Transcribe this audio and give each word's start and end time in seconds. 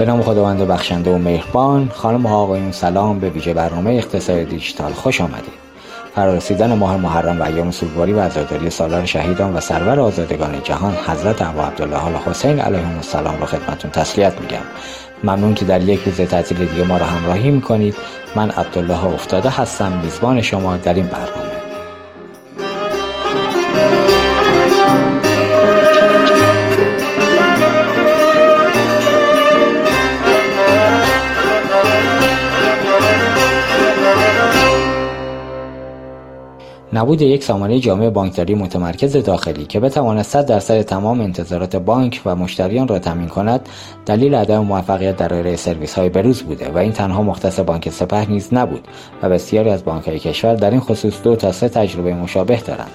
به 0.00 0.06
نام 0.06 0.22
خداوند 0.22 0.58
بخشنده 0.58 1.10
و 1.14 1.18
مهربان 1.18 1.90
خانم 1.94 2.26
و 2.26 2.34
آقایون 2.34 2.72
سلام 2.72 3.18
به 3.18 3.30
ویژه 3.30 3.54
برنامه 3.54 3.90
اقتصاد 3.90 4.42
دیجیتال 4.42 4.92
خوش 4.92 5.20
آمدید. 5.20 5.52
فرارسیدن 6.14 6.74
ماه 6.74 6.96
محرم 6.96 7.40
و 7.40 7.44
ایام 7.44 7.70
سوگواری 7.70 8.12
و 8.12 8.20
عزاداری 8.20 8.70
سالار 8.70 9.06
شهیدان 9.06 9.54
و 9.54 9.60
سرور 9.60 10.00
آزادگان 10.00 10.62
جهان 10.64 10.94
حضرت 11.06 11.42
ابا 11.42 11.62
عبدالله 11.62 12.18
حسین 12.26 12.60
علیهم 12.60 12.96
السلام 12.96 13.40
را 13.40 13.46
خدمتتون 13.46 13.90
تسلیت 13.90 14.40
میگم. 14.40 14.64
ممنون 15.24 15.54
که 15.54 15.64
در 15.64 15.82
یک 15.82 16.00
روز 16.06 16.16
تعطیل 16.16 16.58
دیگه 16.66 16.84
ما 16.84 16.96
را 16.96 17.06
همراهی 17.06 17.50
می‌کنید. 17.50 17.94
من 18.36 18.50
عبدالله 18.50 19.04
افتاده 19.04 19.48
هستم 19.48 19.92
میزبان 20.02 20.42
شما 20.42 20.76
در 20.76 20.94
این 20.94 21.06
برنامه. 21.06 21.49
نبود 37.00 37.22
یک 37.22 37.44
سامانه 37.44 37.78
جامع 37.78 38.10
بانکداری 38.10 38.54
متمرکز 38.54 39.16
داخلی 39.16 39.64
که 39.66 39.80
بتواند 39.80 40.22
100 40.22 40.46
درصد 40.46 40.82
تمام 40.82 41.20
انتظارات 41.20 41.76
بانک 41.76 42.22
و 42.26 42.36
مشتریان 42.36 42.88
را 42.88 42.98
تامین 42.98 43.28
کند 43.28 43.68
دلیل 44.06 44.34
عدم 44.34 44.58
موفقیت 44.58 45.16
در 45.16 45.34
ارائه 45.34 45.56
سرویس 45.56 45.94
های 45.94 46.08
بروز 46.08 46.42
بوده 46.42 46.70
و 46.70 46.78
این 46.78 46.92
تنها 46.92 47.22
مختص 47.22 47.60
بانک 47.60 47.90
سپه 47.90 48.30
نیز 48.30 48.54
نبود 48.54 48.88
و 49.22 49.28
بسیاری 49.28 49.70
از 49.70 49.84
بانک 49.84 50.08
های 50.08 50.18
کشور 50.18 50.54
در 50.54 50.70
این 50.70 50.80
خصوص 50.80 51.22
دو 51.22 51.36
تا 51.36 51.52
سه 51.52 51.68
تجربه 51.68 52.14
مشابه 52.14 52.56
دارند. 52.56 52.90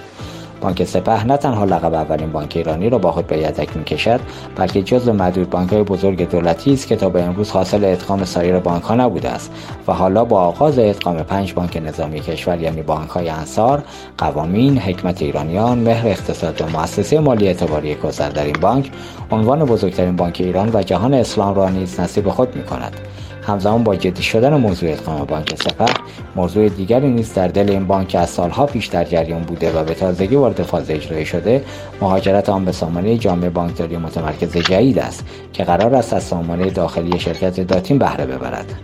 بانک 0.60 0.84
سپه 0.84 1.24
نه 1.24 1.36
تنها 1.36 1.64
لقب 1.64 1.94
اولین 1.94 2.32
بانک 2.32 2.52
ایرانی 2.56 2.90
را 2.90 2.98
با 2.98 3.12
خود 3.12 3.26
به 3.26 3.38
یدک 3.38 3.76
می‌کشد 3.76 4.20
بلکه 4.56 4.82
جزو 4.82 5.12
معدود 5.12 5.50
بانک 5.50 5.72
های 5.72 5.82
بزرگ 5.82 6.30
دولتی 6.30 6.72
است 6.72 6.86
که 6.86 6.96
تا 6.96 7.08
به 7.08 7.22
امروز 7.22 7.50
حاصل 7.50 7.84
ادغام 7.84 8.24
سایر 8.24 8.58
بانک 8.58 8.82
ها 8.82 8.94
نبوده 8.94 9.28
است 9.28 9.52
و 9.88 9.92
حالا 9.92 10.24
با 10.24 10.40
آغاز 10.40 10.78
ادغام 10.78 11.22
پنج 11.22 11.54
بانک 11.54 11.82
نظامی 11.86 12.20
کشور 12.20 12.60
یعنی 12.60 12.82
بانک 12.82 13.10
های 13.10 13.28
انصار 13.28 13.82
قوامین 14.18 14.78
حکمت 14.78 15.22
ایرانیان 15.22 15.78
مهر 15.78 16.08
اقتصاد 16.08 16.62
و 16.62 16.78
مؤسسه 16.78 17.20
مالی 17.20 17.46
اعتباری 17.46 17.94
کوثر 17.94 18.28
در 18.28 18.44
این 18.44 18.56
بانک 18.60 18.90
عنوان 19.30 19.64
بزرگترین 19.64 20.16
بانک 20.16 20.36
ایران 20.40 20.70
و 20.74 20.82
جهان 20.82 21.14
اسلام 21.14 21.54
را 21.54 21.68
نیز 21.68 22.00
نصیب 22.00 22.30
خود 22.30 22.56
می 22.56 22.64
کند 22.64 22.96
همزمان 23.46 23.84
با 23.84 23.96
جدی 23.96 24.22
شدن 24.22 24.54
موضوع 24.54 24.90
ادغام 24.90 25.24
بانک 25.24 25.54
سپه 25.54 25.84
موضوع 26.36 26.68
دیگری 26.68 27.08
نیز 27.08 27.34
در 27.34 27.48
دل 27.48 27.70
این 27.70 27.86
بانک 27.86 28.16
از 28.18 28.30
سالها 28.30 28.66
پیش 28.66 28.86
در 28.86 29.04
جریان 29.04 29.42
بوده 29.42 29.72
و 29.72 29.84
به 29.84 29.94
تازگی 29.94 30.36
وارد 30.36 30.62
فاز 30.62 30.90
اجرایی 30.90 31.26
شده 31.26 31.64
مهاجرت 32.00 32.48
آن 32.48 32.64
به 32.64 32.72
سامانه 32.72 33.18
جامعه 33.18 33.50
بانکداری 33.50 33.96
متمرکز 33.96 34.56
جدید 34.56 34.98
است 34.98 35.24
که 35.52 35.64
قرار 35.64 35.94
است 35.94 36.12
از 36.12 36.22
سامانه 36.22 36.70
داخلی 36.70 37.18
شرکت 37.18 37.60
داتین 37.60 37.98
بهره 37.98 38.26
ببرد. 38.26 38.74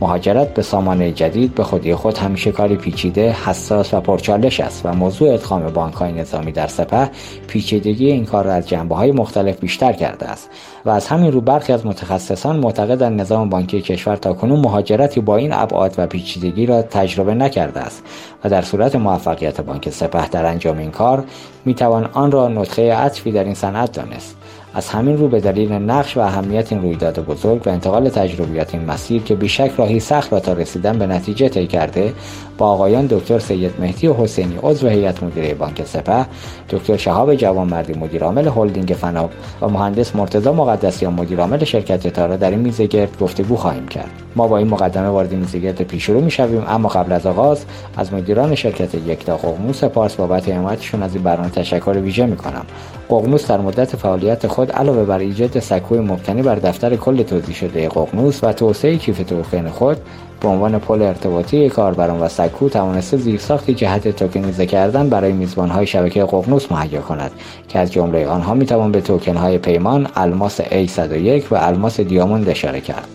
مهاجرت 0.00 0.54
به 0.54 0.62
سامانه 0.62 1.12
جدید 1.12 1.54
به 1.54 1.64
خودی 1.64 1.94
خود 1.94 2.18
همیشه 2.18 2.52
کاری 2.52 2.76
پیچیده 2.76 3.32
حساس 3.32 3.94
و 3.94 4.00
پرچالش 4.00 4.60
است 4.60 4.86
و 4.86 4.92
موضوع 4.92 5.34
ادغام 5.34 5.70
بانک 5.70 5.94
های 5.94 6.12
نظامی 6.12 6.52
در 6.52 6.66
سپه 6.66 7.10
پیچیدگی 7.46 8.10
این 8.10 8.24
کار 8.24 8.44
را 8.44 8.52
از 8.52 8.68
جنبه 8.68 8.94
های 8.94 9.12
مختلف 9.12 9.60
بیشتر 9.60 9.92
کرده 9.92 10.26
است 10.26 10.50
و 10.84 10.90
از 10.90 11.08
همین 11.08 11.32
رو 11.32 11.40
برخی 11.40 11.72
از 11.72 11.86
متخصصان 11.86 12.56
معتقدند 12.56 13.20
نظام 13.20 13.48
بانکی 13.48 13.80
کشور 13.80 14.16
تا 14.16 14.32
کنون 14.32 14.60
مهاجرتی 14.60 15.20
با 15.20 15.36
این 15.36 15.52
ابعاد 15.52 15.94
و 15.98 16.06
پیچیدگی 16.06 16.66
را 16.66 16.82
تجربه 16.82 17.34
نکرده 17.34 17.80
است 17.80 18.02
و 18.44 18.48
در 18.48 18.62
صورت 18.62 18.96
موفقیت 18.96 19.60
بانک 19.60 19.90
سپه 19.90 20.28
در 20.28 20.46
انجام 20.46 20.78
این 20.78 20.90
کار 20.90 21.24
می‌توان 21.64 22.08
آن 22.12 22.30
را 22.30 22.48
نطخه 22.48 22.94
عطفی 22.94 23.32
در 23.32 23.44
این 23.44 23.54
صنعت 23.54 23.92
دانست. 23.92 24.39
از 24.74 24.88
همین 24.88 25.16
رو 25.16 25.28
به 25.28 25.40
دلیل 25.40 25.72
نقش 25.72 26.16
و 26.16 26.20
اهمیت 26.20 26.72
این 26.72 26.82
رویداد 26.82 27.24
بزرگ 27.24 27.66
و 27.66 27.70
انتقال 27.70 28.08
تجربیات 28.08 28.74
این 28.74 28.84
مسیر 28.84 29.22
که 29.22 29.34
بیشک 29.34 29.72
راهی 29.76 30.00
سخت 30.00 30.32
را 30.32 30.40
تا 30.40 30.52
رسیدن 30.52 30.98
به 30.98 31.06
نتیجه 31.06 31.48
طی 31.48 31.66
کرده 31.66 32.14
با 32.60 32.66
آقایان 32.66 33.06
دکتر 33.06 33.38
سید 33.38 33.72
مهدی 33.78 34.06
و 34.06 34.14
حسینی 34.14 34.58
عضو 34.62 34.88
هیئت 34.88 35.22
مدیره 35.22 35.54
بانک 35.54 35.84
سپه 35.84 36.26
دکتر 36.70 36.96
شهاب 36.96 37.34
جوانمردی 37.34 37.92
مدیرعامل 37.92 38.48
هلدینگ 38.48 38.88
فناب 38.88 39.30
و 39.62 39.68
مهندس 39.68 40.16
مرتضی 40.16 40.50
مقدسیان 40.50 41.12
مدیرعامل 41.12 41.64
شرکت 41.64 42.08
تارا 42.08 42.36
در 42.36 42.50
این 42.50 42.58
میز 42.58 42.80
گرد 42.80 43.18
گفتگو 43.20 43.56
خواهیم 43.56 43.88
کرد. 43.88 44.10
ما 44.36 44.48
با 44.48 44.58
این 44.58 44.68
مقدمه 44.68 45.08
وارد 45.08 45.32
میز 45.32 45.56
گرد 45.56 45.82
پیشرو 45.82 46.20
می‌شویم 46.20 46.64
اما 46.68 46.88
قبل 46.88 47.12
از 47.12 47.26
آغاز 47.26 47.64
از 47.96 48.12
مدیران 48.14 48.54
شرکت 48.54 48.94
یکتا 48.94 49.36
ققنوس 49.36 49.84
پارس 49.84 50.14
بابت 50.14 50.48
حمایتشون 50.48 51.02
از 51.02 51.14
این 51.14 51.24
برنامه 51.24 51.50
تشکر 51.50 51.98
ویژه 51.98 52.26
می‌کنم. 52.26 52.64
ققنوس 53.10 53.46
در 53.46 53.60
مدت 53.60 53.96
فعالیت 53.96 54.46
خود 54.46 54.72
علاوه 54.72 55.04
بر 55.04 55.18
ایجاد 55.18 55.58
سکوی 55.58 55.98
مبتنی 55.98 56.42
بر 56.42 56.54
دفتر 56.54 56.96
کل 56.96 57.22
توزیع 57.22 57.54
شده 57.54 57.88
ققنوس 57.88 58.44
و 58.44 58.52
توسعه 58.52 58.96
کیف 58.96 59.18
توقین 59.28 59.68
خود 59.68 59.96
به 60.40 60.48
عنوان 60.48 60.78
پل 60.78 61.02
ارتباطی 61.02 61.68
کاربران 61.68 62.20
و 62.20 62.28
سکو 62.28 62.68
توانسته 62.68 63.16
زیرساختی 63.16 63.74
جهت 63.74 64.08
توکنیزه 64.08 64.66
کردن 64.66 65.08
برای 65.08 65.32
میزبانهای 65.32 65.86
شبکه 65.86 66.24
ققنوس 66.24 66.72
مهیا 66.72 67.00
کند 67.00 67.30
که 67.68 67.78
از 67.78 67.92
جمله 67.92 68.26
آنها 68.26 68.54
می‌توان 68.54 68.92
به 68.92 69.00
توکنهای 69.00 69.58
پیمان 69.58 70.08
الماس 70.16 70.60
A101 70.60 71.44
و 71.50 71.54
الماس 71.54 72.00
دیاموند 72.00 72.48
اشاره 72.48 72.80
کرد. 72.80 73.08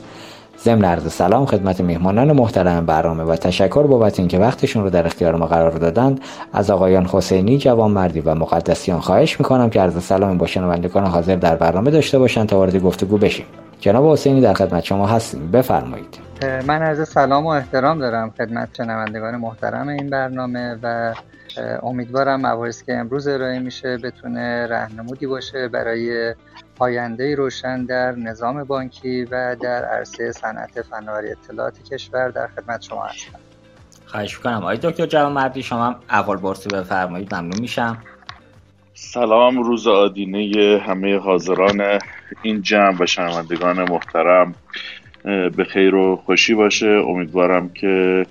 ضمن 0.64 0.86
عرض 0.86 1.14
سلام 1.14 1.46
خدمت 1.46 1.82
میهمانان 1.82 2.32
محترم 2.32 2.86
برنامه 2.86 3.24
و 3.24 3.36
تشکر 3.36 3.84
بابت 3.84 4.20
اینکه 4.20 4.40
وقتشون 4.40 4.84
رو 4.84 4.90
در 4.90 5.06
اختیار 5.06 5.36
ما 5.36 5.46
قرار 5.46 5.72
دادند. 5.72 6.22
از 6.54 6.72
آقایان 6.72 7.06
حسینی 7.06 7.58
جوانمردی 7.58 8.20
و 8.20 8.36
مقدسیان 8.36 9.00
خواهش 9.00 9.40
می‌کنم 9.40 9.70
که 9.70 9.82
عرض 9.82 10.04
سلام 10.04 10.38
با 10.38 10.48
شنوندگان 10.48 11.06
حاضر 11.06 11.36
در 11.36 11.56
برنامه 11.56 11.92
داشته 11.92 12.20
باشند 12.20 12.48
تا 12.48 12.58
وارد 12.58 12.82
گفتگو 12.82 13.18
بشیم. 13.18 13.46
جناب 13.80 14.12
حسینی 14.12 14.42
در 14.42 14.54
خدمت 14.54 14.84
شما 14.84 15.08
هستیم. 15.08 15.52
بفرمایید. 15.52 16.18
من 16.68 16.82
عرض 16.82 17.10
سلام 17.10 17.46
و 17.46 17.50
احترام 17.50 18.00
دارم 18.00 18.34
خدمت 18.38 18.70
شنوندگان 18.78 19.36
محترم 19.36 19.88
این 19.88 20.10
برنامه 20.10 20.80
و 20.84 21.14
امیدوارم 21.84 22.48
مباحثی 22.48 22.86
که 22.86 22.98
امروز 22.98 23.28
ارائه 23.28 23.60
میشه 23.60 23.98
بتونه 23.98 24.68
رهنمودی 24.68 25.28
باشه 25.28 25.68
برای 25.68 26.36
آینده 26.80 27.36
روشن 27.36 27.86
در 27.86 28.12
نظام 28.12 28.64
بانکی 28.64 29.24
و 29.24 29.56
در 29.56 29.86
عرصه 29.86 30.32
صنعت 30.32 30.82
فناوری 30.82 31.32
اطلاعات 31.32 31.84
کشور 31.84 32.30
در 32.30 32.48
خدمت 32.48 32.82
شما 32.82 33.06
هستم. 33.06 33.40
خواهش 34.06 34.38
می‌کنم. 34.38 34.58
آقای 34.58 34.78
دکتر 34.78 35.06
جوان 35.06 35.32
مردی 35.32 35.64
شما 35.64 35.96
اول 36.10 36.38
برسی 36.38 36.70
بفرمایید. 36.70 37.36
ممنون 37.36 37.60
میشم. 37.60 37.98
سلام 38.98 39.64
روز 39.64 39.88
آدینه 39.88 40.82
همه 40.88 41.18
حاضران 41.18 42.00
این 42.42 42.62
جمع 42.62 42.98
و 43.00 43.06
شنوندگان 43.06 43.90
محترم. 43.92 44.56
به 45.24 45.64
خیر 45.70 45.96
و 45.96 46.16
خوشی 46.16 46.54
باشه. 46.54 46.88
امیدوارم 46.88 47.70
که 47.70 48.26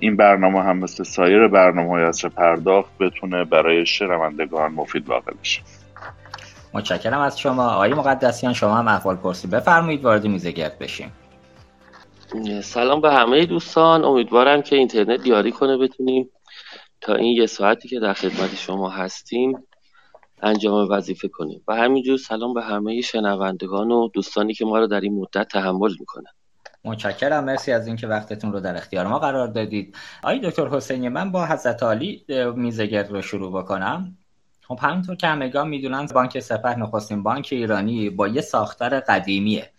این 0.00 0.16
برنامه 0.16 0.62
هم 0.62 0.78
مثل 0.78 1.04
سایر 1.04 1.48
برنامه 1.48 1.88
های 1.88 2.02
اصر 2.02 2.28
پرداخت 2.28 2.98
بتونه 2.98 3.44
برای 3.44 3.86
شنوندگان 3.86 4.72
مفید 4.72 5.08
واقع 5.08 5.32
بشه. 5.42 5.62
متشکرم 6.74 7.20
از 7.20 7.40
شما. 7.40 7.70
آقای 7.70 7.94
مقدسیان 7.94 8.52
شما 8.52 8.74
هم 8.74 8.88
احوال 8.88 9.16
پرسی. 9.16 9.48
بفرمایید 9.48 10.04
وارد 10.04 10.26
میزه 10.26 10.50
گرد 10.50 10.78
بشیم. 10.78 11.12
سلام 12.62 13.00
به 13.00 13.12
همه 13.12 13.46
دوستان. 13.46 14.04
امیدوارم 14.04 14.62
که 14.62 14.76
اینترنت 14.76 15.26
یاری 15.26 15.52
کنه 15.52 15.76
بتونیم 15.76 16.30
تا 17.00 17.14
این 17.14 17.36
یه 17.36 17.46
ساعتی 17.46 17.88
که 17.88 18.00
در 18.00 18.12
خدمت 18.12 18.54
شما 18.54 18.90
هستیم 18.90 19.58
انجام 20.42 20.90
وظیفه 20.90 21.28
کنیم 21.28 21.62
و 21.68 21.74
همینجور 21.76 22.18
سلام 22.18 22.54
به 22.54 22.62
همه 22.62 23.00
شنوندگان 23.00 23.90
و 23.90 24.08
دوستانی 24.08 24.54
که 24.54 24.64
ما 24.64 24.78
رو 24.78 24.86
در 24.86 25.00
این 25.00 25.20
مدت 25.20 25.48
تحمل 25.48 25.94
می‌کنن. 26.00 26.30
متشکرم. 26.84 27.44
مرسی 27.44 27.72
از 27.72 27.86
اینکه 27.86 28.06
وقتتون 28.06 28.52
رو 28.52 28.60
در 28.60 28.76
اختیار 28.76 29.06
ما 29.06 29.18
قرار 29.18 29.48
دادید. 29.48 29.96
آقای 30.22 30.38
دکتر 30.38 30.68
حسینی 30.68 31.08
من 31.08 31.32
با 31.32 31.46
حضرت 31.46 31.82
علی 31.82 32.24
میزگرد 32.56 33.10
رو 33.10 33.22
شروع 33.22 33.62
بکنم. 33.62 34.16
خب 34.68 34.78
همینطور 34.82 35.16
که 35.16 35.26
همگان 35.26 35.68
می‌دونن 35.68 36.06
بانک 36.06 36.40
سپه 36.40 36.78
نخستین 36.78 37.22
بانک 37.22 37.48
ایرانی 37.52 38.10
با 38.10 38.28
یه 38.28 38.40
ساختار 38.40 39.00
قدیمیه. 39.00 39.70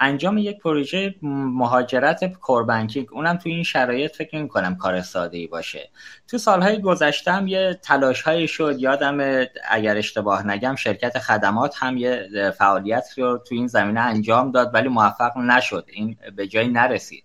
انجام 0.00 0.38
یک 0.38 0.58
پروژه 0.58 1.14
مهاجرت 1.22 2.32
کوربنکینگ 2.32 3.06
اونم 3.12 3.36
تو 3.36 3.48
این 3.48 3.62
شرایط 3.62 4.16
فکر 4.16 4.36
نمی 4.36 4.48
کنم 4.48 4.76
کار 4.76 5.00
ساده 5.00 5.38
ای 5.38 5.46
باشه. 5.46 5.90
تو 6.28 6.38
سالهای 6.38 6.80
گذشته 6.80 7.32
هم 7.32 7.48
یه 7.48 7.78
تلاش 7.82 8.22
های 8.22 8.48
شد. 8.48 8.76
یادم 8.78 9.46
اگر 9.70 9.96
اشتباه 9.96 10.46
نگم 10.46 10.76
شرکت 10.76 11.18
خدمات 11.18 11.74
هم 11.78 11.96
یه 11.96 12.28
فعالیت 12.58 13.04
رو 13.16 13.38
تو 13.38 13.54
این 13.54 13.66
زمینه 13.66 14.00
انجام 14.00 14.50
داد 14.50 14.74
ولی 14.74 14.88
موفق 14.88 15.38
نشد. 15.38 15.84
این 15.92 16.16
به 16.36 16.46
جایی 16.46 16.68
نرسید. 16.68 17.24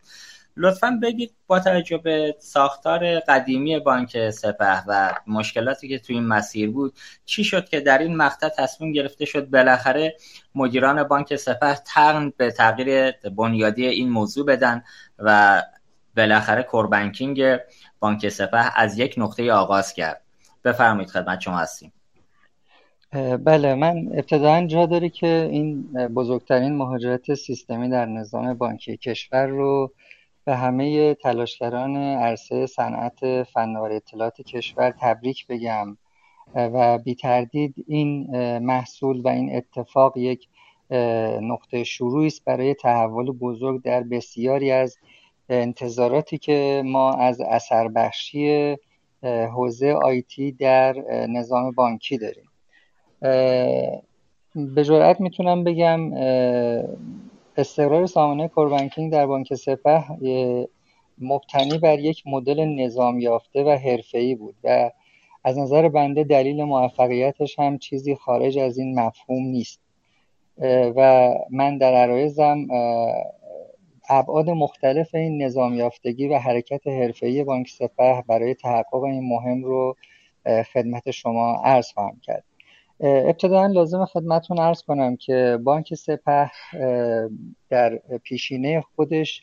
لطفا 0.58 1.00
بگید 1.04 1.36
با 1.48 1.60
توجه 1.60 1.98
به 1.98 2.36
ساختار 2.40 3.20
قدیمی 3.20 3.80
بانک 3.80 4.30
سپه 4.30 4.84
و 4.88 5.14
مشکلاتی 5.28 5.88
که 5.88 6.00
تو 6.00 6.14
این 6.14 6.24
مسیر 6.24 6.72
بود 6.72 6.94
چی 7.26 7.44
شد 7.44 7.70
که 7.70 7.80
در 7.80 7.98
این 7.98 8.16
مقطع 8.16 8.50
تصمیم 8.50 8.92
گرفته 8.92 9.26
شد 9.26 9.50
بالاخره 9.50 10.16
مدیران 10.56 11.04
بانک 11.04 11.36
سپه 11.36 11.76
تقن 11.76 12.34
به 12.38 12.52
تغییر 12.52 13.12
بنیادی 13.12 13.86
این 13.86 14.10
موضوع 14.10 14.46
بدن 14.46 14.84
و 15.20 15.62
بالاخره 16.18 16.64
کوربنکینگ 16.64 17.58
بانک 18.00 18.30
سپه 18.30 18.72
از 18.76 19.00
یک 19.00 19.16
نقطه 19.18 19.54
آغاز 19.54 19.94
کرد؟ 19.94 20.22
بفرمایید 20.64 21.10
خدمت 21.10 21.40
شما 21.40 21.58
هستیم. 21.58 21.94
بله 23.44 23.76
من 23.76 24.08
ابتداعا 24.14 24.68
جا 24.68 24.86
داره 24.86 25.10
که 25.10 25.48
این 25.52 25.84
بزرگترین 26.08 26.76
مهاجرت 26.76 27.34
سیستمی 27.34 27.90
در 27.90 28.06
نظام 28.06 28.54
بانکی 28.54 28.98
کشور 28.98 29.46
رو 29.46 29.94
به 30.46 30.56
همه 30.56 31.14
تلاشگران 31.14 31.98
عرصه 31.98 32.66
صنعت 32.66 33.44
فناوری 33.44 33.96
اطلاعات 33.96 34.42
کشور 34.42 34.94
تبریک 35.00 35.48
بگم 35.48 35.98
و 36.56 36.98
بی 36.98 37.16
تردید 37.16 37.76
این 37.88 38.28
محصول 38.58 39.22
و 39.22 39.28
این 39.28 39.56
اتفاق 39.56 40.18
یک 40.18 40.48
نقطه 41.42 41.84
شروعی 41.84 42.28
است 42.28 42.46
برای 42.46 42.74
تحول 42.74 43.32
بزرگ 43.32 43.82
در 43.82 44.04
بسیاری 44.04 44.72
از 44.72 44.98
انتظاراتی 45.50 46.38
که 46.38 46.84
ما 46.86 47.14
از 47.14 47.42
اثر 47.42 47.88
بخشی 47.88 48.78
حوزه 49.24 49.92
آیتی 49.92 50.52
در 50.52 50.94
نظام 51.28 51.72
بانکی 51.72 52.18
داریم. 52.18 52.50
به 54.56 54.84
جرأت 54.84 55.22
می‌تونم 55.22 55.64
بگم 55.64 56.12
استقرار 57.58 58.06
سامانه 58.06 58.48
کوربانکینگ 58.48 59.12
در 59.12 59.26
بانک 59.26 59.54
سپه 59.54 60.04
مبتنی 61.18 61.78
بر 61.78 62.00
یک 62.00 62.24
مدل 62.26 62.66
نظام 62.66 63.20
یافته 63.20 63.64
و 63.64 63.70
حرفه‌ای 63.70 64.36
بود 64.36 64.56
و 64.64 64.92
از 65.44 65.58
نظر 65.58 65.90
بنده 65.90 66.24
دلیل 66.24 66.64
موفقیتش 66.64 67.60
هم 67.60 67.78
چیزی 67.78 68.16
خارج 68.16 68.58
از 68.58 68.78
این 68.78 69.00
مفهوم 69.00 69.44
نیست. 69.44 69.80
و 70.96 71.30
من 71.52 71.78
در 71.78 71.94
عرایزم 71.94 72.68
ابعاد 74.10 74.50
مختلف 74.50 75.16
این 75.16 75.44
نظام 75.44 75.76
یافتگی 75.76 76.28
و 76.28 76.38
حرکت 76.38 76.88
حرفه‌ای 76.88 77.44
بانک 77.44 77.70
سپه 77.70 78.24
برای 78.28 78.54
تحقق 78.54 79.04
این 79.04 79.30
مهم 79.30 79.64
رو 79.64 79.96
خدمت 80.74 81.12
شما 81.12 81.62
عرض 81.64 81.92
خواهم 81.92 82.20
کرد. 82.24 82.44
ابتدا 83.00 83.66
لازم 83.66 84.06
خدمتون 84.06 84.60
عرض 84.60 84.82
کنم 84.82 85.16
که 85.16 85.60
بانک 85.64 85.94
سپه 85.94 86.52
در 87.70 88.00
پیشینه 88.24 88.82
خودش 88.96 89.42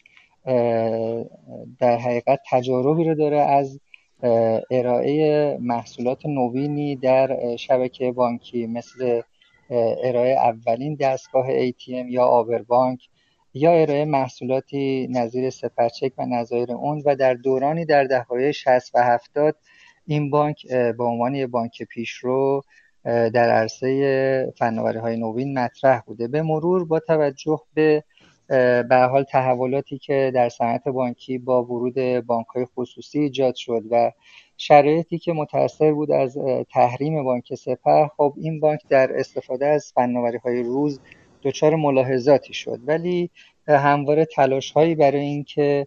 در 1.78 1.98
حقیقت 1.98 2.40
تجاربی 2.50 3.04
رو 3.04 3.14
داره 3.14 3.40
از 3.40 3.80
ارائه 4.70 5.58
محصولات 5.60 6.26
نوینی 6.26 6.96
در 6.96 7.56
شبکه 7.56 8.12
بانکی 8.12 8.66
مثل 8.66 9.22
ارائه 10.04 10.32
اولین 10.32 10.94
دستگاه 10.94 11.70
ATM 11.70 12.06
یا 12.08 12.24
آبربانک 12.24 13.08
یا 13.54 13.72
ارائه 13.72 14.04
محصولاتی 14.04 15.08
نظیر 15.10 15.50
سپرچک 15.50 16.12
و 16.18 16.26
نظایر 16.26 16.72
اون 16.72 17.02
و 17.06 17.16
در 17.16 17.34
دورانی 17.34 17.84
در 17.84 18.04
دههای 18.04 18.52
60 18.52 18.94
و 18.94 19.02
70 19.04 19.56
این 20.06 20.30
بانک 20.30 20.66
به 20.72 21.04
عنوان 21.04 21.34
یک 21.34 21.46
بانک 21.50 21.82
پیشرو 21.82 22.62
در 23.04 23.50
عرصه 23.50 24.52
فناوری 24.56 24.98
های 24.98 25.16
نوین 25.16 25.58
مطرح 25.58 26.00
بوده. 26.00 26.28
به 26.28 26.42
مرور 26.42 26.84
با 26.84 27.00
توجه 27.00 27.60
به 27.74 28.04
به 28.88 29.08
حال 29.10 29.22
تحولاتی 29.22 29.98
که 29.98 30.30
در 30.34 30.48
صنعت 30.48 30.88
بانکی 30.88 31.38
با 31.38 31.64
ورود 31.64 32.26
بانک 32.26 32.46
های 32.46 32.66
خصوصی 32.76 33.18
ایجاد 33.20 33.54
شد 33.54 33.82
و 33.90 34.12
شرایطی 34.56 35.18
که 35.18 35.32
متأثر 35.32 35.92
بود 35.92 36.10
از 36.10 36.38
تحریم 36.70 37.24
بانک 37.24 37.54
سپه 37.54 38.10
خب 38.16 38.34
این 38.36 38.60
بانک 38.60 38.80
در 38.88 39.18
استفاده 39.18 39.66
از 39.66 39.92
فناوری 39.94 40.38
های 40.38 40.62
روز 40.62 41.00
دچار 41.42 41.76
ملاحظاتی 41.76 42.54
شد. 42.54 42.80
ولی 42.86 43.30
همواره 43.68 44.24
تلاش 44.24 44.72
هایی 44.72 44.94
برای 44.94 45.20
اینکه 45.20 45.86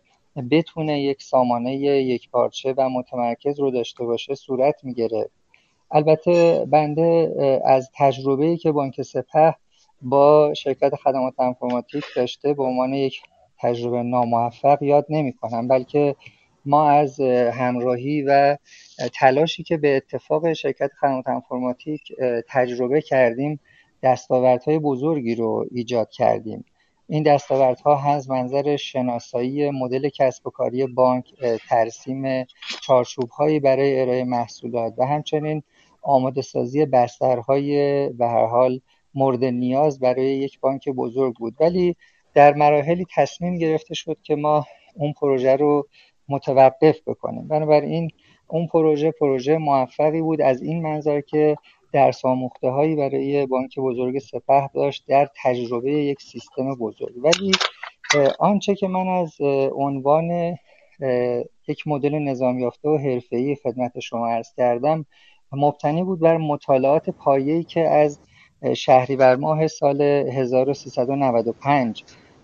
بتونه 0.51 1.01
یک 1.01 1.23
سامانه 1.23 1.75
یک 1.75 2.29
پارچه 2.29 2.73
و 2.77 2.89
متمرکز 2.89 3.59
رو 3.59 3.71
داشته 3.71 4.06
باشه 4.06 4.35
صورت 4.35 4.75
می‌گرفت 4.83 5.44
البته 5.91 6.65
بنده 6.71 7.35
از 7.65 7.89
تجربه‌ای 7.95 8.57
که 8.57 8.71
بانک 8.71 9.01
سپه 9.01 9.55
با 10.01 10.53
شرکت 10.53 10.95
خدمات 10.95 11.39
انفرماتیک 11.39 12.03
داشته 12.15 12.53
به 12.53 12.63
عنوان 12.63 12.93
یک 12.93 13.21
تجربه 13.59 14.03
ناموفق 14.03 14.83
یاد 14.83 15.05
نمی 15.09 15.33
کنم 15.33 15.67
بلکه 15.67 16.15
ما 16.65 16.89
از 16.89 17.19
همراهی 17.53 18.21
و 18.21 18.57
تلاشی 19.13 19.63
که 19.63 19.77
به 19.77 19.95
اتفاق 19.95 20.53
شرکت 20.53 20.91
خدمات 20.99 21.27
انفرماتیک 21.27 22.01
تجربه 22.49 23.01
کردیم 23.01 23.59
دستاوردهای 24.03 24.79
بزرگی 24.79 25.35
رو 25.35 25.65
ایجاد 25.71 26.09
کردیم. 26.09 26.65
این 27.07 27.23
دستاوردها 27.23 28.13
از 28.13 28.29
منظر 28.29 28.75
شناسایی 28.75 29.69
مدل 29.69 30.09
کسب 30.09 30.47
و 30.47 30.49
کاری 30.49 30.85
بانک 30.85 31.33
ترسیم 31.69 32.45
چارچوبهایی 32.81 33.59
برای 33.59 34.01
ارائه 34.01 34.23
محصولات 34.23 34.93
و 34.97 35.05
همچنین 35.05 35.63
آماده 36.05 36.41
سازی 36.41 36.85
بسترهای 36.85 37.69
به 38.09 38.27
هر 38.27 38.45
حال 38.45 38.79
مورد 39.13 39.43
نیاز 39.43 39.99
برای 39.99 40.25
یک 40.25 40.59
بانک 40.59 40.89
بزرگ 40.89 41.35
بود. 41.35 41.55
ولی 41.59 41.95
در 42.33 42.53
مراحلی 42.53 43.05
تصمیم 43.15 43.57
گرفته 43.57 43.95
شد 43.95 44.17
که 44.23 44.35
ما 44.35 44.65
اون 44.95 45.13
پروژه 45.13 45.55
رو 45.55 45.87
متوقف 46.29 46.97
بکنیم. 47.07 47.47
بنابراین 47.47 48.11
اون 48.47 48.67
پروژه 48.67 49.11
پروژه 49.11 49.57
موفقی 49.57 50.21
بود 50.21 50.41
از 50.41 50.61
این 50.61 50.81
منظر 50.81 51.21
که 51.21 51.55
درس 51.93 52.25
آموخته 52.25 52.69
هایی 52.69 52.95
برای 52.95 53.45
بانک 53.45 53.79
بزرگ 53.79 54.19
سپه 54.19 54.69
داشت 54.73 55.03
در 55.07 55.29
تجربه 55.43 55.91
یک 55.91 56.21
سیستم 56.21 56.75
بزرگ. 56.75 57.13
ولی 57.23 57.51
آنچه 58.39 58.75
که 58.75 58.87
من 58.87 59.07
از 59.07 59.41
عنوان 59.75 60.57
یک 61.67 61.87
مدل 61.87 62.19
نظام 62.19 62.59
یافته 62.59 62.89
و 62.89 62.97
حرفه‌ای 62.97 63.55
خدمت 63.55 63.99
شما 63.99 64.27
عرض 64.27 64.53
کردم 64.57 65.05
مبتنی 65.51 66.03
بود 66.03 66.19
بر 66.19 66.38
مطالعات 66.38 67.09
پایه‌ای 67.09 67.63
که 67.63 67.89
از 67.89 68.19
شهریور 68.75 69.36
ماه 69.36 69.68
سال 69.68 70.01
1395 70.01 72.03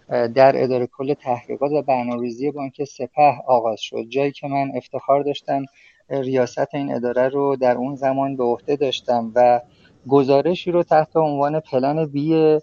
در 0.09 0.63
اداره 0.63 0.87
کل 0.87 1.13
تحقیقات 1.13 1.71
و 1.71 1.81
برنامه‌ریزی 1.81 2.51
بانک 2.51 2.83
سپه 2.83 3.33
آغاز 3.47 3.81
شد. 3.81 4.03
جایی 4.09 4.31
که 4.31 4.47
من 4.47 4.71
افتخار 4.75 5.23
داشتم 5.23 5.65
ریاست 6.09 6.75
این 6.75 6.95
اداره 6.95 7.29
رو 7.29 7.55
در 7.55 7.75
اون 7.75 7.95
زمان 7.95 8.35
به 8.35 8.43
عهده 8.43 8.75
داشتم 8.75 9.31
و 9.35 9.61
گزارشی 10.07 10.71
رو 10.71 10.83
تحت 10.83 11.17
عنوان 11.17 11.59
پلن 11.59 12.05
بی 12.05 12.59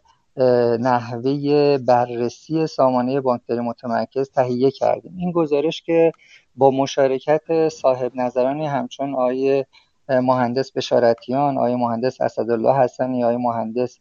نحوه 0.80 1.78
بررسی 1.78 2.66
سامانه 2.66 3.20
بانکداری 3.20 3.60
متمرکز 3.60 4.30
تهیه 4.30 4.70
کردیم. 4.70 5.16
این 5.18 5.32
گزارش 5.32 5.82
که 5.82 6.12
با 6.56 6.70
مشارکت 6.70 7.68
صاحب 7.68 8.12
نظرانی 8.14 8.66
همچون 8.66 9.14
آیه 9.14 9.66
مهندس 10.08 10.72
بشارتیان 10.72 11.58
آقای 11.58 11.76
مهندس 11.76 12.20
اسدالله 12.20 12.76
حسنی 12.78 13.24
آقای 13.24 13.36
مهندس 13.36 13.98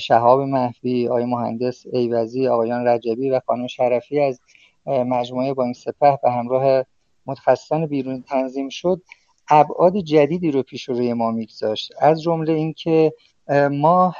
شهاب 0.00 0.40
محفی 0.40 1.08
آقای 1.08 1.24
مهندس 1.24 1.84
ایوزی 1.92 2.48
آقایان 2.48 2.86
رجبی 2.86 3.30
و 3.30 3.40
خانم 3.46 3.66
شرفی 3.66 4.20
از 4.20 4.40
مجموعه 4.86 5.54
بانک 5.54 5.76
سپه 5.76 6.18
به 6.22 6.30
همراه 6.30 6.84
متخصصان 7.26 7.86
بیرون 7.86 8.22
تنظیم 8.22 8.68
شد. 8.68 9.02
ابعاد 9.50 9.96
جدیدی 9.96 10.50
رو 10.50 10.62
پیش 10.62 10.88
روی 10.88 11.12
ما 11.12 11.30
میگذاشت. 11.30 11.92
از 12.00 12.22
جمله 12.22 12.52
اینکه 12.52 13.12
ما 13.70 14.14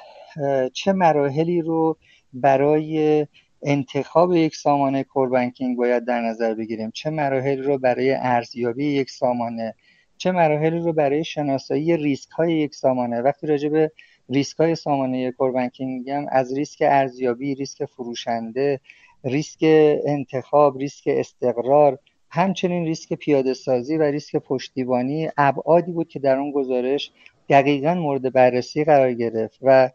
چه 0.73 0.93
مراحلی 0.93 1.63
رو 1.63 1.97
برای 2.33 3.27
انتخاب 3.63 4.35
یک 4.35 4.57
سامانه 4.57 5.05
core 5.05 5.31
banking 5.31 5.77
باید 5.77 6.05
در 6.05 6.21
نظر 6.21 6.55
بگیریم؟ 6.55 6.91
چه 6.91 7.11
مراحلی 7.11 7.63
رو 7.63 7.79
برای 7.79 8.15
ارزیابی 8.15 8.87
یک 8.87 9.11
سامانه 9.11 9.75
چه 10.19 10.33
مراحلی 10.33 10.79
رو 10.79 10.93
برای 10.93 11.25
شناسایی 11.25 11.97
ریسک 11.97 12.31
های 12.31 12.53
یک 12.53 12.75
سامانه؟ 12.75 13.21
وقتی 13.21 13.47
راجع 13.47 13.69
به 13.69 13.91
ریسک 14.29 14.57
های 14.57 14.75
سامانه 14.75 15.33
core 15.33 15.57
banking 15.57 15.99
میگم 15.99 16.27
از 16.29 16.57
ریسک 16.57 16.79
ارزیابی 16.81 17.55
ریسک 17.55 17.85
فروشنده 17.85 18.81
ریسک 19.25 19.59
انتخاب 20.07 20.79
ریسک 20.79 21.05
استقرار 21.07 21.99
همچنین 22.31 22.85
ریسک 22.85 23.13
پیاده 23.13 23.55
سازی 23.55 23.97
و 23.97 24.03
ریسک 24.03 24.37
پشتیبانی 24.37 25.29
ابعادی 25.37 25.93
بود 25.93 26.09
که 26.09 26.19
در 26.19 26.37
اون 26.37 26.53
گزارش 26.53 27.11
دقیقا 27.49 27.95
مورد 27.95 28.33
بررسی 28.33 28.85
قرار 28.85 29.13
گرفت 29.13 29.59
و 29.63 29.91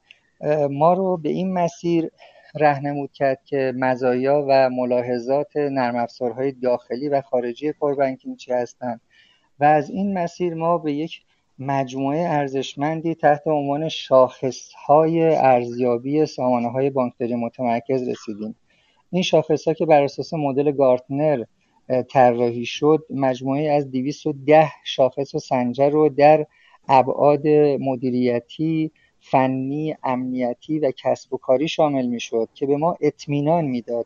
ما 0.70 0.94
رو 0.94 1.18
به 1.18 1.30
این 1.30 1.54
مسیر 1.54 2.12
رهنمود 2.56 3.12
کرد 3.14 3.42
که 3.46 3.74
مزایا 3.76 4.46
و 4.50 4.70
ملاحظات 4.70 5.58
نرم 5.58 5.96
افزارهای 5.96 6.52
داخلی 6.52 7.10
و 7.10 7.22
خارجی 7.22 7.74
کوربانکینگ 7.74 8.38
چی 8.38 8.52
هستند 8.52 9.02
و 9.60 9.64
از 9.64 9.90
این 9.90 10.18
مسیر 10.18 10.54
ما 10.54 10.78
به 10.78 10.94
یک 10.94 11.22
مجموعه 11.60 12.20
ارزشمندی 12.20 13.16
تحت 13.16 13.48
عنوان 13.48 13.90
شاخصهای 13.90 15.36
ارزیابی 15.36 16.26
سامانه 16.26 16.70
های 16.70 16.90
بانکداری 16.90 17.36
متمرکز 17.36 18.08
رسیدیم. 18.08 18.56
این 19.12 19.24
شاخص 19.24 19.68
ها 19.68 19.74
که 19.74 19.86
بر 19.86 20.04
اساس 20.04 20.34
مدل 20.34 20.72
گارتنر 20.72 21.44
طراحی 22.10 22.66
شد 22.66 23.06
مجموعه 23.10 23.72
از 23.72 23.92
210 23.92 24.72
شاخص 24.84 25.36
و 25.36 25.40
سنجر 25.40 25.90
رو 25.90 26.10
در 26.10 26.46
ابعاد 26.90 27.48
مدیریتی 27.80 28.92
فنی 29.20 29.96
امنیتی 30.04 30.80
و 30.80 30.92
کسب 30.98 31.34
و 31.34 31.38
کاری 31.38 31.68
شامل 31.68 32.06
می 32.06 32.20
شد 32.20 32.50
که 32.54 32.66
به 32.66 32.78
ما 32.78 32.98
اطمینان 33.02 33.66
می‌داد. 33.66 34.06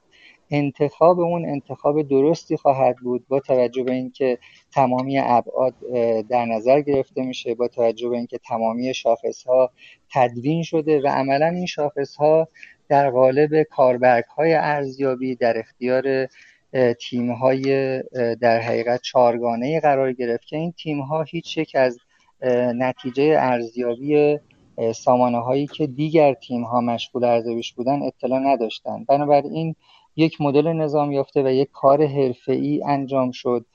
انتخاب 0.54 1.20
اون 1.20 1.46
انتخاب 1.46 2.02
درستی 2.02 2.58
خواهد 2.58 2.96
بود 2.96 3.28
با 3.28 3.40
توجه 3.40 3.84
به 3.84 3.92
اینکه 3.92 4.38
تمامی 4.72 5.20
ابعاد 5.20 5.74
در 6.30 6.46
نظر 6.46 6.82
گرفته 6.82 7.22
میشه 7.22 7.56
با 7.56 7.68
توجه 7.68 8.10
به 8.10 8.18
اینکه 8.18 8.38
تمامی 8.38 8.94
شاخص 8.94 9.44
ها 9.44 9.72
تدوین 10.14 10.64
شده 10.64 11.02
و 11.02 11.08
عملا 11.08 11.48
این 11.48 11.66
شاخص 11.66 12.16
ها 12.16 12.48
در 12.90 13.10
قالب 13.10 13.64
کاربرگ 13.64 14.26
های 14.26 14.54
ارزیابی 14.54 15.36
در 15.36 15.58
اختیار 15.58 16.28
تیم 17.00 17.32
های 17.32 17.64
در 18.36 18.60
حقیقت 18.60 19.02
چارگانه 19.02 19.80
قرار 19.80 20.14
گرفت 20.14 20.48
که 20.48 20.58
این 20.58 20.72
تیم 20.72 21.02
ها 21.02 21.24
هیچ 21.24 21.58
یک 21.58 21.76
از 21.76 21.98
نتیجه 22.76 23.36
ارزیابی 23.38 24.40
سامانه 24.96 25.38
هایی 25.38 25.68
که 25.68 25.88
دیگر 25.88 26.34
تیم 26.34 26.64
ها 26.64 26.82
مشغول 26.82 27.24
ارزیابیش 27.24 27.74
بودن 27.74 28.02
اطلاع 28.02 28.40
نداشتند 28.40 29.06
بنابراین 29.06 29.76
یک 30.16 30.42
مدل 30.42 30.74
نظام 30.74 31.12
یافته 31.12 31.44
و 31.44 31.48
یک 31.48 31.70
کار 31.72 32.02
ای 32.48 32.84
انجام 32.86 33.32
شد. 33.32 33.66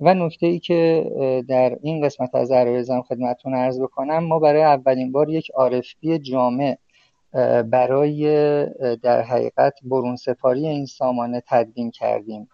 و 0.00 0.14
نکته 0.14 0.46
ای 0.46 0.58
که 0.58 1.10
در 1.48 1.78
این 1.82 2.04
قسمت 2.04 2.34
از 2.34 2.50
عرایزم 2.50 3.02
خدمتتون 3.02 3.54
عرض 3.54 3.80
بکنم 3.80 4.18
ما 4.18 4.38
برای 4.38 4.62
اولین 4.62 5.12
بار 5.12 5.30
یک 5.30 5.50
آرفپی 5.54 6.18
جامع 6.18 6.78
برای 7.62 8.22
در 8.96 9.22
حقیقت 9.22 9.74
برون 9.82 10.16
سپاری 10.16 10.66
این 10.66 10.86
سامانه 10.86 11.42
تدوین 11.48 11.90
کردیم. 11.90 12.48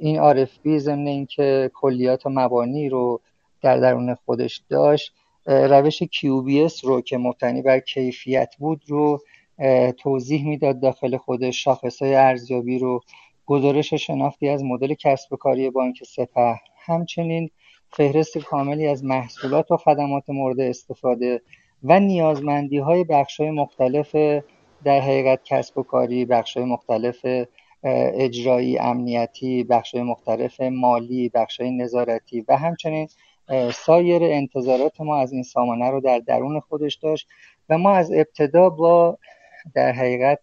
این 0.00 0.18
آرفپی 0.18 0.78
ضمن 0.78 1.06
اینکه 1.06 1.70
کلیات 1.74 2.26
و 2.26 2.30
مبانی 2.30 2.88
رو 2.88 3.20
در 3.62 3.76
درون 3.76 4.14
خودش 4.14 4.62
داشت 4.68 5.12
روش 5.46 6.02
QBS 6.02 6.84
رو 6.84 7.00
که 7.00 7.18
مبتنی 7.18 7.62
بر 7.62 7.78
کیفیت 7.78 8.54
بود 8.58 8.82
رو 8.88 9.20
توضیح 9.98 10.48
می‌داد 10.48 10.80
داخل 10.80 11.16
خودش 11.16 11.68
های 12.00 12.14
ارزیابی 12.14 12.78
رو. 12.78 13.00
گزارش 13.46 13.94
شناختی 13.94 14.48
از 14.48 14.64
مدل 14.64 14.94
کسب 14.94 15.32
و 15.32 15.36
کاری 15.36 15.70
بانک 15.70 16.04
سپه. 16.04 16.60
همچنین 16.76 17.50
فهرست 17.92 18.38
کاملی 18.38 18.86
از 18.86 19.04
محصولات 19.04 19.70
و 19.70 19.76
خدمات 19.76 20.30
مورد 20.30 20.60
استفاده 20.60 21.42
و 21.82 22.00
نیازمندی 22.00 22.78
های 22.78 23.04
بخش 23.04 23.40
های 23.40 23.50
مختلف 23.50 24.16
در 24.84 25.00
حقیقت 25.00 25.40
کسب 25.44 25.78
و 25.78 25.82
کاری 25.82 26.24
بخش 26.24 26.56
های 26.56 26.66
مختلف 26.66 27.26
اجرایی 27.82 28.78
امنیتی 28.78 29.64
بخش 29.64 29.94
های 29.94 30.02
مختلف 30.02 30.60
مالی 30.60 31.28
بخش 31.28 31.60
های 31.60 31.70
نظارتی 31.70 32.44
و 32.48 32.56
همچنین 32.56 33.08
سایر 33.72 34.24
انتظارات 34.24 35.00
ما 35.00 35.16
از 35.16 35.32
این 35.32 35.42
سامانه 35.42 35.90
رو 35.90 36.00
در 36.00 36.18
درون 36.18 36.60
خودش 36.60 36.94
داشت 36.94 37.28
و 37.68 37.78
ما 37.78 37.90
از 37.90 38.12
ابتدا 38.12 38.70
با 38.70 39.18
در 39.74 39.92
حقیقت 39.92 40.38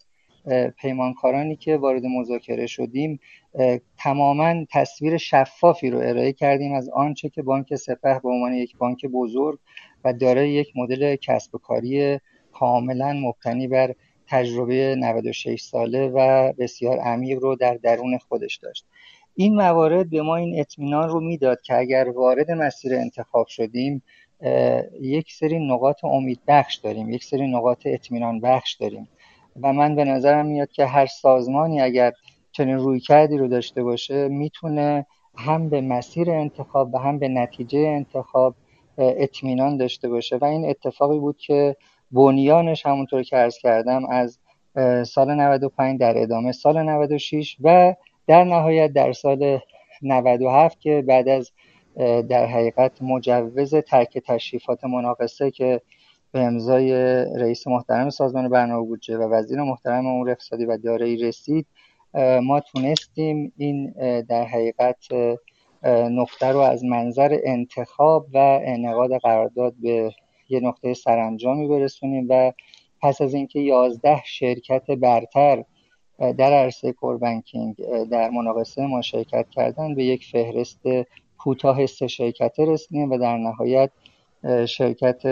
پیمانکارانی 0.77 1.55
که 1.55 1.77
وارد 1.77 2.05
مذاکره 2.05 2.67
شدیم 2.67 3.19
تماما 3.97 4.65
تصویر 4.71 5.17
شفافی 5.17 5.89
رو 5.89 6.00
ارائه 6.00 6.33
کردیم 6.33 6.74
از 6.74 6.89
آنچه 6.89 7.29
که 7.29 7.41
بانک 7.41 7.75
سپه 7.75 8.19
به 8.24 8.29
عنوان 8.29 8.53
یک 8.53 8.77
بانک 8.77 9.05
بزرگ 9.05 9.59
و 10.03 10.13
دارای 10.13 10.50
یک 10.50 10.67
مدل 10.75 11.15
کسب 11.15 11.55
و 11.55 11.57
کاری 11.57 12.19
کاملا 12.51 13.13
مبتنی 13.13 13.67
بر 13.67 13.95
تجربه 14.27 14.95
96 14.95 15.62
ساله 15.62 16.07
و 16.07 16.53
بسیار 16.53 17.00
عمیق 17.00 17.39
رو 17.39 17.55
در 17.55 17.74
درون 17.74 18.17
خودش 18.17 18.55
داشت. 18.55 18.86
این 19.36 19.55
موارد 19.55 20.09
به 20.09 20.21
ما 20.21 20.36
این 20.36 20.59
اطمینان 20.59 21.09
رو 21.09 21.19
می‌داد 21.19 21.62
که 21.62 21.77
اگر 21.77 22.09
وارد 22.15 22.51
مسیر 22.51 22.95
انتخاب 22.95 23.47
شدیم 23.47 24.03
یک 25.01 25.34
سری 25.34 25.67
نقاط 25.67 26.03
امید 26.03 26.39
بخش 26.48 26.75
داریم 26.75 27.10
یک 27.10 27.24
سری 27.24 27.48
نقاط 27.48 27.82
اطمینان 27.86 28.39
بخش 28.39 28.74
داریم. 28.74 29.08
و 29.62 29.74
من 29.74 29.96
به 29.96 30.03
نظرم 30.03 30.46
میاد 30.46 30.72
که 30.72 30.86
هر 30.86 31.06
سازمانی 31.06 31.82
اگر 31.82 32.13
چنین 32.51 32.77
روی 32.77 33.00
کردی 33.00 33.38
رو 33.38 33.48
داشته 33.48 33.84
باشه 33.84 34.27
می‌تونه 34.27 35.06
هم 35.36 35.70
به 35.70 35.82
مسیر 35.82 36.32
انتخاب 36.32 36.94
و 36.94 36.98
هم 36.98 37.20
به 37.20 37.27
نتیجه 37.27 37.79
انتخاب 37.79 38.56
اطمینان 38.98 39.77
داشته 39.77 40.10
باشه. 40.10 40.38
و 40.38 40.46
این 40.46 40.70
اتفاقی 40.70 41.20
بود 41.20 41.38
که 41.38 41.75
بنیانش 42.12 42.86
همونطور 42.86 43.24
که 43.24 43.36
عرض 43.36 43.58
کردم 43.58 44.06
از 44.06 44.39
سال 45.06 45.34
95 45.36 46.00
در 46.00 46.17
ادامه 46.17 46.51
سال 46.51 46.84
96 46.84 47.58
و 47.62 47.96
در 48.27 48.44
نهایت 48.44 48.94
در 48.94 49.13
سال 49.13 49.60
97 50.01 50.79
که 50.79 51.03
بعد 51.08 51.27
از 51.27 51.51
در 52.30 52.46
حقیقت 52.46 53.01
مجوز 53.01 53.75
ترک 53.75 54.18
تشریفات 54.18 54.84
مناقصه 54.84 55.51
که 55.51 55.82
به 56.32 56.39
امضای 56.39 56.94
رئیس 57.36 57.68
محترم 57.68 58.10
سازمان 58.10 58.50
برنامه 58.50 58.88
بودجه 58.88 59.18
و 59.18 59.34
وزیر 59.34 59.62
محترم 59.62 60.06
امور 60.06 60.30
اقتصادی 60.30 60.66
و 60.66 60.77
دارایی 60.77 61.18
رسید 61.18 61.68
ما 62.42 62.60
تونستیم 62.60 63.54
این 63.58 63.92
در 64.22 64.46
حقیقت 64.46 64.98
نقطه 66.12 66.48
رو 66.48 66.60
از 66.60 66.84
منظر 66.84 67.39
انتخاب 67.44 68.27
و 68.34 68.60
انعقاد 68.63 69.18
قرارداد 69.18 69.74
به 69.82 70.12
یه 70.50 70.60
نقطه 70.60 70.94
سرانجامی 70.94 71.68
برسونیم 71.68 72.27
و 72.30 72.51
پس 73.01 73.22
از 73.22 73.34
اینکه 73.34 73.60
11 73.60 74.22
شرکت 74.25 74.92
برتر 74.92 75.63
در 76.20 76.54
عرصه 76.54 76.92
کوربنکینگ 76.92 77.75
در 78.12 78.30
مناقصه 78.30 78.86
ما 78.86 79.01
شرکت 79.01 79.50
کردن 79.50 79.96
به 79.96 80.04
یک 80.04 80.25
فهرست 80.32 80.82
کوتاه 81.38 81.86
سه 81.86 82.08
شرکته 82.08 82.65
رسیدیم 82.65 83.12
و 83.12 83.17
در 83.17 83.38
نهایت 83.38 83.91
شرکت 84.65 85.25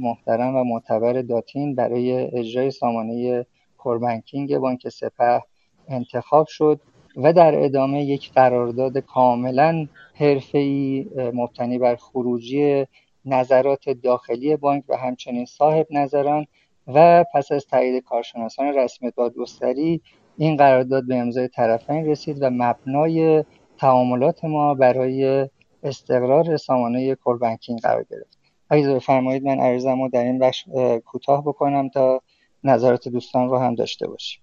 محترم 0.00 0.56
و 0.56 0.64
معتبر 0.64 1.22
داتین 1.22 1.74
برای 1.74 2.12
اجرای 2.12 2.70
سامانه 2.70 3.46
کوربنکینگ 3.78 4.58
بانک 4.58 4.88
سپه 4.88 5.42
انتخاب 5.88 6.46
شد 6.46 6.80
و 7.16 7.32
در 7.32 7.64
ادامه 7.64 8.04
یک 8.04 8.32
قرارداد 8.32 8.98
کاملا 8.98 9.86
حرفه‌ای 10.14 11.06
مبتنی 11.34 11.78
بر 11.78 11.96
خروجی 11.96 12.86
نظرات 13.24 13.88
داخلی 13.88 14.56
بانک 14.56 14.84
و 14.88 14.96
همچنین 14.96 15.44
صاحب 15.44 15.86
نظران 15.90 16.46
و 16.86 17.24
پس 17.34 17.52
از 17.52 17.66
تایید 17.66 18.04
کارشناسان 18.04 18.66
رسمی 18.66 19.10
دادگستری 19.16 20.00
این 20.38 20.56
قرارداد 20.56 21.06
به 21.06 21.16
امضای 21.16 21.48
طرفین 21.48 22.06
رسید 22.06 22.42
و 22.42 22.50
مبنای 22.50 23.44
تعاملات 23.82 24.44
ما 24.44 24.74
برای 24.74 25.48
استقرار 25.82 26.56
سامانه 26.56 27.14
کوربنکینگ 27.14 27.80
قرار 27.80 28.04
گرفت. 28.10 28.38
اگه 28.70 28.94
بفرمایید 28.94 29.44
من 29.44 29.60
عرضم 29.60 30.02
رو 30.02 30.08
در 30.08 30.24
این 30.24 30.38
بخش 30.38 30.64
کوتاه 31.04 31.44
بکنم 31.44 31.88
تا 31.88 32.22
نظرات 32.64 33.08
دوستان 33.08 33.48
رو 33.48 33.58
هم 33.58 33.74
داشته 33.74 34.06
باشیم. 34.06 34.42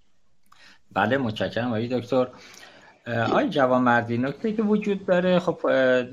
بله 0.92 1.18
متشکرم 1.18 1.68
آقای 1.68 1.88
دکتر. 1.88 2.28
آقای 3.06 3.48
جوان 3.48 3.82
مردی 3.82 4.18
نکته 4.18 4.52
که 4.52 4.62
وجود 4.62 5.06
داره 5.06 5.38
خب 5.38 5.58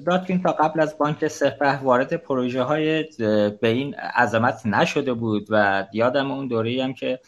داتین 0.06 0.44
تا 0.44 0.52
قبل 0.52 0.82
از 0.82 0.98
بانک 0.98 1.28
سپه 1.28 1.78
وارد 1.78 2.14
پروژه 2.16 2.64
های 2.64 3.04
به 3.62 3.68
این 3.68 3.96
عظمت 3.96 4.66
نشده 4.66 5.14
بود 5.14 5.48
و 5.50 5.86
یادم 5.94 6.32
اون 6.32 6.48
دوره 6.48 6.84
هم 6.84 6.94
که 6.94 7.20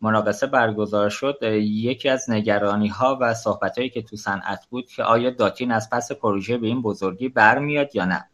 مناقصه 0.00 0.46
برگزار 0.46 1.10
شد 1.10 1.38
یکی 1.62 2.08
از 2.08 2.30
نگرانی 2.30 2.88
ها 2.88 3.18
و 3.20 3.34
صحبت 3.34 3.78
هایی 3.78 3.90
که 3.90 4.02
تو 4.02 4.16
صنعت 4.16 4.66
بود 4.70 4.88
که 4.88 5.02
آیا 5.02 5.30
داتین 5.30 5.72
از 5.72 5.90
پس 5.90 6.12
پروژه 6.12 6.58
به 6.58 6.66
این 6.66 6.82
بزرگی 6.82 7.28
برمیاد 7.28 7.96
یا 7.96 8.04
نه. 8.04 8.24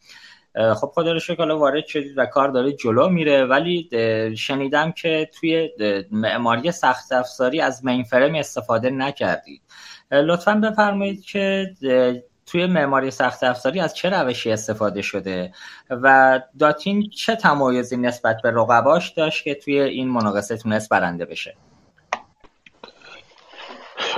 خب 0.75 0.92
خدا 0.94 1.12
رو 1.12 1.18
شکر 1.18 1.50
وارد 1.50 1.87
شدید 1.87 2.18
و 2.18 2.26
کار 2.26 2.49
داره 2.49 2.73
جلو 2.73 3.09
میره 3.09 3.44
ولی 3.44 3.88
شنیدم 4.37 4.92
که 4.92 5.30
توی 5.40 5.71
معماری 6.11 6.73
سخت 6.73 7.12
افزاری 7.12 7.61
از 7.61 7.85
مین 7.85 8.04
فرم 8.04 8.35
استفاده 8.35 8.90
نکردید. 8.90 9.62
لطفا 10.11 10.54
بفرمایید 10.54 11.23
که 11.23 11.66
توی 12.46 12.66
معماری 12.66 13.10
سخت 13.10 13.44
افزاری 13.44 13.80
از 13.80 13.94
چه 13.94 14.10
روشی 14.10 14.50
استفاده 14.52 15.02
شده 15.02 15.52
و 15.90 16.40
داتین 16.58 17.10
چه 17.10 17.36
تمایزی 17.36 17.96
نسبت 17.96 18.36
به 18.42 18.50
رقباش 18.50 19.10
داشت 19.10 19.44
که 19.44 19.54
توی 19.54 19.80
این 19.80 20.08
مناقصه 20.08 20.56
تونست 20.56 20.88
برنده 20.88 21.24
بشه؟ 21.24 21.54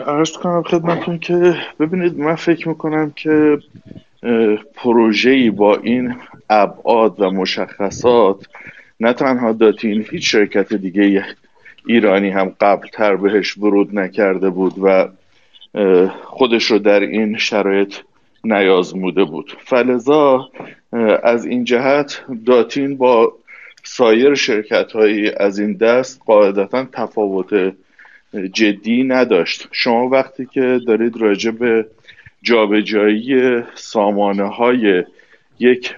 ارز 0.06 0.32
کنم 0.32 0.62
خدمتون 0.62 1.18
که 1.18 1.56
ببینید 1.80 2.18
من 2.18 2.34
فکر 2.34 2.68
می‌کنم 2.68 3.10
که 3.10 3.58
پروژه‌ای 4.74 5.50
با 5.50 5.76
این 5.76 6.16
ابعاد 6.50 7.20
و 7.20 7.30
مشخصات 7.30 8.46
نه 9.00 9.12
تنها 9.12 9.52
داتین 9.52 10.06
هیچ 10.10 10.32
شرکت 10.32 10.74
دیگه 10.74 11.24
ایرانی 11.86 12.30
هم 12.30 12.54
قبل 12.60 12.88
تر 12.88 13.16
بهش 13.16 13.58
ورود 13.58 13.98
نکرده 13.98 14.50
بود 14.50 14.74
و 14.82 15.08
خودش 16.24 16.64
رو 16.64 16.78
در 16.78 17.00
این 17.00 17.38
شرایط 17.38 17.94
نیازموده 18.52 19.24
بود. 19.24 19.56
فلزا 19.64 20.48
از 21.22 21.46
این 21.46 21.64
جهت 21.64 22.24
داتین 22.46 22.96
با 22.96 23.32
سایر 23.84 24.34
شرکت 24.34 24.92
هایی 24.92 25.30
از 25.30 25.58
این 25.58 25.72
دست 25.72 26.20
قاعدتا 26.26 26.86
تفاوت 26.92 27.74
جدی 28.52 29.04
نداشت. 29.04 29.68
شما 29.72 30.08
وقتی 30.08 30.46
که 30.46 30.80
دارید 30.86 31.16
راجع 31.16 31.50
به 31.50 31.86
جابجایی 32.42 33.62
سامانه 33.74 34.44
های 34.44 35.04
یک 35.58 35.94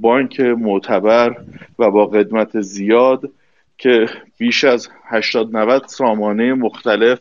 بانک 0.00 0.40
معتبر 0.40 1.36
و 1.78 1.90
با 1.90 2.06
قدمت 2.06 2.60
زیاد 2.60 3.30
که 3.78 4.06
بیش 4.38 4.64
از 4.64 4.88
80 5.04 5.56
90 5.56 5.86
سامانه 5.86 6.54
مختلف 6.54 7.18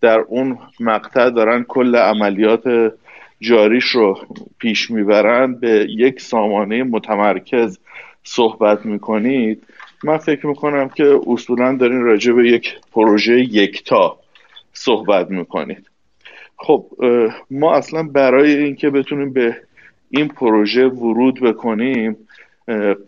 در 0.00 0.18
اون 0.18 0.58
مقطع 0.80 1.30
دارن 1.30 1.62
کل 1.62 1.96
عملیات 1.96 2.92
جاریش 3.40 3.84
رو 3.84 4.18
پیش 4.58 4.90
می‌برند 4.90 5.60
به 5.60 5.86
یک 5.90 6.20
سامانه 6.20 6.82
متمرکز 6.82 7.78
صحبت 8.24 8.86
می‌کنید. 8.86 9.62
من 10.04 10.16
فکر 10.16 10.46
می‌کنم 10.46 10.88
که 10.88 11.20
اصولا 11.26 11.76
دارین 11.76 12.00
راجع 12.00 12.32
به 12.32 12.48
یک 12.48 12.74
پروژه 12.92 13.40
یکتا 13.40 14.18
صحبت 14.72 15.30
می‌کنید. 15.30 15.90
خب 16.56 16.86
ما 17.50 17.74
اصلا 17.74 18.02
برای 18.02 18.56
اینکه 18.56 18.90
بتونیم 18.90 19.32
به 19.32 19.56
این 20.10 20.28
پروژه 20.28 20.86
ورود 20.86 21.40
بکنیم 21.40 22.16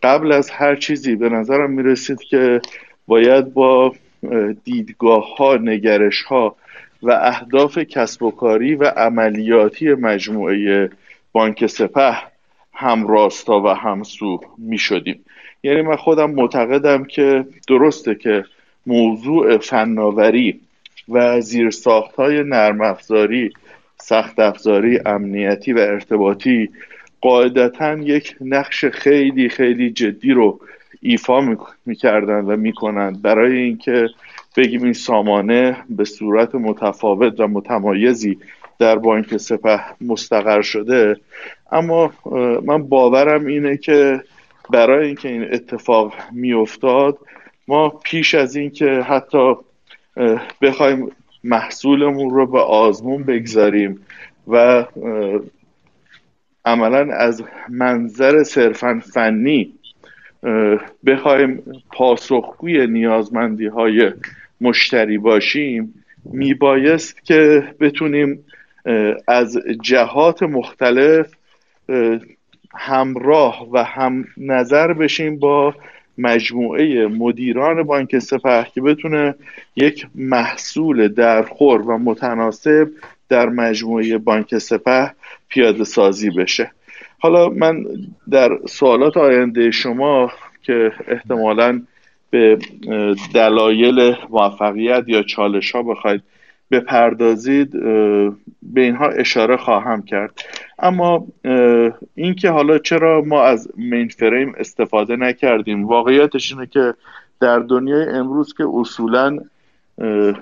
قبل 0.02 0.32
از 0.32 0.50
هر 0.50 0.76
چیزی 0.76 1.16
به 1.16 1.28
نظرم 1.28 1.70
می‌رسید 1.70 2.18
که 2.22 2.60
باید 3.06 3.54
با 3.54 3.94
دیدگاه 4.64 5.36
ها 5.36 5.56
نگرش 5.56 6.22
ها 6.22 6.56
و 7.02 7.10
اهداف 7.10 7.78
کسب 7.78 8.22
و 8.22 8.30
کاری 8.30 8.74
و 8.74 8.84
عملیاتی 8.84 9.94
مجموعه 9.94 10.90
بانک 11.32 11.66
سپه 11.66 12.16
همراستا 12.72 13.60
و 13.60 13.68
همسو 13.68 14.40
می 14.58 14.78
شدیم. 14.78 15.24
یعنی 15.62 15.82
من 15.82 15.96
خودم 15.96 16.30
معتقدم 16.30 17.04
که 17.04 17.44
درسته 17.68 18.14
که 18.14 18.44
موضوع 18.86 19.58
فناوری 19.58 20.60
و 21.08 21.40
زیرساخت 21.40 22.14
های 22.14 22.42
نرم 22.42 22.80
افزاری 22.80 23.52
سخت 23.96 24.38
افزاری 24.38 25.00
امنیتی 25.06 25.72
و 25.72 25.78
ارتباطی 25.78 26.70
قاعدتا 27.20 27.92
یک 27.94 28.36
نقش 28.40 28.84
خیلی 28.84 29.48
خیلی 29.48 29.90
جدی 29.90 30.32
رو 30.32 30.60
ایفا 31.02 31.56
می‌کردن 31.86 32.40
و 32.40 32.56
می‌کنند 32.56 33.22
برای 33.22 33.58
اینکه 33.58 34.08
بگیم 34.56 34.82
این 34.82 34.92
سامانه 34.92 35.76
به 35.90 36.04
صورت 36.04 36.54
متفاوت 36.54 37.40
و 37.40 37.48
متمایزی 37.48 38.38
در 38.78 38.98
بانک 38.98 39.36
سپه 39.36 39.80
مستقر 40.00 40.62
شده. 40.62 41.16
اما 41.72 42.12
من 42.64 42.82
باورم 42.82 43.46
اینه 43.46 43.76
که 43.76 44.22
برای 44.70 45.06
اینکه 45.06 45.28
این 45.28 45.54
اتفاق 45.54 46.14
میافتاد 46.32 47.18
ما 47.68 47.88
پیش 47.88 48.34
از 48.34 48.56
اینکه 48.56 48.86
حتی 48.86 49.54
بخوایم 50.62 51.10
محصولمون 51.44 52.30
رو 52.30 52.46
به 52.46 52.60
آزمون 52.60 53.22
بگذاریم 53.22 54.06
و 54.48 54.86
عملا 56.64 57.14
از 57.14 57.44
منظر 57.68 58.42
صرفا 58.42 59.02
فنی 59.14 59.72
بخوایم 61.06 61.62
پاسخگوی 61.92 62.86
نیازمندی 62.86 63.66
های 63.66 64.12
مشتری 64.60 65.18
باشیم 65.18 66.04
میبایست 66.24 67.24
که 67.24 67.62
بتونیم 67.80 68.44
از 69.28 69.58
جهات 69.82 70.42
مختلف 70.42 71.26
همراه 72.74 73.68
و 73.72 73.84
هم 73.84 74.24
نظر 74.36 74.92
بشیم 74.92 75.38
با 75.38 75.74
مجموعه 76.18 77.06
مدیران 77.06 77.82
بانک 77.82 78.18
سپه 78.18 78.66
که 78.74 78.80
بتونه 78.80 79.34
یک 79.76 80.06
محصول 80.14 81.08
درخور 81.08 81.80
و 81.80 81.98
متناسب 81.98 82.90
در 83.28 83.48
مجموعه 83.48 84.18
بانک 84.18 84.58
سپه 84.58 85.12
پیاده 85.48 85.84
سازی 85.84 86.30
بشه. 86.30 86.70
حالا 87.18 87.48
من 87.48 87.84
در 88.30 88.58
سوالات 88.68 89.16
آینده 89.16 89.70
شما 89.70 90.32
که 90.62 90.92
احتمالا 91.08 91.82
به 92.30 92.58
دلایل 93.34 94.14
موفقیت 94.30 95.04
یا 95.06 95.22
چالش 95.22 95.70
ها 95.70 95.82
بخواید 95.82 96.22
بپردازید 96.70 97.72
به 98.62 98.80
اینها 98.80 99.08
اشاره 99.08 99.56
خواهم 99.56 100.02
کرد. 100.02 100.40
اما 100.78 101.26
اینکه 102.14 102.50
حالا 102.50 102.78
چرا 102.78 103.22
ما 103.26 103.42
از 103.44 103.68
مین 103.76 104.08
فریم 104.08 104.54
استفاده 104.58 105.16
نکردیم 105.16 105.86
واقعیتش 105.86 106.52
اینه 106.52 106.66
که 106.66 106.94
در 107.40 107.58
دنیای 107.58 108.08
امروز 108.08 108.54
که 108.54 108.64
اصولا 108.74 109.38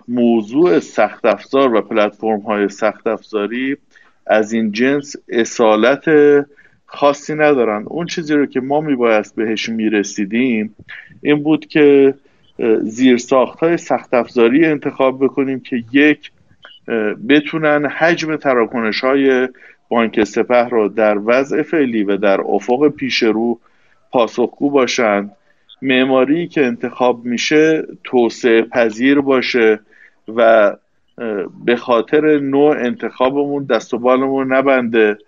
موضوع 0.09 0.79
سخت 0.79 1.25
افزار 1.25 1.75
و 1.75 1.81
پلتفرم 1.81 2.41
های 2.41 2.69
سخت 2.69 3.07
افزاری 3.07 3.77
از 4.27 4.53
این 4.53 4.73
جنس 4.73 5.17
اصالت 5.29 6.05
خاصی 6.87 7.35
ندارن. 7.35 7.85
اون 7.87 8.07
چیزی 8.07 8.35
رو 8.35 8.47
که 8.47 8.61
ما 8.61 8.81
میبایست 8.81 9.37
بهش 9.37 9.69
می‌رسیدیم 9.69 10.75
این 11.23 11.43
بود 11.43 11.67
که 11.67 12.15
زیرساخت 12.83 13.59
های 13.59 13.77
سخت 13.77 14.15
افزاری 14.15 14.67
انتخاب 14.67 15.25
بکنیم 15.25 15.61
که 15.61 15.85
یک 15.93 16.31
بتونن 17.29 17.87
حجم 17.87 18.37
تراکنش 18.37 19.01
های 19.01 19.49
بانک 19.89 20.25
سپه 20.25 20.65
رو 20.69 20.89
در 20.89 21.19
وضع 21.25 21.63
فعلی 21.63 22.03
و 22.03 22.17
در 22.17 22.41
افق 22.41 22.89
پیش 22.89 23.23
رو 23.23 23.61
پاسخگو 24.11 24.71
باشند 24.71 25.33
معماری 25.83 26.49
که 26.49 26.65
انتخاب 26.65 27.25
میشه 27.25 27.83
توسعه 28.05 28.63
پذیر 28.63 29.21
باشه 29.21 29.81
و 30.37 30.73
به 31.65 31.77
خاطر 31.77 32.39
نوع 32.39 32.77
انتخابمون 32.79 33.65
دست 33.65 33.95
و 33.95 33.99
بالمون 33.99 34.53
نبنده. 34.53 35.19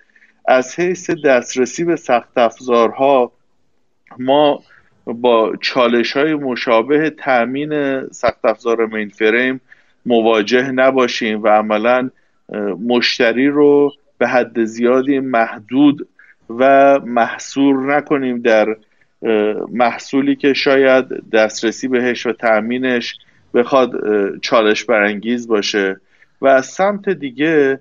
از 0.48 0.80
حیث 0.80 1.10
دسترسی 1.10 1.84
به 1.84 1.96
سخت 1.96 2.38
افزارها 2.38 3.32
ما 4.18 4.62
با 5.04 5.56
چالش 5.60 6.16
های 6.16 6.34
مشابه 6.34 7.10
تأمین 7.10 8.02
سخت 8.10 8.44
افزار 8.44 8.86
مین 8.86 9.08
فریم 9.08 9.60
مواجه 10.06 10.70
نباشیم 10.70 11.42
و 11.42 11.48
عملا 11.48 12.10
مشتری 12.86 13.48
رو 13.48 13.92
به 14.18 14.28
حد 14.28 14.64
زیادی 14.64 15.18
محدود 15.18 16.08
و 16.50 16.98
محصور 17.04 17.96
نکنیم 17.96 18.38
در 18.38 18.76
محصولی 19.72 20.36
که 20.36 20.52
شاید 20.52 21.30
دسترسی 21.30 21.88
بهش 21.88 22.26
و 22.26 22.32
تأمینش 22.32 23.18
بخواد 23.54 23.90
چالش 24.38 24.84
برانگیز 24.84 25.48
باشه. 25.48 26.00
و 26.40 26.46
از 26.46 26.66
سمت 26.66 27.08
دیگه 27.08 27.80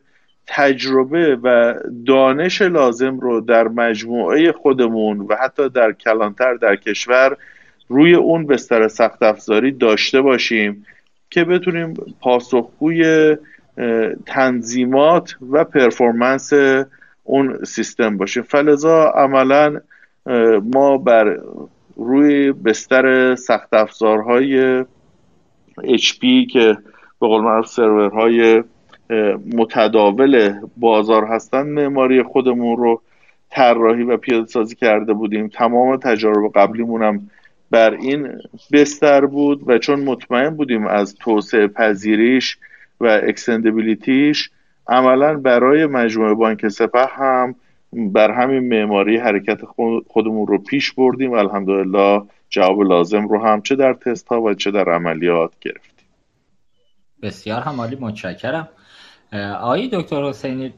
تجربه 0.52 1.36
و 1.44 1.74
دانش 2.06 2.62
لازم 2.62 3.20
رو 3.20 3.42
در 3.42 3.68
مجموعه 3.68 4.52
خودمون 4.52 5.20
و 5.20 5.36
حتی 5.36 5.70
در 5.70 5.92
کلانتر 5.92 6.54
در 6.54 6.76
کشور 6.76 7.38
روی 7.88 8.16
اون 8.16 8.48
بستر 8.48 8.88
سخت 8.88 9.24
افزاری 9.24 9.72
داشته 9.72 10.22
باشیم 10.22 10.86
که 11.30 11.44
بتونیم 11.44 11.94
پاسخگوی 12.22 13.36
تنظیمات 14.26 15.36
و 15.52 15.64
پرفورمنس 15.64 16.54
اون 17.24 17.64
سیستم 17.66 18.18
باشیم. 18.18 18.44
فلزا 18.44 19.10
عملا 19.10 19.80
ما 20.74 20.98
بر 20.98 21.40
روی 21.96 22.52
بستر 22.52 23.36
سخت 23.36 23.74
افزارهای 23.74 24.84
HP 25.82 26.48
که 26.52 26.78
به 27.22 27.28
قول 27.28 27.42
معروف 27.42 27.68
سرورهای 27.68 28.64
متداول 29.54 30.54
بازار 30.78 31.26
هستن 31.26 31.67
معماری 31.67 32.24
خودمون 32.24 32.78
رو 32.78 33.02
طراحی 33.50 34.04
و 34.04 34.17
پیاده 34.17 34.48
سازی 34.48 34.76
کرده 34.76 35.13
بودیم. 35.13 35.48
تمام 35.48 35.98
تجارب 35.98 36.52
قبلیمون 36.56 37.04
هم 37.04 37.30
بر 37.72 37.93
این 37.93 38.41
بستر 38.72 39.26
بود 39.26 39.69
و 39.69 39.78
چون 39.78 40.00
مطمئن 40.00 40.50
بودیم 40.50 40.88
از 40.88 41.15
توسعه 41.15 41.67
پذیریش 41.67 42.58
و 43.00 43.06
اکسندبیلیتیش 43.24 44.50
عملا 44.88 45.34
برای 45.38 45.86
مجموعه 45.86 46.34
بانک 46.34 46.67
سپه 46.67 47.06
هم 47.06 47.56
بر 47.93 48.32
همین 48.32 48.60
معماری 48.60 49.17
حرکت 49.17 49.62
خودمون 50.08 50.48
رو 50.48 50.58
پیش 50.58 50.91
بردیم. 50.91 51.32
و 51.32 51.36
الحمدلله 51.36 52.22
جواب 52.50 52.82
لازم 52.82 53.28
رو 53.28 53.43
هم 53.43 53.62
چه 53.62 53.76
در 53.76 53.93
تست 53.93 54.28
ها 54.28 54.41
و 54.41 54.54
چه 54.54 54.72
در 54.72 54.89
عملیات 54.89 55.52
گرفتیم. 55.62 56.06
بسیار 57.22 57.62
همالی 57.62 57.98
متشکرم. 58.00 58.69
آقای 59.34 59.89
دکتر 59.94 60.24
حسینی 60.24 60.74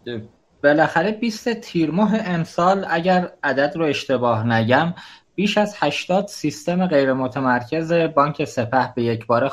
بالاخره 0.64 1.12
20 1.12 1.54
تیر 1.54 1.92
ماه 1.92 2.12
امسال 2.26 2.86
اگر 2.90 3.32
عدد 3.44 3.74
رو 3.76 3.86
اشتباه 3.86 4.48
نگم 4.48 4.94
بیش 5.36 5.58
از 5.58 5.76
80 5.80 6.28
سیستم 6.28 6.88
غیر 6.88 7.14
متمرکز 7.14 7.94
بانک 7.94 8.46
سپه 8.46 8.94
به 8.96 9.04
یک 9.04 9.26
بار 9.26 9.48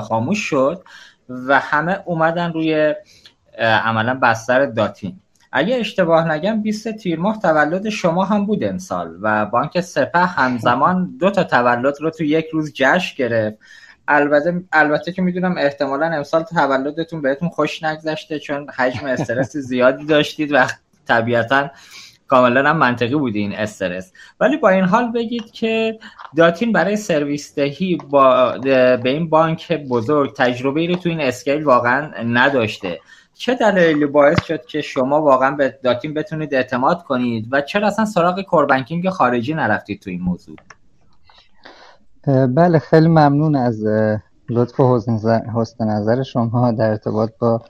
خاموش 0.00 0.38
شد 0.38 0.84
و 1.28 1.58
همه 1.58 2.02
اومدن 2.04 2.52
روی 2.52 2.94
عملا 3.58 4.14
بستر 4.14 4.66
داتین. 4.66 5.20
اگه 5.52 5.76
اشتباه 5.76 6.32
نگم 6.32 6.62
20 6.62 6.92
تیر 6.92 7.18
ماه 7.18 7.40
تولد 7.40 7.88
شما 7.88 8.24
هم 8.24 8.46
بود 8.46 8.64
امسال 8.64 9.18
و 9.20 9.46
بانک 9.46 9.80
سپه 9.80 10.18
همزمان 10.18 11.16
دو 11.20 11.30
تا 11.30 11.44
تولد 11.44 11.94
رو 12.00 12.10
تو 12.10 12.24
یک 12.24 12.46
روز 12.52 12.72
جشن 12.74 13.14
گرفت. 13.16 13.58
البته 14.10 14.62
البته 14.72 15.12
که 15.12 15.22
می‌دونم 15.22 15.54
احتمالا 15.58 16.06
امسال 16.06 16.42
تولدتون 16.42 17.22
بهتون 17.22 17.48
خوش 17.48 17.82
نگذشته 17.82 18.38
چون 18.38 18.70
حجم 18.76 19.06
استرس 19.06 19.56
زیادی 19.70 20.04
داشتید 20.04 20.52
و 20.52 20.66
طبیعتا 21.08 21.70
کاملا 22.28 22.70
هم 22.70 22.76
منطقی 22.76 23.14
بود 23.14 23.36
این 23.36 23.52
استرس. 23.52 24.12
ولی 24.40 24.56
با 24.56 24.68
این 24.68 24.84
حال 24.84 25.12
بگید 25.12 25.52
که 25.52 25.98
داتین 26.36 26.72
برای 26.72 26.96
سرویس 26.96 27.54
دهی 27.54 27.98
با 28.10 28.58
به 28.62 29.00
این 29.04 29.28
بانک 29.28 29.72
بزرگ 29.72 30.34
تجربه 30.36 30.86
رو 30.86 30.94
تو 30.94 31.08
این 31.08 31.20
اسکیل 31.20 31.64
واقعا 31.64 32.10
نداشته. 32.24 33.00
چه 33.34 33.54
دلایلی 33.54 34.06
باعث 34.06 34.44
شد 34.44 34.66
که 34.66 34.80
شما 34.80 35.22
واقعا 35.22 35.50
به 35.50 35.78
داتین 35.82 36.14
بتونید 36.14 36.54
اعتماد 36.54 37.02
کنید 37.02 37.48
و 37.50 37.60
چرا 37.60 37.86
اصلا 37.86 38.04
سراغ 38.04 38.40
کوربنکینگ 38.40 39.08
خارجی 39.08 39.54
نرفتید 39.54 40.00
تو 40.00 40.10
این 40.10 40.20
موضوع؟ 40.20 40.56
بله 42.26 42.78
خیلی 42.78 43.08
ممنون 43.08 43.56
از 43.56 43.84
لطف 44.48 44.80
و 44.80 45.00
حسن 45.54 45.88
نظر 45.88 46.22
شما 46.22 46.72
در 46.72 46.90
ارتباط 46.90 47.30
با 47.40 47.62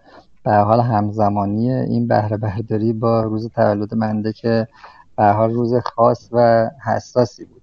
به 0.44 0.52
حال 0.52 0.80
همزمانی 0.80 1.72
این 1.72 2.08
بهره 2.08 2.36
برداری 2.36 2.92
با 2.92 3.22
روز 3.22 3.48
تولد 3.48 3.94
منده 3.94 4.32
که 4.32 4.68
به 5.16 5.24
حال 5.24 5.50
روز 5.50 5.74
خاص 5.74 6.28
و 6.32 6.70
حساسی 6.84 7.44
بود. 7.44 7.62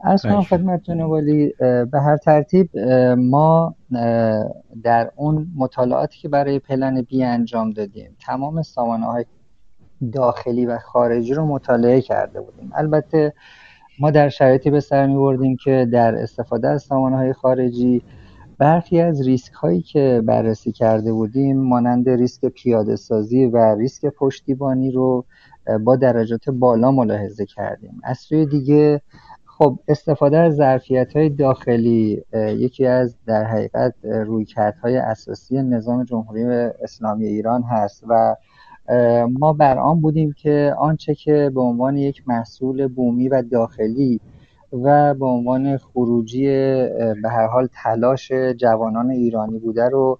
از 0.00 0.22
کنم 0.22 0.42
خدمت 0.42 0.88
ولی 0.88 1.54
به 1.92 2.00
هر 2.00 2.16
ترتیب 2.16 2.78
ما 3.18 3.74
در 4.82 5.10
اون 5.16 5.48
مطالعاتی 5.56 6.18
که 6.18 6.28
برای 6.28 6.58
پلن 6.58 7.02
بی 7.02 7.24
انجام 7.24 7.70
دادیم 7.70 8.16
تمام 8.26 8.62
سامانه 8.62 9.06
های 9.06 9.24
داخلی 10.12 10.66
و 10.66 10.78
خارجی 10.78 11.34
رو 11.34 11.46
مطالعه 11.46 12.00
کرده 12.00 12.40
بودیم. 12.40 12.70
البته 12.74 13.32
ما 14.00 14.10
در 14.10 14.28
شرایطی 14.28 14.70
به 14.70 14.80
سر 14.80 15.06
می 15.06 15.14
بردیم 15.14 15.56
که 15.56 15.88
در 15.92 16.14
استفاده 16.14 16.68
از 16.68 16.82
سامانه 16.82 17.16
های 17.16 17.32
خارجی 17.32 18.02
برخی 18.58 19.00
از 19.00 19.26
ریسک 19.26 19.52
هایی 19.52 19.82
که 19.82 20.22
بررسی 20.26 20.72
کرده 20.72 21.12
بودیم 21.12 21.56
مانند 21.56 22.08
ریسک 22.08 22.44
پیاده 22.46 22.96
سازی 22.96 23.46
و 23.46 23.74
ریسک 23.74 24.06
پشتیبانی 24.06 24.90
رو 24.90 25.24
با 25.80 25.96
درجات 25.96 26.50
بالا 26.50 26.90
ملاحظه 26.90 27.46
کردیم. 27.46 28.00
از 28.04 28.18
سوی 28.18 28.46
دیگه 28.46 29.00
خب 29.44 29.78
استفاده 29.88 30.38
از 30.38 30.54
ظرفیت 30.54 31.16
های 31.16 31.28
داخلی 31.28 32.24
یکی 32.34 32.86
از 32.86 33.16
در 33.26 33.44
حقیقت 33.44 33.94
رویکردهای 34.04 34.96
اساسی 34.96 35.62
نظام 35.62 36.04
جمهوری 36.04 36.44
اسلامی 36.82 37.26
ایران 37.26 37.62
هست 37.62 38.04
و 38.08 38.36
ما 39.38 39.52
بر 39.52 39.78
آن 39.78 40.00
بودیم 40.00 40.32
که 40.32 40.74
آنچه 40.78 41.14
که 41.14 41.50
به 41.54 41.60
عنوان 41.60 41.96
یک 41.96 42.22
محصول 42.26 42.86
بومی 42.86 43.28
و 43.28 43.42
داخلی 43.42 44.20
و 44.72 45.14
به 45.14 45.26
عنوان 45.26 45.76
خروجی 45.76 46.46
به 47.22 47.28
هر 47.30 47.46
حال 47.46 47.68
تلاش 47.82 48.32
جوانان 48.56 49.10
ایرانی 49.10 49.58
بوده 49.58 49.88
رو 49.88 50.18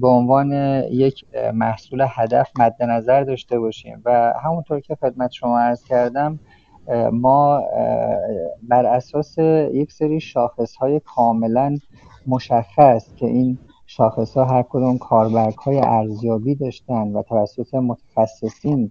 به 0.00 0.08
عنوان 0.08 0.52
یک 0.90 1.24
محصول 1.54 2.06
هدف 2.08 2.50
مد 2.58 2.82
نظر 2.82 3.22
داشته 3.24 3.58
باشیم. 3.58 4.02
و 4.04 4.34
همونطور 4.44 4.80
که 4.80 4.94
خدمت 4.94 5.30
شما 5.30 5.58
عرض 5.60 5.84
کردم 5.84 6.38
ما 7.12 7.62
بر 8.62 8.86
اساس 8.86 9.38
یک 9.72 9.92
سری 9.92 10.20
شاخص 10.20 10.76
های 10.76 11.00
کاملا 11.00 11.76
مشخص 12.26 13.14
که 13.14 13.26
این 13.26 13.58
شاخص 13.96 14.36
ها 14.36 14.44
هر 14.44 14.62
کدوم 14.62 14.98
کاربرگ 14.98 15.54
های 15.54 15.78
ارزیابی 15.78 16.54
داشتن 16.54 17.12
و 17.12 17.22
توسط 17.22 17.74
متخصصین 17.74 18.90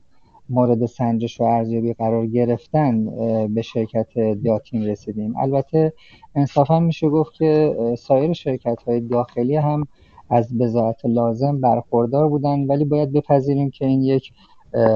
مورد 0.49 0.85
سنجش 0.85 1.41
و 1.41 1.43
ارزیابی 1.43 1.93
قرار 1.93 2.27
گرفتن 2.27 3.05
به 3.47 3.61
شرکت 3.61 4.07
داتین 4.45 4.87
رسیدیم. 4.87 5.37
البته 5.37 5.93
انصافا 6.35 6.79
میشه 6.79 7.09
گفت 7.09 7.33
که 7.33 7.75
سایر 7.99 8.33
شرکت 8.33 8.83
های 8.87 8.99
داخلی 8.99 9.55
هم 9.55 9.87
از 10.29 10.57
بزاعت 10.57 11.05
لازم 11.05 11.61
برخوردار 11.61 12.29
بودن 12.29 12.67
ولی 12.67 12.85
باید 12.85 13.11
بپذیریم 13.11 13.69
که 13.69 13.85
این 13.85 14.01
یک 14.01 14.31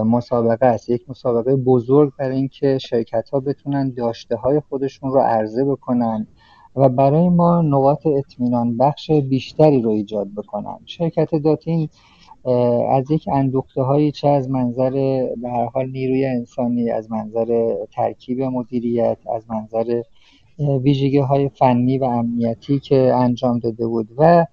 مسابقه 0.05 0.65
است. 0.65 0.89
یک 0.89 1.09
مسابقه 1.09 1.55
بزرگ 1.55 2.13
برای 2.19 2.35
اینکه 2.35 2.77
شرکت 2.77 3.29
ها 3.29 3.39
بتونن 3.39 3.89
داشته 3.89 4.35
های 4.35 4.59
خودشون 4.69 5.11
رو 5.11 5.19
عرضه 5.19 5.65
بکنن. 5.65 6.27
و 6.77 6.89
برای 6.89 7.29
ما 7.29 7.61
نقاط 7.61 8.07
اطمینان 8.07 8.77
بخش 8.77 9.11
بیشتری 9.11 9.81
رو 9.81 9.89
ایجاد 9.89 10.27
بکنن. 10.37 10.79
شرکت 10.85 11.35
داتین 11.35 11.89
از 12.89 13.11
یک 13.11 13.29
اندوخته 13.31 13.81
هایی 13.81 14.11
چه 14.11 14.27
از 14.27 14.49
منظر 14.49 14.91
به 15.41 15.49
هر 15.49 15.65
حال 15.65 15.89
نیروی 15.89 16.25
انسانی 16.25 16.91
از 16.91 17.11
منظر 17.11 17.75
ترکیب 17.91 18.41
مدیریت 18.41 19.17
از 19.35 19.43
منظر 19.49 20.01
ویژگی 20.59 21.17
های 21.17 21.49
فنی 21.49 21.97
و 21.97 22.03
امنیتی 22.03 22.79
که 22.79 23.13
انجام 23.13 23.59
داده 23.59 23.87
بود 23.87 24.07
و 24.17 24.45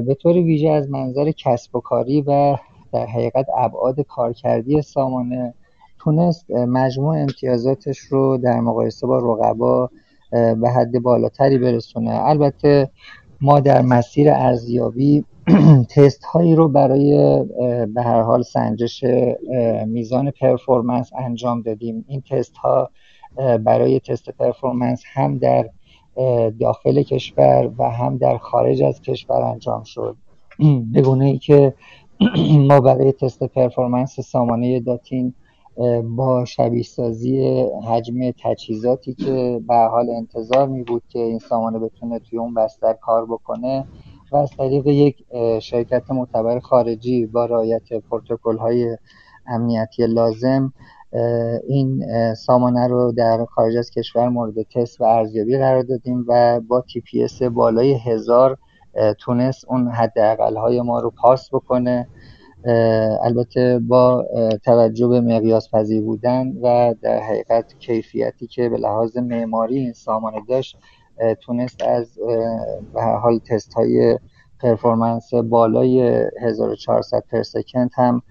به 0.00 0.16
طور 0.22 0.32
ویژه 0.32 0.68
از 0.68 0.90
منظر 0.90 1.30
کسب 1.30 1.76
و 1.76 1.80
کاری 1.80 2.20
و 2.26 2.56
در 2.92 3.06
حقیقت 3.06 3.46
ابعاد 3.58 4.00
کارکردی 4.00 4.82
سامانه 4.82 5.54
تونست 5.98 6.50
مجموع 6.50 7.18
امتیازاتش 7.18 7.98
رو 7.98 8.38
در 8.38 8.60
مقایسه 8.60 9.06
با 9.06 9.18
رقبا 9.18 9.90
به 10.30 10.70
حد 10.76 10.98
بالاتری 11.02 11.58
برسونه. 11.58 12.10
البته 12.10 12.90
ما 13.40 13.60
در 13.60 13.82
مسیر 13.82 14.30
ارزیابی 14.30 15.24
تست 15.96 16.24
هایی 16.24 16.54
رو 16.54 16.68
برای 16.68 17.42
به 17.94 18.02
هر 18.02 18.22
حال 18.22 18.42
سنجش 18.42 19.04
میزان 19.86 20.30
performance 20.30 21.10
انجام 21.18 21.62
دادیم. 21.62 22.04
این 22.08 22.22
تست 22.30 22.56
ها 22.56 22.90
برای 23.64 24.00
تست 24.00 24.30
performance 24.30 25.02
هم 25.14 25.38
در 25.38 25.70
داخل 26.60 27.02
کشور 27.02 27.70
و 27.78 27.90
هم 27.90 28.18
در 28.18 28.38
خارج 28.38 28.82
از 28.82 29.00
کشور 29.00 29.42
انجام 29.42 29.82
شد. 29.82 30.16
به 30.92 31.02
گونه 31.02 31.24
ای 31.24 31.38
که 31.38 31.74
ما 32.68 32.80
برای 32.80 33.12
تست 33.12 33.44
performance 33.44 34.20
سامانه 34.20 34.80
داتین 34.80 35.34
با 36.16 36.44
شبیه 36.44 36.82
سازی 36.82 37.66
حجم 37.88 38.30
تجهیزاتی 38.44 39.14
که 39.14 39.60
به 39.68 39.74
حال 39.74 40.10
انتظار 40.10 40.68
می 40.68 40.82
بود 40.82 41.02
که 41.08 41.18
این 41.18 41.38
سامانه 41.38 41.78
بتونه 41.78 42.18
توی 42.18 42.38
اون 42.38 42.54
بستر 42.54 42.92
کار 42.92 43.26
بکنه 43.26 43.86
و 44.32 44.36
از 44.36 44.50
طریق 44.58 44.86
یک 44.86 45.24
شرکت 45.60 46.10
معتبر 46.10 46.58
خارجی 46.58 47.26
با 47.26 47.44
رعایت 47.44 47.92
پروتکل 48.10 48.56
های 48.56 48.96
امنیتی 49.46 50.06
لازم 50.06 50.72
این 51.68 52.04
سامانه 52.34 52.88
رو 52.88 53.12
در 53.12 53.44
خارج 53.44 53.76
از 53.76 53.90
کشور 53.90 54.28
مورد 54.28 54.62
تست 54.62 55.00
و 55.00 55.04
ارزیابی 55.04 55.58
قرار 55.58 55.82
دادیم 55.82 56.24
و 56.28 56.60
با 56.60 56.80
TPS 56.80 57.42
بالای 57.42 57.94
هزار 57.94 58.58
تونست 59.18 59.64
اون 59.68 59.88
حداقل 59.88 60.56
های 60.56 60.80
ما 60.80 61.00
رو 61.00 61.10
پاس 61.10 61.48
بکنه. 61.52 62.08
البته 63.22 63.78
با 63.78 64.26
توجه 64.64 65.08
به 65.08 65.20
مقیاس 65.20 65.70
پذیر 65.70 66.02
بودن 66.02 66.52
و 66.62 66.94
در 67.02 67.20
حقیقت 67.20 67.78
کیفیتی 67.78 68.46
که 68.46 68.68
به 68.68 68.76
لحاظ 68.76 69.16
معماری 69.16 69.78
این 69.78 69.92
سامانه 69.92 70.42
داشت 70.48 70.78
تونست 71.40 71.82
از 71.82 72.18
به 72.94 73.02
هر 73.02 73.16
حال 73.16 73.38
تست 73.38 73.74
های 73.74 74.18
پرفورمنس 74.60 75.34
بالای 75.34 76.24
1400 76.42 77.24
پر 77.30 77.42
سکند 77.42 77.90
هم 77.94 78.22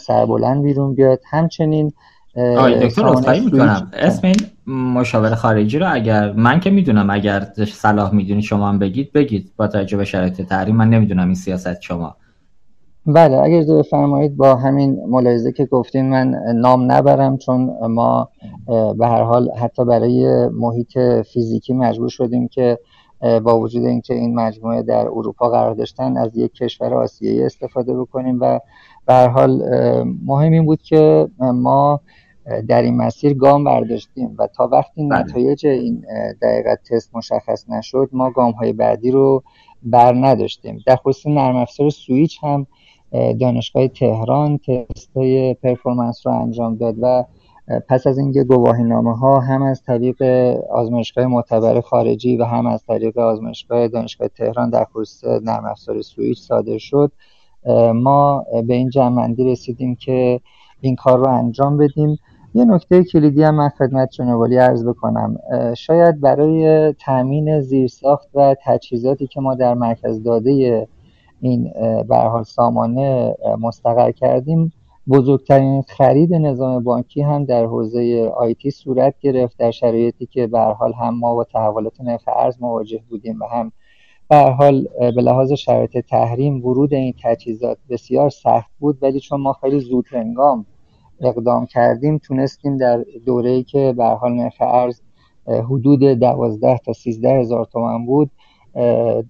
سربلند 0.00 0.62
بیرون 0.62 0.94
بیاد. 0.94 1.20
همچنین 1.30 1.92
آقای 2.36 2.88
دکتر 2.88 3.06
اصلاحی 3.06 3.40
می‌کنم 3.40 3.90
اسم 3.92 4.26
این 4.26 4.36
مشاور 4.76 5.34
خارجی 5.34 5.78
رو 5.78 5.86
اگر 5.94 6.32
من 6.32 6.60
که 6.60 6.70
می‌دونم 6.70 7.10
اگر 7.10 7.46
صلاح 7.66 8.14
می‌دونید 8.14 8.44
شما 8.44 8.68
هم 8.68 8.78
بگید 8.78 9.12
بگید. 9.12 9.52
با 9.56 9.68
توجه 9.68 9.96
به 9.96 10.04
شرایط 10.04 10.42
تحریم 10.42 10.76
من 10.76 10.90
نمی‌دونم 10.90 11.26
این 11.26 11.34
سیاست 11.34 11.80
شما 11.80 12.16
بله 13.06 13.36
اگر 13.36 13.62
بفرمایید 13.74 14.36
با 14.36 14.54
همین 14.54 15.00
ملاحظه 15.08 15.52
که 15.52 15.64
گفتین 15.64 16.10
من 16.10 16.34
نام 16.54 16.92
نبرم 16.92 17.36
چون 17.36 17.86
ما 17.86 18.28
به 18.98 19.06
هر 19.06 19.22
حال 19.22 19.50
حتی 19.50 19.84
برای 19.84 20.48
محیط 20.48 20.98
فیزیکی 21.32 21.72
مجبور 21.72 22.08
شدیم 22.08 22.48
که 22.48 22.78
با 23.20 23.60
وجود 23.60 23.84
اینکه 23.84 24.14
این 24.14 24.34
مجموعه 24.34 24.82
در 24.82 25.06
اروپا 25.06 25.48
قرار 25.48 25.74
داشتن 25.74 26.16
از 26.16 26.36
یک 26.36 26.52
کشور 26.52 26.94
آسیایی 26.94 27.42
استفاده 27.42 27.96
بکنیم 27.96 28.38
و 28.40 28.60
به 29.06 29.14
هر 29.14 29.28
حال 29.28 29.62
مهم 30.24 30.52
این 30.52 30.66
بود 30.66 30.82
که 30.82 31.28
ما 31.40 32.00
در 32.68 32.82
این 32.82 32.96
مسیر 32.96 33.34
گام 33.34 33.64
برداشتیم 33.64 34.34
و 34.38 34.46
تا 34.46 34.68
وقتی 34.72 35.08
بله. 35.08 35.18
نتایج 35.18 35.66
این 35.66 36.04
دقیقت 36.42 36.78
تست 36.90 37.16
مشخص 37.16 37.70
نشد 37.70 38.08
ما 38.12 38.30
گام 38.30 38.52
های 38.52 38.72
بعدی 38.72 39.10
رو 39.10 39.42
بر 39.82 40.14
نداشتیم 40.14 40.78
در 40.86 40.96
خصوص 40.96 41.26
نرم 41.26 41.56
افزار 41.56 41.90
سویچ 41.90 42.38
هم 42.42 42.66
دانشگاه 43.12 43.88
تهران 43.88 44.58
تست 44.58 45.16
های 45.16 45.54
performance 45.54 46.26
رو 46.26 46.32
انجام 46.32 46.76
داد 46.76 46.94
و 47.02 47.24
پس 47.88 48.06
از 48.06 48.18
اینکه 48.18 48.44
گواهی 48.44 48.84
نامه 48.84 49.16
ها 49.16 49.40
هم 49.40 49.62
از 49.62 49.82
طریق 49.82 50.22
آزمایشگاه 50.70 51.26
معتبر 51.26 51.80
خارجی 51.80 52.36
و 52.36 52.44
هم 52.44 52.66
از 52.66 52.84
طریق 52.84 53.18
آزمایشگاه 53.18 53.88
دانشگاه 53.88 54.28
تهران 54.28 54.70
در 54.70 54.84
خصوص 54.84 55.24
نرم 55.24 55.64
افزار 55.64 56.02
سویچ 56.02 56.40
صادر 56.40 56.78
شد 56.78 57.12
ما 57.94 58.44
به 58.66 58.74
این 58.74 58.90
جمع‌بندی 58.90 59.44
رسیدیم 59.44 59.94
که 59.94 60.40
این 60.80 60.96
کار 60.96 61.18
رو 61.18 61.28
انجام 61.28 61.76
بدیم. 61.76 62.18
یه 62.54 62.64
نکته 62.64 63.04
کلیدی 63.04 63.42
هم 63.42 63.54
من 63.54 63.68
خدمت 63.68 64.10
جنابعالی 64.10 64.56
عرض 64.56 64.84
بکنم. 64.84 65.38
شاید 65.76 66.20
برای 66.20 66.92
تامین 66.92 67.60
زیرساخت 67.60 68.28
و 68.34 68.56
تجهیزاتی 68.64 69.26
که 69.26 69.40
ما 69.40 69.54
در 69.54 69.74
مرکز 69.74 70.22
داده 70.22 70.88
این 71.48 71.72
به 72.08 72.16
حال 72.16 72.42
سامانه 72.42 73.34
مستقر 73.60 74.10
کردیم. 74.10 74.72
بزرگترین 75.08 75.82
خرید 75.82 76.34
نظام 76.34 76.84
بانکی 76.84 77.22
هم 77.22 77.44
در 77.44 77.64
حوزه 77.64 78.32
آیتی 78.36 78.70
صورت 78.70 79.14
گرفت 79.20 79.58
در 79.58 79.70
شرایطی 79.70 80.26
که 80.26 80.46
به 80.46 80.60
حال 80.60 80.92
هم 80.92 81.18
ما 81.18 81.34
با 81.34 81.44
تحولات 81.44 82.00
نرخ 82.00 82.22
ارز 82.36 82.62
مواجه 82.62 83.00
بودیم 83.08 83.40
و 83.40 83.44
هم 83.44 83.72
به 84.28 84.36
حال 84.36 84.88
به 84.98 85.22
لحاظ 85.22 85.52
شرایط 85.52 85.98
تحریم 85.98 86.64
ورود 86.64 86.94
این 86.94 87.14
تجهیزات 87.22 87.78
بسیار 87.90 88.30
سخت 88.30 88.70
بود. 88.78 88.98
ولی 89.02 89.20
چون 89.20 89.40
ما 89.40 89.52
خیلی 89.52 89.80
زود 89.80 90.06
هنگام 90.10 90.66
اقدام 91.20 91.66
کردیم 91.66 92.18
تونستیم 92.18 92.76
در 92.76 93.04
دوره‌ای 93.26 93.62
که 93.62 93.94
به 93.96 94.04
حال 94.04 94.32
نرخ 94.32 94.56
ارز 94.60 95.00
حدود 95.46 96.00
12 96.04 96.78
تا 96.78 96.92
13 96.92 97.30
هزار 97.30 97.64
تومن 97.64 98.06
بود 98.06 98.30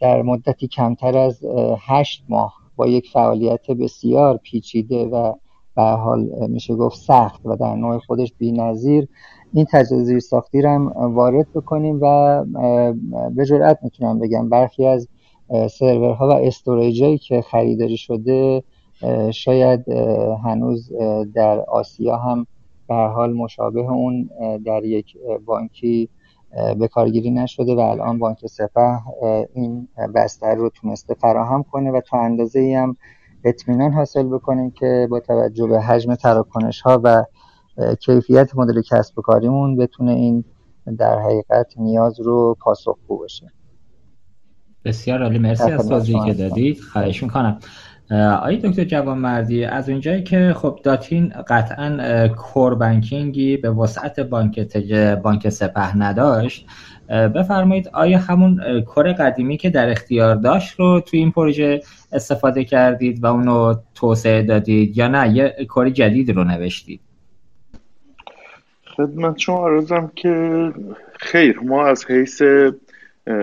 در 0.00 0.22
مدتی 0.22 0.68
کمتر 0.68 1.18
از 1.18 1.44
8 1.80 2.24
ماه 2.28 2.54
با 2.76 2.86
یک 2.86 3.10
فعالیت 3.12 3.70
بسیار 3.70 4.36
پیچیده 4.36 5.04
و 5.04 5.34
به 5.76 5.82
حال 5.82 6.48
میشه 6.48 6.74
گفت 6.74 6.96
سخت 6.96 7.40
و 7.44 7.56
در 7.56 7.74
نوع 7.74 7.98
خودش 7.98 8.32
بی‌نظیر. 8.38 9.08
این 9.52 9.66
تجهیزات 9.72 10.18
ساختی 10.18 10.62
رو 10.62 10.68
هم 10.68 10.86
وارد 11.14 11.46
بکنیم 11.54 11.98
و 12.02 12.44
به 13.34 13.44
جرئت 13.44 13.78
می‌تونم 13.82 14.18
بگم 14.18 14.48
برخی 14.48 14.86
از 14.86 15.08
سرورها 15.70 16.28
و 16.28 16.32
استوریجایی 16.32 17.18
که 17.18 17.42
خریداری 17.42 17.96
شده 17.96 18.62
شاید 19.30 19.88
هنوز 20.44 20.92
در 21.34 21.60
آسیا 21.60 22.16
هم 22.16 22.46
به 22.88 22.94
حال 22.94 23.32
مشابه 23.32 23.80
اون 23.80 24.30
در 24.64 24.84
یک 24.84 25.16
بانکی 25.46 26.08
به 26.78 26.88
کارگیری 26.88 27.30
نشده 27.30 27.74
و 27.74 27.78
الان 27.78 28.18
بانک 28.18 28.46
سپه 28.46 28.98
این 29.54 29.88
بستر 30.14 30.54
رو 30.54 30.70
تونسته 30.70 31.14
فراهم 31.14 31.62
کنه 31.62 31.90
و 31.90 32.00
تا 32.00 32.20
اندازه 32.20 32.60
ای 32.60 32.74
هم 32.74 32.96
اطمینان 33.44 33.92
حاصل 33.92 34.22
بکنیم 34.22 34.70
که 34.70 35.08
با 35.10 35.20
توجه 35.20 35.66
به 35.66 35.80
حجم 35.80 36.14
تراکنش 36.14 36.80
ها 36.80 37.00
و 37.04 37.24
کیفیت 38.00 38.56
مدل 38.56 38.82
کسب 38.82 39.18
و 39.18 39.22
کاریمون 39.22 39.76
بتونه 39.76 40.12
این 40.12 40.44
در 40.98 41.18
حقیقت 41.18 41.72
نیاز 41.76 42.20
رو 42.20 42.56
پاسخگو 42.60 43.18
بشه 43.18 43.52
بسیار 44.84 45.22
عالی. 45.22 45.38
مرسی 45.38 45.70
از 45.70 45.88
توضیحی 45.88 46.26
که 46.26 46.34
دادید. 46.34 46.80
خواهش 46.80 47.22
می‌کنم. 47.22 47.58
آقای 48.10 48.56
دکتر 48.56 48.84
جوان 48.84 49.18
مردی 49.18 49.64
از 49.64 49.88
اونجایی 49.88 50.22
که 50.22 50.54
خب 50.56 50.80
داتین 50.82 51.32
قطعا 51.48 52.28
کور 52.28 52.74
بانکینگی 52.74 53.56
به 53.56 53.70
وسعت 53.70 54.20
بانک 54.20 54.60
تج... 54.60 54.94
بانک 55.22 55.48
سپه 55.48 55.96
نداشت 55.96 56.66
بفرمایید 57.08 57.88
آیا 57.92 58.18
همون 58.18 58.80
کور 58.80 59.12
قدیمی 59.12 59.56
که 59.56 59.70
در 59.70 59.90
اختیار 59.90 60.34
داشت 60.34 60.80
رو 60.80 61.00
توی 61.00 61.18
این 61.18 61.30
پروژه 61.30 61.80
استفاده 62.12 62.64
کردید 62.64 63.24
و 63.24 63.26
اونو 63.26 63.74
توسعه 63.94 64.42
دادید 64.42 64.98
یا 64.98 65.08
نه؟ 65.08 65.36
یه 65.36 65.66
کور 65.68 65.90
جدید 65.90 66.30
رو 66.30 66.44
نوشتید. 66.44 67.00
خدمت 68.96 69.38
شما 69.38 69.68
عرضم 69.68 70.12
که 70.14 70.72
خیر 71.20 71.60
ما 71.60 71.86
از 71.86 72.04
حیث 72.10 72.42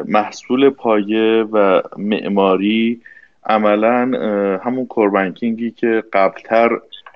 محصول 0.07 0.69
پایه 0.69 1.45
و 1.51 1.81
معماری 1.97 3.01
عملا 3.45 4.11
همون 4.65 4.85
کوربنکینگی 4.85 5.71
که 5.71 6.03
قبلتر 6.13 6.69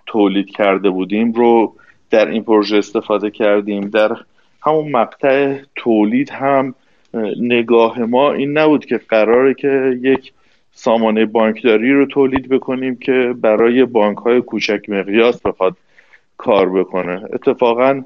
تولید 0.06 0.50
کرده 0.50 0.90
بودیم 0.90 1.32
رو 1.32 1.74
در 2.10 2.28
این 2.28 2.44
پروژه 2.44 2.78
استفاده 2.78 3.32
کردیم. 3.32 3.90
در 3.90 4.12
همون 4.62 4.92
مقطع 4.92 5.58
تولید 5.76 6.30
هم 6.30 6.76
نگاه 7.40 8.00
ما 8.00 8.34
این 8.34 8.58
نبود 8.58 8.86
که 8.86 8.98
قراره 8.98 9.54
که 9.54 10.00
یک 10.02 10.34
سامانه 10.72 11.26
بانکداری 11.26 11.94
رو 11.94 12.06
تولید 12.06 12.50
بکنیم 12.50 12.96
که 12.96 13.36
برای 13.42 13.86
بانک 13.86 14.18
های 14.18 14.42
کوچک 14.42 14.90
مقیاس 14.90 15.42
بخواد 15.42 15.78
کار 16.38 16.70
بکنه. 16.70 17.24
اتفاقا 17.34 18.04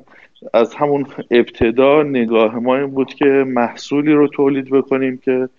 از 0.53 0.75
همون 0.75 1.05
ابتدا 1.31 2.03
نگاه 2.03 2.55
ما 2.55 2.75
این 2.75 2.88
بود 2.88 3.13
که 3.13 3.25
محصولی 3.47 4.13
رو 4.13 4.27
تولید 4.27 4.69
بکنیم 4.69 5.17
که 5.17 5.49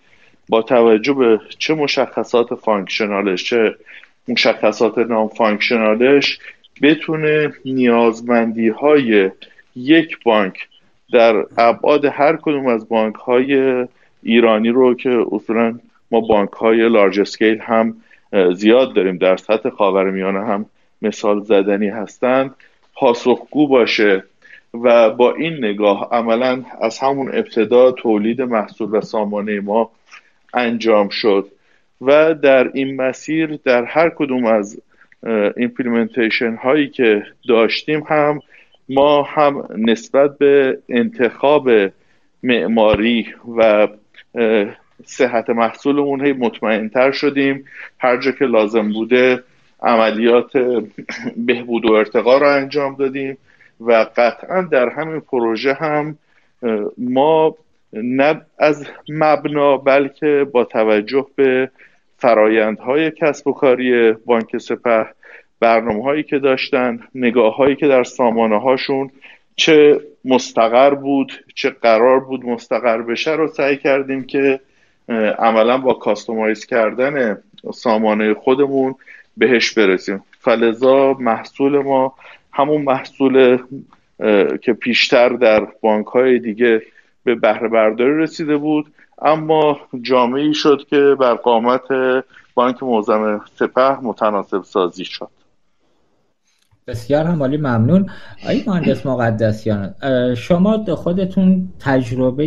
با 0.49 0.61
توجه 0.61 1.13
به 1.13 1.39
چه 1.59 1.73
مشخصات 1.73 2.55
functional 2.55 3.28
ش 3.28 3.43
چه 3.43 3.75
مشخصات 4.27 4.97
non-functional 4.97 5.27
ش 5.27 6.39
بتونه 6.81 7.53
نیازمندی 7.65 8.69
های 8.69 9.31
یک 9.75 10.23
بانک 10.23 10.67
در 11.13 11.45
ابعاد 11.57 12.05
هر 12.05 12.35
کدوم 12.35 12.67
از 12.67 12.89
بانک 12.89 13.15
های 13.15 13.85
ایرانی 14.23 14.69
رو 14.69 14.95
که 14.95 15.25
اصولا 15.31 15.79
ما 16.11 16.19
بانک 16.19 16.49
های 16.49 16.89
large 16.89 17.19
scale 17.19 17.59
هم 17.61 17.95
زیاد 18.53 18.93
داریم 18.93 19.17
در 19.17 19.37
سطح 19.37 19.69
خاورمیانه 19.69 20.39
هم 20.45 20.65
مثال 21.01 21.41
زدنی 21.41 21.87
هستند 21.87 22.55
پاسخگو 22.93 23.67
باشه 23.67 24.23
و 24.73 25.09
با 25.09 25.33
این 25.33 25.65
نگاه 25.65 26.09
عملا 26.11 26.63
از 26.81 26.99
همون 26.99 27.27
ابتدا 27.27 27.91
تولید 27.91 28.41
محصول 28.41 28.89
و 28.91 29.01
سامانه 29.01 29.59
ما 29.59 29.91
انجام 30.53 31.09
شد 31.09 31.51
و 32.01 32.33
در 32.33 32.71
این 32.73 32.95
مسیر 32.95 33.59
در 33.65 33.83
هر 33.83 34.09
کدوم 34.09 34.45
از 34.45 34.81
implementation 35.57 36.55
هایی 36.55 36.87
که 36.89 37.23
داشتیم 37.47 38.03
هم 38.07 38.39
ما 38.89 39.23
هم 39.23 39.67
نسبت 39.77 40.37
به 40.37 40.77
انتخاب 40.89 41.69
معماری 42.43 43.27
و 43.57 43.87
صحت 45.05 45.49
محصولمون 45.49 46.25
هی 46.25 46.33
مطمئنتر 46.33 47.11
شدیم. 47.11 47.65
هر 47.99 48.17
جا 48.17 48.31
که 48.31 48.45
لازم 48.45 48.93
بوده 48.93 49.43
عملیات 49.81 50.51
بهبود 51.47 51.85
و 51.85 51.93
ارتقا 51.93 52.37
رو 52.37 52.47
انجام 52.47 52.95
دادیم 52.95 53.37
و 53.79 54.05
قطعا 54.17 54.61
در 54.61 54.89
همین 54.89 55.19
پروژه 55.19 55.73
هم 55.73 56.17
ما 56.97 57.55
نه 57.93 58.41
از 58.59 58.85
مبنا 59.09 59.77
بلکه 59.77 60.47
با 60.51 60.63
توجه 60.63 61.27
به 61.35 61.69
فرایندهای 62.17 63.11
کسب 63.11 63.47
و 63.47 63.53
کاری 63.53 64.11
بانک 64.11 64.57
سپه 64.57 65.05
برنامه 65.59 66.03
هایی 66.03 66.23
که 66.23 66.39
داشتن 66.39 66.99
نگاه 67.15 67.55
هایی 67.55 67.75
که 67.75 67.87
در 67.87 68.03
سامانه 68.03 68.59
هاشون 68.59 69.09
چه 69.55 70.01
مستقر 70.25 70.93
بود 70.93 71.45
چه 71.55 71.69
قرار 71.69 72.19
بود 72.19 72.45
مستقر 72.45 73.01
بشه 73.01 73.31
رو 73.31 73.47
سعی 73.47 73.77
کردیم 73.77 74.23
که 74.23 74.59
عملا 75.39 75.77
با 75.77 75.93
کاستومایز 75.93 76.65
کردن 76.65 77.37
سامانه 77.73 78.33
خودمون 78.33 78.95
بهش 79.37 79.71
برسیم. 79.71 80.23
فلزا 80.39 81.13
محصول 81.13 81.77
ما 81.77 82.13
همون 82.51 82.81
محصول 82.81 83.57
که 84.61 84.73
پیشتر 84.73 85.29
در 85.29 85.67
بانک 85.81 86.07
های 86.07 86.39
دیگه 86.39 86.81
به 87.23 87.35
بهره 87.35 87.69
برداری 87.69 88.17
رسیده 88.17 88.57
بود. 88.57 88.85
اما 89.21 89.77
جامعی 90.01 90.53
شد 90.53 90.85
که 90.89 91.15
بر 91.19 91.33
قامت 91.33 91.81
بانک 92.55 92.83
معظم 92.83 93.41
سپه 93.55 93.99
متناسب 94.01 94.63
سازی 94.63 95.05
شد. 95.05 95.29
بسیار 96.87 97.25
هم 97.25 97.41
عالی 97.41 97.57
ممنون. 97.57 98.09
آقای 98.43 98.63
مهندس 98.67 99.05
مقدسیان 99.05 99.95
شما 100.35 100.85
خودتون 100.95 101.73
تجربه 101.79 102.43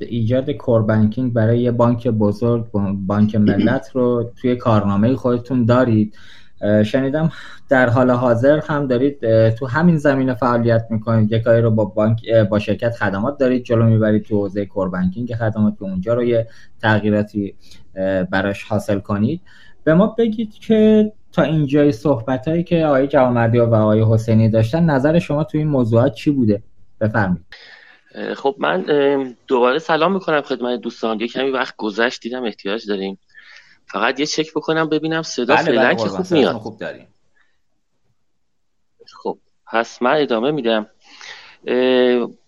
ایجاد 0.00 0.50
کور 0.50 0.82
بانکینگ 0.82 1.32
برای 1.32 1.70
بانک 1.70 2.08
بزرگ 2.08 2.64
بانک 3.06 3.34
ملت 3.34 3.90
رو 3.94 4.32
توی 4.40 4.56
کارنامه 4.56 5.16
خودتون 5.16 5.64
دارید. 5.64 6.16
شنیدم 6.84 7.32
در 7.68 7.88
حال 7.88 8.10
حاضر 8.10 8.60
هم 8.60 8.86
دارید 8.86 9.50
تو 9.50 9.66
همین 9.66 9.96
زمینه 9.96 10.34
فعالیت 10.34 10.86
می‌کنید. 10.90 11.32
یک 11.32 11.42
رو 11.46 11.70
با 11.70 11.84
بانک 11.84 12.30
با 12.50 12.58
شرکت 12.58 12.96
خدمات 12.96 13.38
دارید 13.38 13.64
جلو 13.64 13.84
می‌برید 13.84 14.24
تو 14.24 14.36
حوزه 14.36 14.66
کور 14.66 14.88
بانکینگ 14.88 15.34
خدمات 15.34 15.78
که 15.78 15.82
اونجا 15.82 16.14
رو 16.14 16.24
یه 16.24 16.48
تغییراتی 16.82 17.54
براش 18.30 18.62
حاصل 18.62 18.98
کنید. 18.98 19.40
به 19.84 19.94
ما 19.94 20.06
بگید 20.06 20.54
که 20.54 21.12
تا 21.32 21.42
اینجای 21.42 21.92
صحبت 21.92 22.48
هایی 22.48 22.64
که 22.64 22.86
آقای 22.86 23.06
جوامردی 23.06 23.58
و 23.58 23.74
آقای 23.74 24.04
حسینی 24.04 24.48
داشتن 24.48 24.84
نظر 24.84 25.18
شما 25.18 25.44
تو 25.44 25.58
این 25.58 25.68
موضوعات 25.68 26.14
چی 26.14 26.30
بوده؟ 26.30 26.62
بفرمایید. 27.00 27.46
خب 28.34 28.56
من 28.58 28.84
دوباره 29.46 29.78
سلام 29.78 30.12
می‌کنم 30.12 30.40
خدمت 30.40 30.80
دوستان. 30.80 31.20
یه 31.20 31.28
کمی 31.28 31.50
وقت 31.50 31.74
گذشت 31.76 32.22
دیدم 32.22 32.44
احتیاج 32.44 32.88
داریم. 32.88 33.18
فقط 33.86 34.20
یه 34.20 34.26
چک 34.26 34.52
بکنم 34.54 34.88
ببینم 34.88 35.22
صدا 35.22 35.54
بله 35.54 35.64
فعلا 35.64 35.82
بله 35.82 35.94
که 35.94 36.08
خوب 36.08 36.32
میاد. 36.32 36.56
خوب 36.56 36.78
داریم. 36.78 37.06
خب 39.06 39.38
پس 39.66 40.02
من 40.02 40.20
ادامه 40.20 40.50
میدم. 40.50 40.90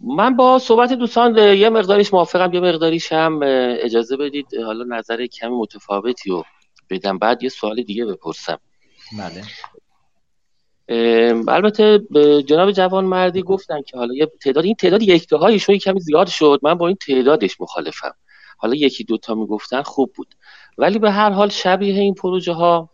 من 0.00 0.36
با 0.36 0.58
صحبت 0.58 0.92
دوستان 0.92 1.38
یه 1.38 1.68
مقداریش 1.68 2.14
موافقم 2.14 2.54
یه 2.54 2.60
مقداریش 2.60 3.12
هم 3.12 3.40
اجازه 3.82 4.16
بدید 4.16 4.46
حالا 4.64 4.96
نظر 4.96 5.26
کمی 5.26 5.56
متفاوتی 5.56 6.30
رو 6.30 6.44
بدم 6.90 7.18
بعد 7.18 7.42
یه 7.42 7.48
سوال 7.48 7.82
دیگه 7.82 8.04
بپرسم. 8.04 8.58
بله. 9.18 9.42
البته 11.48 12.00
جناب 12.46 12.70
جوان 12.70 13.04
مردی 13.04 13.42
گفتن 13.42 13.82
که 13.82 13.96
حالا 13.96 14.14
یه 14.14 14.26
تعداد 14.40 14.64
این 14.64 14.74
تعداد 14.74 15.02
یک 15.02 15.32
هایشون 15.32 15.78
کمی 15.78 16.00
زیاد 16.00 16.26
شد 16.26 16.60
من 16.62 16.74
با 16.74 16.86
این 16.86 16.96
تعدادش 17.06 17.60
مخالفم. 17.60 18.14
حالا 18.58 18.74
یکی 18.74 19.04
دوتا 19.04 19.34
می‌گفتن 19.34 19.82
خوب 19.82 20.12
بود. 20.16 20.34
ولی 20.78 20.98
به 20.98 21.10
هر 21.10 21.30
حال 21.30 21.48
شبیه 21.48 22.00
این 22.00 22.14
پروژه 22.14 22.52
ها 22.52 22.90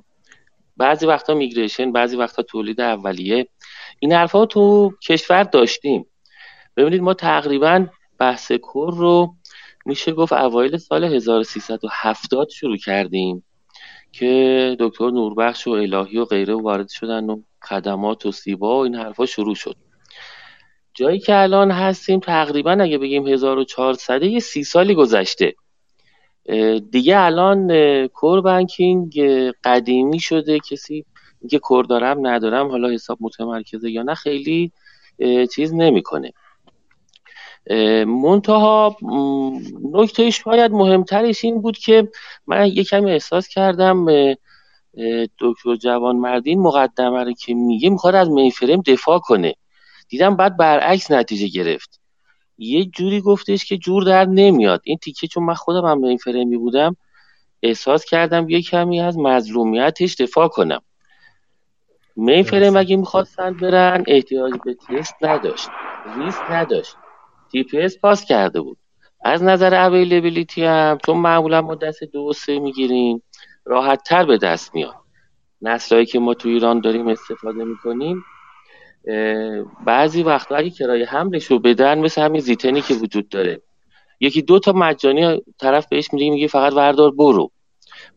بعضی 0.76 1.06
وقتا 1.06 1.34
میگریشن 1.34 1.92
بعضی 1.92 2.16
وقتا 2.16 2.42
تولید 2.42 2.80
اولیه. 2.80 3.48
این 3.98 4.12
حرفا 4.12 4.46
تو 4.46 4.92
کشور 5.08 5.42
داشتیم. 5.42 6.06
ببینید 6.76 7.00
ما 7.00 7.14
تقریبا 7.14 7.86
بحث 8.18 8.52
کور 8.52 8.94
رو 8.94 9.34
میشه 9.86 10.12
گفت 10.12 10.32
اوایل 10.32 10.76
سال 10.76 11.04
1370 11.04 12.48
شروع 12.48 12.76
کردیم 12.76 13.44
که 14.12 14.76
دکتر 14.80 15.10
نوربخش 15.10 15.66
و 15.66 15.70
الهی 15.70 16.18
و 16.18 16.24
غیره 16.24 16.54
وارد 16.54 16.88
شدن 16.88 17.30
و 17.30 17.42
خدمات 17.62 18.26
و 18.26 18.32
سیبا 18.32 18.78
و 18.78 18.84
این 18.84 18.94
حرفا 18.94 19.26
شروع 19.26 19.54
شد. 19.54 19.76
جایی 20.94 21.18
که 21.18 21.36
الان 21.36 21.70
هستیم 21.70 22.20
تقریبا 22.20 22.72
اگه 22.72 22.98
بگیم 22.98 23.26
1400 23.26 24.22
یه 24.22 24.40
سی 24.40 24.64
سالی 24.64 24.94
گذشته. 24.94 25.54
دیگه 26.90 27.18
الان 27.18 27.68
کور 28.06 28.40
بانکینگ 28.40 29.20
قدیمی 29.64 30.20
شده. 30.20 30.60
کسی 30.60 31.04
که 31.50 31.58
کور 31.58 31.84
دارم 31.84 32.26
ندارم 32.26 32.68
حالا 32.68 32.90
حساب 32.90 33.18
متمرکزه 33.20 33.90
یا 33.90 34.02
نه 34.02 34.14
خیلی 34.14 34.72
چیز 35.54 35.74
نمی‌کنه. 35.74 36.32
منتها 38.06 38.96
نکته 39.92 40.30
شاید 40.30 40.72
مهمترش 40.72 41.44
این 41.44 41.60
بود 41.60 41.78
که 41.78 42.08
من 42.46 42.66
یه 42.66 42.84
کمی 42.84 43.10
احساس 43.10 43.48
کردم 43.48 44.06
دکتر 45.40 45.76
جوان 45.80 46.16
مردین 46.16 46.60
مقدمه 46.60 47.24
رو 47.24 47.32
که 47.32 47.54
میگه 47.54 47.90
می‌خواد 47.90 48.14
از 48.14 48.30
میفرم 48.30 48.82
دفاع 48.86 49.18
کنه. 49.18 49.54
دیدم 50.08 50.36
بعد 50.36 50.56
برعکس 50.56 51.10
نتیجه 51.10 51.48
گرفت. 51.48 52.00
یه 52.58 52.84
جوری 52.84 53.20
گفتش 53.20 53.64
که 53.64 53.76
جور 53.76 54.04
در 54.04 54.24
نمیاد. 54.24 54.80
این 54.84 54.98
تیکه 54.98 55.26
چون 55.26 55.44
من 55.44 55.54
خودم 55.54 55.86
هم 55.86 55.98
میفرمی 55.98 56.56
بودم 56.56 56.96
احساس 57.62 58.04
کردم 58.04 58.48
یه 58.48 58.62
کمی 58.62 59.00
از 59.00 59.18
مظلومیتش 59.18 60.14
دفاع 60.14 60.48
کنم. 60.48 60.80
میفرم 62.16 62.76
اگه 62.76 62.96
می‌خواستن 62.96 63.54
برن 63.54 64.04
احتیاج 64.06 64.52
به 64.64 64.74
تست 64.74 65.14
نداشت. 65.22 65.68
ریسک 66.18 66.50
نداشت. 66.50 66.96
تی 67.52 67.66
پاس 68.02 68.24
کرده 68.24 68.60
بود. 68.60 68.78
از 69.24 69.42
نظر 69.42 69.74
اویلیبیلیتی 69.74 70.64
هم 70.64 70.98
چون 71.06 71.16
معمولا 71.16 71.62
ما 71.62 71.74
دست 71.74 72.04
دو 72.04 72.20
و 72.20 72.32
سه 72.32 72.58
می‌گیریم 72.58 73.22
راحت 73.64 74.02
تر 74.02 74.24
به 74.24 74.38
دست 74.38 74.74
میاد. 74.74 74.94
نسلهایی 75.62 76.06
که 76.06 76.18
ما 76.18 76.34
تو 76.34 76.48
ایران 76.48 76.80
داریم 76.80 77.08
استفاده 77.08 77.64
می‌کنیم 77.64 78.24
بعضی 79.86 80.22
وقتا 80.22 80.56
اگه 80.56 80.70
کرایه 80.70 81.06
حملش 81.06 81.44
رو 81.44 81.58
بدن 81.58 81.98
مثل 81.98 82.22
همین 82.22 82.40
زیتنی 82.40 82.80
که 82.80 82.94
وجود 82.94 83.28
داره. 83.28 83.62
یکی 84.20 84.42
دو 84.42 84.58
تا 84.58 84.72
مجانی 84.72 85.42
طرف 85.60 85.86
بهش 85.88 86.12
میگه 86.12 86.30
میگه 86.30 86.46
فقط 86.46 86.72
وردار 86.72 87.10
برو. 87.10 87.50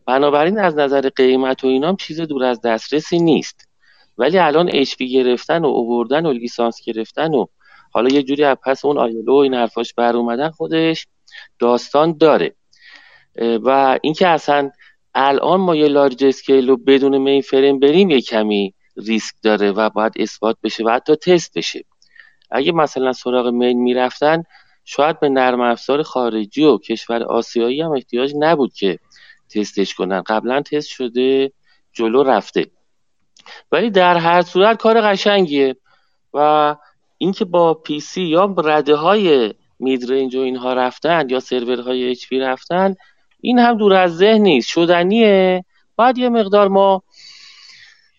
بنابراین 0.06 0.58
از 0.58 0.76
نظر 0.76 1.08
قیمت 1.08 1.64
و 1.64 1.66
اینام 1.66 1.96
چیز 1.96 2.20
دور 2.20 2.44
از 2.44 2.60
دسترسی 2.60 3.18
نیست. 3.18 3.68
ولی 4.18 4.38
الان 4.38 4.70
اچ 4.72 4.96
گرفتن 4.96 5.64
و 5.64 5.66
اووردن 5.66 6.26
و 6.26 6.32
لیسانس 6.32 6.80
گرفتن 6.84 7.34
و 7.34 7.46
حالا 7.92 8.08
یه 8.14 8.22
جوری 8.22 8.44
از 8.44 8.56
پس 8.64 8.84
اون 8.84 8.98
آیلو 8.98 9.34
این 9.34 9.54
حرفاش 9.54 9.94
بر 9.94 10.16
اومدن 10.16 10.50
خودش 10.50 11.06
داستان 11.58 12.16
داره. 12.18 12.54
و 13.62 13.98
اینکه 14.02 14.28
اصلا 14.28 14.70
الان 15.14 15.60
ما 15.60 15.76
یه 15.76 15.88
لارج 15.88 16.24
اسکیل 16.24 16.68
رو 16.68 16.76
بدون 16.76 17.18
مین 17.18 17.42
فریم 17.42 17.78
بریم 17.78 18.10
یه 18.10 18.20
کمی 18.20 18.74
ریسک 19.06 19.34
داره 19.42 19.72
و 19.72 19.90
باید 19.90 20.12
اثبات 20.16 20.56
بشه 20.62 20.84
و 20.84 20.90
حتی 20.90 21.16
تست 21.16 21.58
بشه. 21.58 21.84
اگه 22.50 22.72
مثلا 22.72 23.12
سراغ 23.12 23.46
مین 23.46 23.82
می‌رفتن 23.82 24.42
شاید 24.84 25.20
به 25.20 25.28
نرم 25.28 25.60
افزار 25.60 26.02
خارجی 26.02 26.64
و 26.64 26.78
کشور 26.78 27.22
آسیایی 27.22 27.80
هم 27.80 27.92
احتیاج 27.92 28.32
نبود 28.38 28.72
که 28.72 28.98
تستش 29.54 29.94
کنن. 29.94 30.22
قبلا 30.22 30.62
تست 30.62 30.88
شده 30.88 31.52
جلو 31.92 32.22
رفته. 32.22 32.66
ولی 33.72 33.90
در 33.90 34.16
هر 34.16 34.42
صورت 34.42 34.76
کار 34.76 35.00
قشنگیه 35.00 35.76
و 36.34 36.76
اینکه 37.18 37.44
با 37.44 37.74
PC 37.74 38.22
یا 38.22 38.54
رده 38.58 38.94
های 38.94 39.54
mid-range 39.80 40.36
و 40.36 40.40
اینها 40.40 40.72
رفتن 40.72 41.30
یا 41.30 41.40
سرورهای 41.40 42.10
HP 42.10 42.38
رفتن 42.38 42.94
این 43.40 43.58
هم 43.58 43.78
دور 43.78 43.94
از 43.94 44.16
ذهن 44.16 44.40
نیست. 44.40 44.68
شدنیه. 44.68 45.64
باید 45.96 46.18
یه 46.18 46.28
مقدار 46.28 46.68
ما 46.68 47.02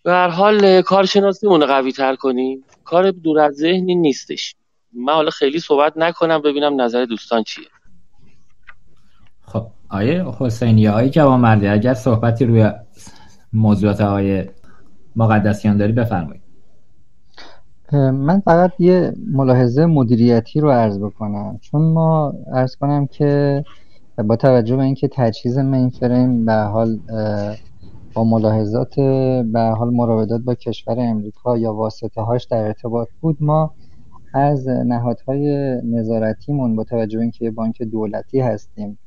به 0.04 0.12
هر 0.12 0.28
حال 0.28 0.82
کارشناسیمون 0.82 1.66
قوی 1.66 1.92
تر 1.92 2.16
کنیم. 2.16 2.64
کار 2.84 3.12
دور 3.12 3.40
از 3.40 3.54
ذهنی 3.54 3.96
نیستش. 3.96 4.56
من 4.94 5.14
حالا 5.14 5.30
خیلی 5.30 5.60
صحبت 5.60 5.94
نکنم 5.96 6.42
ببینم 6.42 6.82
نظر 6.82 7.06
دوستان 7.06 7.44
چیه. 7.44 7.66
خب 9.42 9.68
آیه 9.90 10.26
حسینی 10.40 10.88
آیه 10.88 11.10
جوان 11.10 11.40
مردی 11.40 11.68
اگر 11.68 11.94
صحبتی 11.94 12.46
روی 12.46 12.72
موضوعات 13.54 14.02
آیه 14.02 14.52
مقدسیان 15.16 15.78
داری 15.78 15.92
بفرمایید. 15.92 16.42
من 18.14 18.40
فقط 18.40 18.72
یه 18.80 19.14
ملاحظه 19.32 19.86
مدیریتی 19.86 20.60
رو 20.60 20.72
عرض 20.72 21.00
بکنم. 21.00 21.60
چون 21.62 21.82
ما 21.82 22.34
عرض 22.54 22.76
کنم 22.76 23.08
که 23.08 23.64
با 24.26 24.36
توجه 24.36 24.76
به 24.76 24.84
اینکه 24.84 25.08
تجهیز 25.08 25.58
مینفریم 25.58 26.46
به 26.46 26.54
حال 26.54 27.00
با 28.14 28.24
ملاحظات 28.24 28.96
به 29.44 29.60
حال 29.78 29.90
مراودات 29.90 30.42
با 30.42 30.56
کشور 30.56 31.00
امریکا 31.00 31.58
یا 31.58 31.74
واسطه 31.74 32.22
هاش 32.22 32.46
در 32.46 32.58
ارتباط 32.58 33.08
بود 33.22 33.38
ما 33.40 33.74
از 34.34 34.68
نهادهای 34.68 35.76
نظارتیمون 35.84 36.76
با 36.76 36.84
توجه 36.84 37.18
به 37.18 37.22
اینکه 37.22 37.52
بانک 37.52 37.82
دولتی 37.84 38.40
هستیم 38.40 38.98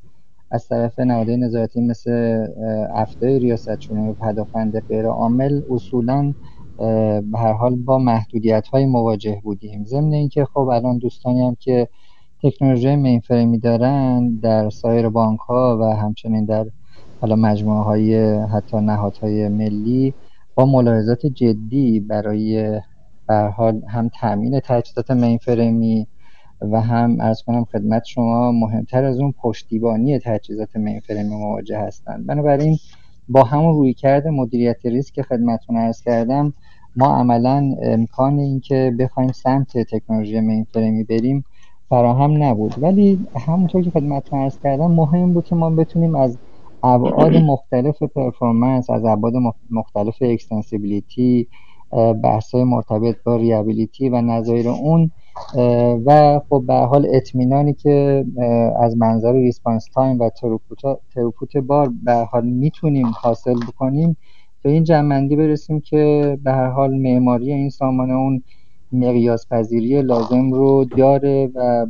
از 0.51 0.69
طرف 0.69 0.99
نهادهای 0.99 1.37
نظارتی 1.37 1.81
مثل 1.81 2.47
افتای 2.95 3.39
ریاست 3.39 3.79
جمهوری 3.79 4.13
پدافند 4.21 4.81
غیر 4.81 5.07
عامل 5.07 5.63
اصولا 5.71 6.35
به 7.33 7.39
هر 7.39 7.53
حال 7.53 7.77
با 7.77 7.99
محدودیت 7.99 8.67
های 8.67 8.87
مواجه 8.87 9.41
بودیم. 9.45 9.85
ضمن 9.85 10.13
اینکه 10.13 10.45
خب 10.45 10.59
الان 10.59 10.99
دوستانی 10.99 11.43
هم 11.43 11.57
که 11.61 11.89
تکنولوژی 12.43 12.97
مینفرمی 12.97 13.59
دارن 13.59 14.29
در 14.43 14.71
سایر 14.71 15.09
بانک 15.09 15.41
ها 15.41 15.79
و 15.81 15.97
همچنین 15.97 16.45
در 16.45 16.67
حالا 17.23 17.37
مجموعه 17.37 17.85
های 17.85 18.37
حتی 18.39 18.77
نهادهای 18.77 19.49
ملی 19.49 20.15
با 20.55 20.67
ملاحظات 20.67 21.27
جدی 21.27 22.01
برای 22.01 22.81
بر 23.27 23.49
حال 23.49 23.83
هم 23.89 24.11
تامین 24.21 24.61
تجهیزات 24.61 25.11
مینفرمی 25.11 26.07
و 26.61 26.81
هم 26.81 27.17
عرض 27.21 27.43
کنم 27.43 27.65
خدمت 27.65 28.05
شما 28.05 28.53
مهمتر 28.53 29.05
از 29.05 29.19
اون 29.19 29.35
پشتیبانی 29.43 30.19
تجهیزات 30.19 30.77
mainframe 30.77 31.31
ی 31.31 31.37
مواجه 31.37 31.79
هستند 31.79 32.27
بنابراین 32.27 32.77
با 33.29 33.43
همون 33.43 33.75
رویکرد 33.75 34.29
مدیریت 34.29 34.87
ریسک 34.87 35.15
که 35.15 35.23
خدمتتون 35.23 35.77
عرض 35.77 36.03
کردم 36.03 36.53
ما 36.97 37.17
عملا 37.17 37.75
امکان 37.83 38.39
اینکه 38.39 38.95
بخوایم 38.99 39.33
سمت 39.33 39.79
تکنولوژی 39.79 40.41
mainframe 40.41 40.98
ی 40.98 41.05
بریم 41.05 41.45
فراهم 41.89 42.43
نبود. 42.43 42.75
ولی 42.83 43.27
همونطور 43.47 43.83
که 43.83 43.91
خدمتتون 43.91 44.39
عرض 44.39 44.59
کردم 44.59 44.91
مهم 44.91 45.33
بود 45.33 45.45
که 45.45 45.55
ما 45.55 45.71
بتونیم 45.71 46.15
از 46.15 46.39
ابعاد 46.85 47.37
مختلف 47.53 48.03
performance 48.03 48.91
از 48.91 49.05
ابعاد 49.05 49.35
مختلف 49.71 50.15
extensibility 50.21 51.49
بحث 52.25 52.55
مرتبط 52.55 53.17
با 53.25 53.37
reliability 53.37 54.09
و 54.09 54.21
نظایر 54.21 54.69
اون 54.69 55.11
و 56.07 56.41
خب 56.49 56.65
به 56.67 56.75
حال 56.75 57.07
اطمینانی 57.13 57.75
که 57.75 58.25
از 58.81 58.97
منظر 58.97 59.33
response 59.33 59.87
time 59.95 60.19
و 60.19 60.31
throughput 61.15 61.57
بار 61.57 61.93
به 62.05 62.13
حال 62.13 62.45
می‌تونیم 62.45 63.07
حاصل 63.23 63.55
بکنیم 63.69 64.17
به 64.63 64.71
این 64.71 64.85
جمع‌بندی 64.85 65.37
برسیم 65.37 65.81
که 65.81 66.39
به 66.45 66.53
هر 66.53 66.69
حال 66.69 66.99
معماری 66.99 67.53
این 67.53 67.71
سامانه 67.71 68.13
اون 68.13 68.43
مقیاس 68.93 69.47
پذیری 69.51 70.03
لازم 70.03 70.53
رو 70.53 70.85
داره 70.85 71.51
و 71.55 71.87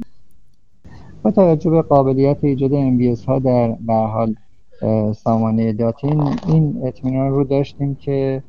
با 1.22 1.30
توجه 1.30 1.70
به 1.70 1.82
قابلیت 1.82 2.44
ایجاد 2.44 2.70
MBS 2.70 3.24
ها 3.24 3.38
در 3.38 3.68
به 3.68 3.94
حال 3.94 4.34
سامانه 5.14 5.72
داتین 5.72 6.22
این 6.46 6.82
اطمینان 6.84 7.30
رو 7.30 7.44
داشتیم 7.44 7.94
که 7.94 8.42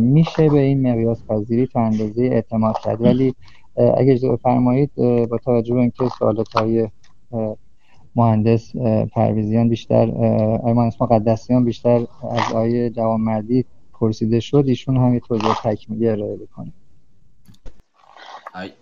میشه 0.00 0.48
به 0.48 0.58
این 0.58 0.90
مقیاس 0.90 1.24
پذیری 1.28 1.66
تا 1.66 1.80
اندازه 1.80 2.22
اعتماد 2.22 2.78
کرد. 2.78 3.02
ولی 3.02 3.34
اگر 3.76 4.12
اجازه 4.12 4.32
بفرمایید 4.32 4.90
با 5.30 5.38
توجه 5.44 5.74
به 5.74 5.80
اینکه 5.80 6.08
سوالات 6.18 6.48
های 6.56 6.88
مهندس 8.16 8.76
پرویزیان 9.14 9.68
بیشتر 9.68 10.10
آقای 10.10 10.72
مهندس 10.72 11.02
مقدسیان 11.02 11.64
بیشتر 11.64 11.96
از 12.30 12.40
آقای 12.50 12.90
جوانمردی 12.90 13.64
پرسیده 14.00 14.40
شد 14.40 14.64
ایشون 14.66 14.96
هم 14.96 15.14
یه 15.14 15.20
توضیح 15.20 15.54
تکمیلی 15.64 16.08
ارائه 16.08 16.36
بکنه. 16.36 16.72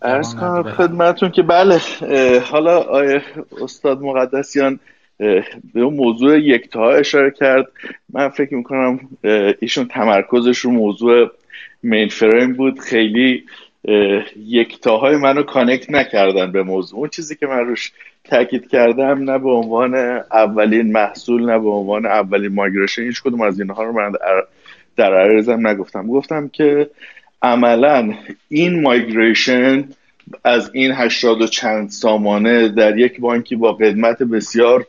ارز 0.02 0.34
کنم 0.34 0.62
خدمتون 0.62 1.30
که 1.30 1.42
بله 1.42 1.78
حالا 2.50 2.80
آیه 2.82 3.22
استاد 3.62 4.00
مقدسیان 4.00 4.80
به 5.18 5.80
اون 5.80 5.94
موضوع 5.94 6.38
یکتا 6.38 6.90
اشاره 6.90 7.30
کرد. 7.30 7.66
من 8.12 8.28
فکر 8.28 8.54
می‌کنم 8.54 9.00
ایشون 9.60 9.84
تمرکزش 9.84 10.58
رو 10.58 10.70
موضوع 10.70 11.30
mainframe 11.82 12.52
بود. 12.52 12.80
خیلی 12.80 13.44
یکتاهای 14.46 15.16
منو 15.16 15.42
connect 15.42 15.90
نکردن 15.90 16.52
به 16.52 16.62
موضوع. 16.62 16.98
اون 16.98 17.08
چیزی 17.08 17.36
که 17.36 17.46
من 17.46 17.58
روش 17.58 17.92
تاکید 18.24 18.68
کردم 18.68 19.30
نه 19.30 19.38
به 19.38 19.50
عنوان 19.50 19.94
اولین 20.32 20.92
محصول 20.92 21.50
نه 21.50 21.58
به 21.58 21.68
عنوان 21.68 22.06
اولین 22.06 22.54
migration 22.54 23.02
هیچ 23.02 23.22
کدوم 23.22 23.40
از 23.40 23.60
اینها 23.60 23.82
رو 23.82 23.92
من 23.92 24.12
در 24.96 25.14
عرضم 25.14 25.66
نگفتم. 25.66 26.06
گفتم 26.06 26.48
که 26.48 26.90
عملا 27.42 28.14
این 28.48 28.82
migration 28.82 29.84
از 30.44 30.70
این 30.74 30.92
هشتاد 30.92 31.42
و 31.42 31.46
چند 31.46 31.88
سامانه 31.88 32.68
در 32.68 32.98
یک 32.98 33.20
بانکی 33.20 33.56
با 33.56 33.72
قدمت 33.72 34.22
بسیار 34.22 34.86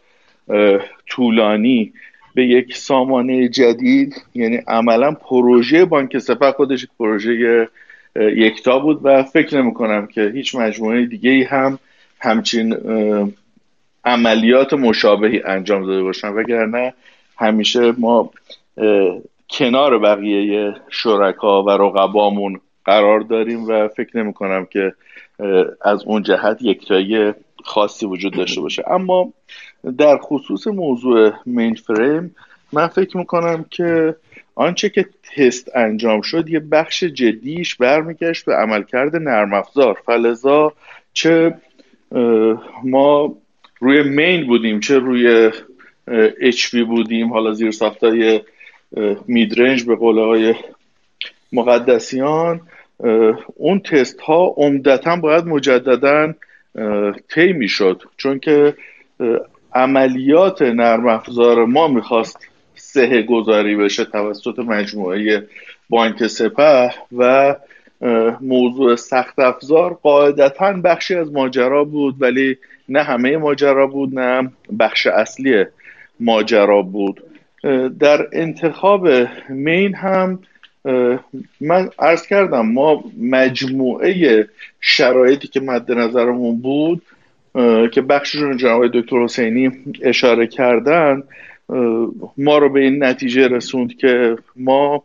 طولانی 1.07 1.93
به 2.35 2.45
یک 2.45 2.77
سامانه 2.77 3.47
جدید 3.47 4.21
یعنی 4.35 4.55
عملا 4.67 5.11
پروژه 5.11 5.85
بانک 5.85 6.17
سپه 6.17 6.51
خودش 6.51 6.87
پروژه 6.99 7.67
یکتا 8.15 8.79
بود 8.79 8.99
و 9.03 9.23
فکر 9.23 9.61
نمی 9.61 9.73
کنم 9.73 10.07
که 10.07 10.31
هیچ 10.35 10.55
مجموعه 10.55 11.05
دیگه 11.05 11.45
هم 11.45 11.79
همچین 12.19 12.75
عملیات 14.05 14.73
مشابهی 14.73 15.41
انجام 15.45 15.85
داده 15.85 16.03
باشن. 16.03 16.27
وگرنه 16.27 16.93
همیشه 17.37 17.91
ما 17.97 18.29
کنار 19.49 19.99
بقیه 19.99 20.73
شرکا 20.89 21.63
و 21.63 21.69
رقبامون 21.69 22.59
قرار 22.85 23.19
داریم 23.19 23.67
و 23.67 23.87
فکر 23.87 24.17
نمی 24.17 24.33
کنم 24.33 24.65
که 24.65 24.93
از 25.81 26.03
اون 26.05 26.23
جهت 26.23 26.57
یکتایی 26.61 27.33
خاصی 27.63 28.05
وجود 28.05 28.33
داشته 28.33 28.61
باشه. 28.61 28.83
اما 28.87 29.33
در 29.97 30.17
خصوص 30.17 30.67
موضوع 30.67 31.31
مین 31.45 31.75
فریم 31.75 32.35
من 32.73 32.87
فکر 32.87 33.17
می‌کنم 33.17 33.65
که 33.69 34.15
آنچه 34.55 34.89
که 34.89 35.05
تست 35.35 35.75
انجام 35.75 36.21
شد 36.21 36.49
یه 36.49 36.59
بخش 36.59 37.03
جدیش 37.03 37.75
برمیگشت 37.75 38.45
به 38.45 38.53
عملکرد 38.55 39.15
نرم 39.15 39.53
افزار 39.53 40.01
فلزا 40.05 40.73
چه 41.13 41.53
ما 42.83 43.35
روی 43.79 44.01
مین 44.01 44.47
بودیم 44.47 44.79
چه 44.79 44.99
روی 44.99 45.51
اچ 46.41 46.75
بودیم 46.75 47.33
حالا 47.33 47.53
زیر 47.53 47.71
ساختای 47.71 48.41
میدرنج 49.27 49.83
به 49.83 49.95
قول 49.95 50.19
های 50.19 50.55
مقدسیان 51.51 52.61
اون 53.55 53.79
تست 53.79 54.21
ها 54.21 54.53
عمدتا 54.57 55.15
باید 55.15 55.45
مجددا 55.45 56.33
طی 57.29 57.53
می‌شد؟ 57.53 58.01
چون 58.17 58.39
که 58.39 58.73
عملیات 59.73 60.61
نرم 60.61 61.07
افزار 61.07 61.65
ما 61.65 61.87
می‌خواست 61.87 62.47
سه 62.75 63.21
گذاری 63.21 63.75
بشه 63.75 64.05
توسط 64.05 64.59
مجموعه 64.59 65.47
بانک 65.89 66.27
سپه 66.27 66.91
و 67.17 67.55
موضوع 68.41 68.95
سخت 68.95 69.39
افزار 69.39 69.93
قاعدتا 69.93 70.73
بخشی 70.73 71.15
از 71.15 71.33
ماجرا 71.33 71.83
بود 71.83 72.15
ولی 72.19 72.57
نه 72.89 73.03
همه 73.03 73.37
ماجرا 73.37 73.87
بود 73.87 74.19
نه 74.19 74.51
بخش 74.79 75.07
اصلی 75.07 75.65
ماجرا 76.19 76.81
بود. 76.81 77.23
در 77.99 78.27
انتخاب 78.33 79.07
مین 79.49 79.95
هم 79.95 80.39
من 81.61 81.89
عرض 81.99 82.27
کردم 82.27 82.65
ما 82.65 83.03
مجموعه 83.21 84.47
شرایطی 84.81 85.47
که 85.47 85.59
مد 85.59 85.91
نظرمون 85.91 86.61
بود 86.61 87.01
که 87.91 88.01
بخششون 88.01 88.57
جناب 88.57 88.87
دکتر 88.87 89.23
حسینی 89.23 89.71
اشاره 90.01 90.47
کردن 90.47 91.23
ما 92.37 92.57
رو 92.57 92.69
به 92.69 92.79
این 92.79 93.03
نتیجه 93.03 93.47
رسوند 93.47 93.97
که 93.97 94.35
ما 94.55 95.03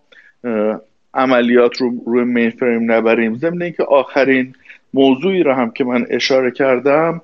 عملیات 1.14 1.76
رو 1.76 1.92
روی 2.06 2.24
مین 2.24 2.50
فریم 2.50 2.92
نبریم. 2.92 3.36
ضمن 3.36 3.62
اینکه 3.62 3.82
آخرین 3.82 4.54
موضوعی 4.94 5.42
رو 5.42 5.52
هم 5.54 5.70
که 5.70 5.84
من 5.84 6.06
اشاره 6.10 6.50
کردم 6.50 7.20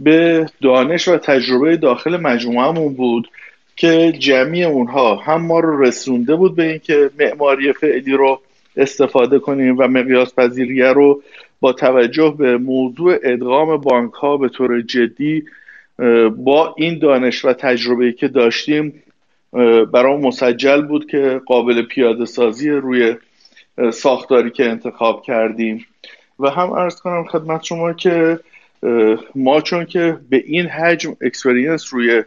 به 0.00 0.46
دانش 0.62 1.08
و 1.08 1.18
تجربه 1.18 1.76
داخل 1.76 2.16
مجموعهمون 2.16 2.94
بود. 2.94 3.28
که 3.76 4.12
جمعی 4.18 4.64
اونها 4.64 5.14
هم 5.14 5.46
ما 5.46 5.60
رو 5.60 5.82
رسونده 5.82 6.36
بود 6.36 6.56
به 6.56 6.64
اینکه 6.64 7.10
معماری 7.18 7.72
فعلی 7.72 8.12
رو 8.12 8.40
استفاده 8.76 9.38
کنیم 9.38 9.78
و 9.78 9.88
مقیاس 9.88 10.34
پذیریه 10.34 10.86
رو 10.86 11.22
با 11.60 11.72
توجه 11.72 12.34
به 12.38 12.56
موضوع 12.56 13.18
ادغام 13.22 13.76
بانک 13.76 14.12
ها 14.12 14.36
به 14.36 14.48
طور 14.48 14.80
جدی 14.80 15.44
با 16.36 16.74
این 16.78 16.98
دانش 16.98 17.44
و 17.44 17.52
تجربه 17.52 18.12
که 18.12 18.28
داشتیم 18.28 19.02
برای 19.92 20.16
مسجل 20.16 20.82
بود 20.82 21.10
که 21.10 21.40
قابل 21.46 21.82
پیاده 21.82 22.24
سازی 22.24 22.70
روی 22.70 23.16
ساختاری 23.92 24.50
که 24.50 24.70
انتخاب 24.70 25.22
کردیم. 25.22 25.86
و 26.40 26.50
هم 26.50 26.72
ارز 26.72 27.00
کنم 27.00 27.24
خدمت 27.24 27.62
شما 27.62 27.92
که 27.92 28.38
ما 29.34 29.60
چون 29.60 29.84
که 29.84 30.16
به 30.30 30.42
این 30.46 30.66
حجم 30.66 31.16
experience 31.20 31.94
روی 31.94 32.22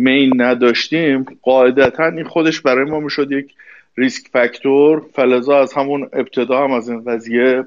main 0.00 0.42
نداشتیم 0.42 1.26
قاعدتا 1.42 2.04
این 2.04 2.24
خودش 2.24 2.60
برای 2.60 2.90
ما 2.90 3.00
می‌شد 3.00 3.32
یک 3.32 3.54
risk 3.96 4.28
factor 4.32 5.02
فلذا 5.12 5.60
از 5.60 5.72
همون 5.72 6.08
ابتدا 6.12 6.64
هم 6.64 6.72
از 6.72 6.88
این 6.88 7.04
قضیه 7.04 7.64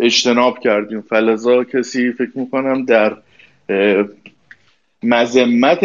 اجتناب 0.00 0.58
کردیم. 0.58 1.00
فلذا 1.00 1.64
کسی 1.64 2.12
فکر 2.12 2.30
می‌کنم 2.34 2.84
در 2.84 3.16
مذمت 5.02 5.84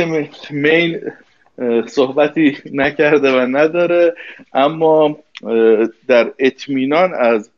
main 0.52 1.00
صحبتی 1.86 2.58
نکرده 2.74 3.32
و 3.32 3.40
نداره 3.40 4.16
اما 4.54 5.18
در 6.08 6.32
اطمینان 6.40 7.14
از 7.14 7.50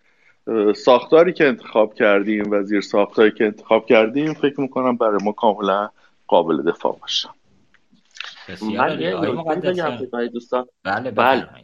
ساختاری 0.75 1.33
که 1.33 1.47
انتخاب 1.47 1.93
کردیم 1.93 2.51
و 2.51 2.63
زیر 2.63 2.81
ساختاری 2.81 3.31
که 3.31 3.45
انتخاب 3.45 3.85
کردیم 3.85 4.33
فکر 4.33 4.61
می‌کنم 4.61 4.95
برای 4.95 5.19
ما 5.23 5.31
کاملا 5.31 5.89
قابل 6.27 6.71
دفاع 6.71 6.99
بله 10.11 10.27
دوستان. 10.27 10.65
بله, 10.83 11.11
بله. 11.11 11.63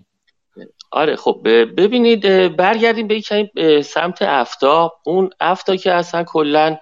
آره 0.91 1.15
خب 1.15 1.41
ببینید 1.77 2.55
برگردیم 2.55 3.07
به 3.07 3.21
کمی 3.21 3.49
سمت 3.83 4.21
افتا 4.21 4.91
اون 5.05 5.29
افتا 5.39 5.75
که 5.75 5.93
اصلا 5.93 6.23
کلا 6.23 6.77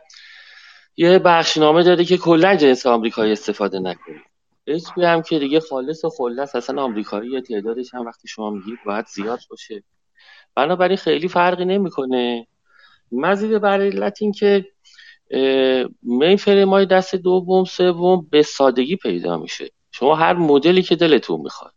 یه 0.98 1.20
بخشنامه 1.20 1.84
داده 1.84 2.06
که 2.06 2.18
کلا 2.18 2.56
جنس 2.56 2.86
آمریکایی 2.86 3.32
استفاده 3.32 3.80
نکنید. 3.80 4.22
اسمی 4.68 5.06
هم 5.06 5.22
که 5.22 5.40
دیگه 5.40 5.60
خالص 5.60 6.06
و 6.06 6.10
خلص 6.10 6.56
اصلا 6.56 6.84
آمریکایی 6.84 7.42
تعدادش 7.42 7.94
هم 7.94 8.06
وقتی 8.06 8.28
شما 8.28 8.50
میگید 8.50 8.78
باید 8.86 9.06
زیاد 9.06 9.40
باشه. 9.50 9.84
بنابراین 10.56 10.98
خیلی 10.98 11.28
فرقی 11.28 11.66
نمی‌کنه. 11.66 12.48
مزید 13.12 13.58
بر 13.58 13.82
علت 13.82 14.18
این 14.22 14.32
که 14.32 14.66
مین 16.04 16.38
فریم 16.38 16.86
دست 16.86 17.16
دوم 17.16 17.64
سوم 17.64 18.28
به 18.32 18.42
سادگی 18.42 18.96
پیدا 18.96 19.38
میشه. 19.38 19.70
شما 20.00 20.16
هر 20.16 20.34
مدلی 20.34 20.82
که 20.82 20.96
دلتون 20.96 21.42
می‌خواد. 21.42 21.74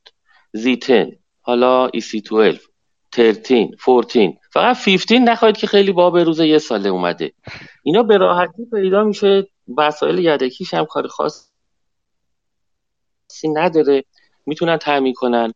زیتن 0.53 1.11
حالا 1.41 1.89
EC12 1.89 2.59
13 3.15 3.71
14 3.85 4.39
فقط 4.53 4.85
15 4.85 5.19
نخواهید 5.19 5.57
که 5.57 5.67
خیلی 5.67 5.93
با 5.93 6.11
به 6.11 6.25
روز 6.25 6.41
یه 6.41 6.59
ساله 6.59 6.89
اومده. 6.89 7.33
اینا 7.83 8.03
به 8.03 8.17
راحتی 8.17 8.67
پیدا 8.73 9.05
میشه 9.05 9.47
وسایل 9.77 10.19
یدکیش 10.19 10.75
هم 10.75 10.85
کار 10.85 11.07
خاصی 11.07 11.49
نداره. 13.55 14.05
می‌تونن 14.47 14.77
تعمین 14.77 15.13
کنن 15.13 15.53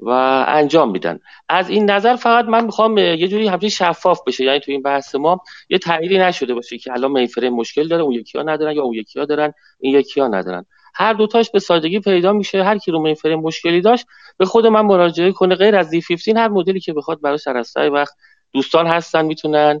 و 0.00 0.10
انجام 0.48 0.90
میدن. 0.90 1.20
از 1.48 1.70
این 1.70 1.90
نظر 1.90 2.16
فقط 2.16 2.44
من 2.44 2.64
می‌خوام 2.64 2.98
یه 2.98 3.28
جوری 3.28 3.48
همچین 3.48 3.68
شفاف 3.68 4.20
بشه. 4.26 4.44
یعنی 4.44 4.60
تو 4.60 4.72
این 4.72 4.82
بحث 4.82 5.14
ما 5.14 5.40
یه 5.68 5.78
تغییری 5.78 6.18
نشده 6.18 6.54
باشه 6.54 6.78
که 6.78 6.92
الان 6.92 7.10
میفریم 7.10 7.52
مشکل 7.52 7.88
داره 7.88 8.02
اون 8.02 8.12
یکی 8.12 8.38
ها 8.38 8.44
ندارن 8.44 8.76
یا 8.76 8.82
اون 8.82 8.94
یکی 8.94 9.18
ها 9.18 9.24
دارن 9.24 9.52
این 9.80 9.94
یکی 9.94 10.20
ها 10.20 10.28
ندارن. 10.28 10.66
هر 10.94 11.12
دوتاش 11.12 11.50
به 11.50 11.58
سادگی 11.58 12.00
پیدا 12.00 12.32
میشه 12.32 12.64
هر 12.64 12.78
کی 12.78 12.90
رو 12.90 13.02
مینفریم 13.02 13.40
مشکلی 13.40 13.80
داشت 13.80 14.06
به 14.36 14.44
خود 14.44 14.66
من 14.66 14.80
مراجعه 14.80 15.32
کنه. 15.32 15.54
غیر 15.54 15.76
از 15.76 15.90
دی 15.90 16.02
15 16.08 16.40
هر 16.40 16.48
مدلی 16.48 16.80
که 16.80 16.92
بخواد 16.92 17.20
براش 17.20 17.40
سر 17.64 17.90
وقت 17.90 18.14
دوستان 18.52 18.86
هستن 18.86 19.24
می‌تونن 19.24 19.80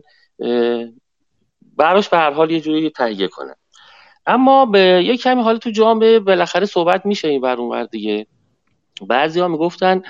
براش 1.76 2.08
به 2.08 2.16
هر 2.16 2.30
حال 2.30 2.50
یه 2.50 2.60
جوری 2.60 2.90
تهیه 2.90 3.28
کنن. 3.28 3.54
اما 4.26 4.66
به 4.66 5.02
یه 5.04 5.16
کمی 5.16 5.42
حال 5.42 5.56
تو 5.56 5.70
جامعه 5.70 6.18
بالاخره 6.18 6.66
صحبت 6.66 7.06
میشه 7.06 7.28
این 7.28 7.40
بر 7.40 7.56
اونور 7.56 7.84
دیگه. 7.84 8.26
بعضی 9.08 9.40
ها 9.40 9.48
می‌گفتن 9.48 10.02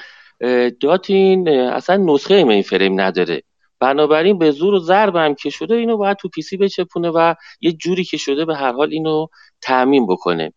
داتین 0.80 1.48
اصلا 1.48 1.96
نسخه 1.96 2.44
مین 2.44 2.62
فریم 2.62 3.00
نداره. 3.00 3.42
بنابراین 3.80 4.38
به 4.38 4.50
زور 4.50 4.74
و 4.74 4.78
ضرب 4.78 5.16
هم 5.16 5.34
که 5.34 5.50
شده 5.50 5.74
اینو 5.74 5.96
باید 5.96 6.16
تو 6.16 6.28
پیسی 6.28 6.56
بچپونه 6.56 7.10
و 7.10 7.34
یه 7.60 7.72
جوری 7.72 8.04
که 8.04 8.16
شده 8.16 8.44
به 8.44 8.56
هر 8.56 8.72
حال 8.72 8.88
اینو 8.92 9.26
تعمین 9.60 10.06
بکنه. 10.06 10.52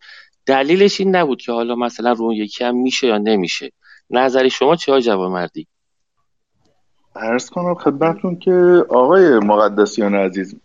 دلیلش 0.45 0.99
این 0.99 1.15
نبود 1.15 1.41
که 1.41 1.51
حالا 1.51 1.75
مثلا 1.75 2.11
رو 2.11 2.33
یکی 2.33 2.63
هم 2.63 2.75
میشه 2.75 3.07
یا 3.07 3.17
نمیشه. 3.17 3.71
نظری 4.09 4.49
شما 4.49 4.75
چه 4.75 5.01
جواب 5.01 5.31
مردی 5.31 5.67
عرض 7.15 7.49
کنم 7.49 7.75
خدمتتون 7.75 8.35
که 8.35 8.85
آقای 8.89 9.39
مقدسیان 9.39 10.15
عزیز 10.15 10.55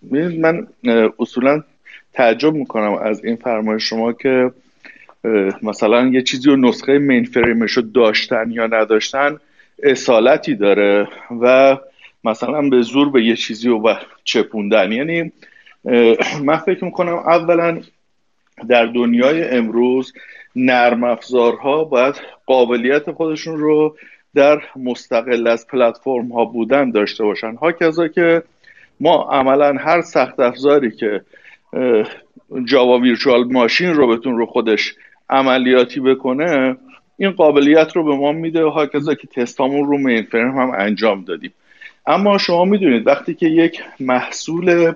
من 0.40 0.66
اصولا 1.18 1.62
تعجب 2.12 2.54
می‌کنم 2.54 2.92
از 2.92 3.24
این 3.24 3.36
فرمایش 3.36 3.82
شما 3.82 4.12
که 4.12 4.52
مثلا 5.62 6.06
یه 6.06 6.22
چیزی 6.22 6.50
رو 6.50 6.56
نسخه 6.56 6.98
مین 6.98 7.24
فریمش 7.24 7.72
رو 7.72 7.82
داشتن 7.82 8.50
یا 8.50 8.66
نداشتن 8.66 9.38
اصالتی 9.82 10.54
داره 10.54 11.08
و 11.40 11.76
مثلا 12.24 12.68
به 12.68 12.82
زور 12.82 13.10
به 13.10 13.24
یه 13.24 13.36
چیزی 13.36 13.68
رو 13.68 13.94
چپوندن. 14.24 14.92
یعنی 14.92 15.32
من 16.42 16.56
فکر 16.56 16.84
می‌کنم 16.84 17.14
اولا 17.14 17.80
در 18.68 18.86
دنیای 18.86 19.44
امروز 19.44 20.12
نرم 20.56 21.04
افزارها 21.04 21.84
باید 21.84 22.14
قابلیت 22.46 23.10
خودشون 23.10 23.58
رو 23.58 23.96
در 24.34 24.62
مستقل 24.76 25.46
از 25.46 25.66
پلتفرم 25.66 26.32
ها 26.32 26.44
بودن 26.44 26.90
داشته 26.90 27.24
باشن. 27.24 27.54
ها 27.54 27.72
که 28.08 28.42
ما 29.00 29.28
عملا 29.32 29.74
هر 29.80 30.00
سخت 30.00 30.40
افزاری 30.40 30.90
که 30.90 31.20
جاوا 32.64 32.98
ویرچوال 32.98 33.44
ماشین 33.44 33.94
رو 33.94 34.16
بتون 34.16 34.36
رو 34.36 34.46
خودش 34.46 34.94
عملیاتی 35.30 36.00
بکنه 36.00 36.76
این 37.16 37.30
قابلیت 37.30 37.96
رو 37.96 38.04
به 38.04 38.16
ما 38.16 38.32
میده. 38.32 38.64
و 38.64 38.68
هاکذا 38.68 39.14
که 39.14 39.26
تستامون 39.26 39.88
رو 39.88 39.98
مین 39.98 40.22
فرم 40.22 40.58
هم 40.58 40.70
انجام 40.78 41.24
دادیم. 41.24 41.52
اما 42.06 42.38
شما 42.38 42.64
می‌دونید 42.64 43.06
وقتی 43.06 43.34
که 43.34 43.46
یک 43.46 43.82
محصول 44.00 44.92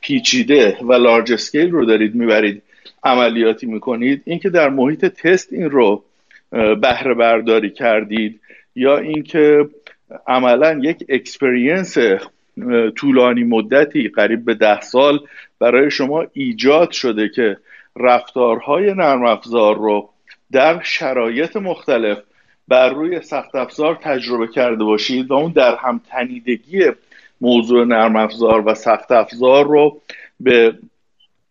پیچیده 0.00 0.76
و 0.82 0.92
لارج 0.92 1.32
اسکیل 1.32 1.70
رو 1.70 1.84
دارید 1.84 2.14
می‌برید 2.14 2.62
عملیاتی 3.04 3.66
می‌کنید 3.66 4.22
اینکه 4.24 4.50
در 4.50 4.68
محیط 4.68 5.04
تست 5.04 5.52
این 5.52 5.70
رو 5.70 6.04
بهره 6.50 7.14
برداری 7.14 7.70
کردید 7.70 8.40
یا 8.76 8.98
اینکه 8.98 9.68
عملا 10.26 10.80
یک 10.82 11.04
experience 11.08 11.96
طولانی 12.96 13.44
مدتی 13.44 14.08
قریب 14.08 14.44
به 14.44 14.54
ده 14.54 14.80
سال 14.80 15.20
برای 15.58 15.90
شما 15.90 16.26
ایجاد 16.32 16.90
شده 16.90 17.28
که 17.28 17.56
رفتارهای 17.96 18.94
نرم 18.94 19.24
افزار 19.24 19.76
رو 19.76 20.10
در 20.52 20.80
شرایط 20.82 21.56
مختلف 21.56 22.18
بر 22.68 22.88
روی 22.88 23.20
سخت 23.20 23.54
افزار 23.54 23.98
تجربه 24.02 24.46
کرده 24.46 24.84
باشید 24.84 25.30
و 25.30 25.34
اون 25.34 25.52
در 25.52 25.76
هم 25.76 26.00
تنیدگی 26.10 26.80
موضوع 27.40 27.84
نرم 27.84 28.16
افزار 28.16 28.68
و 28.68 28.74
سخت 28.74 29.12
افزار 29.12 29.66
رو 29.66 30.00
به 30.40 30.74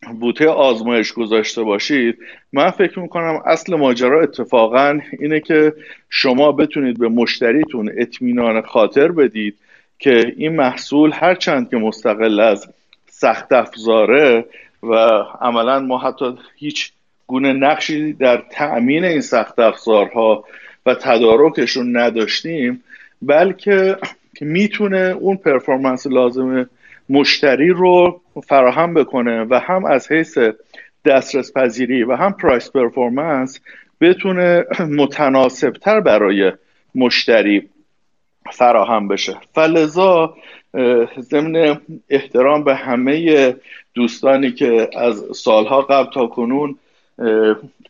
بوته 0.08 0.48
آزمایش 0.48 1.14
گذاشته 1.14 1.64
باشید 1.64 2.18
من 2.54 2.70
فکر 2.72 3.00
می‌کنم 3.00 3.42
اصل 3.46 3.76
ماجرا 3.76 4.22
اتفاقا 4.22 5.00
اینه 5.20 5.40
که 5.40 5.74
شما 6.10 6.52
بتونید 6.52 7.00
به 7.00 7.10
مشتریتون 7.10 7.92
اطمینان 7.98 8.62
خاطر 8.62 9.12
بدید 9.12 9.56
که 10.00 10.34
این 10.38 10.56
محصول 10.56 11.12
هرچند 11.14 11.70
که 11.70 11.78
مستقل 11.78 12.40
از 12.40 12.68
سخت 13.10 13.54
افزاره 13.54 14.46
و 14.84 14.94
عملا 15.42 15.80
ما 15.80 15.98
حتی 15.98 16.26
هیچ 16.56 16.92
گونه 17.28 17.54
نقشی 17.54 18.14
در 18.14 18.44
تأمین 18.52 19.06
این 19.06 19.22
سخت 19.22 19.60
افزارها 19.60 20.44
و 20.86 20.96
تدارکشون 20.96 21.98
نداشتیم 21.98 22.84
بلکه 23.22 23.98
می‌تونه 24.42 24.98
اون 24.98 25.38
پرفورمنس 25.38 26.08
لازم 26.08 26.70
مشتری 27.10 27.70
رو 27.70 28.22
فراهم 28.48 28.94
بکنه 28.94 29.46
و 29.50 29.60
هم 29.64 29.86
از 29.86 30.12
حیث 30.12 30.38
دسترس 31.06 31.54
پذیری 31.54 32.04
و 32.04 32.16
هم 32.16 32.34
پرایس 32.34 32.72
پرفورمنس 32.72 33.60
بتونه 34.02 34.66
متناسبتر 34.80 36.00
برای 36.00 36.52
مشتری 36.96 37.70
فراهم 38.52 39.08
بشه. 39.08 39.38
فلذا 39.56 40.36
ضمن 41.20 41.82
احترام 42.10 42.64
به 42.64 42.76
همه 42.76 43.56
دوستانی 43.94 44.52
که 44.52 44.90
از 44.98 45.24
سالها 45.36 45.82
قبل 45.82 46.12
تا 46.12 46.28
کنون 46.28 46.76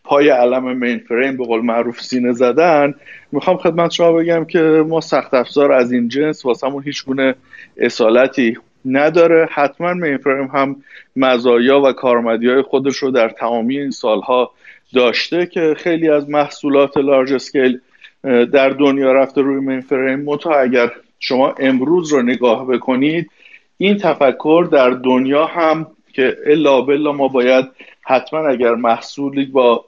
پای 0.03 0.30
علم 0.30 0.78
مین 0.78 0.99
فریم 0.99 1.38
به 1.38 1.45
قول 1.45 1.61
معروف 1.61 2.01
سینه 2.01 2.32
زدن 2.32 2.93
می‌خوام 3.32 3.57
خدمت 3.57 3.91
شما 3.91 4.11
بگم 4.11 4.45
که 4.45 4.59
ما 4.88 5.01
سخت 5.01 5.34
افزار 5.34 5.72
از 5.72 5.91
این 5.91 6.07
جنس 6.07 6.45
واسمون 6.45 6.84
هیچ 6.84 7.05
گونه 7.05 7.36
اصالتی 7.78 8.57
نداره. 8.86 9.49
حتما 9.51 9.93
mainframe 9.93 10.45
هم 10.45 10.75
مزایا 11.15 11.82
و 11.82 11.91
کارآمدی 11.91 12.49
های 12.49 12.61
خودش 12.61 12.95
رو 12.97 13.11
در 13.11 13.30
تمامی 13.30 13.80
این 13.80 13.91
سالها 13.91 14.51
داشته 14.93 15.45
که 15.45 15.75
خیلی 15.77 16.09
از 16.09 16.30
محصولات 16.30 16.97
large 16.97 17.34
scale 17.34 17.80
در 18.23 18.69
دنیا 18.69 19.11
رفته 19.11 19.41
روی 19.41 19.59
mainframe 19.65 20.20
منتها 20.20 20.51
اگر 20.51 20.91
شما 21.19 21.55
امروز 21.59 22.13
رو 22.13 22.21
نگاه 22.21 22.67
بکنید 22.67 23.32
این 23.77 23.97
تفکر 23.97 24.67
در 24.71 24.89
دنیا 24.89 25.45
هم 25.45 25.88
که 26.13 26.38
الا 26.45 26.82
بلا 26.82 27.11
ما 27.11 27.27
باید 27.27 27.65
حتما 28.01 28.47
اگر 28.47 28.75
محصولی 28.75 29.45
با 29.45 29.86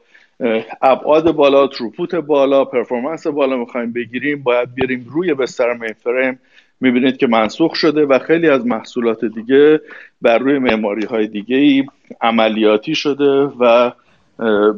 ابعاد 0.82 1.32
بالا 1.32 1.68
throughput 1.68 2.16
بالا 2.16 2.66
performance 2.66 3.28
بالا 3.28 3.58
می‌خوایم 3.58 3.94
بگیریم 3.94 4.44
باید 4.44 4.74
بیاریم 4.74 5.06
روی 5.10 5.34
بستر 5.34 5.74
mainframe 5.74 6.40
می‌بینید 6.82 7.18
که 7.18 7.28
منسوخ 7.28 7.76
شده 7.76 8.06
و 8.06 8.20
خیلی 8.20 8.50
از 8.50 8.66
محصولات 8.66 9.26
دیگه 9.26 9.82
بر 10.22 10.38
روی 10.38 10.60
معماری 10.60 11.06
های 11.06 11.28
دیگه 11.28 11.56
ای 11.56 11.86
عملیاتی 12.22 12.96
شده 12.96 13.32
و 13.60 13.92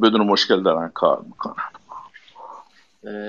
بدون 0.02 0.22
مشکل 0.22 0.64
دارن 0.64 0.90
کار 0.90 1.22
می‌کنن. 1.26 1.64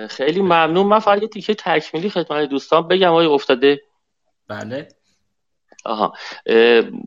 خیلی 0.06 0.42
ممنون. 0.42 0.86
من 0.86 0.98
فقط 0.98 1.22
یه 1.22 1.28
تیکه 1.28 1.54
تکمیلی 1.54 2.10
خدمت 2.10 2.48
دوستان 2.48 2.88
بگم 2.88 3.08
آقای 3.08 3.26
افتاده. 3.26 3.82
بله. 4.48 4.88
آها. 5.84 6.12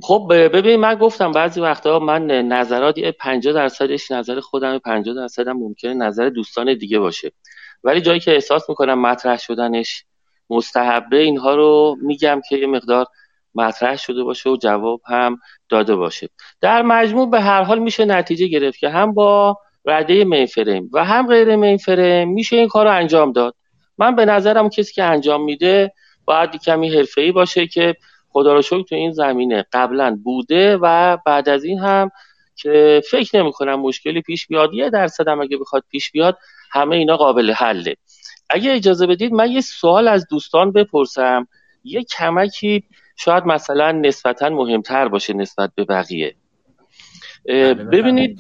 خب 0.03 0.27
ببین 0.29 0.79
من 0.79 0.95
گفتم 0.95 1.31
بعضی 1.31 1.61
وقتا 1.61 1.99
من 1.99 2.27
نظراتی 2.27 3.11
50 3.11 3.53
درصدش 3.53 4.11
نظر 4.11 4.39
خودم 4.39 4.79
50 4.79 5.15
درصدم 5.15 5.57
ممکنه 5.57 5.93
نظر 5.93 6.29
دوستان 6.29 6.73
دیگه 6.73 6.99
باشه. 6.99 7.31
ولی 7.83 8.01
جایی 8.01 8.19
که 8.19 8.33
احساس 8.33 8.69
می‌کنم 8.69 9.01
مطرح 9.01 9.37
شدنش 9.37 10.05
مستحبه 10.49 11.17
اینها 11.17 11.55
رو 11.55 11.97
میگم 12.01 12.41
که 12.49 12.57
یه 12.57 12.67
مقدار 12.67 13.05
مطرح 13.55 13.95
شده 13.95 14.23
باشه 14.23 14.49
و 14.49 14.57
جواب 14.57 15.01
هم 15.07 15.39
داده 15.69 15.95
باشه. 15.95 16.29
در 16.61 16.81
مجموع 16.81 17.29
به 17.29 17.41
هر 17.41 17.63
حال 17.63 17.79
میشه 17.79 18.05
نتیجه 18.05 18.47
گرفت 18.47 18.79
که 18.79 18.89
هم 18.89 19.13
با 19.13 19.57
رده 19.85 20.23
مینفریم 20.23 20.89
و 20.93 21.05
هم 21.05 21.27
غیر 21.27 21.55
مینفریم 21.55 22.29
میشه 22.29 22.55
این 22.55 22.67
کار 22.67 22.85
رو 22.85 22.91
انجام 22.91 23.31
داد. 23.31 23.55
من 23.97 24.15
به 24.15 24.25
نظرم 24.25 24.69
کسی 24.69 24.93
که 24.93 25.03
انجام 25.03 25.43
میده 25.43 25.93
باید 26.25 26.55
کمی 26.55 26.95
حرفه‌ای 26.95 27.31
باشه 27.31 27.67
که 27.67 27.95
خدا 28.29 28.53
رو 28.53 28.61
شکر 28.61 28.81
تو 28.81 28.95
این 28.95 29.11
زمینه 29.11 29.65
قبلا 29.73 30.19
بوده 30.23 30.77
و 30.77 31.17
بعد 31.25 31.49
از 31.49 31.63
این 31.63 31.79
هم 31.79 32.11
که 32.55 33.01
فکر 33.11 33.37
نمی 33.37 33.51
کنم 33.51 33.79
مشکلی 33.79 34.21
پیش 34.21 34.47
بیاد. 34.47 34.73
یه 34.73 34.89
درصد 34.89 35.27
هم 35.27 35.41
اگه 35.41 35.57
بخواد 35.57 35.83
پیش 35.89 36.11
بیاد 36.11 36.37
همه 36.71 36.95
اینا 36.95 37.17
قابل 37.17 37.51
حله. 37.51 37.95
اگه 38.49 38.73
اجازه 38.73 39.07
بدید 39.07 39.33
من 39.33 39.51
یه 39.51 39.61
سوال 39.61 40.07
از 40.07 40.27
دوستان 40.29 40.71
بپرسم. 40.71 41.47
یه 41.83 42.03
کمکی 42.03 42.83
شاید 43.15 43.45
مثلا 43.45 43.91
نسبتا 43.91 44.49
مهمتر 44.49 45.07
باشه 45.07 45.33
نسبت 45.33 45.71
به 45.75 45.85
بقیه. 45.85 46.35
بله، 47.45 47.73
ببینید 47.73 48.39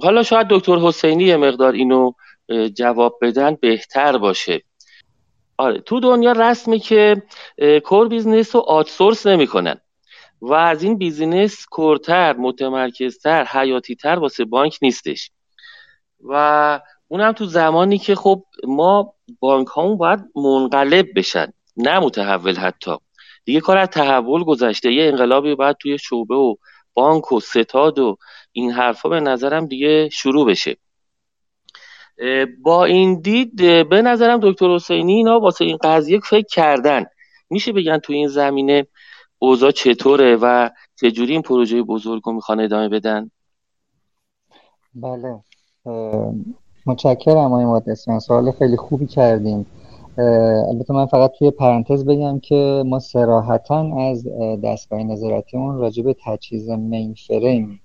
حالا 0.00 0.22
شاید 0.22 0.46
دکتر 0.50 0.76
حسینی 0.76 1.24
یه 1.24 1.36
مقدار 1.36 1.72
اینو 1.72 2.12
جواب 2.74 3.18
بدن 3.22 3.56
بهتر 3.60 4.18
باشه. 4.18 4.62
آره 5.56 5.80
تو 5.80 6.00
دنیا 6.00 6.32
رسمه 6.32 6.78
که 6.78 7.22
core 7.84 8.08
business 8.08 8.54
رو 8.54 8.60
outsource 8.60 9.26
نمی‌کنن. 9.26 9.80
و 10.40 10.52
از 10.52 10.82
این 10.82 10.98
business 10.98 11.66
core 11.70 12.14
تر 12.14 12.36
متمرکزتر 12.36 13.44
حیاتیتر 13.44 14.18
واسه 14.18 14.44
بانک 14.44 14.78
نیستش. 14.82 15.30
و 16.28 16.80
اونم 17.14 17.32
تو 17.32 17.44
زمانی 17.44 17.98
که 17.98 18.14
خب 18.14 18.44
ما 18.66 19.14
بانک 19.40 19.68
هامون 19.68 19.96
باید 19.96 20.20
منقلب 20.36 21.06
بشن 21.16 21.52
نه 21.76 21.98
متحول 21.98 22.56
حتی. 22.56 22.96
دیگه 23.44 23.60
کار 23.60 23.78
از 23.78 23.88
تحول 23.88 24.44
گذشته. 24.44 24.92
یه 24.92 25.08
انقلابی 25.08 25.54
باید 25.54 25.76
توی 25.76 25.98
شعبه 25.98 26.34
و 26.34 26.54
بانک 26.94 27.32
و 27.32 27.40
ستاد 27.40 27.98
و 27.98 28.16
این 28.52 28.70
حرفا 28.70 29.08
به 29.08 29.20
نظرم 29.20 29.66
دیگه 29.66 30.08
شروع 30.08 30.46
بشه. 30.46 30.76
با 32.62 32.84
این 32.84 33.20
دید 33.20 33.56
به 33.88 34.02
نظرم 34.02 34.40
دکتر 34.42 34.74
حسینی 34.74 35.14
اینا 35.14 35.40
واسه 35.40 35.64
این 35.64 35.78
قضیه 35.82 36.20
فکر 36.20 36.46
کردن. 36.50 37.04
میشه 37.50 37.72
بگن 37.72 37.98
تو 37.98 38.12
این 38.12 38.28
زمینه 38.28 38.86
اوضاع 39.38 39.70
چطوره 39.70 40.36
و 40.36 40.70
چجوری 41.00 41.32
این 41.32 41.42
پروژه 41.42 41.82
بزرگ 41.82 42.22
رو 42.24 42.32
می‌خوان 42.32 42.60
ادامه 42.60 42.88
بدن؟ 42.88 43.30
بله. 44.94 45.40
متشکرم 46.86 47.36
آقای 47.36 47.64
مهندسیان 47.64 48.18
سوال 48.18 48.50
خیلی 48.50 48.76
خوبی 48.76 49.06
کردیم. 49.06 49.66
البته 50.68 50.94
من 50.94 51.06
فقط 51.06 51.32
توی 51.38 51.50
پرانتز 51.50 52.04
بگم 52.04 52.38
که 52.38 52.82
ما 52.86 52.98
سراحتا 52.98 53.96
از 53.98 54.28
دستگاه 54.64 55.02
نظارتیمون 55.02 55.78
راجع 55.78 56.02
به 56.02 56.16
تجهیز 56.24 56.70
مین 56.70 57.14
فریم 57.28 57.80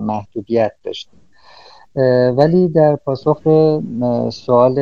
محدودیت 0.00 0.72
داشتیم. 0.84 1.20
ولی 2.36 2.68
در 2.68 2.96
پاسخ 2.96 3.42
سوال 4.32 4.74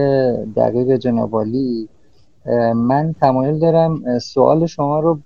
دقیق 0.57 0.97
جنابالی 0.97 1.89
من 2.75 3.15
تمایل 3.21 3.59
دارم 3.59 4.19
سوال 4.19 4.67
شما 4.67 5.01
رو 5.01 5.19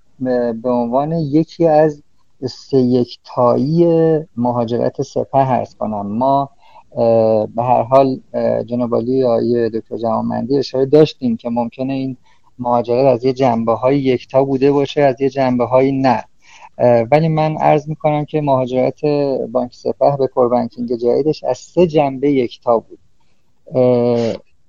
به 0.63 0.69
عنوان 0.69 1.11
یکی 1.11 1.67
از 1.67 2.03
سه 2.49 2.77
یکتایی 2.77 3.87
مهاجرت 4.37 5.01
سپه 5.01 5.39
هست 5.39 5.77
کنم. 5.77 6.07
ما 6.07 6.49
به 7.55 7.63
هر 7.63 7.83
حال 7.83 8.19
جنابالی 8.65 9.23
آیه 9.23 9.69
دکتر 9.69 9.97
جوانمندی 9.97 10.57
اشاره 10.57 10.85
داشتیم 10.85 11.37
که 11.37 11.49
ممکنه 11.49 11.93
این 11.93 12.17
مهاجرت 12.59 13.05
از 13.05 13.25
یه 13.25 13.33
جنبه 13.33 13.73
های 13.73 13.99
یکتا 13.99 14.43
بوده 14.43 14.71
باشه 14.71 15.01
از 15.01 15.21
یه 15.21 15.29
جنبه 15.29 15.65
های 15.65 15.91
نه 15.91 16.23
ولی 17.11 17.27
من 17.27 17.57
عرض 17.57 17.89
می‌کنم 17.89 18.25
که 18.25 18.41
مهاجرت 18.41 19.05
بانک 19.51 19.73
سپه 19.73 20.17
به 20.19 20.27
کوربانکینگ 20.27 20.95
جدیدش 20.95 21.43
از 21.43 21.57
سه 21.57 21.87
جنبه 21.87 22.31
یکتا 22.31 22.79
بود. 22.79 22.99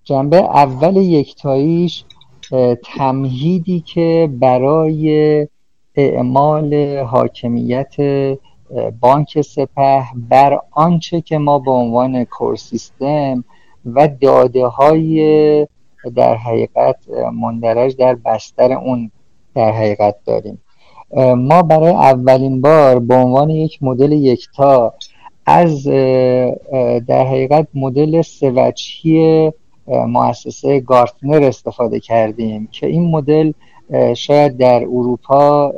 جنبه 0.04 0.36
اول 0.36 0.96
یکتاییش 0.96 2.04
تمهیدی 2.84 3.80
که 3.80 4.28
برای 4.32 5.48
اعمال 5.94 6.96
حاکمیت 6.98 7.94
بانک 9.00 9.40
سپه 9.40 10.04
بر 10.14 10.60
آنچه 10.70 11.20
که 11.20 11.38
ما 11.38 11.58
به 11.58 11.70
عنوان 11.70 12.24
کور 12.24 12.56
سیستم 12.56 13.44
و 13.86 14.08
داده 14.20 14.66
های 14.66 15.66
در 16.16 16.34
حقیقت 16.34 16.96
مندرج 17.32 17.96
در 17.96 18.14
بستر 18.14 18.72
اون 18.72 19.10
در 19.54 19.72
حقیقت 19.72 20.16
داریم. 20.24 20.62
ما 21.36 21.62
برای 21.62 21.90
اولین 21.90 22.60
بار 22.60 22.98
به 22.98 23.14
عنوان 23.14 23.50
یک 23.50 23.82
مدل 23.82 24.12
یکتا 24.12 24.94
از 25.46 25.84
در 27.06 27.26
حقیقت 27.26 27.68
مدل 27.74 28.22
سوچی 28.22 29.50
مؤسسه 29.86 30.80
گارتنر 30.80 31.44
استفاده 31.44 32.00
کردیم 32.00 32.68
که 32.72 32.86
این 32.86 33.10
مدل 33.10 33.52
شاید 34.16 34.56
در 34.56 34.82
اروپا 34.82 35.72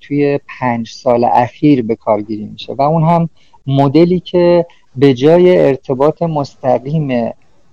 توی 0.00 0.40
پنج 0.60 0.88
سال 0.90 1.24
اخیر 1.24 1.82
به 1.82 1.94
کارگیری 1.96 2.44
میشه. 2.44 2.72
و 2.72 2.82
اون 2.82 3.02
هم 3.04 3.28
مدلی 3.66 4.20
که 4.20 4.66
به 4.96 5.14
جای 5.14 5.58
ارتباط 5.66 6.22
مستقیم 6.22 7.30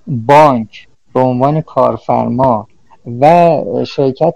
بانک 0.07 0.88
به 1.13 1.19
عنوان 1.19 1.61
کارفرما 1.61 2.67
و 3.21 3.61
شرکت 3.88 4.36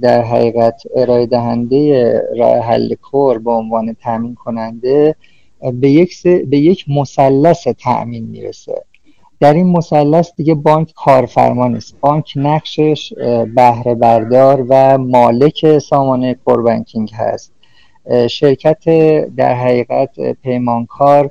در 0.00 0.22
حقیقت 0.22 0.82
ارائه 0.96 1.26
دهنده 1.26 2.12
راه 2.38 2.58
حل 2.58 2.94
کور 2.94 3.38
به 3.38 3.50
عنوان 3.50 3.96
تامین 4.02 4.34
کننده 4.34 5.16
به 5.72 5.90
یک, 5.90 6.22
به 6.22 6.58
یک 6.58 6.84
مثلث 6.88 7.68
تأمین 7.68 8.24
می‌رسه. 8.24 8.84
در 9.40 9.54
این 9.54 9.66
مثلث 9.66 10.30
دیگه 10.36 10.54
بانک 10.54 10.92
کارفرما 10.96 11.68
نیست. 11.68 11.96
بانک 12.00 12.32
نقشش 12.36 13.12
بهره 13.54 13.94
بردار 13.94 14.66
و 14.68 14.98
مالک 14.98 15.78
سامانه 15.78 16.34
کوربانکینگ 16.34 17.10
هست. 17.14 17.52
شرکت 18.30 18.84
در 19.36 19.54
حقیقت 19.54 20.20
پیمانکار 20.42 21.30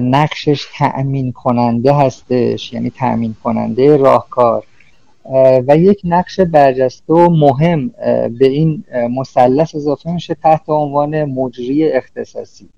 نقشش 0.00 0.66
تأمین 0.78 1.32
کننده 1.32 1.94
هستش 1.94 2.72
یعنی 2.72 2.90
تأمین 2.90 3.34
کننده 3.44 3.96
راهکار 3.96 4.64
و 5.68 5.76
یک 5.76 6.00
نقش 6.04 6.40
برجسته 6.40 7.12
و 7.12 7.30
مهم 7.30 7.88
به 8.38 8.46
این 8.46 8.84
مثلث 9.10 9.74
اضافه 9.74 10.12
میشه 10.12 10.34
تحت 10.34 10.68
عنوان 10.68 11.24
مجری 11.24 11.92
اختصاصی. 11.92 12.68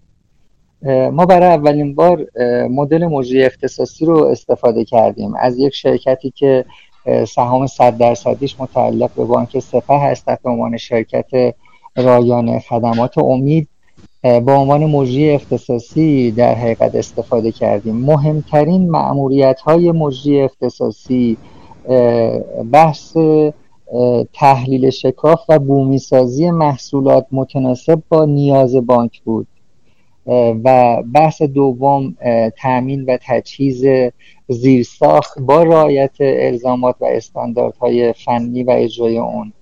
ما 1.12 1.26
برای 1.26 1.48
اولین 1.48 1.94
بار 1.94 2.26
مدل 2.70 3.06
مجری 3.06 3.44
اختصاصی 3.44 4.04
رو 4.04 4.24
استفاده 4.24 4.84
کردیم. 4.84 5.34
از 5.38 5.58
یک 5.58 5.74
شرکتی 5.74 6.30
که 6.30 6.64
سهام 7.28 7.66
صد 7.66 7.96
درصدیش 7.96 8.60
متعلق 8.60 9.10
به 9.16 9.24
بانک 9.24 9.58
سپه 9.58 9.94
هست 9.94 10.26
تحت 10.26 10.40
عنوان 10.44 10.76
شرکت 10.76 11.54
رایانه 11.96 12.58
خدمات 12.58 13.18
امید 13.18 13.68
به 14.22 14.52
عنوان 14.52 14.84
مجری 14.84 15.30
اختصاصی 15.30 16.30
در 16.30 16.54
حقیقت 16.54 16.94
استفاده 16.94 17.52
کردیم. 17.52 17.96
مهمترین 17.96 18.90
معمولیت 18.90 19.60
های 19.60 19.92
مجری 19.92 20.40
اختصاصی 20.42 21.36
بحث 22.72 23.16
تحلیل 24.32 24.90
شکاف 24.90 25.40
و 25.48 25.58
بومی 25.58 25.98
سازی 25.98 26.50
محصولات 26.50 27.26
متناسب 27.32 28.02
با 28.08 28.24
نیاز 28.24 28.76
بانک 28.76 29.22
بود. 29.22 29.46
و 30.64 31.02
بحث 31.14 31.42
دوم 31.42 32.14
تامین 32.62 33.04
و 33.04 33.18
تجهیز 33.26 33.84
زیرساخت 34.48 35.40
با 35.40 35.62
رعایت 35.62 36.16
الزامات 36.20 36.96
و 37.00 37.04
استانداردهای 37.04 38.12
فنی 38.12 38.62
و 38.62 38.70
اجرای 38.70 39.18
اون. 39.18 39.52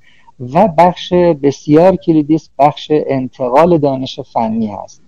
و 0.54 0.68
بخش 0.78 1.12
بسیار 1.12 1.96
کلیدی 1.96 2.38
بخش 2.58 2.90
انتقال 2.90 3.78
دانش 3.78 4.20
فنی 4.20 4.66
هست. 4.66 5.02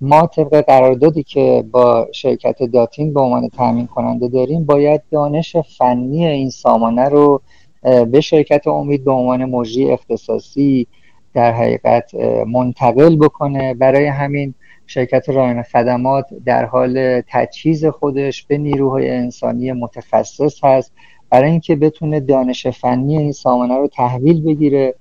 ما 0.00 0.26
طبق 0.26 0.60
قراردادی 0.60 1.22
که 1.22 1.64
با 1.70 2.08
شرکت 2.12 2.62
داتین 2.62 3.14
به 3.14 3.20
عنوان 3.20 3.48
تامین 3.48 3.86
کننده 3.86 4.28
داریم 4.28 4.64
باید 4.64 5.02
دانش 5.10 5.56
فنی 5.56 6.26
این 6.26 6.50
سامانه 6.50 7.08
رو 7.08 7.40
به 7.82 8.20
شرکت 8.20 8.66
امید 8.66 9.04
به 9.04 9.12
عنوان 9.12 9.44
مجری 9.44 9.90
اختصاصی 9.90 10.86
در 11.34 11.52
حقیقت 11.52 12.14
منتقل 12.46 13.16
بکنه. 13.16 13.74
برای 13.74 14.06
همین 14.06 14.54
شرکت 14.86 15.28
رایان 15.28 15.62
خدمات 15.62 16.26
در 16.44 16.64
حال 16.64 17.22
تجهیز 17.28 17.84
خودش 17.86 18.42
به 18.42 18.58
نیروهای 18.58 19.10
انسانی 19.10 19.72
متخصص 19.72 20.64
هست 20.64 20.92
برای 21.30 21.50
اینکه 21.50 21.76
بتونه 21.76 22.20
دانش 22.20 22.66
فنی 22.66 23.18
این 23.18 23.32
سامانه 23.32 23.76
رو 23.76 23.88
تحویل 23.88 24.42
بگیره 24.42 24.94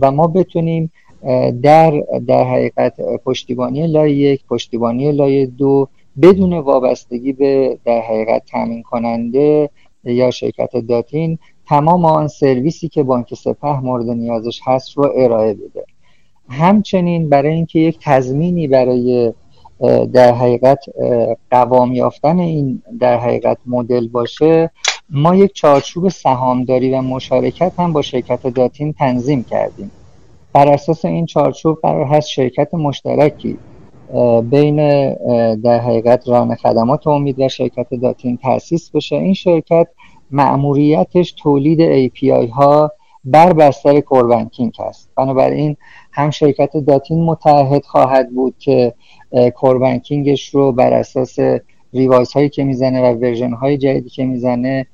و 0.00 0.10
ما 0.10 0.26
بتونیم 0.26 0.92
در 1.62 2.02
در 2.26 2.44
حقیقت 2.44 3.00
پشتیبانی 3.24 3.86
لایه 3.86 4.32
یک 4.32 4.46
پشتیبانی 4.46 5.12
لایه 5.12 5.46
دو 5.46 5.88
بدون 6.22 6.52
وابستگی 6.52 7.32
به 7.32 7.78
در 7.84 8.00
حقیقت 8.00 8.42
تامین 8.46 8.82
کننده 8.82 9.70
یا 10.04 10.30
شرکت 10.30 10.76
داتین 10.76 11.38
تمام 11.66 12.04
آن 12.04 12.28
سرویسی 12.28 12.88
که 12.88 13.02
بانک 13.02 13.34
سپه 13.34 13.80
مورد 13.80 14.06
نیازش 14.10 14.60
هست 14.64 14.96
رو 14.96 15.12
ارائه 15.16 15.54
بده. 15.54 15.84
همچنین 16.48 17.28
برای 17.28 17.54
اینکه 17.54 17.78
یک 17.78 17.98
تضمینی 18.02 18.68
برای 18.68 19.32
در 20.12 20.34
حقیقت 20.34 20.84
قوام 21.50 21.92
یافتن 21.92 22.38
این 22.38 22.82
در 23.00 23.18
حقیقت 23.18 23.58
مدل 23.66 24.08
باشه 24.08 24.70
ما 25.10 25.34
یک 25.34 25.52
چارچوب 25.54 26.08
سهامداری 26.08 26.94
و 26.94 27.00
مشارکت 27.02 27.72
هم 27.78 27.92
با 27.92 28.02
شرکت 28.02 28.46
داتین 28.46 28.92
تنظیم 28.92 29.44
کردیم. 29.44 29.90
بر 30.52 30.68
اساس 30.68 31.04
این 31.04 31.26
چارچوب 31.26 31.78
قرار 31.82 32.04
هست 32.04 32.28
شرکت 32.28 32.74
مشترکی 32.74 33.58
بین 34.50 34.76
در 35.54 35.80
حقیقت 35.80 36.28
ران 36.28 36.54
خدمات 36.54 37.06
امید 37.06 37.40
و 37.40 37.48
شرکت 37.48 37.94
داتین 38.02 38.36
تأسیس 38.36 38.90
بشه. 38.90 39.16
این 39.16 39.34
شرکت 39.34 39.86
مأموریتش 40.30 41.32
تولید 41.32 42.10
API 42.10 42.50
ها 42.50 42.92
بر 43.24 43.52
بستر 43.52 44.00
core 44.00 44.26
banking 44.26 44.72
هست. 44.78 45.10
بنابراین 45.16 45.76
هم 46.12 46.30
شرکت 46.30 46.76
داتین 46.76 47.24
متعهد 47.24 47.84
خواهد 47.84 48.30
بود 48.30 48.54
که 48.58 48.94
core 49.54 49.83
banking 49.83 50.34
ش 50.34 50.48
رو 50.48 50.72
بر 50.72 50.92
اساس 50.92 51.38
revise 51.94 52.32
هایی 52.32 52.48
که 52.48 52.64
می‌زنه 52.64 53.02
و 53.02 53.14
version 53.14 53.52
های 53.52 53.76
جدیدی 53.78 54.10
که 54.10 54.24
می‌زنه 54.24 54.86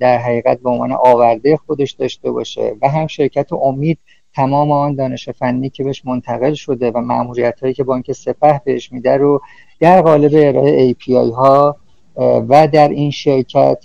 در 0.00 0.18
حقیقت 0.18 0.60
به 0.60 0.70
عنوان 0.70 0.92
آورده 0.92 1.56
خودش 1.56 1.92
داشته 1.92 2.30
باشه. 2.30 2.74
و 2.82 2.88
هم 2.88 3.06
شرکت 3.06 3.52
امید 3.52 3.98
تمام 4.34 4.70
آن 4.70 4.94
دانش 4.94 5.28
فنی 5.28 5.70
که 5.70 5.84
بهش 5.84 6.02
منتقل 6.04 6.54
شده 6.54 6.90
و 6.90 7.00
مأموریت 7.00 7.60
هایی 7.60 7.74
که 7.74 7.84
بانک 7.84 8.12
سپه 8.12 8.60
بهش 8.64 8.92
میده 8.92 9.16
رو 9.16 9.40
در 9.80 10.02
قالب 10.02 10.30
ارائه 10.34 10.92
API 10.92 11.34
ها 11.34 11.76
و 12.18 12.68
در 12.72 12.88
این 12.88 13.10
شرکت 13.10 13.78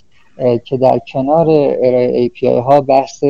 که 0.64 0.76
در 0.76 0.98
کنار 1.12 1.46
ارائه 1.82 2.28
API 2.28 2.44
ها 2.44 2.80
بحث 2.80 3.24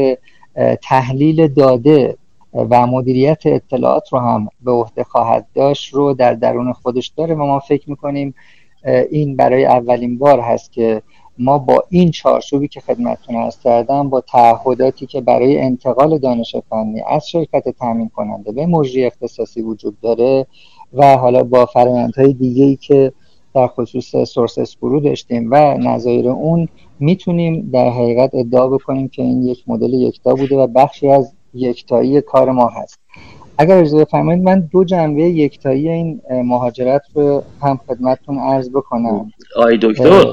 تحلیل 0.82 1.48
داده 1.48 2.16
و 2.54 2.86
مدیریت 2.86 3.46
اطلاعات 3.46 4.12
رو 4.12 4.18
هم 4.18 4.48
به 4.60 4.70
عهده 4.70 5.04
خواهد 5.04 5.46
داشت 5.54 5.94
رو 5.94 6.14
در 6.14 6.34
درون 6.34 6.72
خودش 6.72 7.08
داره 7.08 7.34
و 7.34 7.38
ما 7.38 7.58
فکر 7.58 7.90
می‌کنیم 7.90 8.34
این 9.10 9.36
برای 9.36 9.64
اولین 9.64 10.18
بار 10.18 10.40
هست 10.40 10.72
که 10.72 11.02
ما 11.38 11.58
با 11.58 11.84
این 11.90 12.10
چارچوبی 12.10 12.68
که 12.68 12.80
خدمتتون 12.80 13.36
ارز 13.36 13.58
کردم 13.58 14.08
با 14.08 14.20
تعهداتی 14.20 15.06
که 15.06 15.20
برای 15.20 15.58
انتقال 15.58 16.18
دانش 16.18 16.56
فنی 16.70 17.02
از 17.06 17.28
شرکت 17.28 17.68
تامین 17.68 18.08
کننده 18.08 18.52
به 18.52 18.66
مجری 18.66 19.04
اختصاصی 19.04 19.62
وجود 19.62 20.00
داره 20.00 20.46
و 20.92 21.16
حالا 21.16 21.42
با 21.42 21.66
فرآیندهای 21.66 22.32
دیگه 22.32 22.64
ای 22.64 22.76
که 22.76 23.12
در 23.54 23.66
خصوص 23.66 24.16
سورس 24.16 24.58
اسپرو 24.58 25.00
داشتیم 25.00 25.48
و 25.50 25.78
نظایر 25.78 26.28
اون 26.28 26.68
می‌تونیم 27.00 27.70
در 27.72 27.90
حقیقت 27.90 28.30
ادعا 28.34 28.68
بکنیم 28.68 29.08
که 29.08 29.22
این 29.22 29.42
یک 29.42 29.64
مدل 29.66 29.94
یکتا 29.94 30.34
بوده 30.34 30.56
و 30.56 30.66
بخشی 30.66 31.08
از 31.08 31.32
یکتایی 31.54 32.20
کار 32.20 32.50
ما 32.50 32.68
هست. 32.68 32.98
اگر 33.58 33.78
اجازه 33.78 34.04
بفرمایید 34.04 34.42
من 34.42 34.60
دو 34.60 34.84
جنبه 34.84 35.22
یکتایی 35.22 35.88
این 35.88 36.20
مهاجرت 36.30 37.02
رو 37.14 37.42
هم 37.62 37.80
خدمتتون 37.88 38.38
عرض 38.38 38.70
بکنم. 38.70 39.32
آی 39.56 39.78
دکتر. 39.82 40.24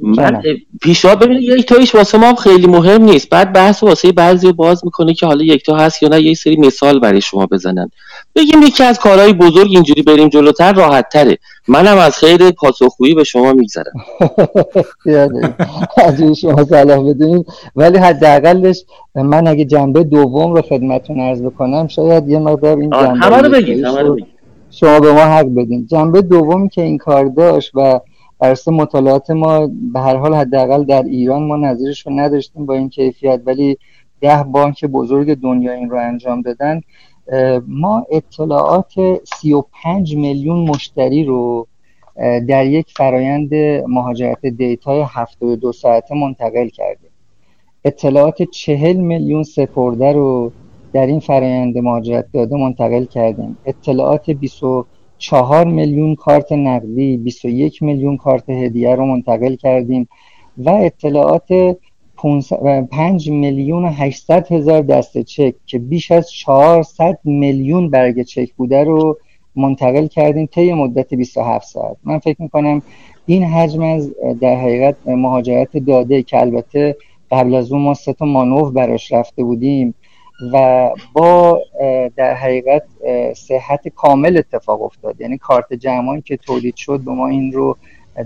من 0.00 0.42
پیشنهاد 0.82 1.18
ببینید 1.18 1.42
یکتاییش 1.42 1.94
واسه 1.94 2.18
ما 2.18 2.34
خیلی 2.34 2.66
مهم 2.66 3.02
نیست. 3.02 3.30
بعد 3.30 3.52
بحث 3.52 3.82
واسه 3.82 4.12
بعضی 4.12 4.52
باز 4.52 4.84
می‌کنه 4.84 5.14
که 5.14 5.26
حالا 5.26 5.44
یکتا 5.44 5.76
هست 5.76 6.02
یا 6.02 6.08
نه 6.08 6.22
یه 6.22 6.34
سری 6.34 6.56
مثال 6.56 7.00
برای 7.00 7.20
شما 7.20 7.46
بزنن. 7.46 7.90
بگیم 8.36 8.62
یکی 8.62 8.82
از 8.82 8.98
کارهای 8.98 9.32
بزرگ 9.32 9.68
اینجوری 9.70 10.02
بریم 10.02 10.28
جلوتر 10.28 10.72
راحت 10.72 11.08
تره 11.08 11.38
منم 11.68 11.98
از 11.98 12.16
خیر 12.16 12.50
پاسخگویی 12.50 13.14
به 13.14 13.24
شما 13.24 13.52
میگذرم. 13.52 14.04
از 16.06 16.22
شما 16.40 16.64
سلام 16.64 17.08
بدونید 17.08 17.46
ولی 17.76 17.98
حداقلش 17.98 18.84
من 19.14 19.46
اگه 19.46 19.64
جنبه 19.64 20.04
دوم 20.04 20.54
رو 20.54 20.62
خدمتتون 20.62 21.20
عرض 21.20 21.42
بکنم 21.42 21.88
شاید 21.88 22.28
یه 22.28 22.38
مقدار 22.38 22.78
این 22.78 22.90
جنبه 22.90 23.18
همه 23.18 23.36
رو 23.36 23.50
بگید. 23.50 23.86
شما 24.70 25.00
به 25.00 25.12
ما 25.12 25.20
حق 25.20 25.54
بدین. 25.54 25.86
جنبه 25.86 26.22
دومی 26.22 26.68
که 26.68 26.82
این 26.82 26.98
کار 26.98 27.24
داشت 27.24 27.70
و 27.74 28.00
بر 28.38 28.56
مطالعات 28.66 29.30
ما 29.30 29.66
به 29.92 30.00
هر 30.00 30.16
حال 30.16 30.34
حداقل 30.34 30.84
در 30.84 31.02
ایران 31.02 31.42
ما 31.42 31.56
نظیرش 31.56 32.06
رو 32.06 32.12
نداشتیم 32.12 32.66
با 32.66 32.74
این 32.74 32.88
کیفیت 32.88 33.40
ولی 33.46 33.78
ده 34.20 34.42
بانک 34.42 34.84
بزرگ 34.84 35.34
دنیا 35.34 35.72
این 35.72 35.90
رو 35.90 35.98
انجام 35.98 36.42
دادن. 36.42 36.80
ما 37.68 38.06
اطلاعات 38.10 38.92
35 39.40 40.16
میلیون 40.16 40.68
مشتری 40.68 41.24
رو 41.24 41.66
در 42.48 42.66
یک 42.66 42.92
فرایند 42.96 43.54
مهاجرت 43.88 44.46
دیتای 44.46 45.04
72 45.08 45.72
ساعته 45.72 46.14
منتقل 46.14 46.68
کردیم. 46.68 47.10
اطلاعات 47.84 48.42
40 48.42 48.96
میلیون 48.96 49.42
سپرده 49.42 50.12
رو 50.12 50.52
در 50.92 51.06
این 51.06 51.20
فرایند 51.20 51.78
مهاجرت 51.78 52.26
داده 52.32 52.56
منتقل 52.56 53.04
کردیم. 53.04 53.58
اطلاعات 53.64 54.30
24 55.24 55.66
میلیون 55.66 56.14
کارت 56.14 56.52
نقدی 56.52 57.16
21 57.16 57.82
میلیون 57.82 58.16
کارت 58.16 58.50
هدیه 58.50 58.94
رو 58.94 59.06
منتقل 59.06 59.54
کردیم 59.54 60.08
و 60.58 60.70
اطلاعات 60.70 61.76
5 62.90 63.30
میلیون 63.30 63.84
و 63.84 63.88
800 63.88 64.52
هزار 64.52 64.82
دسته 64.82 65.22
چک 65.22 65.54
که 65.66 65.78
بیش 65.78 66.10
از 66.10 66.30
400 66.30 67.18
میلیون 67.24 67.90
برگ 67.90 68.22
چک 68.22 68.52
بوده 68.54 68.84
رو 68.84 69.18
منتقل 69.56 70.06
کردیم 70.06 70.46
طی 70.46 70.72
مدت 70.72 71.14
27 71.14 71.68
ساعت. 71.68 71.96
من 72.04 72.18
فکر 72.18 72.42
می‌کنم 72.42 72.82
این 73.26 73.44
حجم 73.44 73.82
از 73.82 74.12
در 74.40 74.56
حقیقت 74.56 74.96
مهاجرت 75.06 75.76
داده 75.76 76.22
که 76.22 76.40
البته 76.40 76.96
قبل 77.30 77.54
از 77.54 77.72
اون 77.72 77.82
ما 77.82 77.94
سه 77.94 78.12
تا 78.12 78.24
مانور 78.24 78.72
براش 78.72 79.12
رفته 79.12 79.44
بودیم. 79.44 79.94
و 80.52 80.90
با 81.12 81.60
در 82.16 82.34
حقیقت 82.34 82.82
صحت 83.36 83.88
کامل 83.88 84.36
اتفاق 84.36 84.82
افتاد. 84.82 85.20
یعنی 85.20 85.38
کارت 85.38 85.72
جمعانی 85.72 86.22
که 86.22 86.36
تولید 86.36 86.76
شد 86.76 87.00
به 87.00 87.10
ما 87.10 87.28
این 87.28 87.52
رو 87.52 87.76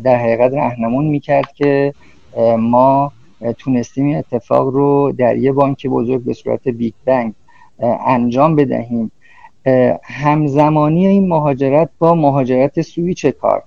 در 0.05 0.17
حقیقت 0.17 0.53
رهنمون 0.55 1.07
می‌کرد 1.07 1.53
که 1.53 1.95
ما 2.59 3.13
تونستیم 3.59 4.07
این 4.07 4.17
اتفاق 4.17 4.69
رو 4.69 5.13
در 5.13 5.37
یه 5.37 5.53
بانک 5.53 5.87
بزرگ 5.87 6.25
به 6.25 6.33
صورت 6.33 6.69
big 6.69 6.95
bang 7.05 7.35
انجام 8.07 8.57
بدهیم. 8.57 9.11
همزمانی 10.03 11.07
این 11.07 11.29
مهاجرت 11.29 11.89
با 11.99 12.15
مهاجرت 12.15 12.81
سویچ 12.81 13.27
کارت 13.27 13.63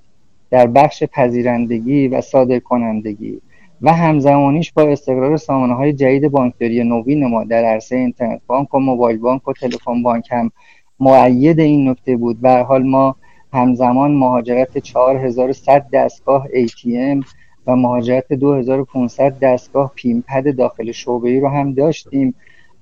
در 0.49 0.67
بخش 0.67 1.03
پذیرندگی 1.03 2.07
و 2.07 2.21
صادر 2.21 2.59
کنندگی 2.59 3.41
و 3.81 3.93
همزمانیش 3.93 4.71
با 4.71 4.83
استقرار 4.83 5.37
سامانه 5.37 5.73
های 5.73 5.93
جدید 5.93 6.31
بانکداری 6.31 6.83
نوین 6.83 7.25
ما 7.25 7.43
در 7.43 7.63
عرصه 7.65 7.95
اینترنت 7.95 8.41
بانک 8.47 8.73
و 8.73 8.79
موبایل 8.79 9.17
بانک 9.17 9.47
و 9.47 9.53
تلفن 9.53 10.03
بانک 10.03 10.27
هم 10.31 10.51
مؤید 10.99 11.59
این 11.59 11.89
نکته 11.89 12.17
بود. 12.17 12.37
و 12.41 12.63
حال 12.63 12.83
ما 12.83 13.15
همزمان 13.53 14.11
مهاجرت 14.11 14.77
4100 14.77 15.85
دستگاه 15.93 16.47
ATM 16.47 17.25
و 17.67 17.75
مهاجرت 17.75 18.33
2500 18.33 19.39
دستگاه 19.39 19.91
پیمپد 19.95 20.55
داخل 20.55 20.91
شعبه 20.91 21.29
ای 21.29 21.39
رو 21.39 21.47
هم 21.47 21.73
داشتیم 21.73 22.35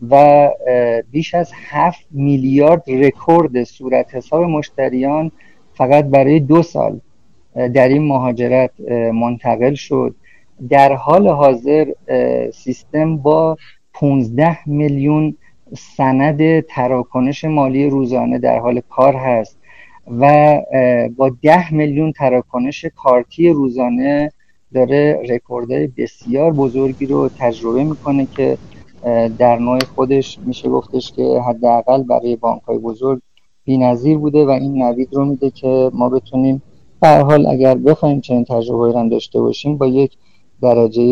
و 0.09 0.49
بیش 1.11 1.35
از 1.35 1.51
7 1.69 2.07
میلیارد 2.11 2.83
رکورد 2.87 3.63
صورت 3.63 4.15
حساب 4.15 4.43
مشتریان 4.43 5.31
فقط 5.73 6.05
برای 6.05 6.39
دو 6.39 6.63
سال 6.63 6.99
در 7.73 7.87
این 7.87 8.03
مهاجرت 8.03 8.71
منتقل 9.13 9.73
شد. 9.73 10.15
در 10.69 10.93
حال 10.93 11.27
حاضر 11.27 11.91
سیستم 12.53 13.17
با 13.17 13.57
15 13.93 14.69
میلیون 14.69 15.35
سند 15.77 16.59
تراکنش 16.59 17.45
مالی 17.45 17.89
روزانه 17.89 18.39
در 18.39 18.59
حال 18.59 18.81
کار 18.89 19.15
هست 19.15 19.57
و 20.19 20.57
با 21.17 21.31
10 21.43 21.73
میلیون 21.73 22.11
تراکنش 22.11 22.85
کارتی 22.85 23.49
روزانه 23.49 24.31
داره 24.73 25.21
رکوردهای 25.29 25.87
بسیار 25.87 26.53
بزرگی 26.53 27.05
رو 27.05 27.29
تجربه 27.39 27.83
می‌کنه 27.83 28.27
که 28.35 28.57
در 29.37 29.57
نوع 29.59 29.79
خودش 29.95 30.39
میشه 30.45 30.69
گفتش 30.69 31.11
که 31.11 31.41
حداقل 31.47 32.03
برای 32.03 32.35
بانک 32.35 32.61
های 32.61 32.77
بزرگ 32.77 33.21
بی‌نظیر 33.63 34.17
بوده 34.17 34.45
و 34.45 34.49
این 34.49 34.83
نوید 34.83 35.13
رو 35.13 35.25
میده 35.25 35.49
که 35.49 35.91
ما 35.93 36.09
بتونیم 36.09 36.61
به 37.01 37.07
حال 37.07 37.47
اگر 37.47 37.75
بخوایم 37.75 38.21
چنین 38.21 38.43
تجربه 38.43 38.99
هم 38.99 39.09
داشته 39.09 39.41
باشیم 39.41 39.77
با 39.77 39.87
یک 39.87 40.17
درجه 40.61 41.03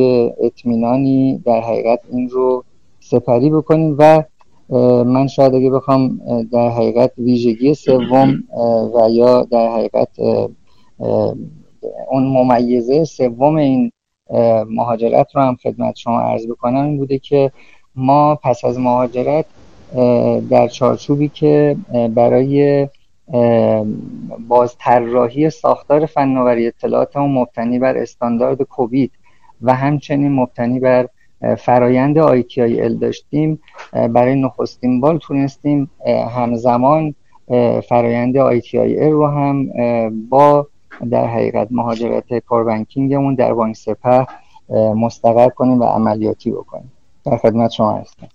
اطمینانی 0.41 1.41
در 1.45 1.61
حقیقت 1.61 1.99
این 2.11 2.29
رو 2.29 2.63
سپری 2.99 3.49
بکنیم 3.49 3.95
و 3.99 4.23
من 5.03 5.27
شاید 5.27 5.55
اگه 5.55 5.69
بخوام 5.69 6.19
در 6.51 6.69
حقیقت 6.69 7.11
ویژگی 7.17 7.73
سوم 7.73 8.43
و 8.95 9.09
یا 9.09 9.43
در 9.43 9.71
حقیقت 9.71 10.09
اون 12.09 12.23
ممیزه 12.23 13.03
سوم 13.03 13.55
این 13.55 13.91
مهاجرت 14.69 15.35
رو 15.35 15.41
هم 15.41 15.55
خدمت 15.55 15.95
شما 15.95 16.19
عرض 16.19 16.47
بکنم 16.47 16.85
این 16.85 16.97
بوده 16.97 17.19
که 17.19 17.51
ما 17.95 18.35
پس 18.35 18.65
از 18.65 18.79
مهاجرت 18.79 19.45
در 20.49 20.67
چارچوبی 20.67 21.29
که 21.29 21.75
برای 22.15 22.87
باز 24.47 24.75
طراحی 24.79 25.49
ساختار 25.49 26.05
فناوری 26.05 26.67
اطلاعاتمون 26.67 27.31
مبتنی 27.31 27.79
بر 27.79 27.97
استاندارد 27.97 28.61
کووید 28.61 29.11
و 29.61 29.75
همچنین 29.75 30.31
مبتنی 30.31 30.79
بر 30.79 31.07
فرایند 31.57 32.17
ال 32.17 32.97
داشتیم 32.97 33.61
برای 33.91 34.41
نخستین 34.41 35.01
بال 35.01 35.17
تونستیم 35.17 35.91
همزمان 36.35 37.15
فرایند 37.89 38.37
ال 38.37 38.61
رو 39.11 39.27
هم 39.27 39.69
با 40.29 40.67
در 41.11 41.27
حقیقت 41.27 41.67
مهاجرت 41.71 42.33
کاربنکینگمون 42.39 43.35
در 43.35 43.53
بانک 43.53 43.75
سپه 43.75 44.27
مستقر 44.95 45.49
کنیم 45.49 45.81
و 45.81 45.83
عملیاتی 45.83 46.51
بکنیم. 46.51 46.91
در 47.25 47.37
خدمت 47.37 47.71
شما 47.71 47.97
هستم. 47.97 48.27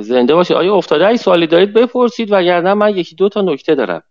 زنده 0.00 0.34
باشه 0.34 0.54
آیا 0.54 0.74
افتاده 0.74 1.06
ای 1.06 1.16
سوالی 1.16 1.46
دارید 1.46 1.72
بپرسید 1.72 2.32
وگرنه 2.32 2.74
من 2.74 2.96
یکی 2.96 3.16
دو 3.16 3.28
تا 3.28 3.40
نکته 3.40 3.74
دارم. 3.74 4.02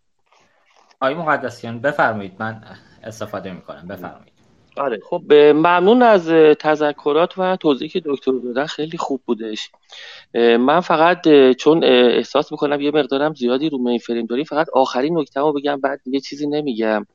آقای 1.01 1.15
مقدسیان 1.15 1.79
بفرمایید. 1.79 2.33
من 2.39 2.61
استفاده 3.03 3.51
می‌کنم. 3.51 3.87
بفرمایید. 3.87 4.36
آره 4.77 4.99
خب 5.09 5.33
ممنون 5.33 6.01
از 6.01 6.29
تذکرات 6.59 7.37
و 7.37 7.55
توضیحی 7.55 7.89
که 7.89 8.01
دکتر 8.05 8.31
دادن 8.31 8.65
خیلی 8.65 8.97
خوب 8.97 9.21
بودش. 9.25 9.69
من 10.33 10.79
فقط 10.79 11.27
چون 11.57 11.83
احساس 11.83 12.51
می‌کنم 12.51 12.81
یه 12.81 12.91
مقدارم 12.91 13.33
زیادی 13.33 13.69
رو 13.69 13.77
مین 13.77 13.97
فریم 13.97 14.25
داریم 14.25 14.45
فقط 14.45 14.67
آخرین 14.73 15.19
نکته 15.19 15.39
رو 15.39 15.53
بگم 15.53 15.81
بعد 15.81 15.99
یه 16.05 16.19
چیزی 16.19 16.47
نمیگم. 16.47 17.05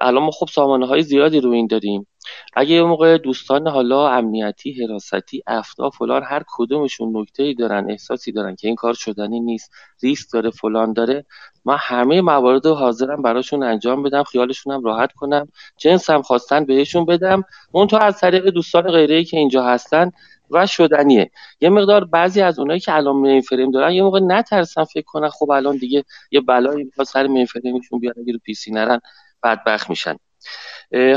الان 0.00 0.22
ما 0.22 0.30
خب 0.30 0.48
سامانه 0.52 0.86
های 0.86 1.02
زیادی 1.02 1.40
رو 1.40 1.50
این 1.50 1.66
داریم. 1.66 2.06
اگه 2.54 2.70
یه 2.70 2.82
موقع 2.82 3.18
دوستان 3.18 3.68
حالا 3.68 4.08
امنیتی 4.08 4.84
حراستی 4.84 5.42
افتا 5.46 5.90
فلان 5.90 6.22
هر 6.22 6.42
کدومشون 6.48 7.16
نکته 7.16 7.42
ای 7.42 7.54
دارن 7.54 7.90
احساسی 7.90 8.32
دارن 8.32 8.56
که 8.56 8.66
این 8.66 8.76
کار 8.76 8.94
شدنی 8.94 9.40
نیست 9.40 9.70
ریسک 10.02 10.32
داره 10.32 10.50
فلان 10.50 10.92
داره 10.92 11.24
ما 11.64 11.76
همه 11.80 12.20
موارد 12.20 12.66
رو 12.66 12.74
حاضرم 12.74 13.22
براشون 13.22 13.62
انجام 13.62 14.02
بدم 14.02 14.22
خیالشون 14.22 14.74
هم 14.74 14.84
راحت 14.84 15.12
کنم 15.12 15.48
جنس 15.76 16.10
هم 16.10 16.22
خواستن 16.22 16.64
بهشون 16.64 17.04
بدم 17.04 17.44
اون 17.72 17.86
تو 17.86 17.96
از 17.96 18.20
طریق 18.20 18.46
دوستان 18.50 18.82
غیره 18.82 19.24
که 19.24 19.36
اینجا 19.36 19.64
هستن 19.64 20.10
و 20.50 20.66
شدنیه. 20.66 21.30
یه 21.60 21.68
مقدار 21.68 22.04
بعضی 22.04 22.40
از 22.40 22.58
اونایی 22.58 22.80
که 22.80 22.94
الان 22.94 23.16
مین 23.16 23.40
فریم 23.40 23.70
دارن 23.70 23.92
یه 23.92 24.02
موقع 24.02 24.20
نترسن 24.20 24.84
فکر 24.84 25.04
کنن 25.06 25.28
خب 25.28 25.50
الان 25.50 25.76
دیگه 25.76 26.04
یه 26.30 26.40
بلایی 26.40 26.90
سر 27.06 27.26
مین 27.26 27.46
فریمشون 27.46 28.00
بیاد 28.00 28.18
اگه 28.18 28.32
رو 28.32 28.38
پی 28.38 28.54
سی 28.54 28.70
نرن 28.72 29.00
بدبخت 29.42 29.90
میشن. 29.90 30.16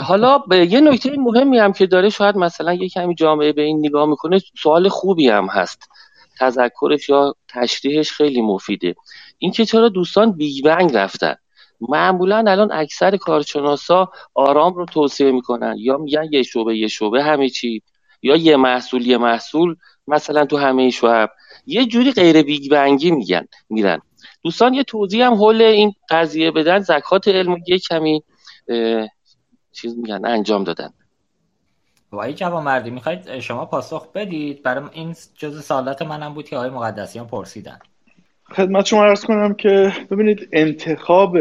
حالا 0.03 0.43
یه 0.51 0.81
نکته 0.81 1.11
مهمی 1.17 1.59
هم 1.59 1.73
که 1.73 1.85
داره 1.85 2.09
شاید 2.09 2.37
مثلا 2.37 2.73
یه 2.73 2.89
کمی 2.89 3.15
جامعه 3.15 3.51
به 3.51 3.61
این 3.61 3.79
نگاه 3.79 4.05
می‌کنه 4.05 4.41
سوال 4.63 4.89
خوبی 4.89 5.29
هم 5.29 5.47
هست. 5.47 5.89
تذکرش 6.39 7.09
یا 7.09 7.35
تشریحش 7.47 8.11
خیلی 8.11 8.41
مفیده. 8.41 8.95
اینکه 9.37 9.65
چرا 9.65 9.89
دوستان 9.89 10.31
big 10.31 10.65
bang 10.65 10.95
رفتن؟ 10.95 11.35
معمولا 11.89 12.37
الان 12.47 12.71
اکثر 12.71 13.17
کارشناسا 13.17 14.11
آرام 14.33 14.73
رو 14.73 14.85
توصیه 14.85 15.31
می‌کنن. 15.31 15.75
یا 15.77 15.97
میگن 15.97 16.27
یه 16.31 16.43
شعبه 16.43 16.77
یه 16.77 16.87
شعبه 16.87 17.23
همه 17.23 17.49
چی. 17.49 17.81
یا 18.21 18.35
یه 18.35 18.57
محصول 18.57 19.07
یه 19.07 19.17
محصول 19.17 19.75
مثلا 20.07 20.45
تو 20.45 20.57
همه 20.57 20.89
شعب. 20.89 21.29
یه 21.65 21.85
جوری 21.85 22.11
غیر 22.11 22.41
big 22.41 22.71
bang 22.71 23.03
ی 23.03 23.11
میگن 23.11 23.47
میرن. 23.69 24.01
دوستان 24.43 24.73
یه 24.73 24.83
توضیح 24.83 25.25
هم 25.25 25.33
حول 25.33 25.61
این 25.61 25.93
قضیه 26.09 26.51
بدن. 26.51 26.79
زکات 26.79 27.27
علم 27.27 27.57
یه 27.67 27.79
کمی 27.79 28.23
چیز 29.71 29.97
میگن 29.97 30.25
انجام 30.25 30.63
دادن. 30.63 30.89
وای 32.11 32.33
جوان 32.33 32.63
مردی 32.63 32.89
می‌خواید 32.89 33.39
شما 33.39 33.65
پاسخ 33.65 34.11
بدید؟ 34.11 34.63
برای 34.63 34.83
این 34.91 35.15
جز 35.37 35.63
سالات 35.63 36.01
منم 36.01 36.33
بود 36.33 36.49
که 36.49 36.55
آقای 36.57 36.69
مقدسیان 36.69 37.27
پرسیدن. 37.27 37.79
خدمت 38.43 38.85
شما 38.85 39.03
ارز 39.03 39.25
کنم 39.25 39.53
که 39.53 39.93
ببینید 40.11 40.49
انتخاب 40.51 41.37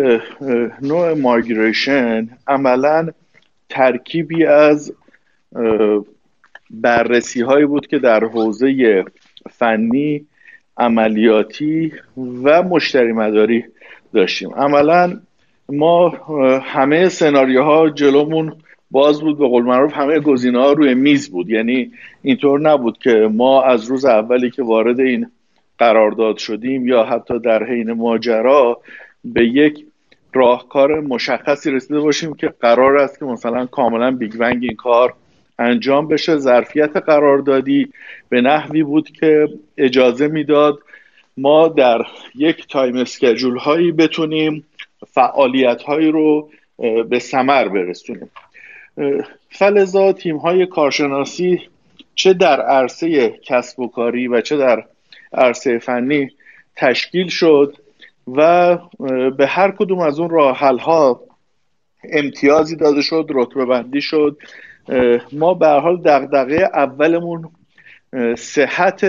نوع 0.83 1.15
مایگریشن 1.15 2.29
عملا 2.47 3.09
ترکیبی 3.69 4.47
از 4.47 4.95
بررسی 6.71 7.43
هایی 7.43 7.67
بود 7.67 7.87
که 7.87 7.99
در 7.99 8.25
حوزه 8.25 9.05
فنی 9.51 10.27
عملیاتی 10.77 11.93
و 12.17 12.63
مشتری 12.63 13.13
مداری 13.13 13.65
داشتیم. 14.15 14.55
عملا 14.55 15.21
ما 15.73 16.09
همه 16.63 17.09
سناریوها 17.09 17.91
جلومون 17.91 18.57
باز 18.91 19.21
بود 19.21 19.39
به 19.39 19.49
قول 19.49 19.63
معروف 19.63 19.95
همه 19.95 20.21
گزینه 20.21 20.59
ها 20.59 20.73
روی 20.73 20.95
میز 20.95 21.31
بود. 21.31 21.51
یعنی 21.51 21.91
اینطور 22.23 22.61
نبود 22.61 22.99
که 22.99 23.29
ما 23.33 23.63
از 23.63 23.85
روز 23.85 24.05
اولی 24.05 24.51
که 24.51 24.63
وارد 24.63 25.01
این 25.01 25.31
قرارداد 25.79 26.37
شدیم 26.37 26.89
یا 26.89 27.05
حتی 27.05 27.39
در 27.39 27.65
حین 27.65 27.93
ماجرا 27.93 28.81
به 29.25 29.47
یک 29.47 29.87
راهکار 30.33 31.01
مشخصی 31.01 31.71
رسیده 31.71 32.01
باشیم 32.01 32.35
که 32.35 32.53
قرار 32.61 32.99
است 32.99 33.19
که 33.19 33.25
مثلا 33.25 33.67
کاملا 33.67 34.11
بیگ 34.11 34.33
ونگ 34.39 34.63
این 34.63 34.77
کار 34.77 35.15
انجام 35.59 36.09
بشه. 36.09 36.37
ظرفیت 36.37 36.97
قراردادی 36.97 37.89
به 38.29 38.41
نحوی 38.41 38.83
بود 38.83 39.11
که 39.11 39.49
اجازه 39.79 40.29
می‌داد 40.29 40.79
ما 41.37 41.69
در 41.69 42.03
یک 42.35 42.67
تایم 42.69 42.97
اسکجول 42.97 43.57
هایی 43.57 43.93
بتونیم 43.93 44.65
فعالیت 45.07 45.83
هایی 45.83 46.11
رو 46.11 46.51
به 47.09 47.19
سمر 47.19 47.69
برسونیم. 47.69 48.31
فلزا 49.51 50.13
تیم 50.13 50.37
های 50.37 50.67
کارشناسی 50.67 51.61
چه 52.15 52.33
در 52.33 52.61
عرصه 52.61 53.29
کسب 53.31 53.81
و 53.81 53.89
کاری 53.89 54.29
و 54.29 54.41
چه 54.41 54.57
در 54.57 54.85
عرصه 55.33 55.79
فنی 55.79 56.31
تشکیل 56.77 57.29
شد 57.29 57.77
و 58.37 58.79
به 59.37 59.47
هر 59.47 59.71
کدوم 59.71 59.99
از 59.99 60.21
اون 60.21 60.31
راه 60.31 60.59
ها 60.59 61.21
امتیازی 62.13 62.77
داده 62.77 63.03
شد 63.03 63.27
رتبه 63.31 63.65
بندی 63.65 64.01
شد. 64.01 64.37
ما 65.33 65.55
به 65.55 65.67
حال 65.67 65.97
دغدغه 65.97 66.71
اولمون 66.75 67.51
صحت 68.37 69.05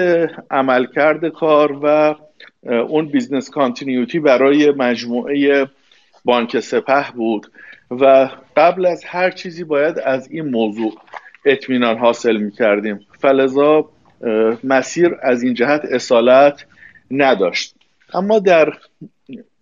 عملکرد 0.52 1.28
کار 1.28 1.80
و 1.84 2.16
اون 2.64 3.06
business 3.06 3.50
continuity 3.50 4.20
برای 4.20 4.72
مجموعه 4.72 5.66
بانک 6.26 6.60
سپه 6.60 7.12
بود 7.16 7.52
و 7.92 8.30
قبل 8.58 8.86
از 8.86 9.04
هر 9.06 9.32
چیزی 9.32 9.64
باید 9.64 10.00
از 10.00 10.32
این 10.32 10.50
موضوع 10.50 10.94
اطمینان 11.46 11.98
حاصل 11.98 12.38
می 12.38 12.52
کردیم 12.52 13.00
فلذا 13.20 13.90
مسیر 14.64 15.16
از 15.22 15.44
این 15.44 15.54
جهت 15.54 15.86
اصالت 15.86 16.66
نداشت. 17.12 17.76
اما 18.14 18.40
در 18.40 18.74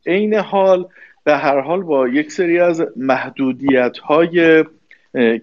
عین 0.05 0.33
حال 0.33 0.87
به 1.23 1.37
هر 1.37 1.59
حال 1.59 1.83
با 1.83 2.07
یک 2.07 2.31
سری 2.31 2.59
از 2.59 2.83
محدودیت 2.95 3.97
های 3.97 4.65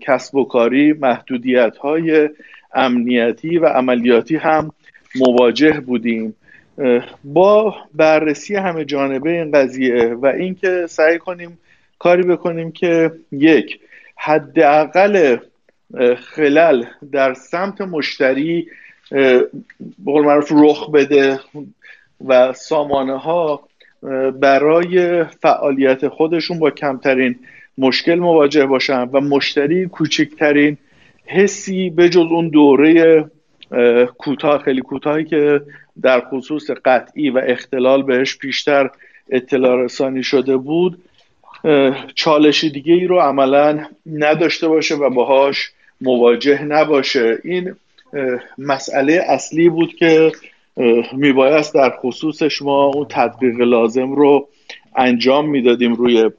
کسب 0.01 0.35
و 0.35 0.45
کاری 0.45 0.93
محدودیت 0.93 1.77
های 1.77 2.29
امنیتی 2.75 3.59
و 3.59 3.67
عملیاتی 3.67 4.37
هم 4.37 4.73
مواجه 5.15 5.81
بودیم. 5.81 6.35
با 7.25 7.75
بررسی 7.95 8.57
همه 8.57 8.85
جانبه 8.85 9.31
این 9.31 9.51
قضیه 9.53 10.05
و 10.15 10.27
اینکه 10.27 10.87
سعی 10.89 11.19
کنیم 11.19 11.59
کاری 11.99 12.23
بکنیم 12.23 12.73
که 12.73 13.13
یک 13.33 13.81
حداقل 14.17 15.37
خلل 16.17 16.85
در 17.13 17.35
سمت 17.35 17.81
مشتری 17.81 18.67
به 19.11 19.49
معروف 20.07 20.53
رخ 20.57 20.91
بده 20.91 21.41
و 22.27 22.53
سامانه 22.53 23.19
ها 23.19 23.69
برای 24.41 25.25
فعالیت 25.25 26.09
خودشون 26.09 26.59
با 26.59 26.71
کمترین 26.71 27.39
مشکل 27.79 28.15
مواجه 28.15 28.67
باشن 28.67 29.03
و 29.13 29.21
مشتری 29.21 29.87
کوچکترین 29.87 30.77
حسی 31.27 31.91
به 31.91 32.09
جز 32.09 32.27
اون 32.31 32.49
دوره 32.49 33.25
کوتاه 34.19 34.63
خیلی 34.63 34.81
کوتاهی 34.81 35.25
که 35.25 35.61
در 36.03 36.21
خصوص 36.21 36.71
قطعی 36.85 37.31
و 37.31 37.43
اختلال 37.47 38.03
بهش 38.03 38.37
بیشتر 38.37 38.91
اطلاع 39.31 39.85
رسانی 39.85 40.23
شده 40.23 40.57
بود 40.57 41.03
چالش 42.15 42.65
دیگه 42.65 42.95
ای 42.95 43.07
رو 43.07 43.21
عملا 43.21 43.87
نداشته 44.07 44.69
باشه 44.69 44.95
و 44.95 45.11
باهاش 45.11 45.71
مواجه 46.01 46.63
نباشه. 46.63 47.39
این 47.45 47.75
مسئله 48.59 49.25
اصلی 49.29 49.69
بود 49.69 49.95
که 49.95 50.33
میبایست 51.13 51.75
در 51.75 51.91
خصوصش 52.03 52.63
ما 52.63 52.85
اون 52.85 53.07
تطبیق 53.09 53.61
لازم 53.61 54.13
رو 54.13 54.49
انجام 54.97 55.51
می‌دادیم 55.51 55.95
روی 55.95 56.31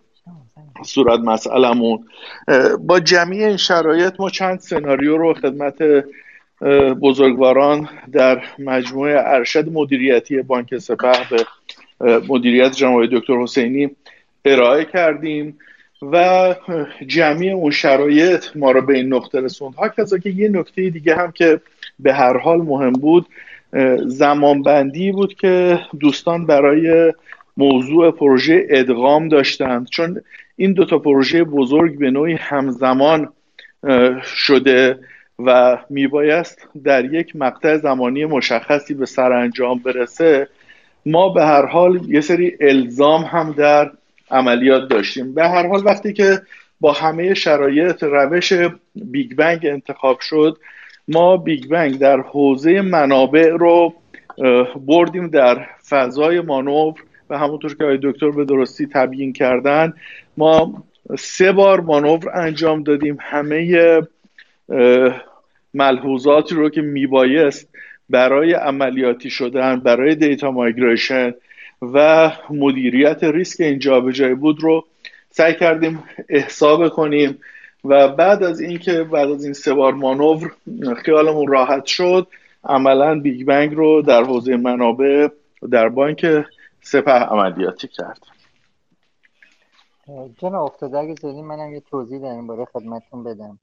صورت 0.86 1.20
مسئلمون 1.20 2.00
با 2.80 3.00
جمعی 3.00 3.44
این 3.44 3.58
شرایط 3.58 4.14
ما 4.20 4.30
چند 4.30 4.60
سناریو 4.60 5.18
رو 5.18 5.34
خدمت 5.34 5.76
بزرگواران 7.02 7.90
در 8.12 8.44
مجموعه 8.60 9.22
ارشد 9.26 9.70
مدیریتی 9.72 10.42
بانک 10.42 10.78
سپه 10.78 11.12
به 11.30 11.46
مدیریت 12.30 12.72
جناب 12.72 13.06
دکتر 13.06 13.34
حسینی 13.34 13.90
ارائه 14.46 14.86
کردیم 14.86 15.58
و 16.02 16.56
جمعی 17.08 17.52
اون 17.52 17.72
شرایط 17.72 18.46
ما 18.56 18.72
رو 18.72 18.82
به 18.82 18.94
این 18.94 19.14
نقطه 19.14 19.42
رسوند. 19.42 19.76
ها 19.76 19.90
که 20.18 20.30
یه 20.30 20.50
نکته 20.50 20.90
دیگه 20.90 21.16
هم 21.16 21.32
که 21.32 21.62
به 22.00 22.14
هر 22.14 22.38
حال 22.38 22.58
مهم 22.62 22.94
بود 22.94 23.26
زمانبندی 24.06 25.12
بود 25.12 25.34
که 25.34 25.80
دوستان 26.00 26.46
برای 26.46 27.14
موضوع 27.58 28.12
پروژه 28.12 28.66
ادغام 28.70 29.28
داشتند. 29.28 29.88
چون 29.88 30.22
این 30.56 30.74
دوتا 30.74 31.00
پروژه 31.00 31.44
بزرگ 31.44 31.98
به 31.98 32.12
نوعی 32.12 32.34
همزمان 32.34 33.30
شده. 34.24 35.00
و 35.46 35.78
میبایست 35.90 36.68
در 36.84 37.06
یک 37.14 37.36
مقطع 37.36 37.78
زمانی 37.78 38.26
مشخصی 38.26 38.94
به 38.94 39.06
سرانجام 39.06 39.80
برسه 39.80 40.48
ما 41.06 41.30
به 41.30 41.46
هر 41.46 41.66
حال 41.66 42.10
یه 42.10 42.22
سری 42.22 42.58
الزام 42.62 43.22
هم 43.22 43.52
در 43.52 43.92
عملیات 44.32 44.90
داشتیم. 44.90 45.34
به 45.34 45.50
هر 45.50 45.68
حال 45.68 45.86
وقتی 45.86 46.14
که 46.14 46.42
با 46.80 46.92
همه 46.92 47.34
شرایط 47.34 48.04
روش 48.04 48.54
بیگ 48.96 49.36
بنگ 49.36 49.60
انتخاب 49.66 50.20
شد 50.20 50.58
ما 51.08 51.38
big 51.38 51.68
bang 51.68 52.00
در 52.00 52.20
حوزه 52.20 52.82
منابع 52.82 53.50
رو 53.50 53.94
بردیم 54.88 55.28
در 55.28 55.66
فضای 55.90 56.42
مانور 56.42 56.94
و 57.30 57.38
همونطور 57.38 57.76
که 57.76 57.84
آقای 57.84 58.00
دکتر 58.04 58.32
به 58.32 58.46
درستی 58.46 58.88
تبیین 58.88 59.34
کردن 59.34 59.94
ما 60.38 60.84
سه 61.20 61.52
بار 61.52 61.82
مانور 61.82 62.30
انجام 62.34 62.84
دادیم. 62.84 63.18
همه 63.20 64.02
ملحوظاتی 65.74 66.56
رو 66.56 66.70
که 66.70 66.82
میبایست 66.82 67.70
برای 68.10 68.54
عملیاتی 68.54 69.30
شدن 69.30 69.80
برای 69.80 70.16
data 70.16 70.52
migration 70.52 71.34
و 71.82 72.32
مدیریت 72.50 73.24
ریسک 73.24 73.62
این 73.62 73.80
جابجایی 73.80 74.36
بود 74.36 74.64
رو 74.64 74.86
سعی 75.30 75.56
کردیم 75.56 76.04
احساب 76.30 76.90
کنیم 76.90 77.40
و 77.86 78.08
بعد 78.08 78.44
از 78.44 78.60
اینکه 78.60 79.04
بعد 79.04 79.30
از 79.30 79.44
این 79.44 79.54
سه 79.54 79.74
بار 79.74 79.94
مانور 79.94 80.52
خیالمون 81.06 81.48
راحت 81.48 81.86
شد 81.86 82.28
عملا 82.64 83.20
بیگ 83.20 83.46
بنگ 83.46 83.76
رو 83.76 84.02
در 84.02 84.24
حوزه 84.24 84.58
منابع 84.58 85.28
در 85.72 85.90
بانک 85.90 86.46
سپه 86.82 87.12
عملیاتی 87.12 87.88
کرد. 87.88 88.20
جناب 90.38 90.66
افتاده 90.66 90.98
اگه 90.98 91.42
منم 91.42 91.74
یه 91.74 91.80
توضیح 91.80 92.20
در 92.20 92.32
این 92.32 92.48
باره 92.48 92.66
خدمتتون 92.66 93.24
بدم. 93.24 93.60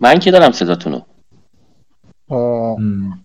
من 0.00 0.18
که 0.18 0.30
دارم 0.30 0.52
صداتونو. 0.52 1.00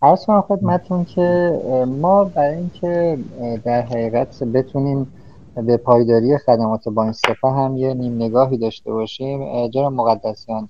عرض 0.02 0.26
کنم 0.26 0.42
خدمتون 0.42 1.06
که 1.06 1.60
ما 1.88 2.24
برای 2.24 2.56
اینکه 2.56 3.18
در 3.66 3.82
حقیقت 3.82 4.44
بتونیم 4.44 5.14
به 5.56 5.78
پایداری 5.78 6.38
خدمات 6.38 6.90
بانک 6.90 7.16
سپه 7.16 7.50
هم 7.50 7.78
یه 7.78 7.94
نیم 7.94 8.16
نگاهی 8.16 8.58
داشته 8.58 8.92
باشیم 8.92 9.68
جناب 9.68 9.94
مقدسیان. 9.94 10.70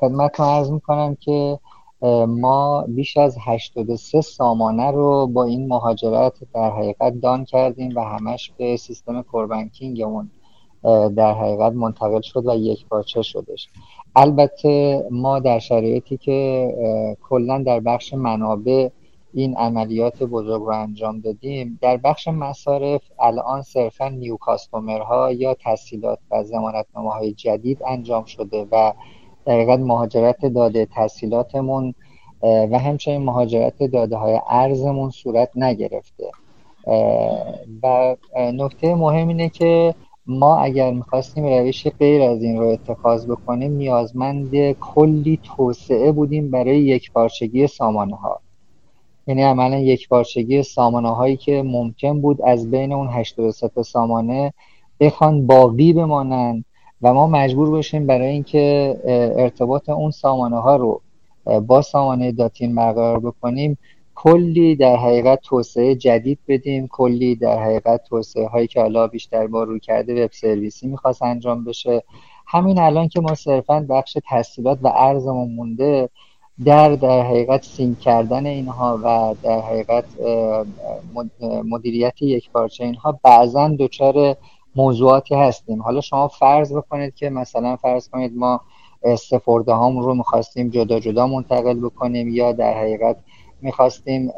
خدمتتون 0.00 0.46
عرض 0.46 0.70
می‌کنم 0.70 1.16
که 1.20 1.58
ما 2.28 2.84
بیش 2.88 3.16
از 3.16 3.36
83 3.46 4.20
سامانه 4.20 4.90
رو 4.90 5.26
با 5.26 5.44
این 5.44 5.68
مهاجرت 5.68 6.32
در 6.54 6.70
حقیقت 6.70 7.20
دان 7.20 7.44
کردیم 7.44 7.92
و 7.96 8.00
همش 8.00 8.52
به 8.58 8.76
سیستم 8.76 9.22
کوربنکینگمون 9.22 10.30
در 11.16 11.34
حقیقت 11.34 11.72
منتقل 11.72 12.20
شد 12.20 12.46
و 12.46 12.54
یک 12.54 12.86
پارچه 12.86 13.22
شدش. 13.22 13.68
البته 14.16 15.04
ما 15.10 15.38
در 15.38 15.58
شرایطی 15.58 16.16
که 16.16 17.16
کلا 17.22 17.62
در 17.62 17.80
بخش 17.80 18.14
منابع 18.14 18.88
این 19.34 19.56
عملیات 19.56 20.22
بزرگ 20.22 20.62
رو 20.62 20.68
انجام 20.68 21.20
دادیم 21.20 21.78
در 21.82 21.96
بخش 21.96 22.28
مصارف 22.28 23.02
الان 23.20 23.62
صرفا 23.62 24.08
نیو 24.08 24.36
کاستومرها 24.36 25.32
یا 25.32 25.56
تسهیلات 25.64 26.18
و 26.30 26.44
زمانتنامه 26.44 27.12
های 27.12 27.32
جدید 27.32 27.78
انجام 27.86 28.24
شده 28.24 28.66
و 28.72 28.92
در 29.46 29.76
مهاجرت 29.76 30.46
داده 30.46 30.86
تحصیلاتمون 30.86 31.94
و 32.42 32.78
همچنین 32.78 33.22
مهاجرت 33.22 33.82
داده 33.82 34.16
های 34.16 34.40
ارزمون 34.50 35.10
صورت 35.10 35.50
نگرفته. 35.56 36.30
و 37.82 38.16
نکته 38.36 38.94
مهم 38.94 39.28
اینه 39.28 39.48
که 39.48 39.94
ما 40.28 40.58
اگر 40.58 40.92
می‌خواستیم 40.92 41.46
روش 41.46 41.86
غیر 41.86 42.22
از 42.22 42.42
این 42.42 42.58
رو 42.58 42.66
اتخاذ 42.66 43.26
بکنیم 43.26 43.72
نیازمند 43.72 44.72
کلی 44.72 45.40
توسعه 45.42 46.12
بودیم 46.12 46.50
برای 46.50 46.78
یک 46.80 47.12
پارچگی 47.12 47.66
سامانه 47.66 48.16
ها 48.16 48.40
یعنی 49.26 49.42
عملا 49.42 49.78
یک 49.78 50.08
بارچگی 50.08 50.62
سامانه 50.62 51.14
هایی 51.14 51.36
که 51.36 51.62
ممکن 51.62 52.20
بود 52.20 52.42
از 52.42 52.70
بین 52.70 52.92
اون 52.92 53.08
83 53.08 53.82
سامانه 53.82 54.52
بخوان 55.00 55.46
باقی 55.46 55.92
بمانند 55.92 56.64
و 57.02 57.14
ما 57.14 57.26
مجبور 57.26 57.70
باشیم 57.70 58.06
برای 58.06 58.28
اینکه 58.28 58.96
ارتباط 59.36 59.88
اون 59.88 60.10
سامانه 60.10 60.56
ها 60.56 60.76
رو 60.76 61.02
با 61.66 61.82
سامانه 61.82 62.32
داتین 62.32 62.74
برقرار 62.74 63.20
بکنیم 63.20 63.78
کلی 64.22 64.76
در 64.76 64.96
حقیقت 64.96 65.40
توسعه 65.42 65.94
جدید 65.94 66.38
بدیم. 66.48 66.88
کلی 66.88 67.34
در 67.34 67.62
حقیقت 67.62 68.04
توسعه 68.04 68.46
هایی 68.46 68.66
که 68.66 68.80
حالا 68.80 69.06
بیشتر 69.06 69.46
با 69.46 69.62
روی 69.62 69.80
کرده 69.80 70.24
وب 70.24 70.30
سرویسی 70.32 70.86
می‌خواست 70.86 71.22
انجام 71.22 71.64
بشه. 71.64 72.02
همین 72.46 72.78
الان 72.78 73.08
که 73.08 73.20
ما 73.20 73.34
صرفا 73.34 73.86
بخش 73.90 74.18
تسهیلات 74.30 74.78
و 74.82 74.92
ارزمون 74.94 75.50
مونده 75.50 76.08
در 76.64 76.94
در 76.94 77.22
حقیقت 77.22 77.64
سین 77.64 77.94
کردن 77.94 78.46
اینها 78.46 78.98
و 79.04 79.34
در 79.42 79.60
حقیقت 79.60 80.04
مدیریت 81.64 82.22
یک 82.22 82.50
پارچه 82.50 82.84
اینها 82.84 83.20
بعضا 83.22 83.68
دچار 83.78 84.36
موضوعاتی 84.76 85.34
هستیم. 85.34 85.82
حالا 85.82 86.00
شما 86.00 86.28
فرض 86.28 86.72
بکنید 86.72 87.14
که 87.14 87.30
مثلا 87.30 87.76
فرض 87.76 88.08
کنید 88.08 88.32
ما 88.36 88.60
سفرده 89.18 89.72
هامون 89.72 90.04
رو 90.04 90.14
می‌خواستیم 90.14 90.68
جدا 90.68 91.00
جدا 91.00 91.26
منتقل 91.26 91.80
بکنیم 91.80 92.28
یا 92.28 92.52
در 92.52 92.74
حقیقت 92.80 93.16
می‌خواستیم 93.62 94.30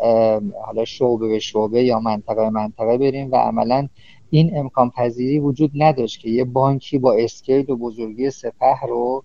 حالا 0.67 0.85
شعبه 0.85 1.29
به 1.29 1.39
شعبه 1.39 1.85
یا 1.85 2.01
منطقه 2.01 2.35
به 2.35 2.51
منطقه 2.51 2.99
بریم 2.99 3.33
و 3.33 3.37
عملا 3.37 3.89
این 4.31 4.59
امکان 4.59 4.91
پذیری 4.91 5.39
وجود 5.39 5.71
نداشت 5.75 6.21
که 6.21 6.31
یه 6.31 6.45
بانکی 6.45 6.99
با 6.99 7.13
scale 7.13 7.71
و 7.71 7.77
بزرگی 7.77 8.31
سپه 8.31 8.81
رو 8.89 9.25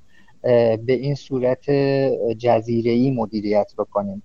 به 0.85 0.93
این 0.93 1.15
صورت 1.15 1.69
ای 1.69 3.13
مدیریت 3.17 3.71
بکنیم. 3.77 4.23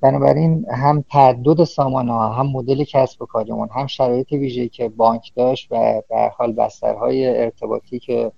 بنابراین 0.00 0.66
هم 0.70 1.04
تعدد 1.10 1.64
سامانه 1.64 2.12
ها 2.12 2.28
هم 2.28 2.46
مدل 2.46 2.84
کسب 2.84 3.22
و 3.22 3.26
کارمون 3.26 3.68
هم 3.74 3.86
شرایط 3.86 4.32
ویژه‌ای 4.32 4.68
که 4.68 4.88
بانک 4.88 5.32
داشت 5.36 5.68
و 5.70 6.02
به 6.08 6.30
حال 6.36 6.52
بسترهای 6.52 7.26
ارتباطی 7.26 7.98
که 7.98 8.32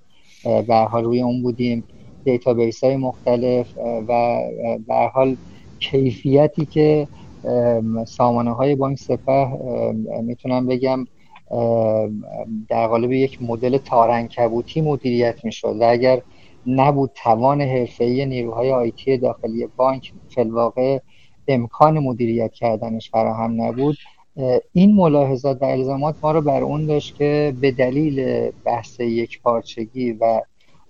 به 0.44 0.76
حال 0.76 1.04
روی 1.04 1.22
اون 1.22 1.42
بودیم 1.42 1.84
database 2.24 2.84
های 2.84 2.96
مختلف 2.96 3.78
و 4.08 4.40
به 4.86 4.94
حال 4.94 5.36
کیفیتی 5.90 6.66
که 6.66 7.08
سامانه 8.06 8.50
های 8.50 8.74
بانک 8.74 8.98
سپه 8.98 9.48
می‌تونم 10.22 10.66
بگم 10.66 11.06
در 12.68 12.86
قالب 12.86 13.12
یک 13.12 13.42
مدل 13.42 13.78
تارنکبوتی 13.78 14.80
مدیریت 14.80 15.44
می‌شد 15.44 15.76
و 15.80 15.84
اگر 15.90 16.22
نبود 16.66 17.10
توان 17.14 17.60
حرفه‌ای 17.60 18.26
نیروهای 18.26 18.72
آیتی 18.72 19.18
داخلی 19.18 19.68
بانک 19.76 20.12
فلواقع 20.28 20.98
امکان 21.48 21.98
مدیریت 21.98 22.52
کردنش 22.52 23.10
فراهم 23.10 23.62
نبود 23.62 23.96
این 24.72 24.94
ملاحظات 24.94 25.62
و 25.62 25.64
الزامات 25.64 26.14
ما 26.22 26.32
رو 26.32 26.40
بر 26.40 26.62
اون 26.62 26.86
داشت 26.86 27.16
که 27.16 27.54
به 27.60 27.70
دلیل 27.70 28.50
بحث 28.64 29.00
یک 29.00 29.42
پارچگی 29.42 30.12
و 30.12 30.40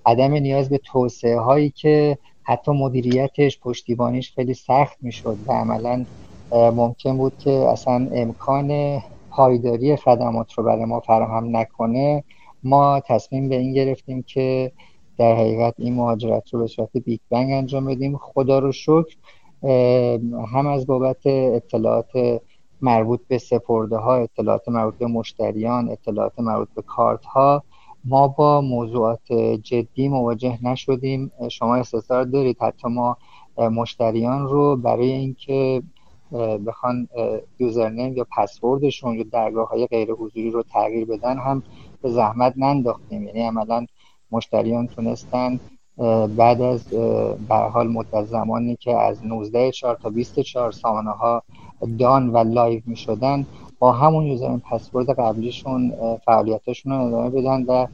عدم 0.07 0.33
نیاز 0.33 0.69
به 0.69 0.79
توسعه 0.79 1.39
هایی 1.39 1.71
که 1.71 2.19
حتی 2.47 2.73
مدیریتش 2.73 3.59
پشتیبانیش 3.61 4.33
خیلی 4.35 4.55
سخت 4.55 4.99
می‌شد 5.01 5.37
و 5.47 5.53
عملا 5.53 6.05
ممکن 6.53 7.17
بود 7.17 7.39
که 7.39 7.51
اصلا 7.51 8.09
امکان 8.13 9.01
پایداری 9.31 9.97
خدمات 9.97 10.53
رو 10.53 10.65
برای 10.65 10.85
ما 10.85 11.01
فراهم 11.01 11.57
نکنه. 11.57 12.25
ما 12.63 13.01
تصمیم 13.01 13.49
به 13.49 13.57
این 13.57 13.73
گرفتیم 13.73 14.23
که 14.23 14.73
در 15.19 15.35
حقیقت 15.35 15.75
این 15.79 15.95
مهاجرت 15.95 16.55
رو 16.55 16.61
به 16.61 16.67
صورت 16.67 16.97
بیگ 17.05 17.21
بنگ 17.31 17.53
انجام 17.53 17.85
بدیم. 17.85 18.17
خدا 18.17 18.59
رو 18.59 18.73
شکر 18.73 19.17
هم 20.55 20.67
از 20.67 20.87
بابت 20.87 21.27
اطلاعات 21.27 22.41
مربوط 22.81 23.21
به 23.29 23.39
سپرده 23.39 23.97
ها 23.97 24.17
اطلاعات 24.17 24.69
مربوط 24.69 24.95
به 24.95 25.07
مشتریان 25.07 25.89
اطلاعات 25.89 26.33
مربوط 26.39 26.69
به 26.75 26.83
کارت 26.83 27.25
ها 27.25 27.63
ما 28.05 28.29
با 28.29 28.61
موضوعات 28.61 29.33
جدی 29.63 30.09
مواجه 30.09 30.59
نشدیم. 30.63 31.33
شما 31.49 31.77
استحضار 31.77 32.25
دارید. 32.25 32.57
حتی 32.61 32.89
ما 32.89 33.17
مشتریان 33.59 34.49
رو 34.49 34.77
برای 34.77 35.13
اینکه 35.13 35.83
بخوان 36.67 37.09
username 37.59 38.17
یا 38.17 38.27
پسوردشون 38.37 39.15
یا 39.15 39.25
درگاه 39.33 39.69
های 39.69 39.87
غیر 39.87 40.13
حضوری 40.13 40.51
رو 40.51 40.63
تغییر 40.63 41.05
بدن 41.05 41.39
هم 41.39 41.63
به 42.03 42.11
زحمت 42.11 42.55
ننداختیم. 42.57 43.27
یعنی 43.27 43.41
عملا 43.41 43.87
مشتریان 44.31 44.87
تونستن 44.87 45.61
بعد 46.37 46.61
از 46.63 46.89
به 47.49 47.55
حال 47.55 47.89
مدت 47.89 48.25
زمانی 48.25 48.77
که 48.77 48.97
از 48.97 49.27
19 49.27 49.71
4 49.71 49.97
تا 50.03 50.11
24 50.11 50.73
سامانه 50.73 51.11
ها 51.11 51.43
down 51.99 52.31
و 52.31 52.39
live 52.39 52.83
می 52.87 52.97
شدن 52.97 53.47
همون 53.93 54.27
یوزر 54.27 54.57
پسورد 54.57 55.11
قبلیشون 55.11 55.93
فعالیتشون 56.25 56.93
رو 56.93 57.01
ادامه 57.01 57.31
بدن 57.31 57.63
و 57.63 57.87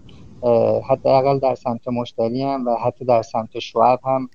حداقل 0.80 1.38
در 1.38 1.54
سمت 1.54 1.88
مشتری 1.88 2.42
هم 2.42 2.66
و 2.66 2.76
حتی 2.76 3.04
در 3.04 3.22
سمت 3.22 3.58
شعب 3.58 4.00
هم 4.04 4.28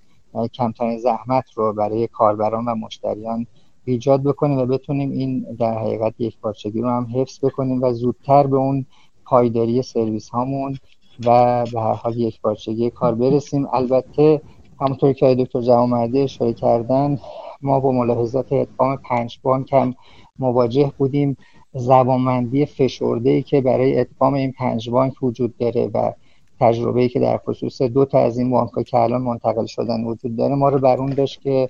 کمترین 0.54 0.98
زحمت 0.98 1.46
رو 1.56 1.74
برای 1.74 2.08
کاربران 2.08 2.66
و 2.66 2.76
مشتریان 2.76 3.48
ایجاد 3.86 4.24
بکنیم 4.24 4.58
و 4.58 4.66
بتونیم 4.66 5.12
این 5.12 5.46
در 5.60 5.78
حقیقت 5.78 6.14
یک 6.20 6.40
پارچگی 6.40 6.82
رو 6.82 6.90
هم 6.90 7.08
حفظ 7.16 7.46
بکنیم 7.46 7.84
و 7.84 7.94
زودتر 7.94 8.48
به 8.48 8.58
اون 8.58 8.86
پایداری 9.26 9.82
سرویس 9.82 10.30
هامون 10.30 10.78
و 11.26 11.66
به 11.74 11.82
هر 11.82 11.94
حال 11.94 12.18
یک 12.18 12.42
پارچگی 12.42 12.90
کار 12.90 13.16
برسیم. 13.16 13.68
البته 13.74 14.42
همونطور 14.82 15.14
که 15.14 15.36
دکتر 15.36 15.62
جوامردی 15.62 16.22
اشاره 16.22 16.54
کردن 16.54 17.20
ما 17.62 17.80
با 17.80 17.92
ملاحظات 17.92 18.54
ادغام 18.54 18.98
پنج 18.98 19.40
بانک 19.44 19.74
هم 19.74 19.96
مواجه 20.40 20.92
بودیم. 20.98 21.38
زبانمندی 21.74 22.66
فشرده 22.66 23.30
ای 23.30 23.42
که 23.42 23.62
برای 23.62 24.00
ادغام 24.00 24.34
این 24.34 24.52
پنج 24.52 24.90
بانک 24.90 25.24
وجود 25.24 25.58
داره 25.58 25.90
و 25.94 26.12
تجربه 26.60 27.02
ای 27.02 27.10
که 27.10 27.20
در 27.20 27.38
خصوص 27.38 27.82
دو 27.82 28.06
تا 28.06 28.20
از 28.20 28.38
این 28.38 28.50
بانک 28.50 28.72
که 28.86 28.98
الان 28.98 29.22
منتقل 29.22 29.66
شدن 29.66 30.04
وجود 30.04 30.36
داره 30.36 30.56
ما 30.56 30.70
رو 30.70 30.80
بر 30.80 30.98
اون 30.98 31.10
داشت 31.10 31.42
که 31.42 31.70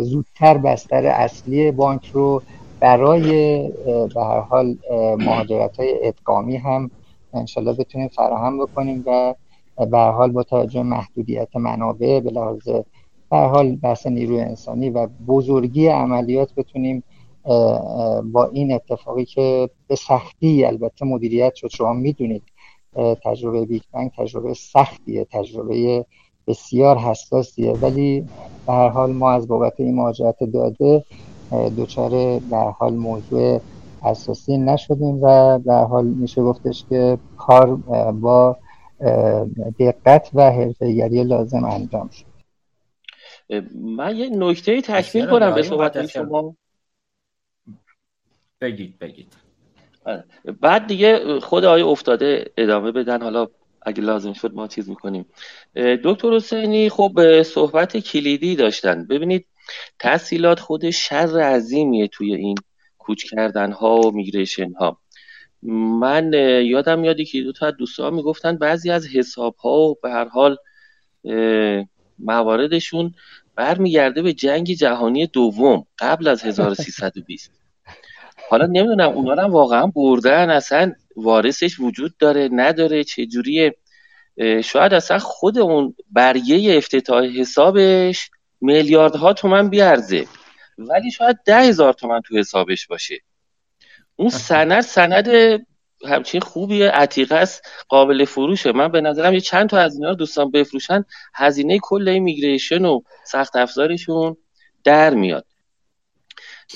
زودتر 0.00 0.58
بستر 0.58 1.06
اصلی 1.06 1.70
بانک 1.70 2.10
رو 2.12 2.42
برای 2.80 3.68
به 4.14 4.24
هر 4.24 4.40
حال 4.40 4.76
مهاجرت 5.18 5.76
های 5.76 5.94
ادغامی 6.02 6.56
هم 6.56 6.90
انشالله 7.34 7.72
بتونیم 7.72 8.08
فراهم 8.08 8.58
بکنیم 8.58 9.02
و 9.06 9.34
به 9.90 9.98
حال 9.98 10.32
با 10.32 10.42
توجه 10.42 10.82
محدودیت 10.82 11.56
منابع 11.56 12.20
به 12.20 12.30
لحاظ 12.30 12.68
به 13.30 13.36
حال 13.36 13.76
بحث 13.76 14.06
نیروی 14.06 14.40
انسانی 14.40 14.90
و 14.90 15.08
بزرگی 15.26 15.86
عملیات 15.86 16.54
بتونیم 16.54 17.02
با 18.24 18.50
این 18.52 18.72
اتفاقی 18.72 19.24
که 19.24 19.70
به 19.88 19.94
سختی 19.96 20.64
البته 20.64 21.04
مدیریت 21.04 21.54
شد. 21.54 21.68
شما 21.68 21.92
می‌دونید 21.92 22.42
تجربه 23.24 23.66
بیگ 23.66 23.82
بنگ 23.92 24.10
تجربه 24.18 24.54
سختیه 24.54 25.24
تجربه 25.24 26.06
بسیار 26.46 26.98
حساسیه. 26.98 27.72
ولی 27.72 28.20
به 28.66 28.72
هر 28.72 28.88
حال 28.88 29.12
ما 29.12 29.30
از 29.30 29.48
بابت 29.48 29.72
این 29.76 29.94
مهاجرت 29.94 30.44
داده 30.44 31.04
دچار 31.78 32.10
به 32.38 32.56
حال 32.56 32.94
موضوع 32.94 33.60
اساسی 34.04 34.58
نشدیم 34.58 35.18
و 35.22 35.58
به 35.58 35.72
حال 35.74 36.04
میشه 36.06 36.42
گفتش 36.42 36.84
که 36.88 37.18
کار 37.36 37.76
با 38.12 38.56
دقت 39.78 40.30
و 40.34 40.50
حرفه‌گری 40.50 41.24
لازم 41.24 41.64
انجام 41.64 42.08
شد. 42.08 42.26
من 43.74 44.16
یه 44.16 44.30
نکته 44.30 44.80
تکمیل 44.80 45.26
کنم 45.26 45.54
به 45.54 45.62
صحبت 45.62 46.06
شما. 46.06 46.54
بگید 48.62 48.98
بگید. 48.98 49.32
آره. 50.04 50.24
بعد 50.60 50.86
دیگه 50.86 51.40
خود 51.40 51.64
آقای 51.64 51.82
افتاده 51.82 52.52
ادامه 52.56 52.92
بدن. 52.92 53.22
حالا 53.22 53.48
اگه 53.82 54.02
لازم 54.02 54.32
شد 54.32 54.54
ما 54.54 54.68
چیز 54.68 54.88
می‌کنیم. 54.88 55.26
دکتر 56.04 56.32
حسینی 56.32 56.88
خب 56.88 57.42
صحبت 57.42 57.96
کلیدی 57.96 58.56
داشتن. 58.56 59.06
ببینید 59.06 59.46
تحصیلات 59.98 60.60
خود 60.60 60.90
شر 60.90 61.40
عظیمیه 61.40 62.08
توی 62.08 62.34
این 62.34 62.54
کوچ 62.98 63.24
کردن 63.30 63.72
ها 63.72 64.00
و 64.00 64.10
میگریشن 64.10 64.72
ها 64.72 64.98
من 66.00 66.32
یادم 66.64 66.98
میاد 66.98 67.20
که 67.20 67.42
دو 67.42 67.52
تا 67.52 67.70
دوستان 67.70 68.14
می‌گفتن 68.14 68.56
بعضی 68.56 68.90
از 68.90 69.06
حساب 69.06 69.56
ها 69.56 69.78
و 69.78 69.94
به 70.02 70.10
هر 70.10 70.28
حال 70.28 70.56
مواردشون 72.18 73.14
برمیگرده 73.56 74.22
به 74.22 74.32
جنگ 74.32 74.66
جهانی 74.66 75.26
دوم 75.26 75.86
قبل 75.98 76.28
از 76.28 76.44
1320 76.44 77.61
حالا 78.52 78.66
نمی‌دونم 78.66 79.08
اونا 79.08 79.42
هم 79.42 79.50
واقعا 79.50 79.86
بردن 79.86 80.50
اصلا 80.50 80.92
وارثش 81.16 81.80
وجود 81.80 82.16
داره 82.16 82.48
نداره 82.52 83.04
چجوریه؟ 83.04 83.76
شاید 84.64 84.94
اصلا 84.94 85.18
خود 85.18 85.58
اون 85.58 85.94
برگه 86.10 86.76
افتتاح 86.76 87.24
حسابش 87.24 88.30
میلیاردها 88.60 89.32
تومن 89.32 89.68
بیارزه 89.68 90.26
ولی 90.78 91.10
شاید 91.10 91.38
ده 91.44 91.56
هزار 91.56 91.92
تومن 91.92 92.20
تو 92.20 92.38
حسابش 92.38 92.86
باشه. 92.86 93.20
اون 94.16 94.28
سند 94.28 94.80
سند 94.80 95.28
همچین 96.06 96.40
خوبیه. 96.40 96.90
عتیقه 96.90 97.34
است 97.34 97.62
قابل 97.88 98.24
فروشه. 98.24 98.72
من 98.72 98.88
به 98.88 99.00
نظرم 99.00 99.34
یه 99.34 99.40
چند 99.40 99.68
تا 99.68 99.78
از 99.78 99.94
اینا 99.94 100.14
دوستان 100.14 100.50
بفروشن 100.50 101.04
هزینه 101.34 101.78
کل 101.82 102.08
ایمیگریشن 102.08 102.84
و 102.84 103.00
سخت 103.24 103.56
افزارشون 103.56 104.36
در 104.84 105.14
میاد. 105.14 105.46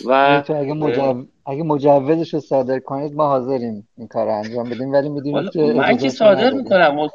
و 0.04 0.42
اگه, 0.48 0.72
مجو... 0.72 1.26
اگه 1.46 1.62
مجوزش 1.62 2.34
رو 2.34 2.40
صادر 2.40 2.78
کنید 2.78 3.14
ما 3.14 3.28
حاضریم 3.28 3.88
این 3.98 4.08
کار 4.08 4.26
رو 4.26 4.32
انجام 4.32 4.70
بدیم. 4.70 4.92
ولی 4.92 5.08
می‌دونید 5.08 5.50
که 5.50 5.60
من 5.60 5.96
که 5.96 6.08
صادر 6.08 6.50
می‌کنم 6.50 7.10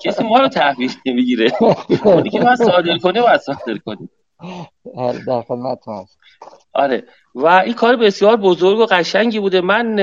کسی 0.00 0.24
ما 0.24 0.38
رو 0.38 0.48
تحویل 0.48 0.90
نمی‌گیره. 1.06 1.52
اونی 2.04 2.30
که 2.30 2.40
من 2.40 2.56
صادر 2.56 2.98
کنه 2.98 3.22
باید 3.22 3.40
صادر 3.40 3.78
کنیم 3.86 4.10
در 5.26 5.42
خدمت 5.42 5.78
هست 5.88 6.18
آره. 6.74 7.04
و 7.34 7.46
این 7.46 7.74
کار 7.74 7.96
بسیار 7.96 8.36
بزرگ 8.36 8.78
و 8.78 8.86
قشنگی 8.86 9.38
بوده. 9.40 9.60
من 9.60 9.98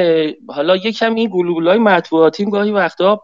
حالا 0.49 0.76
یکم 0.76 1.15
این 1.15 1.30
گلوبولای 1.34 1.80
مطبوعاتیم 1.80 2.49
گاهی 2.49 2.72
وقتا 2.72 3.22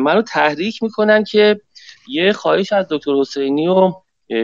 منو 0.00 0.22
تحریک 0.22 0.82
می‌کنن 0.82 1.24
که 1.24 1.60
یه 2.08 2.32
خواهش 2.32 2.72
از 2.72 2.86
دکتر 2.90 3.12
حسینی 3.20 3.68
و 3.68 3.92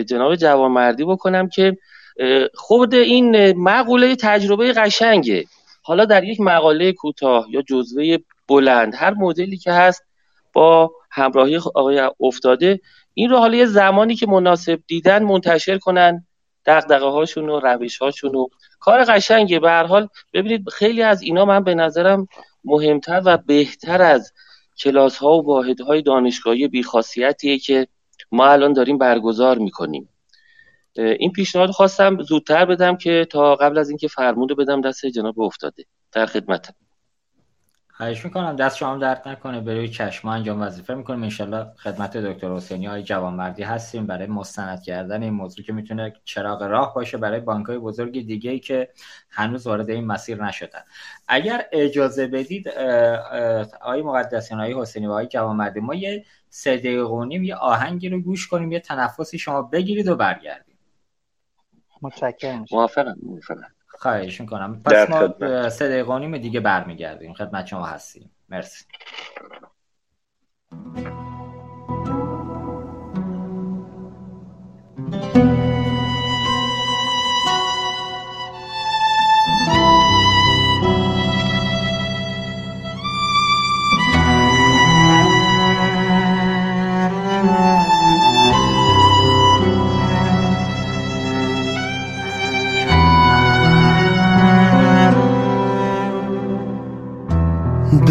جناب 0.09 0.36
جوانمردی 0.36 1.05
بکنم 1.05 1.49
که 1.49 1.76
خود 2.54 2.94
این 2.94 3.52
مقوله 3.52 4.16
تجربه 4.16 4.72
قشنگه. 4.72 5.44
حالا 5.82 6.04
در 6.04 6.24
یک 6.24 6.40
مقاله 6.40 6.92
کوتاه 6.92 7.46
یا 7.50 7.62
جزوه 7.62 8.16
بلند 8.48 8.94
هر 8.96 9.14
مدلی 9.14 9.56
که 9.56 9.72
هست 9.72 10.04
با 10.52 10.92
همراهی 11.11 11.56
آقای 11.56 12.11
افتاده 12.20 12.80
این 13.14 13.30
رو 13.30 13.36
حالا 13.36 13.56
یه 13.56 13.66
زمانی 13.66 14.14
که 14.14 14.26
مناسب 14.26 14.80
دیدن 14.86 15.22
منتشر 15.22 15.78
کنن 15.78 16.26
دقدقه 16.66 17.06
هاشون 17.06 17.48
و 17.48 17.61
روش 17.61 17.98
هاشون 17.98 18.34
و 18.34 18.46
کار 18.80 19.04
قشنگه. 19.04 19.61
به 19.61 19.70
هر 19.70 19.84
حال 19.84 20.08
ببینید 20.32 20.68
خیلی 20.68 21.02
از 21.02 21.22
اینا 21.22 21.44
من 21.44 21.64
به 21.64 21.74
نظرم 21.74 22.26
مهمتر 22.64 23.22
و 23.24 23.36
بهتر 23.36 24.02
از 24.02 24.32
کلاس 24.78 25.16
ها 25.16 25.38
و 25.38 25.46
واحد 25.46 25.80
های 25.80 26.02
دانشگاهی 26.02 26.68
بیخاصیتیه 26.68 27.58
که 27.58 27.86
ما 28.32 28.46
الان 28.46 28.72
داریم 28.72 28.98
برگزار 28.98 29.58
می‌کنیم. 29.58 30.08
این 30.97 31.32
پیشنهاد 31.32 31.70
خواستم 31.70 32.22
زودتر 32.22 32.64
بدم 32.64 32.97
که 32.97 33.26
تا 33.30 33.55
قبل 33.55 33.78
از 33.78 33.88
اینکه 33.88 34.09
فرموده 34.09 34.55
بدم 34.55 34.80
دست 34.80 35.07
جناب 35.07 35.41
افتاده 35.41 35.84
در 36.12 36.26
خدمتم. 36.26 36.74
خواهش 37.88 38.24
می‌کنم. 38.24 38.57
دست 38.57 38.76
شما 38.76 38.97
درد 38.97 39.28
نکنه. 39.28 39.61
برای 39.61 39.88
چشم 39.88 40.28
انجام 40.28 40.62
وظیفه 40.62 40.95
می‌کنیم. 40.95 41.22
انشالله 41.22 41.66
خدمت 41.76 42.16
دکتر 42.16 42.55
حسینی 42.55 42.86
های 42.86 43.03
جوانمردی 43.03 43.62
هستیم. 43.62 44.07
برای 44.07 44.26
مستند 44.26 44.82
کردن 44.82 45.22
این 45.22 45.32
موضوع 45.32 45.64
که 45.64 45.72
می‌تونه 45.72 46.12
چراغ 46.24 46.62
راه 46.62 46.95
باشه 46.95 47.18
برای 47.18 47.41
بانک 47.41 47.66
های 47.66 47.78
بزرگ 47.78 48.12
دیگه 48.12 48.51
ای 48.51 48.59
که 48.59 48.88
هنوز 49.30 49.66
وارد 49.66 49.91
این 49.91 50.07
مسیر 50.07 50.45
نشدن. 50.45 50.80
اگر 51.28 51.64
اجازه 51.72 52.26
بدید 52.26 52.68
آقای 53.80 54.03
مقدسیان 54.03 54.61
های 54.61 54.74
حسینی 54.80 55.07
و 55.07 55.11
آقای 55.11 55.26
جوانمردی 55.26 55.80
ما 55.80 55.95
یه 55.95 56.24
سه 56.49 56.76
دقیقه 56.76 57.45
یه 57.45 57.57
آهنگی 57.57 58.09
رو 58.09 58.20
گوش 58.20 58.49
کنیم. 58.49 58.72
یه 58.72 58.80
تنفسی 58.80 59.38
شما 59.38 59.62
بگیرید 59.62 60.09
و 60.09 60.16
برگردیم. 60.16 60.70
متشکرم. 62.03 62.64
موافقم 62.72 63.16
موافقم. 63.22 63.72
خواهش 63.88 64.40
می‌کنم 64.40 64.82
پس 64.84 65.11
ما 65.11 65.28
سه 65.68 65.88
دقیقه 65.88 66.38
دیگه 66.38 66.61
برمیگردیم. 66.61 67.34
خدمت 67.34 67.66
شما 67.66 67.86
هستیم. 67.86 68.30
مرسی. 68.48 68.84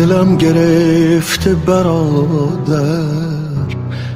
دلم 0.10 0.38
گرفته 0.38 1.56
برادر 1.56 3.04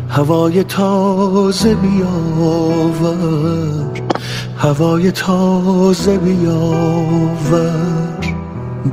هوای 0.09 0.63
تازه 0.63 1.75
بیاور 1.75 3.19
هوای 4.57 5.11
تازه 5.11 6.17
بیاور. 6.17 7.73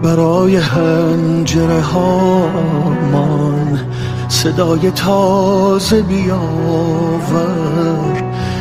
برای 0.03 0.57
هنجره 0.57 1.81
هامان 1.81 3.81
صدای 4.29 4.91
تازه 4.91 6.03
بیاور 6.03 7.51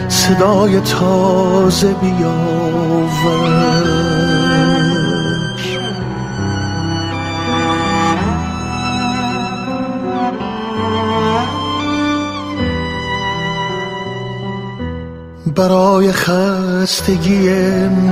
صدای 0.09 0.79
تازه 0.79 1.93
بیاور. 1.93 2.49
برای 15.59 16.11
خستگی 16.11 17.49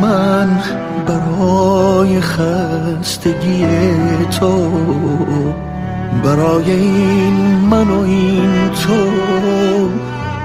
من 0.02 0.60
برای 1.08 2.22
خستگی 2.22 3.66
تو. 4.40 4.72
برای 6.24 6.72
این 6.72 7.34
من 7.72 7.88
و 7.88 8.02
این 8.02 8.70
تو 8.70 9.12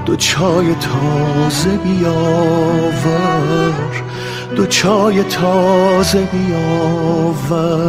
دو 0.06 0.16
چای 0.16 0.74
تازه 0.74 1.70
بیاور. 1.70 3.72
دو 4.56 4.66
چای 4.66 5.22
تازه 5.22 6.28
بیاور. 6.32 7.82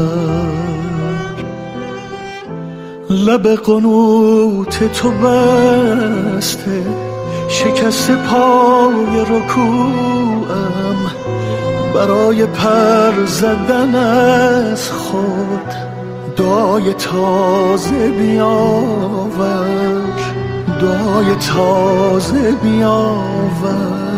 لب 3.09 3.47
قنوت 3.47 4.93
تو 4.93 5.11
بسته. 5.11 7.12
شکست 7.54 8.12
پای 8.12 9.22
رکوعم 9.30 10.97
برای 11.95 12.45
پر 12.45 13.26
زدن 13.26 13.95
از 13.95 14.91
خود 14.91 15.74
دعای 16.36 16.93
تازه 16.93 18.08
بیاور 18.08 19.64
دعای 20.82 21.36
تازه 21.36 22.51
بیاور. 22.51 24.12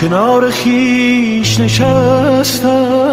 کنار 0.00 0.50
خیش 0.50 1.60
نشستم. 1.60 3.08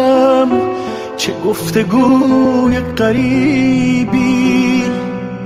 چه 1.16 1.32
گفتگوی 1.44 2.80
قریبی 2.96 4.84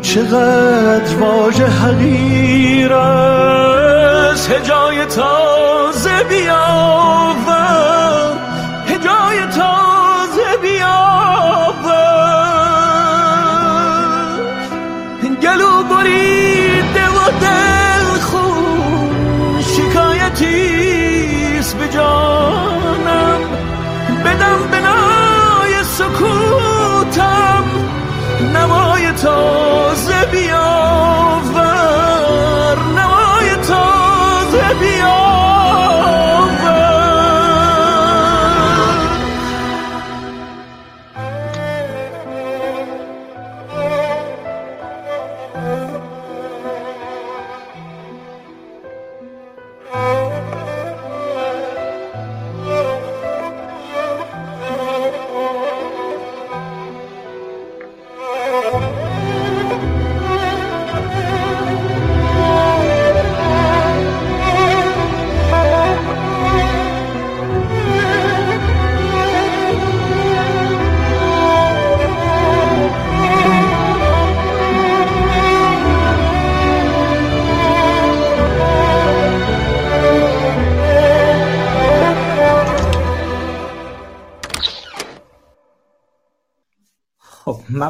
چقدر 0.03 1.17
واژه 1.21 1.67
حقیر 1.67 2.93
از 2.93 4.49
هجای 4.49 5.05
تازه 5.05 6.25
بیاور. 6.29 7.49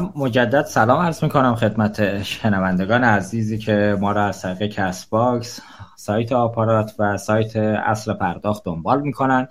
من 0.01 0.09
مجدد 0.15 0.65
سلام 0.65 0.99
عرض 0.99 1.23
می‌کنم 1.23 1.55
خدمت 1.55 2.23
شنوندگان 2.23 3.03
عزیزی 3.03 3.57
که 3.57 3.97
ما 3.99 4.11
را 4.11 4.25
از 4.25 4.41
طریق 4.41 4.71
Castbox 4.71 5.61
سایت 5.95 6.31
آپارات 6.31 6.95
و 6.99 7.17
سایت 7.17 7.55
عصر 7.55 8.13
پرداخت 8.13 8.65
دنبال 8.65 9.01
می‌کنن. 9.01 9.47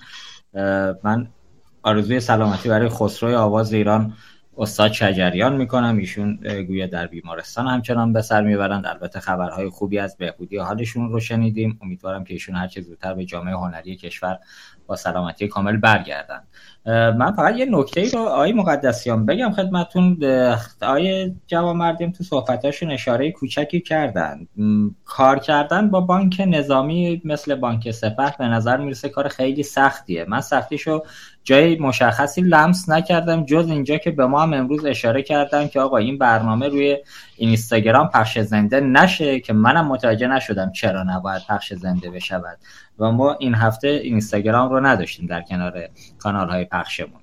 من 1.02 1.28
آرزوی 1.82 2.20
سلامتی 2.20 2.68
برای 2.68 2.88
خسروی 2.88 3.34
آواز 3.34 3.72
ایران 3.72 4.12
استاد 4.58 4.92
شجریان 4.92 5.56
می‌کنم. 5.56 5.96
ایشون 5.96 6.38
گویا 6.66 6.86
در 6.86 7.06
بیمارستان 7.06 7.66
همچنان 7.66 8.12
به 8.12 8.22
سر 8.22 8.42
می‌برند. 8.42 8.86
البته 8.86 9.20
خبرهای 9.20 9.68
خوبی 9.68 9.98
از 9.98 10.16
بهبودی 10.16 10.56
حالشون 10.56 11.12
رو 11.12 11.20
شنیدیم. 11.20 11.78
امیدوارم 11.82 12.24
که 12.24 12.34
ایشون 12.34 12.54
هرچه 12.54 12.80
زودتر 12.80 13.14
به 13.14 13.24
جامعه 13.24 13.54
هنری 13.54 13.96
کشور 13.96 14.38
با 14.90 14.96
سلامتی 14.96 15.48
کامل 15.48 15.76
برگردن. 15.76 16.42
من 16.86 17.32
فقط 17.32 17.56
یه 17.56 17.66
نکته 17.70 18.00
ای 18.00 18.10
رو 18.10 18.18
آقای 18.18 18.52
مقدسیان 18.52 19.26
بگم 19.26 19.50
خدمتون. 19.50 20.24
آقای 20.82 21.34
جوان 21.46 21.76
مردیم 21.76 22.10
تو 22.10 22.24
صحبتاشون 22.24 22.90
اشاره 22.90 23.32
کوچکی 23.32 23.80
کردن. 23.80 24.46
کار 25.04 25.38
کردن 25.38 25.90
با 25.90 26.00
بانک 26.00 26.42
نظامی 26.46 27.22
مثل 27.24 27.54
بانک 27.54 27.90
سپه 27.90 28.34
به 28.38 28.44
نظر 28.44 28.76
می‌رسه 28.76 29.08
کار 29.08 29.28
خیلی 29.28 29.62
سختیه. 29.62 30.24
من 30.28 30.40
سختیشو 30.40 31.02
جای 31.44 31.78
مشخصی 31.78 32.40
لمس 32.40 32.88
نکردم 32.88 33.44
جز 33.44 33.70
اینجا 33.70 33.96
که 33.96 34.10
به 34.10 34.26
ما 34.26 34.42
هم 34.42 34.52
امروز 34.52 34.84
اشاره 34.84 35.22
کردن 35.22 35.68
که 35.68 35.80
آقا 35.80 35.96
این 35.96 36.18
برنامه 36.18 36.68
روی 36.68 36.98
اینستاگرام 37.40 38.08
پخش 38.08 38.38
زنده 38.38 38.80
نشه 38.80 39.40
که 39.40 39.52
منم 39.52 39.88
متوجه 39.88 40.26
نشدم 40.26 40.72
چرا 40.72 41.02
نباید 41.02 41.42
پخش 41.48 41.74
زنده 41.74 42.10
بشود. 42.10 42.58
و 42.98 43.12
ما 43.12 43.36
این 43.40 43.54
هفته 43.54 43.88
اینستاگرام 43.88 44.70
رو 44.70 44.80
نداشتیم 44.86 45.26
در 45.26 45.42
کنار 45.42 45.88
کانال 46.18 46.50
های 46.50 46.64
پخشمون 46.64 47.20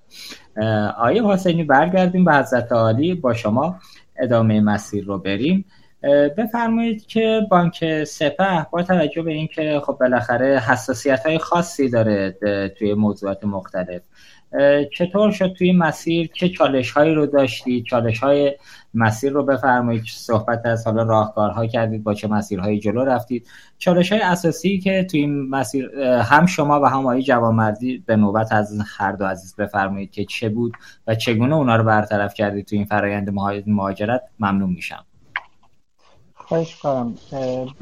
آیه 0.97 1.23
حسینی 1.27 1.63
برگردیم 1.63 2.25
به 2.25 2.33
حضرت 2.33 2.71
عالی. 2.71 3.13
با 3.13 3.33
شما 3.33 3.79
ادامه 4.19 4.61
مسیر 4.61 5.05
رو 5.05 5.17
بریم. 5.17 5.65
بفرمایید 6.37 7.05
که 7.05 7.41
بانک 7.49 8.03
سپه 8.03 8.65
با 8.71 8.83
توجه 8.83 9.21
به 9.21 9.31
اینکه 9.31 9.81
خب 9.85 9.97
بالاخره 9.99 10.59
حساسیت 10.59 11.25
های 11.25 11.37
خاصی 11.37 11.89
داره 11.89 12.37
توی 12.79 12.93
موضوعات 12.93 13.43
مختلف. 13.43 14.01
چطور 14.97 15.31
شد 15.31 15.53
توی 15.53 15.73
مسیر؟ 15.73 16.29
چه 16.33 16.49
چالش 16.49 16.91
هایی 16.91 17.13
رو 17.13 17.25
داشتید 17.25 17.85
چالش 17.85 18.19
های 18.19 18.55
مسیر 18.93 19.31
رو 19.31 19.43
بفرمایید 19.43 20.03
صحبت 20.07 20.65
از 20.65 20.87
حالا 20.87 21.03
راهکارها 21.03 21.67
کردید 21.67 22.03
با 22.03 22.13
چه 22.13 22.27
مسیرهایی 22.27 22.79
جلو 22.79 23.03
رفتید؟ 23.05 23.47
چالش 23.77 24.11
های 24.11 24.21
اساسی 24.21 24.79
که 24.79 25.07
توی 25.11 25.19
این 25.19 25.49
مسیر 25.49 25.99
هم 25.99 26.45
شما 26.45 26.81
و 26.81 26.85
هم 26.85 26.99
آقای 26.99 27.23
جوانمردی 27.23 28.03
به 28.05 28.15
نوبت 28.15 28.51
از 28.51 28.81
هر 28.97 29.11
دو 29.11 29.25
عزیز 29.25 29.55
بفرمایید 29.55 30.11
که 30.11 30.25
چه 30.25 30.49
بود 30.49 30.73
و 31.07 31.15
چگونه 31.15 31.55
اونا 31.55 31.75
رو 31.75 31.83
برطرف 31.83 32.33
کردید 32.33 32.65
توی 32.65 32.77
این 32.77 32.87
فرایند 32.87 33.29
مهاجرت 33.67 34.21
ممنون 34.39 34.69
میشم. 34.69 35.05
خواهش 36.33 36.75
کنم 36.75 37.15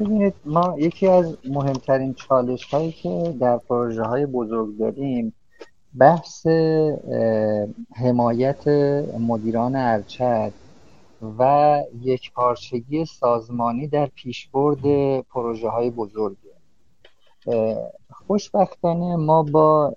ببینید 0.00 0.34
ما 0.44 0.74
یکی 0.78 1.06
از 1.06 1.36
مهمترین 1.44 2.14
چالش 2.14 2.64
هایی 2.64 2.92
که 2.92 3.34
در 3.40 3.58
پروژه 3.58 4.02
های 4.02 4.26
بزرگ 4.26 4.78
داریم 4.78 5.34
بحث 5.98 6.46
حمایت 7.94 8.68
مدیران 9.18 9.76
ارچد 9.76 10.52
و 11.38 11.82
یک 12.02 12.32
پارچگی 12.32 13.04
سازمانی 13.04 13.88
در 13.88 14.06
پیشبرد 14.06 14.80
پروژه 15.20 15.68
های 15.68 15.90
بزرگه 15.90 16.56
خوشبختانه 18.10 19.16
ما 19.16 19.42
با 19.42 19.94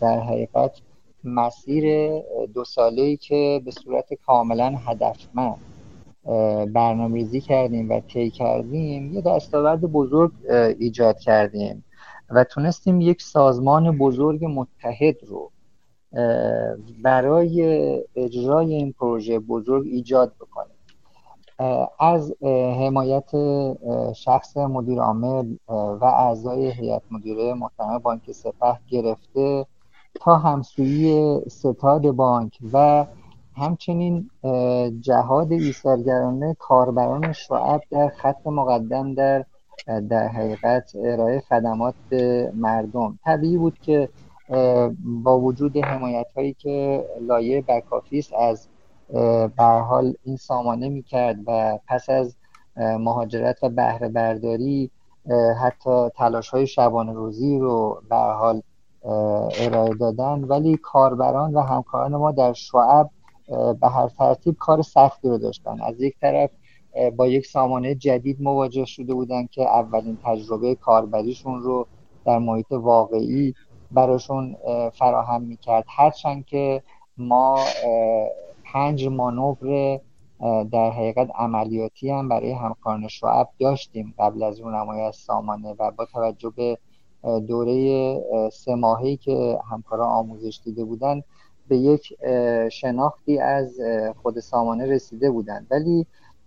در 0.00 0.20
حقیقت 0.20 0.80
مسیر 1.24 2.12
دو 2.54 2.64
ساله 2.64 3.02
ای 3.02 3.16
که 3.16 3.62
به 3.64 3.70
صورت 3.70 4.14
کاملا 4.26 4.74
هدفمند 4.86 5.58
برنامه‌ریزی 6.72 7.40
کردیم 7.40 7.90
و 7.90 8.00
طی 8.00 8.30
کردیم 8.30 9.12
یه 9.12 9.20
دستاورد 9.20 9.80
بزرگ 9.80 10.32
ایجاد 10.78 11.18
کردیم. 11.18 11.84
و 12.30 12.44
تونستیم 12.44 13.00
یک 13.00 13.22
سازمان 13.22 13.98
بزرگ 13.98 14.44
متحد 14.44 15.16
رو 15.24 15.50
برای 17.02 18.02
اجرای 18.16 18.74
این 18.74 18.92
پروژه 18.92 19.38
بزرگ 19.38 19.86
ایجاد 19.86 20.32
بکنیم. 20.40 20.76
از 22.00 22.34
حمایت 22.80 23.30
شخص 24.16 24.56
مدیر 24.56 25.00
عامل 25.00 25.56
و 25.68 26.04
اعضای 26.04 26.70
هیئت 26.70 27.02
مدیره 27.10 27.54
محترم 27.54 27.98
بانک 27.98 28.32
سپه 28.32 28.78
گرفته 28.88 29.66
تا 30.20 30.36
همسویی 30.36 31.40
ستاد 31.48 32.10
بانک 32.10 32.58
و 32.72 33.06
همچنین 33.56 34.30
جهاد 35.00 35.52
ایثارگرانه 35.52 36.56
کاربران 36.58 37.32
شعب 37.32 37.80
در 37.90 38.08
خط 38.08 38.46
مقدم 38.46 39.14
در 39.14 39.44
در 40.08 40.28
حقیقت 40.28 40.92
ارائه 41.04 41.40
خدمات 41.40 41.94
به 42.08 42.52
مردم. 42.54 43.18
طبیعی 43.24 43.56
بود 43.56 43.78
که 43.78 44.08
با 45.04 45.40
وجود 45.40 45.76
حمایت 45.76 46.26
هایی 46.36 46.52
که 46.52 47.06
لایه 47.20 47.62
بکافیس 47.62 48.32
از 48.32 48.68
به 49.56 49.64
حال 49.64 50.14
این 50.24 50.36
سامانه 50.36 50.88
می‌کرد 50.88 51.36
و 51.46 51.78
پس 51.88 52.10
از 52.10 52.36
مهاجرت 52.78 53.64
و 53.64 53.68
بهره 53.68 54.08
برداری 54.08 54.90
حتی 55.60 56.08
تلاش 56.16 56.48
های 56.48 56.66
شبانه 56.66 57.12
روزی 57.12 57.58
رو 57.58 58.02
به 58.10 58.16
حال 58.16 58.62
ارائه 59.60 59.94
دادن. 59.94 60.44
ولی 60.44 60.76
کاربران 60.76 61.54
و 61.54 61.60
همکاران 61.60 62.16
ما 62.16 62.32
در 62.32 62.52
شعب 62.52 63.10
به 63.80 63.88
هر 63.88 64.08
ترتیب 64.08 64.56
کار 64.58 64.82
سختی 64.82 65.28
رو 65.28 65.38
داشتن. 65.38 65.80
از 65.82 66.00
یک 66.00 66.14
طرف 66.20 66.50
با 67.16 67.26
یک 67.26 67.46
سامانه 67.46 67.94
جدید 67.94 68.42
مواجه 68.42 68.84
شده 68.84 69.14
بودن 69.14 69.46
که 69.46 69.62
اولین 69.62 70.18
تجربه 70.24 70.74
کاربریشون 70.74 71.62
رو 71.62 71.86
در 72.24 72.38
محیط 72.38 72.72
واقعی 72.72 73.54
براشون 73.90 74.56
فراهم 74.92 75.42
می‌کرد. 75.42 75.84
هرچند 75.88 76.44
که 76.46 76.82
ما 77.18 77.58
پنج 78.64 79.06
مانور 79.06 80.00
در 80.72 80.90
حقیقت 80.90 81.30
عملیاتی 81.34 82.10
هم 82.10 82.28
برای 82.28 82.52
همکاران 82.52 83.08
شعب 83.08 83.48
داشتیم 83.60 84.14
قبل 84.18 84.42
از 84.42 84.60
رونمایی 84.60 85.02
از 85.02 85.16
سامانه 85.16 85.74
و 85.78 85.90
با 85.90 86.04
توجه 86.04 86.52
به 86.56 86.78
دوره 87.40 88.20
سه 88.52 88.74
ماهی 88.74 89.16
که 89.16 89.58
همکاران 89.70 90.08
آموزش 90.08 90.60
دیده 90.64 90.84
بودن 90.84 91.22
به 91.68 91.76
یک 91.76 92.16
شناختی 92.72 93.38
از 93.38 93.78
خود 94.22 94.40
سامانه 94.40 94.86
رسیده 94.86 95.30
بودن. 95.30 95.66
ولی 95.70 96.06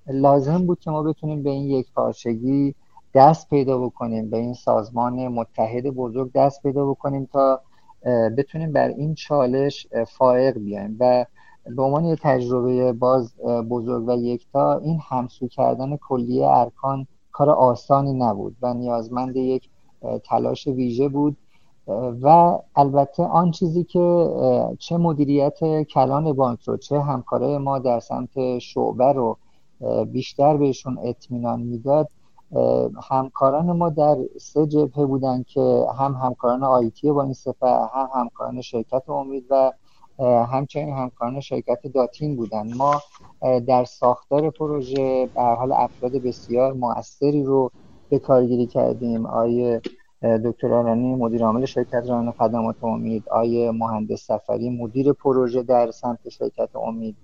لازم 0.10 0.66
بود 0.66 0.80
که 0.80 0.92
ما 0.92 1.04
بتونیم 1.04 1.44
به 1.44 1.50
این 1.50 1.70
یک 1.70 1.92
پارچگی 1.94 2.76
دست 3.14 3.50
پیدا 3.50 3.78
بکنیم 3.78 4.30
به 4.30 4.38
این 4.38 4.54
سازمان 4.54 5.28
متحد 5.28 5.84
بزرگ 5.84 6.32
دست 6.32 6.64
پیدا 6.64 6.86
بکنیم 6.86 7.30
تا 7.34 7.62
بتونیم 8.38 8.74
بر 8.74 8.88
این 8.88 9.16
چالش 9.16 9.88
فائق 10.18 10.58
بیایم. 10.58 10.98
و 11.00 11.26
به 11.76 11.84
عنوان 11.84 12.06
یک 12.06 12.20
تجربه 12.22 12.94
باز 12.94 13.36
بزرگ 13.70 14.08
و 14.08 14.18
یکتا 14.18 14.78
این 14.78 15.00
همسو 15.10 15.48
کردن 15.48 15.98
کلیه 15.98 16.48
ارکان 16.48 17.08
کار 17.32 17.50
آسانی 17.50 18.14
نبود 18.14 18.56
و 18.62 18.74
نیازمند 18.74 19.36
یک 19.36 19.70
تلاش 20.24 20.68
ویژه 20.68 21.08
بود. 21.10 21.38
و 22.22 22.58
البته 22.76 23.24
آن 23.24 23.52
چیزی 23.52 23.84
که 23.84 24.30
چه 24.80 24.98
مدیریت 24.98 25.84
کلان 25.84 26.34
بانک 26.34 26.62
رو 26.62 26.78
چه 26.78 27.02
همکاره 27.02 27.58
ما 27.58 27.80
در 27.80 28.00
سمت 28.00 28.60
شعبه 28.60 29.14
رو 29.14 29.38
بیشتر 30.12 30.58
بهشون 30.58 30.98
اطمینان 31.04 31.62
می‌داد 31.62 32.10
همکاران 33.10 33.72
ما 33.72 33.90
در 33.90 34.18
سه 34.40 34.68
جبهه 34.68 35.06
بودن 35.06 35.44
که 35.44 35.86
هم 36.00 36.14
همکاران 36.14 36.64
آیتی 36.64 37.12
با 37.12 37.24
این 37.24 37.34
سپه 37.34 37.68
هم 37.94 38.10
همکاران 38.16 38.62
شرکت 38.62 39.10
امید 39.10 39.46
و 39.50 39.72
همچنین 40.52 40.94
همکاران 40.94 41.40
شرکت 41.40 41.88
داتین 41.94 42.36
بودن. 42.36 42.74
ما 42.74 43.02
در 43.68 43.86
ساختار 43.86 44.50
پروژه 44.50 45.30
به 45.36 45.42
حال 45.42 45.72
افراد 45.72 46.12
بسیار 46.12 46.74
موثری 46.74 47.44
رو 47.44 47.72
به 48.10 48.20
کارگیری 48.20 48.68
کردیم. 48.68 49.26
آیه 49.26 49.82
دکتر 50.46 50.74
آرانی 50.74 51.16
مدیر 51.16 51.44
عامل 51.44 51.66
شرکت 51.66 52.04
ران 52.10 52.32
خدمات 52.32 52.84
امید 52.84 53.30
آیه 53.30 53.72
مهندس 53.72 54.26
سفری 54.26 54.70
مدیر 54.70 55.14
پروژه 55.14 55.64
در 55.64 55.92
سمت 55.92 56.30
شرکت 56.30 56.70
امید. 56.76 57.18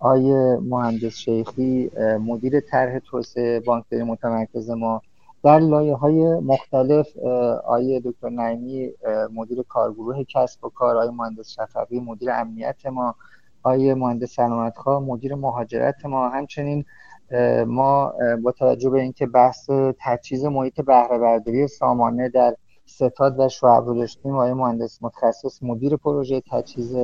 آیه 0.00 0.58
مهندس 0.62 1.12
شیخی 1.12 1.90
مدیر 2.20 2.60
طرح 2.60 2.98
توسعه 2.98 3.60
بانکداری 3.60 4.02
متمرکز 4.02 4.70
ما. 4.70 5.02
در 5.44 5.58
لایه 5.58 5.94
های 5.94 6.40
مختلف 6.40 7.16
آیه 7.64 8.00
دکتر 8.04 8.28
نعیمی 8.28 8.92
مدیر 9.34 9.62
کارگروه 9.62 10.24
کسب 10.24 10.64
و 10.64 10.68
کار 10.68 10.96
آیه 10.96 11.10
مهندس 11.10 11.48
شفقی 11.48 12.00
مدیر 12.00 12.30
امنیت 12.30 12.86
ما 12.86 13.14
آیه 13.62 13.94
مهندس 13.94 14.34
سلامت 14.34 14.76
خواه 14.78 15.02
مدیر 15.02 15.34
مهاجرت 15.34 16.06
ما. 16.06 16.28
همچنین 16.28 16.84
ما 17.66 18.12
با 18.42 18.52
توجه 18.52 18.90
به 18.90 19.00
اینکه 19.00 19.26
بحث 19.26 19.70
تجهیز 19.98 20.44
محیط 20.44 20.80
بهره 20.80 21.18
برداری 21.18 21.68
سامانه 21.68 22.28
در 22.28 22.56
ستاد 22.86 23.40
و 23.40 23.48
شعب 23.48 23.86
داشتیم 23.86 24.34
آقای 24.34 24.52
مهندس 24.52 25.02
متخصص 25.02 25.62
مدیر 25.62 25.96
پروژه 25.96 26.42
تجهیز 26.50 26.96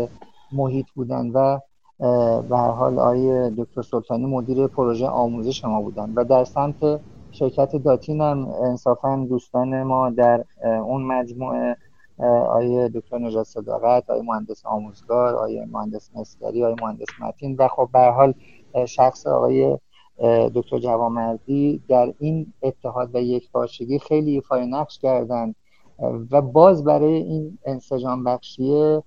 محیط 0.53 0.87
بودن 0.95 1.31
و 1.31 1.59
به 1.99 2.57
هر 2.57 2.71
حال 2.71 2.99
آقای 2.99 3.51
دکتر 3.51 3.83
سلطانی 3.83 4.27
مدیر 4.27 4.67
پروژه 4.67 5.07
آموزش 5.07 5.65
ما 5.65 5.83
بودن 5.83 6.13
و 6.15 6.25
در 6.25 6.45
سمت 6.45 7.01
شرکت 7.31 7.77
داتین 7.77 8.21
هم 8.21 8.49
انصافا 8.49 9.27
دوستان 9.29 9.83
ما 9.83 10.11
در 10.11 10.45
اون 10.65 11.03
مجموعه 11.03 11.77
آیه 12.49 12.89
دکتر 12.89 13.19
نجات 13.19 13.47
صداقت 13.47 14.11
آیه 14.11 14.23
مهندس 14.23 14.67
آموزگار 14.67 15.35
آیه 15.35 15.67
مهندس 15.71 16.11
مسکری 16.15 16.65
آیه 16.65 16.75
مهندس 16.83 17.09
متین 17.21 17.57
و 17.59 17.69
خب 17.69 17.89
به 17.93 17.99
حال 17.99 18.35
شخص 18.87 19.27
آقای 19.27 19.79
دکتر 20.55 20.79
جوامردی 20.79 21.83
در 21.89 22.13
این 22.19 22.53
اتحاد 22.63 23.15
و 23.15 23.19
یک 23.19 23.51
پارچگی 23.51 23.99
خیلی 23.99 24.31
ایفای 24.31 24.67
نقش 24.67 24.99
کردند 24.99 25.55
و 26.31 26.43
باز 26.43 26.85
برای 26.85 27.15
این 27.15 27.59
انسجام 27.67 28.25
بخشیه 28.25 29.03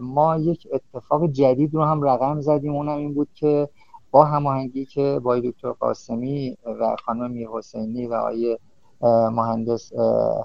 ما 0.00 0.36
یک 0.36 0.68
اتفاق 0.72 1.26
جدید 1.26 1.74
رو 1.74 1.84
هم 1.84 2.02
رقم 2.02 2.40
زدیم. 2.40 2.74
اونم 2.74 2.96
این 2.96 3.14
بود 3.14 3.28
که 3.34 3.68
با 4.10 4.24
هماهنگی 4.24 4.84
که 4.84 5.20
با 5.22 5.38
دکتر 5.38 5.72
قاسمی 5.72 6.56
و 6.80 6.96
خانم 7.04 7.30
میر 7.30 7.48
حسینی 7.48 8.06
و 8.06 8.14
آیه 8.14 8.58
مهندس 9.30 9.92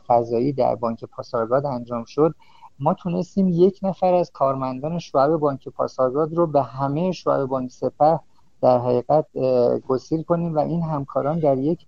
فضایی 0.08 0.54
در 0.54 0.76
بانک 0.76 1.06
پاسارگاد 1.06 1.66
انجام 1.66 2.04
شد 2.04 2.36
ما 2.80 2.94
تونستیم 2.94 3.48
یک 3.50 3.80
نفر 3.84 4.14
از 4.14 4.32
کارمندان 4.32 5.00
شعب 5.00 5.38
بانک 5.38 5.70
پاسارگاد 5.70 6.34
رو 6.34 6.48
به 6.48 6.64
همه 6.64 7.12
شعب 7.12 7.46
بانک 7.46 7.72
سپه 7.72 8.20
در 8.62 8.80
حقیقت 8.80 9.26
گسیل 9.88 10.24
کنیم 10.24 10.56
و 10.56 10.60
این 10.60 10.82
همکاران 10.82 11.40
در 11.40 11.58
یک 11.58 11.86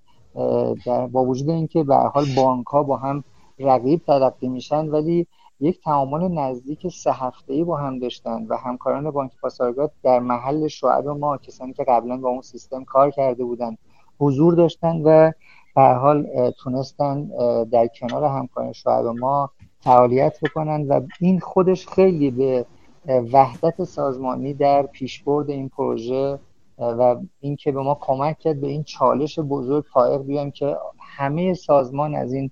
در 0.85 1.07
با 1.07 1.25
وجود 1.25 1.49
اینکه 1.49 1.83
به 1.83 1.95
حال 1.95 2.25
بانک 2.35 2.67
ها 2.67 2.83
با 2.83 2.97
هم 2.97 3.23
رقیب 3.59 4.01
تلقی 4.07 4.47
میشن 4.47 4.87
ولی 4.87 5.27
یک 5.59 5.81
تعامل 5.81 6.27
نزدیک 6.27 6.87
سه 6.87 7.11
هفته 7.11 7.53
ای 7.53 7.63
با 7.63 7.77
هم 7.77 7.99
داشتن 7.99 8.45
و 8.49 8.57
همکاران 8.57 9.11
بانک 9.11 9.31
پاسارگاد 9.41 9.91
در 10.03 10.19
محل 10.19 10.67
شعب 10.67 11.07
ما 11.07 11.37
کسانی 11.37 11.73
که 11.73 11.83
قبلا 11.83 12.17
با 12.17 12.29
اون 12.29 12.41
سیستم 12.41 12.83
کار 12.83 13.11
کرده 13.11 13.43
بودن 13.43 13.77
حضور 14.19 14.53
داشتن 14.53 15.01
و 15.01 15.31
به 15.75 15.81
حال 15.81 16.51
تونستن 16.51 17.27
در 17.63 17.87
کنار 17.87 18.23
همکاران 18.23 18.73
شعب 18.73 19.05
ما 19.05 19.49
فعالیت 19.79 20.39
بکنن 20.41 20.87
و 20.87 21.01
این 21.19 21.39
خودش 21.39 21.87
خیلی 21.87 22.31
به 22.31 22.65
وحدت 23.07 23.83
سازمانی 23.83 24.53
در 24.53 24.83
پیشبرد 24.83 25.49
این 25.49 25.69
پروژه 25.69 26.39
و 26.77 27.15
اینکه 27.39 27.71
به 27.71 27.81
ما 27.81 27.97
کمک 28.01 28.39
کرد 28.39 28.61
به 28.61 28.67
این 28.67 28.83
چالش 28.83 29.39
بزرگ 29.39 29.85
فائق 29.93 30.21
بیایم 30.21 30.51
که 30.51 30.77
همه 30.99 31.53
سازمان 31.53 32.15
از 32.15 32.33
این 32.33 32.51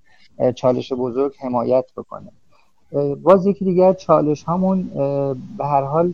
چالش 0.55 0.93
بزرگ 0.93 1.34
حمایت 1.39 1.85
بکنه. 1.97 2.31
باز 3.24 3.45
یکی 3.45 3.65
دیگر 3.65 3.94
چالش 3.94 4.44
همون 4.48 4.84
به 5.57 5.65
هر 5.65 5.84
حال 5.84 6.14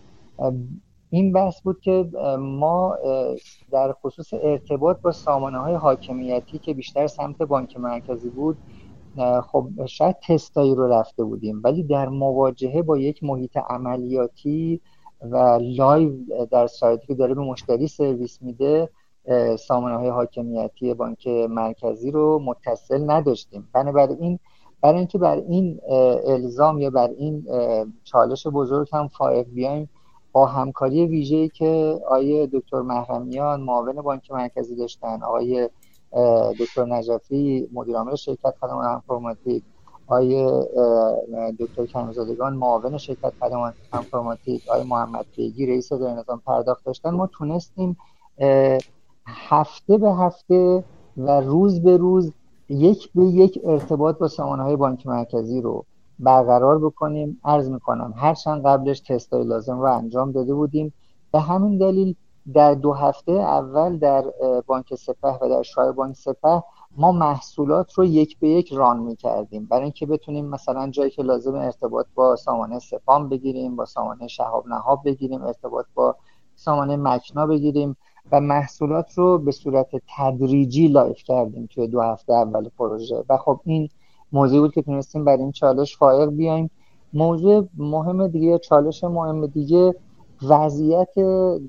این 1.09 1.31
بحث 1.31 1.61
بود 1.61 1.79
که 1.81 2.09
ما 2.39 2.97
در 3.71 3.93
خصوص 3.93 4.33
ارتباط 4.33 5.01
با 5.01 5.11
سامانه 5.11 5.57
های 5.57 5.73
حاکمیتی 5.73 6.57
که 6.57 6.73
بیشتر 6.73 7.07
سمت 7.07 7.37
بانک 7.37 7.77
مرکزی 7.77 8.29
بود 8.29 8.57
خب 9.43 9.85
شاید 9.85 10.15
تستایی 10.27 10.75
رو 10.75 10.87
رفته 10.87 11.23
بودیم. 11.23 11.61
ولی 11.63 11.83
در 11.83 12.09
مواجهه 12.09 12.81
با 12.81 12.97
یک 12.97 13.23
محیط 13.23 13.57
عملیاتی 13.69 14.81
و 15.21 15.59
live 15.61 16.11
در 16.51 16.67
سایتی 16.67 17.07
که 17.07 17.15
داره 17.15 17.33
به 17.33 17.41
مشتری 17.41 17.87
سرویس 17.87 18.41
میده 18.41 18.89
سامانه 19.59 19.95
های 19.97 20.09
حاکمیتی 20.09 20.93
بانک 20.93 21.27
مرکزی 21.27 22.11
رو 22.11 22.39
متصل 22.45 23.11
نداشتیم. 23.11 23.69
بنابراین 23.73 24.39
برای 24.81 24.97
اینکه 24.97 25.17
بر 25.17 25.35
این 25.37 25.79
الزام 26.27 26.79
یا 26.79 26.89
بر 26.89 27.09
این 27.09 27.45
چالش 28.03 28.47
بزرگ 28.47 28.87
هم 28.93 29.07
فائق 29.07 29.47
بیایم 29.47 29.89
با 30.31 30.45
همکاری 30.45 31.05
ویژه‌ای 31.07 31.49
که 31.49 31.99
آقای 32.05 32.47
دکتر 32.53 32.81
محرمیان 32.81 33.61
معاون 33.61 34.01
بانک 34.01 34.31
مرکزی 34.31 34.75
داشتن 34.75 35.23
آقای 35.23 35.69
دکتر 36.59 36.85
نجفی 36.85 37.69
مدیر 37.73 37.97
عامل 37.97 38.15
شرکت 38.15 38.55
خدمات 38.61 38.85
انفورماتیک 38.87 39.63
آقای 40.07 40.51
دکتر 41.59 41.85
کنزادگان 41.85 42.53
معاون 42.53 42.97
شرکت 42.97 43.33
خدمات 43.39 43.75
انفرماتیک 43.93 44.63
آقای 44.69 44.83
محمد 44.83 45.25
بیگی 45.35 45.65
رئیس 45.65 45.91
اداره 45.91 46.13
نظام 46.19 46.41
پرداخت 46.45 46.85
داشتن. 46.85 47.09
ما 47.09 47.27
تونستیم 47.33 47.97
هفته 49.27 49.97
به 49.97 50.11
هفته 50.13 50.85
و 51.17 51.41
روز 51.41 51.83
به 51.83 51.97
روز 51.97 52.33
یک 52.69 53.11
به 53.15 53.25
یک 53.25 53.59
ارتباط 53.63 54.17
با 54.17 54.27
سامانه 54.27 54.63
های 54.63 54.75
بانک 54.75 55.07
مرکزی 55.07 55.61
رو 55.61 55.85
برقرار 56.19 56.79
بکنیم. 56.79 57.39
عرض 57.43 57.69
می‌کنم 57.69 58.13
هرچند 58.17 58.65
قبلش 58.65 58.99
تستای 58.99 59.43
لازم 59.43 59.79
رو 59.79 59.93
انجام 59.93 60.31
داده 60.31 60.53
بودیم. 60.53 60.93
به 61.31 61.39
همین 61.39 61.77
دلیل 61.77 62.15
در 62.53 62.73
دو 62.73 62.93
هفته 62.93 63.31
اول 63.31 63.97
در 63.97 64.25
بانک 64.67 64.95
سپه 64.95 65.37
و 65.41 65.49
در 65.49 65.61
شای 65.61 65.91
بانک 65.91 66.15
سپه 66.15 66.63
ما 66.97 67.11
محصولات 67.11 67.93
رو 67.93 68.05
یک 68.05 68.39
به 68.39 68.49
یک 68.49 68.73
run 68.73 68.99
می 68.99 69.15
کردیم 69.15 69.65
برای 69.65 69.83
اینکه 69.83 70.05
بتونیم 70.05 70.45
مثلا 70.45 70.89
جایی 70.89 71.11
که 71.11 71.23
لازمه 71.23 71.55
ارتباط 71.55 72.05
با 72.15 72.35
سامانه 72.35 72.79
سپام 72.79 73.29
بگیریم 73.29 73.75
با 73.75 73.85
سامانه 73.85 74.27
شهاب 74.27 74.67
نهاب 74.67 75.01
بگیریم 75.05 75.43
ارتباط 75.43 75.85
با 75.95 76.15
سامانه 76.55 76.97
مکنا 76.97 77.47
بگیریم. 77.47 77.95
و 78.31 78.41
محصولات 78.41 79.17
رو 79.17 79.37
به 79.37 79.51
صورت 79.51 79.87
تدریجی 80.17 80.87
live 80.87 81.23
کردیم 81.23 81.69
توی 81.71 81.87
دو 81.87 82.01
هفته 82.01 82.33
اول 82.33 82.69
پروژه. 82.77 83.23
و 83.29 83.37
خب 83.37 83.59
این 83.65 83.89
موضوع 84.31 84.61
بود 84.61 84.73
که 84.73 84.81
تونستیم 84.81 85.25
برای 85.25 85.41
این 85.41 85.51
چالش 85.51 85.97
فائق 85.97 86.29
بیایم. 86.29 86.69
موضوع 87.13 87.67
مهم 87.77 88.27
دیگه 88.27 88.57
چالش 88.57 89.03
مهم 89.03 89.47
دیگه 89.47 89.95
وضعیت 90.49 91.13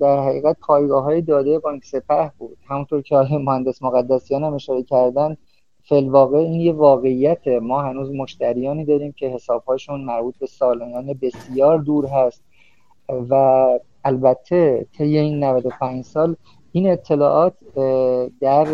در 0.01 0.22
حقیقت 0.22 0.56
پایگاه 0.60 1.05
های 1.05 1.22
داده 1.22 1.59
بانک 1.59 1.85
سپه 1.85 2.32
بود. 2.39 2.56
همونطور 2.66 3.02
که 3.02 3.16
آقای 3.16 3.39
مهندس 3.39 3.82
مقدسیان 3.82 4.44
هم 4.44 4.55
اشاره 4.55 4.82
کردن 4.82 5.36
فلواقع 5.82 6.39
این 6.39 6.60
یه 6.60 6.72
واقعیت. 6.72 7.48
ما 7.48 7.82
هنوز 7.82 8.10
مشتریانی 8.10 8.85
داریم 8.85 9.12
که 9.12 9.28
حسابهاشون 9.28 10.01
مربوط 10.01 10.39
به 10.39 10.47
سالانه 10.47 11.14
بسیار 11.14 11.78
دور 11.78 12.06
هست 12.06 12.43
و 13.31 13.35
البته 14.05 14.86
طی 14.98 15.18
این 15.18 15.44
95 15.44 16.05
سال 16.05 16.36
این 16.72 16.90
اطلاعات 16.90 17.55
در 18.40 18.68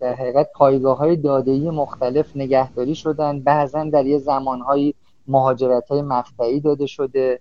در 0.00 0.14
حقیقت 0.14 0.48
پایگاه 0.54 0.98
های 0.98 1.16
داده 1.16 1.70
مختلف 1.70 2.36
نگهداری 2.36 2.94
شدن. 2.94 3.40
بعضا 3.40 3.84
در 3.84 4.06
یه 4.06 4.18
زمانهایی 4.18 4.94
مهاجرت 5.26 5.88
های 5.88 6.02
مقطعی 6.02 6.60
داده 6.60 6.86
شده 6.86 7.40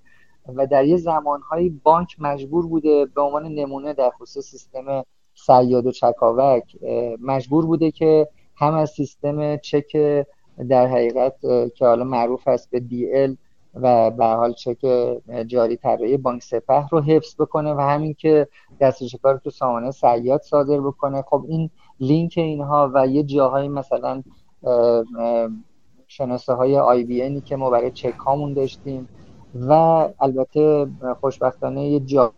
و 0.56 0.68
در 0.68 0.86
یه 0.86 0.98
زمانهایی 0.98 1.82
بانک 1.84 2.16
مجبور 2.20 2.68
بوده 2.68 3.06
به 3.06 3.22
عنوان 3.22 3.46
نمونه 3.46 3.94
در 3.94 4.10
خصوص 4.10 4.46
سیستم 4.46 5.04
سیاد 5.34 5.86
و 5.86 5.92
چکاوک 5.92 6.78
مجبور 7.22 7.66
بوده 7.66 7.92
که 7.92 8.28
هم 8.56 8.74
از 8.74 8.90
سیستم 8.90 9.58
چک 9.58 9.98
در 10.70 10.88
حقیقت 10.88 11.36
که 11.76 11.86
حالا 11.86 12.04
معروف 12.04 12.48
است 12.48 12.70
به 12.70 12.80
دی 12.80 13.38
و 13.74 14.12
به 14.12 14.26
حال 14.26 14.54
چک 14.54 14.86
جاری 15.48 15.78
طراحی 15.78 16.18
بانک 16.18 16.44
سپه 16.44 16.88
رو 16.92 17.02
حفظ 17.02 17.36
بکنه 17.42 17.74
و 17.74 17.80
همین 17.80 18.14
که 18.14 18.48
دستش 18.80 19.16
کار 19.16 19.38
تو 19.38 19.50
سامانه 19.50 19.92
سیاد 19.92 20.42
صادر 20.42 20.80
بکنه. 20.80 21.22
خب 21.22 21.46
این 21.48 21.70
لینک 22.00 22.34
اینها 22.38 22.92
و 22.94 23.08
یه 23.08 23.24
جاهایی 23.24 23.68
مثلا 23.68 24.24
شناسه 26.08 26.54
های 26.54 26.80
آی 26.80 27.04
بی 27.04 27.42
که 27.42 27.56
ما 27.56 27.70
برای 27.70 27.92
چک 27.92 28.16
هامون 28.26 28.54
داشتیم 28.54 29.10
و 29.56 29.72
البته 30.20 30.88
خوشبختانه 31.20 31.86
یه 31.86 32.00
جا 32.00 32.34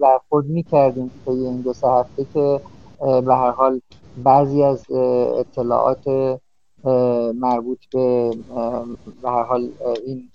برخورد 0.00 0.46
می‌کردیم 0.46 1.10
که 1.24 1.30
این 1.30 1.60
دو 1.60 1.72
سه 1.72 1.88
هفته 1.88 2.26
که 2.34 2.60
به 3.00 3.34
هر 3.34 3.50
حال 3.50 3.80
بعضی 4.24 4.62
از 4.62 4.90
اطلاعات 5.38 6.04
مربوط 7.34 7.78
به 7.92 8.30
به 9.22 9.30
هر 9.30 9.42
حال 9.42 9.68
این 10.06 10.28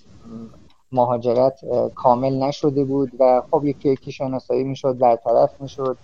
مهاجرت 0.92 1.60
کامل 1.96 2.44
نشده 2.44 2.84
بود 2.84 3.12
و 3.20 3.42
خب 3.52 3.66
یکی 3.66 3.90
یکی 3.90 4.12
شناسایی 4.12 4.64
می‌شد 4.64 4.98
برطرف 4.98 5.62
می‌شد 5.62 5.98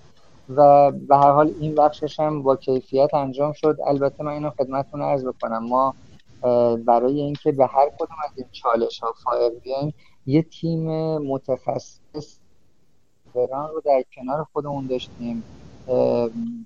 و 0.49 0.91
به 0.91 1.18
هر 1.18 1.31
حال 1.31 1.53
این 1.59 1.76
بخشش 1.76 2.19
هم 2.19 2.43
با 2.43 2.55
کیفیت 2.55 3.13
انجام 3.13 3.53
شد. 3.53 3.77
البته 3.88 4.23
من 4.23 4.31
اینو 4.31 4.49
خدمتتون 4.49 5.01
عرض 5.01 5.26
بکنم. 5.26 5.65
ما 5.68 5.95
برای 6.85 7.22
اینکه 7.22 7.51
به 7.51 7.65
هر 7.65 7.89
کدوم 7.89 8.18
از 8.26 8.31
این 8.35 8.47
چالش 8.51 8.99
ها 8.99 9.13
فائق 9.23 9.51
بیایم 9.63 9.93
یه 10.26 10.41
تیم 10.41 11.18
متخصص 11.18 12.39
بران 13.35 13.69
رو 13.69 13.81
در 13.85 14.03
کنار 14.15 14.45
خودمون 14.53 14.88
داشتیم. 14.88 15.43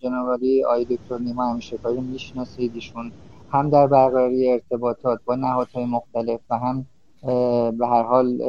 جناب 0.02 0.39
آی 0.69 0.85
دکتر 0.85 1.18
نیما 1.18 1.45
همیشه 1.45 1.77
کاری 1.77 2.02
می‌شناسید. 2.02 2.76
ایشون 2.76 3.11
هم 3.56 3.69
در 3.69 3.88
برقراری 3.88 4.52
ارتباطات 4.52 5.19
با 5.26 5.36
نهادهای 5.36 5.86
مختلف 5.86 6.40
و 6.49 6.57
هم 6.57 6.86
به 7.72 7.88
هر 7.88 8.03
حال 8.03 8.41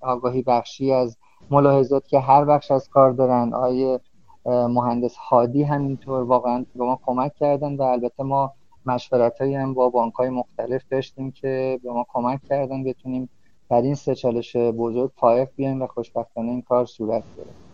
آگاهی 0.00 0.42
بخشی 0.42 0.92
از 0.92 1.16
ملاحظات 1.50 2.08
که 2.08 2.18
هر 2.18 2.44
بخش 2.44 2.70
از 2.70 2.88
کار 2.88 3.12
دارن. 3.12 3.54
آیه 3.54 4.00
مهندس 4.46 5.16
هادی 5.16 5.62
همینطور. 5.62 6.22
واقعا 6.22 6.64
به 6.74 6.84
ما 6.84 7.00
کمک 7.06 7.34
کردن 7.34 7.76
و 7.76 7.82
البته 7.82 8.22
ما 8.22 8.52
مشورت 8.86 9.40
هم 9.42 9.74
با 9.74 9.88
بانک 9.88 10.14
های 10.14 10.28
مختلف 10.28 10.82
داشتیم 10.90 11.30
که 11.30 11.80
به 11.82 11.92
ما 11.92 12.06
کمک 12.12 12.40
کردن 12.48 12.84
بتونیم 12.84 13.28
در 13.70 13.82
این 13.82 13.94
سه 13.94 14.14
چالش 14.14 14.56
بزرگ 14.56 15.10
پایف 15.16 15.48
بیایم 15.56 15.82
و 15.82 15.86
خوشبختانه 15.86 16.50
این 16.50 16.62
کار 16.62 16.86
صورت 16.86 17.22
گرفت. 17.36 17.69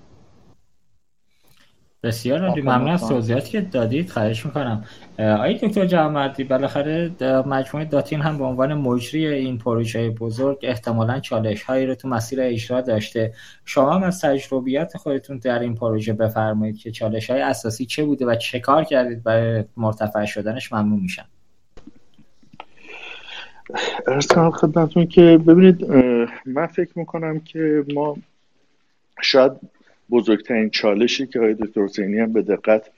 بسیار 2.07 2.47
عالی 2.47 2.63
ممنون 2.63 2.89
از 2.89 3.09
توضیحاتی 3.09 3.51
که 3.51 3.61
دادید. 3.61 4.11
خواهش 4.11 4.47
می‌کنم. 4.47 4.85
آقای 5.19 5.55
دکتر 5.55 5.87
جوامردی 5.87 6.45
بالاخره 6.45 7.11
مجموعه 7.47 7.85
داتین 7.85 8.21
هم 8.21 8.39
به 8.39 8.45
عنوان 8.45 8.75
مجری 8.75 9.27
این 9.27 9.59
پروژه 9.59 10.11
بزرگ 10.11 10.59
احتمالا 10.63 11.21
چالش 11.21 11.63
هایی 11.63 11.87
رو 11.87 11.95
تو 11.95 12.09
مسیر 12.09 12.39
اجرا 12.43 12.81
داشته. 12.81 13.33
شما 13.65 13.95
هم 13.95 14.03
از 14.03 14.21
تجربیات 14.21 14.97
خودتون 14.97 15.39
در 15.39 15.59
این 15.59 15.75
پروژه 15.75 16.13
بفرمایید 16.13 16.79
که 16.79 16.91
چالش 16.91 17.31
های 17.31 17.41
اساسی 17.41 17.87
چه 17.87 18.05
بوده 18.05 18.27
و 18.27 18.35
چه 18.35 18.61
کار 18.61 18.85
کردید 18.85 19.23
برای 19.23 19.65
مرتفع 19.77 20.25
شدنش. 20.25 20.73
ممنون 20.73 21.01
میشم. 21.01 21.27
ارز 24.07 24.27
کنم 24.27 24.51
خدمتون 24.51 25.07
که 25.07 25.39
ببینید 25.47 25.91
من 26.47 26.67
فکر 26.67 26.99
می‌کنم 26.99 27.41
که 27.41 27.85
ما 27.95 28.17
شاید 29.23 29.53
بزرگترین 30.11 30.71
چالشی 30.71 31.27
که 31.27 31.39
آقای 31.39 31.55
دکتر 31.55 31.83
حسینی 31.83 32.19
هم 32.19 32.33
به 32.33 32.43
دقت 32.43 32.91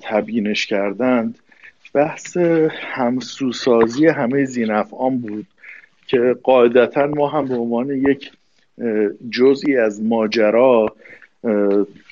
تبیینش 0.00 0.66
کردند. 0.66 1.38
بحث 1.94 2.36
همسوسازی 2.70 4.06
همه 4.06 4.44
زینفعان 4.44 5.18
بود 5.18 5.46
که 6.06 6.36
قاعدتا 6.42 7.06
ما 7.06 7.28
هم 7.28 7.48
به 7.48 7.54
عنوان 7.54 7.90
یک 7.90 8.30
جزئی 9.30 9.76
از 9.76 10.02
ماجرا 10.02 10.96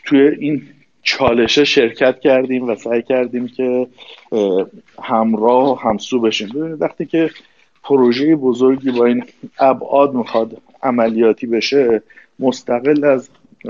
توی 0.04 0.20
این 0.20 0.62
چالشه 1.02 1.64
شرکت 1.64 2.20
کردیم 2.20 2.68
و 2.68 2.74
سعی 2.74 3.02
کردیم 3.02 3.48
که 3.48 3.86
همراه 5.02 5.72
و 5.72 5.74
همسو 5.74 6.20
بشیم. 6.20 6.48
ببینید 6.48 6.82
وقتی 6.82 7.06
که 7.06 7.30
پروژه 7.84 8.36
بزرگی 8.36 8.90
با 8.90 9.06
این 9.06 9.24
ابعاد 9.58 10.14
می‌خواد 10.14 10.62
عملیاتی 10.82 11.46
بشه 11.46 12.02
مستقل 12.38 13.04
از 13.04 13.28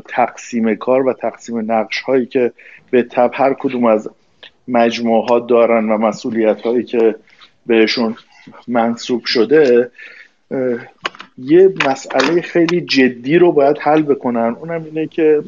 تقسیم 0.08 0.74
کار 0.74 1.06
و 1.06 1.12
تقسیم 1.12 1.72
نقش 1.72 2.00
هایی 2.00 2.26
که 2.26 2.52
به 2.90 3.02
تب 3.02 3.30
هر 3.34 3.54
کدوم 3.54 3.84
از 3.84 4.10
مجموعه 4.68 5.26
ها 5.26 5.38
دارن 5.38 5.90
و 5.90 5.98
مسئولیت 5.98 6.60
هایی 6.60 6.84
که 6.84 7.14
بهشون 7.66 8.16
منصوب 8.68 9.24
شده 9.24 9.90
یه 11.38 11.74
مسئله 11.86 12.40
خیلی 12.40 12.80
جدی 12.80 13.38
رو 13.38 13.52
باید 13.52 13.78
حل 13.78 14.02
بکنن. 14.02 14.56
اونم 14.60 14.84
اینه 14.84 15.06
که 15.06 15.42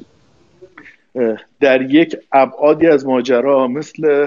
در 1.60 1.82
یک 1.82 2.16
ابعادی 2.32 2.86
از 2.86 3.06
ماجرا 3.06 3.69
مثل 3.69 4.27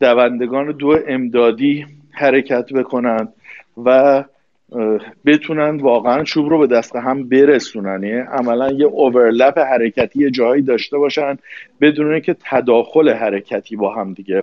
دوندگان 0.00 0.72
دو 0.72 0.98
امدادی 1.08 1.86
حرکت 2.10 2.72
بکنن 2.72 3.28
و 3.84 4.24
بتونن 5.26 5.76
واقعا 5.76 6.24
چوب 6.24 6.48
رو 6.48 6.58
به 6.58 6.66
دست 6.66 6.96
هم 6.96 7.28
برسونن. 7.28 8.02
یعنی 8.02 8.20
عملا 8.20 8.70
یه 8.72 8.86
اوورلپ 8.86 9.58
حرکتی 9.58 10.30
جایی 10.30 10.62
داشته 10.62 10.98
باشن 10.98 11.38
بدون 11.80 12.20
که 12.20 12.36
تداخل 12.50 13.08
حرکتی 13.08 13.76
با 13.76 13.94
هم 13.94 14.12
دیگه 14.12 14.42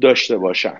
داشته 0.00 0.36
باشن. 0.38 0.78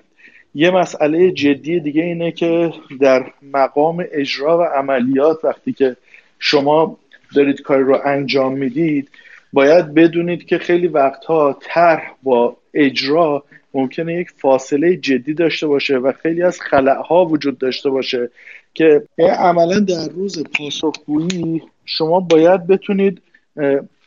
یه 0.55 0.71
مسئله 0.71 1.31
جدی 1.31 1.79
دیگه 1.79 2.03
اینه 2.03 2.31
که 2.31 2.73
در 2.99 3.25
مقام 3.53 4.05
اجرا 4.11 4.57
و 4.57 4.61
عملیات 4.61 5.45
وقتی 5.45 5.73
که 5.73 5.95
شما 6.39 6.97
دارید 7.35 7.61
کاری 7.61 7.83
رو 7.83 7.99
انجام 8.05 8.53
می‌دید 8.57 9.09
باید 9.53 9.93
بدونید 9.93 10.45
که 10.45 10.57
خیلی 10.57 10.87
وقتها 10.87 11.57
طرح 11.61 12.11
با 12.23 12.57
اجرا 12.73 13.43
ممکنه 13.73 14.13
یک 14.13 14.29
فاصله 14.31 14.97
جدی 14.97 15.33
داشته 15.33 15.67
باشه 15.67 15.97
و 15.97 16.11
خیلی 16.11 16.43
از 16.43 16.61
خلعها 16.61 17.25
وجود 17.25 17.57
داشته 17.57 17.89
باشه. 17.89 18.29
که 18.73 19.03
عملا 19.19 19.79
در 19.79 20.09
روز 20.15 20.43
پاسخگویی 20.43 21.61
شما 21.85 22.19
باید 22.19 22.67
بتونید 22.67 23.21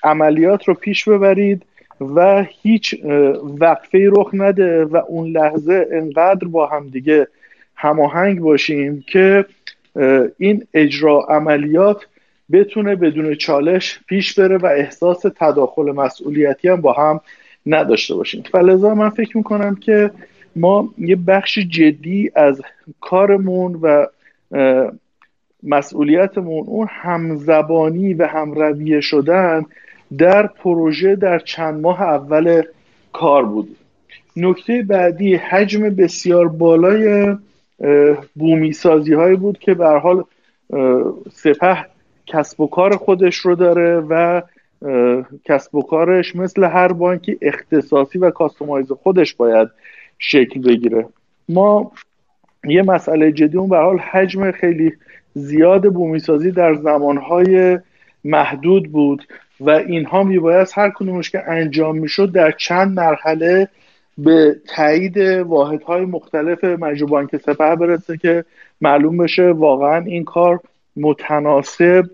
عملیات 0.03 0.65
رو 0.65 0.75
پیش 0.75 1.09
ببرید 1.09 1.63
و 2.01 2.47
هیچ 2.63 2.95
وقفه 3.61 4.11
رخ 4.13 4.31
نده 4.33 4.85
و 4.85 4.97
اون 5.09 5.29
لحظه 5.29 5.87
انقدر 5.93 6.49
با 6.49 6.67
هم 6.67 6.89
دیگه 6.89 7.29
هماهنگ 7.75 8.41
باشیم 8.41 9.05
که 9.07 9.45
این 10.39 10.67
اجرا 10.75 11.27
عملیات 11.29 12.07
بتونه 12.53 12.97
بدون 12.97 13.35
چالش 13.35 14.01
پیش 14.07 14.39
بره 14.39 14.57
و 14.57 14.67
احساس 14.67 15.23
تداخل 15.37 15.83
مسئولیتی 15.83 16.69
هم 16.69 16.81
با 16.81 16.93
هم 16.93 17.21
نداشته 17.67 18.15
باشیم. 18.15 18.43
فلذا 18.53 18.95
من 18.95 19.11
فکر 19.11 19.37
می‌کنم 19.37 19.75
که 19.75 20.11
ما 20.57 20.95
یه 20.99 21.17
بخش 21.17 21.59
جدی 21.59 22.31
از 22.35 22.63
کارمون 23.01 23.75
و 23.75 24.07
مسئولیتمون 25.63 26.65
اون 26.67 26.87
همزبانی 26.91 28.15
و 28.15 28.27
همرویه 28.27 29.01
شدن 29.01 29.65
در 30.19 30.47
پروژه 30.47 31.17
در 31.17 31.39
چند 31.39 31.81
ماه 31.81 32.03
اول 32.03 32.63
کار 33.13 33.45
بود. 33.45 33.77
نکته 34.37 34.83
بعدی 34.83 35.35
حجم 35.35 35.91
بسیار 35.91 36.49
بالای 36.49 37.35
بومی 38.35 38.73
سازی 38.73 39.15
هایی 39.15 39.37
بود 39.37 39.59
که 39.59 39.75
به 39.75 39.89
حال 39.89 40.25
سپه 41.33 41.87
کسب 42.27 42.61
و 42.61 42.67
کار 42.67 42.97
خودش 42.97 43.37
رو 43.37 43.55
داره 43.55 44.01
و 44.01 44.43
کسب 45.45 45.75
و 45.75 45.83
کارش 45.83 46.37
مثل 46.37 46.65
هر 46.65 46.93
بانکی 46.93 47.39
اختصاصی 47.43 48.19
و 48.19 48.31
کاستومایز 48.31 48.93
خودش 48.93 49.35
باید 49.35 49.69
شکل 50.19 50.61
بگیره. 50.61 51.07
ما 51.49 51.93
یه 52.65 52.83
مسئله 52.83 53.33
جدی 53.33 53.59
اون 53.59 53.69
به 53.69 53.77
حال 53.77 53.99
حجم 53.99 54.51
خیلی 54.51 54.93
زیاد 55.35 55.93
بومیسازی 55.93 56.51
در 56.51 56.75
زمانهای 56.75 57.79
محدود 58.25 58.93
بود 58.93 59.25
و 59.61 59.71
اینها 59.71 60.23
میباید 60.23 60.69
هر 60.75 60.91
کدومش 60.91 61.31
که 61.31 61.51
انجام 61.51 61.99
می‌شد 61.99 62.33
در 62.33 62.51
چند 62.51 62.97
مرحله 62.97 63.69
به 64.19 64.57
تایید 64.77 65.19
واحدهای 65.47 66.05
مختلف 66.05 66.65
مجموع 66.65 67.11
بانک 67.11 67.37
سپه 67.37 67.77
برسه 67.77 68.17
که 68.17 68.45
معلوم 68.81 69.17
بشه 69.17 69.51
واقعا 69.51 70.05
این 70.05 70.25
کار 70.25 70.61
متناسب 70.97 72.05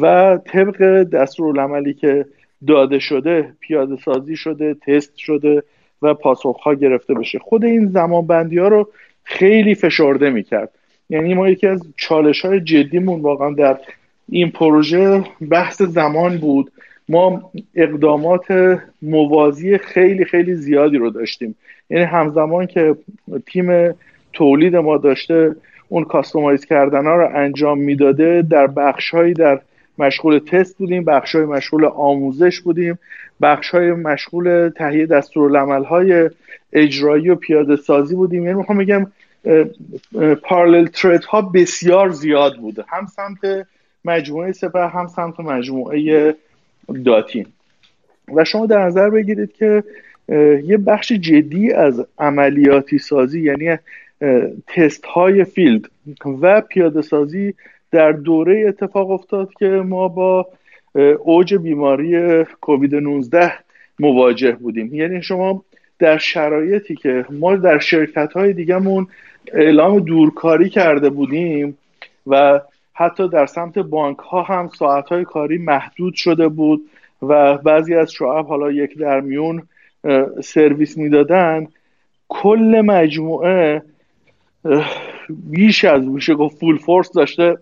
و 0.00 0.38
طبق 0.46 1.02
دستورالعملی 1.02 1.94
که 1.94 2.26
داده 2.66 2.98
شده 2.98 3.52
پیاده 3.60 3.96
سازی 3.96 4.36
شده 4.36 4.74
تست 4.74 5.16
شده 5.16 5.62
و 6.02 6.14
پاسخها 6.14 6.74
گرفته 6.74 7.14
بشه. 7.14 7.38
خود 7.38 7.64
این 7.64 7.86
زمان 7.86 8.26
بندی 8.26 8.58
ها 8.58 8.68
رو 8.68 8.88
خیلی 9.24 9.74
فشرده 9.74 10.30
می‌کرد. 10.30 10.70
یعنی 11.10 11.34
ما 11.34 11.48
یکی 11.48 11.66
از 11.66 11.82
چالش 11.96 12.44
های 12.44 12.60
جدیمون 12.60 13.20
واقعا 13.20 13.50
در 13.50 13.78
این 14.28 14.50
پروژه 14.50 15.24
بحث 15.50 15.82
زمان 15.82 16.38
بود. 16.38 16.72
ما 17.08 17.50
اقدامات 17.74 18.78
موازی 19.02 19.78
خیلی 19.78 20.24
خیلی 20.24 20.54
زیادی 20.54 20.96
رو 20.96 21.10
داشتیم. 21.10 21.54
یعنی 21.90 22.04
همزمان 22.04 22.66
که 22.66 22.96
تیم 23.46 23.94
تولید 24.32 24.76
ما 24.76 24.96
داشته 24.96 25.56
اون 25.88 26.04
کاستومایز 26.04 26.64
کردن 26.64 27.06
ها 27.06 27.16
رو 27.16 27.28
انجام 27.34 27.78
می‌داده 27.78 28.42
در 28.42 28.66
بخشهایی 28.66 29.34
در 29.34 29.60
مشغول 29.98 30.38
تست 30.38 30.78
بودیم 30.78 31.04
بخش 31.04 31.34
های 31.34 31.44
مشغول 31.44 31.84
آموزش 31.84 32.60
بودیم 32.60 32.98
بخش 33.42 33.70
های 33.70 33.92
مشغول 33.92 34.68
تهیه 34.68 35.06
دستورالعمل 35.06 35.84
های 35.84 36.30
اجرایی 36.72 37.30
و 37.30 37.34
پیاده 37.34 37.76
سازی 37.76 38.14
بودیم. 38.14 38.44
یعنی 38.44 38.58
می‌خوام 38.58 38.78
بگم 38.78 39.06
پارلل 40.42 40.86
ترید 40.86 41.24
ها 41.24 41.42
بسیار 41.42 42.10
زیاد 42.10 42.56
بوده 42.56 42.84
هم 42.88 43.06
سمت 43.06 43.66
مجموعه 44.04 44.52
سپه 44.52 44.88
هم 44.88 45.06
سمت 45.06 45.40
مجموعه 45.40 46.34
داتین 47.04 47.46
و 48.34 48.44
شما 48.44 48.66
در 48.66 48.84
نظر 48.84 49.10
بگیرید 49.10 49.52
که 49.52 49.84
یه 50.64 50.76
بخش 50.86 51.12
جدی 51.12 51.72
از 51.72 52.06
عملیاتی 52.18 52.98
سازی 52.98 53.40
یعنی 53.42 53.78
تست 54.66 55.04
های 55.04 55.44
فیلد 55.44 55.88
و 56.42 56.60
پیاده 56.60 57.02
سازی 57.02 57.54
در 57.92 58.12
دوره 58.12 58.64
اتفاق 58.68 59.10
افتاد 59.10 59.54
که 59.58 59.66
ما 59.68 60.08
با 60.08 60.46
اوج 61.24 61.54
بیماری 61.54 62.44
کووید 62.44 62.94
19 62.94 63.52
مواجه 63.98 64.52
بودیم. 64.52 64.94
یعنی 64.94 65.22
شما 65.22 65.64
در 65.98 66.18
شرایطی 66.18 66.94
که 66.94 67.24
ما 67.30 67.56
در 67.56 67.78
شرکت 67.78 68.32
های 68.32 68.52
دیگهمون 68.52 69.06
اعلام 69.52 70.00
دورکاری 70.00 70.68
کرده 70.68 71.10
بودیم 71.10 71.78
و 72.26 72.60
حتی 72.94 73.28
در 73.28 73.46
سمت 73.46 73.78
بانک 73.78 74.18
ها 74.18 74.42
هم 74.42 74.68
ساعت 74.68 75.08
های 75.08 75.24
کاری 75.24 75.58
محدود 75.58 76.14
شده 76.14 76.48
بود 76.48 76.82
و 77.22 77.58
بعضی 77.58 77.94
از 77.94 78.12
شعب 78.12 78.46
حالا 78.46 78.72
یک 78.72 78.98
در 78.98 79.20
میون 79.20 79.62
سرویس 80.44 80.98
می‌دادن 80.98 81.66
کل 82.28 82.82
مجموعه 82.84 83.82
بیش 85.28 85.84
از 85.84 86.08
میشه 86.08 86.34
گفت 86.34 86.58
فول 86.58 86.78
فورس 86.78 87.12
داشته 87.12 87.58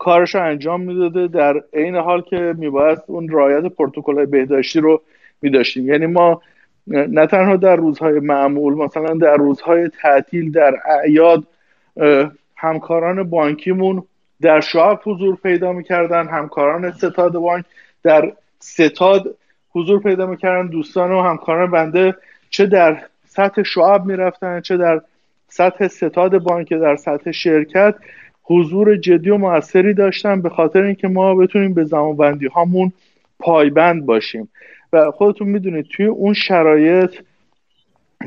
کارش 0.00 0.34
رو 0.34 0.42
انجام 0.42 0.80
می‌داده 0.80 1.26
در 1.26 1.62
عین 1.74 1.96
حال 1.96 2.20
که 2.22 2.54
میباید 2.58 2.98
اون 3.06 3.28
رعایت 3.28 3.64
پروتکل 3.64 4.24
بهداشتی 4.24 4.80
رو 4.80 5.02
میداشتیم. 5.42 5.88
یعنی 5.88 6.06
ما 6.06 6.42
نه 6.86 7.26
تنها 7.26 7.56
در 7.56 7.76
روزهای 7.76 8.20
معمول 8.20 8.74
مثلا 8.74 9.14
در 9.14 9.36
روزهای 9.36 9.88
تعطیل 10.02 10.52
در 10.52 10.74
اعیاد 10.86 11.46
همکاران 12.56 13.22
بانکیمون 13.22 14.02
در 14.40 14.60
شعب 14.60 15.00
حضور 15.04 15.36
پیدا 15.36 15.72
می‌کردن 15.72 16.28
همکاران 16.28 16.90
ستاد 16.90 17.32
بانک 17.32 17.64
در 18.02 18.32
ستاد 18.58 19.36
حضور 19.72 20.00
پیدا 20.00 20.26
می‌کردن 20.26 20.66
دوستان 20.66 21.12
و 21.12 21.22
همکاران 21.22 21.70
بنده 21.70 22.14
چه 22.50 22.66
در 22.66 23.02
سطح 23.26 23.62
شعب 23.62 24.04
می‌رفتن 24.04 24.60
چه 24.60 24.76
در 24.76 25.00
سطح 25.48 25.88
ستاد 25.88 26.38
بانک 26.38 26.72
در 26.72 26.96
سطح 26.96 27.30
شرکت. 27.30 27.94
حضور 28.50 28.96
جدی 28.96 29.30
و 29.30 29.36
موثری 29.36 29.94
داشتن 29.94 30.42
به 30.42 30.48
خاطر 30.48 30.82
اینکه 30.82 31.08
ما 31.08 31.34
بتونیم 31.34 31.74
به 31.74 31.84
زمانبندی 31.84 32.46
هامون 32.46 32.92
پایبند 33.38 34.06
باشیم. 34.06 34.48
و 34.92 35.10
خودتون 35.10 35.48
می‌دونید 35.48 35.86
توی 35.86 36.06
اون 36.06 36.34
شرایط 36.34 37.14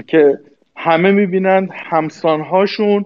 که 0.07 0.39
همه 0.75 1.11
می‌بینند 1.11 1.69
همسانهاشون 1.73 3.05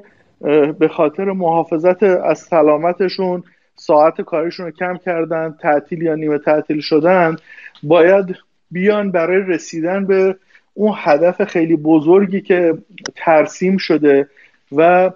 به 0.80 0.88
خاطر 0.92 1.32
محافظت 1.32 2.04
از 2.04 2.40
سلامتشون 2.40 3.44
ساعت 3.76 4.22
کارشون 4.22 4.66
رو 4.66 4.72
کم 4.72 4.98
کردن 4.98 5.56
تعطیل 5.62 6.02
یا 6.02 6.16
نیمه 6.16 6.38
تعطیل 6.38 6.80
شدن 6.80 7.36
باید 7.84 8.36
بیان 8.72 9.12
برای 9.12 9.42
رسیدن 9.48 10.06
به 10.06 10.36
اون 10.74 10.94
هدف 10.98 11.44
خیلی 11.44 11.76
بزرگی 11.76 12.42
که 12.42 12.78
ترسیم 13.16 13.78
شده 13.78 14.28
و 14.72 15.12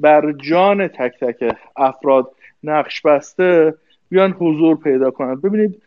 بر 0.00 0.32
جان 0.32 0.88
تک 0.88 1.20
تک 1.20 1.56
افراد 1.76 2.30
نقش 2.64 3.00
بسته 3.02 3.74
بیان 4.08 4.32
حضور 4.32 4.76
پیدا 4.76 5.10
کنند 5.10 5.42
ببینید 5.42 5.82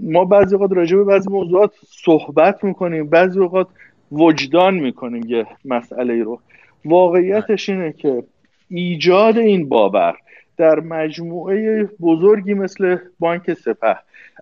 ما 0.00 0.24
بعضی 0.24 0.54
اوقات 0.54 0.72
راجع 0.72 0.96
به 0.96 1.04
بعضی 1.04 1.30
موضوعات 1.30 1.72
صحبت 1.86 2.64
می‌کنیم 2.64 3.08
بعضی 3.08 3.40
اوقات 3.40 3.68
وجدان 4.12 4.74
می‌کنیم 4.74 5.22
یه 5.26 5.46
مسئله 5.64 6.22
رو. 6.22 6.40
واقعیتش 6.84 7.68
اینه 7.68 7.92
که 7.92 8.22
ایجاد 8.68 9.38
این 9.38 9.68
باور 9.68 10.16
در 10.56 10.80
مجموعه 10.80 11.88
بزرگی 12.00 12.54
مثل 12.54 12.96
بانک 13.18 13.54
سپه 13.54 13.96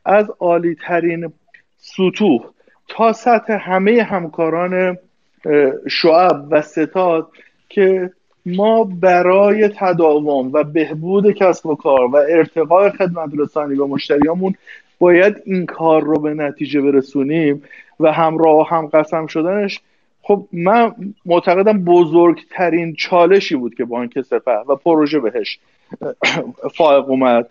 از 0.05 0.31
عالی 0.41 0.75
ترین 0.75 1.33
سطوح 1.77 2.45
تا 2.89 3.13
سطح 3.13 3.59
همه 3.61 4.03
همکاران 4.03 4.99
شعب 5.89 6.47
و 6.51 6.63
ستاد 6.63 7.29
که 7.69 8.11
ما 8.47 8.85
برای 8.85 9.71
تداوم 9.77 10.53
و 10.53 10.65
بهبود 10.65 11.33
کسب 11.33 11.67
و 11.67 11.75
کار 11.75 12.07
و 12.07 12.17
ارتقاء 12.17 12.91
خدمت 12.91 13.31
رسانی 13.39 13.77
به 13.77 13.85
مشتریامون 13.85 14.55
باید 14.99 15.37
این 15.45 15.67
کار 15.67 16.03
رو 16.03 16.21
به 16.21 16.35
نتیجه 16.35 16.81
برسونیم 16.81 17.63
و 18.01 18.13
همراه 18.13 18.57
و 18.57 18.63
هم 18.63 18.87
قسم 18.87 19.27
شدنش 19.27 19.81
خب 20.23 20.47
من 20.53 20.93
معتقدم 21.27 21.85
بزرگترین 21.85 22.95
چالشی 22.95 23.57
بود 23.57 23.75
که 23.75 23.85
بانک 23.85 24.21
سپه 24.21 24.59
و 24.69 24.77
پروژه 24.77 25.21
بهش 25.21 25.59
فائق 26.77 27.11
اومد 27.11 27.51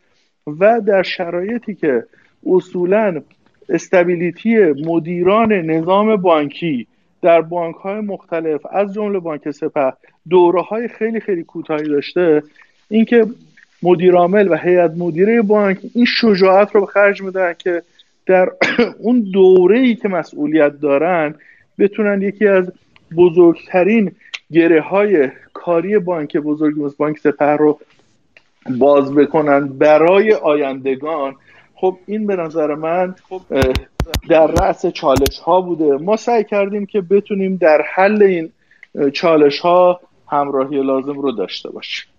و 0.60 0.82
در 0.82 1.04
شرایطی 1.04 1.76
که 1.76 2.04
اصولا 2.46 3.22
استبیلیتی 3.70 4.58
مدیران 4.86 5.54
نظام 5.54 6.16
بانکی 6.16 6.88
در 7.22 7.42
بانک 7.42 7.76
های 7.76 8.02
مختلف 8.02 8.62
از 8.72 8.94
جمله 8.94 9.20
بانک 9.20 9.52
سپه 9.52 9.94
دوره 10.30 10.62
های 10.62 10.88
خیلی 10.88 11.20
خیلی 11.20 11.44
کوتاهی 11.44 11.88
داشته. 11.88 12.44
اینکه 12.90 13.26
مدیر 13.84 14.14
عامل 14.14 14.48
و 14.48 14.56
هیئت 14.56 14.92
مدیره 14.98 15.42
بانک 15.42 15.80
این 15.96 16.06
شجاعت 16.06 16.76
رو 16.76 16.82
به 16.82 16.88
خرج 16.88 17.22
میدن 17.22 17.54
که 17.58 17.84
در 18.26 18.50
اون 19.04 19.20
دوره 19.34 19.80
ای 19.80 19.96
که 19.96 20.08
مسئولیت 20.08 20.80
دارن 20.80 21.36
بتونن 21.80 22.22
یکی 22.22 22.48
از 22.48 22.72
بزرگترین 23.16 24.12
گره 24.52 24.82
های 24.82 25.30
کاری 25.54 26.00
بانک 26.00 26.38
بزرگ 26.38 26.98
بانک 26.98 27.18
سپه 27.18 27.46
رو 27.46 27.80
باز 28.80 29.16
بکنن 29.16 29.68
برای 29.68 30.34
آیندگان. 30.34 31.36
خب 31.80 32.00
این 32.06 32.28
به 32.28 32.36
نظر 32.36 32.76
من 32.76 33.16
در 34.30 34.48
رأس 34.48 34.86
چالش 34.86 35.40
ها 35.40 35.62
بوده. 35.62 35.92
ما 35.98 36.18
سعی 36.18 36.44
کردیم 36.44 36.86
که 36.86 37.02
بتونیم 37.02 37.56
در 37.56 37.82
حل 37.96 38.24
این 38.24 38.52
چالش 39.12 39.60
ها 39.60 40.02
همراهی 40.28 40.84
لازم 40.84 41.20
رو 41.20 41.32
داشته 41.32 41.70
باشیم. 41.70 42.10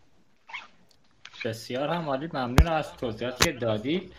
بسیار 1.45 1.89
هم 1.89 2.09
عالی. 2.09 2.29
ممنون 2.33 2.69
از 2.69 2.97
توضیحاتی 2.97 3.45
که 3.45 3.53
دادی 3.53 4.11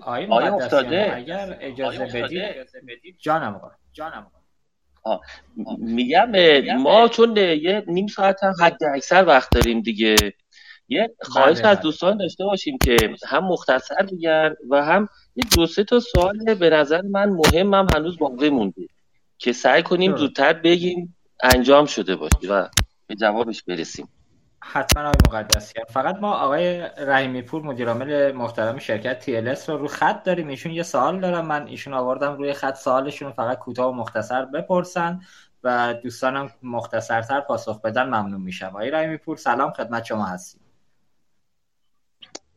آقای 0.00 0.26
افتاده؟ 0.26 1.12
اگر 1.14 1.58
اجازه 1.60 2.04
بدید. 2.04 3.16
جانم 3.18 3.60
جانم 3.92 4.26
میگم 5.78 6.32
ما 6.76 7.08
چون 7.08 7.36
یه 7.36 7.84
نیم 7.86 8.06
ساعت 8.06 8.44
هم 8.44 8.52
حد 8.62 8.84
اکثر 8.94 9.24
وقت 9.24 9.50
داریم 9.50 9.80
دیگه. 9.80 10.16
یه 10.88 11.14
خواهش 11.22 11.58
بله، 11.58 11.68
از 11.68 11.76
بله. 11.76 11.82
دوستان 11.82 12.16
داشته 12.16 12.44
باشیم 12.44 12.78
که 12.84 12.96
هم 13.26 13.44
مختصر 13.44 14.02
بگن 14.12 14.54
و 14.70 14.84
هم 14.84 15.08
یه 15.36 15.44
دو 15.56 15.66
سه 15.66 15.84
تا 15.84 16.00
سوال 16.00 16.54
به 16.54 16.70
نظر 16.70 17.02
من 17.02 17.28
مهم 17.28 17.74
هم 17.74 17.86
هنوز 17.94 18.18
باقی 18.18 18.50
مونده 18.50 18.86
که 19.38 19.52
سعی 19.52 19.82
کنیم 19.82 20.16
زودتر 20.16 20.52
بگیم 20.52 21.16
انجام 21.42 21.86
شده 21.86 22.16
باشه 22.16 22.48
و 22.48 22.68
به 23.06 23.14
جوابش 23.14 23.62
برسیم. 23.62 24.08
حتما 24.60 25.02
آقای 25.02 25.20
مقدسیان 25.28 25.86
فقط 25.88 26.16
ما 26.16 26.32
آقای 26.32 26.78
رحیمی 26.98 27.42
پور 27.42 27.62
مدیر 27.62 27.88
عامل 27.88 28.32
محترم 28.32 28.78
شرکت 28.78 29.18
تی 29.18 29.40
رو 29.40 29.78
رو 29.78 29.88
خط 29.88 30.22
داریم. 30.22 30.48
ایشون 30.48 30.72
یه 30.72 30.82
سوال 30.82 31.20
دارم. 31.20 31.46
من 31.46 31.66
ایشون 31.66 31.94
آوردم 31.94 32.36
روی 32.36 32.52
خط. 32.52 32.74
سوالشون 32.74 33.32
فقط 33.32 33.58
کوتاه 33.58 33.88
و 33.88 33.92
مختصر 33.92 34.44
بپرسن 34.44 35.20
و 35.64 35.94
دوستانم 36.02 36.50
مختصرتر 36.62 37.40
پاسخ 37.40 37.80
بدن 37.80 38.06
ممنون 38.06 38.40
میشم. 38.40 38.66
آقای 38.66 38.90
رحیمی 38.90 39.16
پور 39.16 39.36
سلام. 39.36 39.72
خدمت 39.72 40.04
شما 40.04 40.24
هستیم. 40.24 40.60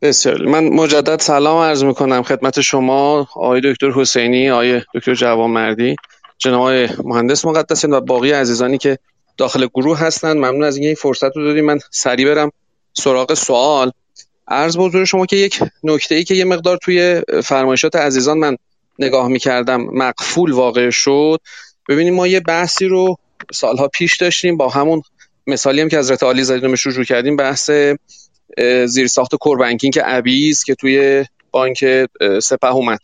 بسیار 0.02 0.46
من 0.46 0.64
مجدد 0.64 1.22
سلام 1.22 1.58
عرض 1.58 1.84
می‌کنم 1.84 2.24
خدمت 2.24 2.62
شما 2.62 3.20
آقای 3.20 3.62
دکتر 3.64 3.92
حسینی 3.92 4.50
آقای 4.50 4.82
دکتر 4.96 5.14
جوانمردی. 5.14 5.96
جناب 6.38 6.70
مهندس 7.04 7.46
مقدسیان 7.46 7.94
و 7.94 8.02
باقی 8.02 8.32
عزیزانی 8.32 8.78
که 8.78 8.98
داخل 9.38 9.68
گروه 9.68 10.00
هستن 10.00 10.34
ممنون 10.34 10.64
از 10.64 10.76
اینکه 10.76 10.88
این 10.88 10.96
فرصت 10.96 11.38
رو 11.38 11.44
دادیم 11.44 11.66
من 11.66 11.80
سریع 11.92 12.36
برم 12.36 12.52
سراغ 12.94 13.34
سوال. 13.34 13.92
عرض 14.48 14.78
به 14.78 15.06
شما 15.06 15.26
که 15.26 15.36
یک 15.36 15.60
نکته 15.84 16.16
ای 16.16 16.24
که 16.24 16.36
یه 16.36 16.46
مقدار 16.46 16.78
توی 16.78 17.22
فرمایشات 17.44 17.96
عزیزان 17.96 18.38
من 18.38 18.58
نگاه 19.00 19.28
می‌کردم 19.28 19.82
مقفول 19.82 20.52
واقع 20.52 20.90
شد. 20.90 21.40
ببینیم 21.90 22.16
ما 22.16 22.28
یه 22.28 22.40
بحثی 22.40 22.86
رو 22.86 23.18
سالها 23.54 23.88
پیش 23.88 24.18
داشتیم 24.18 24.58
با 24.58 24.70
همون 24.70 25.02
مثالی 25.48 25.82
هم 25.82 25.90
که 25.90 26.00
حضرت 26.00 26.24
عالی 26.24 26.44
زدین 26.44 26.76
شروع 26.76 27.04
کردیم 27.04 27.36
بحث 27.36 27.70
زیرساخت 28.86 29.36
core 29.36 29.57
banking 29.57 29.94
که 29.94 30.02
ابیز 30.06 30.64
که 30.64 30.76
توی 30.76 31.26
بانک 31.52 31.86
سپه 32.44 32.72
اومد. 32.72 33.00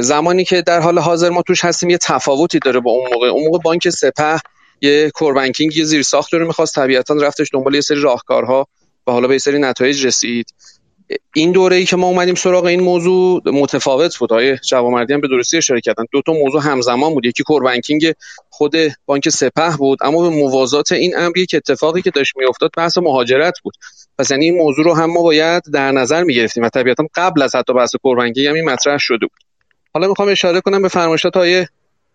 زمانی 0.00 0.44
که 0.44 0.62
در 0.62 0.80
حال 0.80 0.98
حاضر 0.98 1.30
ما 1.30 1.42
توش 1.42 1.64
هستیم 1.64 1.90
یه 1.90 1.98
تفاوتی 1.98 2.58
داره 2.58 2.80
با 2.80 2.90
اون 2.90 3.10
موقع. 3.12 3.26
اون 3.26 3.44
موقع 3.44 3.58
بانک 3.58 3.88
سپه 3.88 4.40
یه 4.80 5.10
core 5.10 5.34
banking 5.34 5.76
یه 5.76 5.84
زیر 5.84 6.02
ساخت 6.02 6.34
رو 6.34 6.46
می‌خواست 6.46 6.74
طبیعتا 6.74 7.14
رفتش 7.14 7.48
دنبال 7.52 7.74
یه 7.74 7.80
سری 7.80 8.00
راهکارها 8.00 8.68
و 9.06 9.12
حالا 9.12 9.28
به 9.28 9.34
یه 9.34 9.38
سری 9.38 9.58
نتایج 9.58 10.06
رسید. 10.06 10.46
این 11.34 11.52
دوره 11.52 11.76
ای 11.76 11.84
که 11.84 11.96
ما 11.96 12.06
اومدیم 12.06 12.34
سراغ 12.34 12.64
این 12.64 12.80
موضوع 12.80 13.42
متفاوت 13.46 14.16
بود. 14.16 14.32
آقای 14.32 14.56
جوانمردی 14.56 15.12
هم 15.12 15.20
به 15.20 15.28
درستی 15.28 15.56
اشاره 15.56 15.80
کردن. 15.80 16.04
دو 16.12 16.22
تا 16.22 16.32
موضوع 16.32 16.62
همزمان 16.62 17.14
بود. 17.14 17.26
یکی 17.26 17.42
core 17.42 17.68
banking 17.68 18.12
خود 18.50 18.76
بانک 19.06 19.28
سپه 19.28 19.76
بود 19.78 19.98
اما 20.02 20.22
به 20.22 20.28
موازات 20.28 20.92
این 20.92 21.16
امری 21.16 21.46
که 21.46 21.56
اتفاقی 21.56 22.02
که 22.02 22.10
داشت 22.10 22.36
میافتاد 22.36 22.70
بحث 22.76 22.98
مهاجرت 22.98 23.54
بود. 23.64 23.74
پس 24.18 24.30
یعنی 24.30 24.44
این 24.44 24.56
موضوع 24.56 24.84
رو 24.84 24.94
هم 24.94 25.10
ما 25.10 25.22
باید 25.22 25.62
در 25.72 25.92
نظر 25.92 26.22
می‌گرفتیم 26.22 26.62
و 26.62 26.68
طبیعتا 26.68 27.04
قبل 27.14 27.42
از 27.42 27.54
حتی 27.54 27.72
بحث 27.72 27.90
کوربنکینگ 28.02 28.46
هم 28.46 28.54
این 28.54 28.64
مطرح 28.64 28.98
شده 28.98 29.26
بود. 29.26 29.40
حالا 29.94 30.08
می‌خوام 30.08 30.28
اشاره 30.28 30.60
کنم 30.60 30.82
به 30.82 30.88
فرمایشات 30.88 31.36
های 31.36 31.66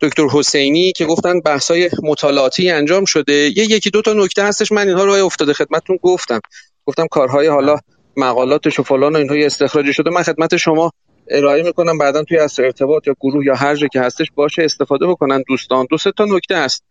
دکتر 0.02 0.28
حسینی 0.28 0.92
که 0.92 1.06
گفتن 1.06 1.40
بحث‌های 1.40 1.90
مطالعاتی 2.04 2.70
انجام 2.70 3.06
شده. 3.06 3.34
یه 3.34 3.64
یکی 3.64 3.90
دو 3.90 4.02
تا 4.02 4.14
نکته 4.14 4.44
هستش. 4.44 4.72
من 4.72 4.88
اینها 4.88 5.04
رو 5.04 5.12
افتاده 5.12 5.54
خدمتتون 5.54 6.00
گفتم. 6.02 6.40
گفتم 6.86 7.08
کارهای 7.08 7.48
حالا 7.48 7.78
مقالاتش 8.18 8.80
و 8.80 8.84
فلان 8.84 9.16
و 9.16 9.18
اینها 9.18 9.46
استخراجی 9.46 9.94
شده. 9.94 10.10
من 10.10 10.24
خدمت 10.24 10.58
شما 10.58 10.92
ارائه 11.32 11.64
می‌کنم. 11.64 11.98
بعدا 11.98 12.24
توی 12.24 12.38
از 12.38 12.60
ارتباط 12.60 13.08
یا 13.08 13.16
گروه 13.22 13.46
یا 13.46 13.56
هر 13.56 13.76
جا 13.76 13.88
که 13.88 14.02
هستش 14.02 14.28
باشه 14.36 14.64
استفاده 14.64 15.08
بکنن 15.08 15.44
دوستان. 15.48 15.88
دو 15.90 15.98
سه 15.98 16.12
تا 16.12 16.26
نکته 16.26 16.58
هست. 16.58 16.84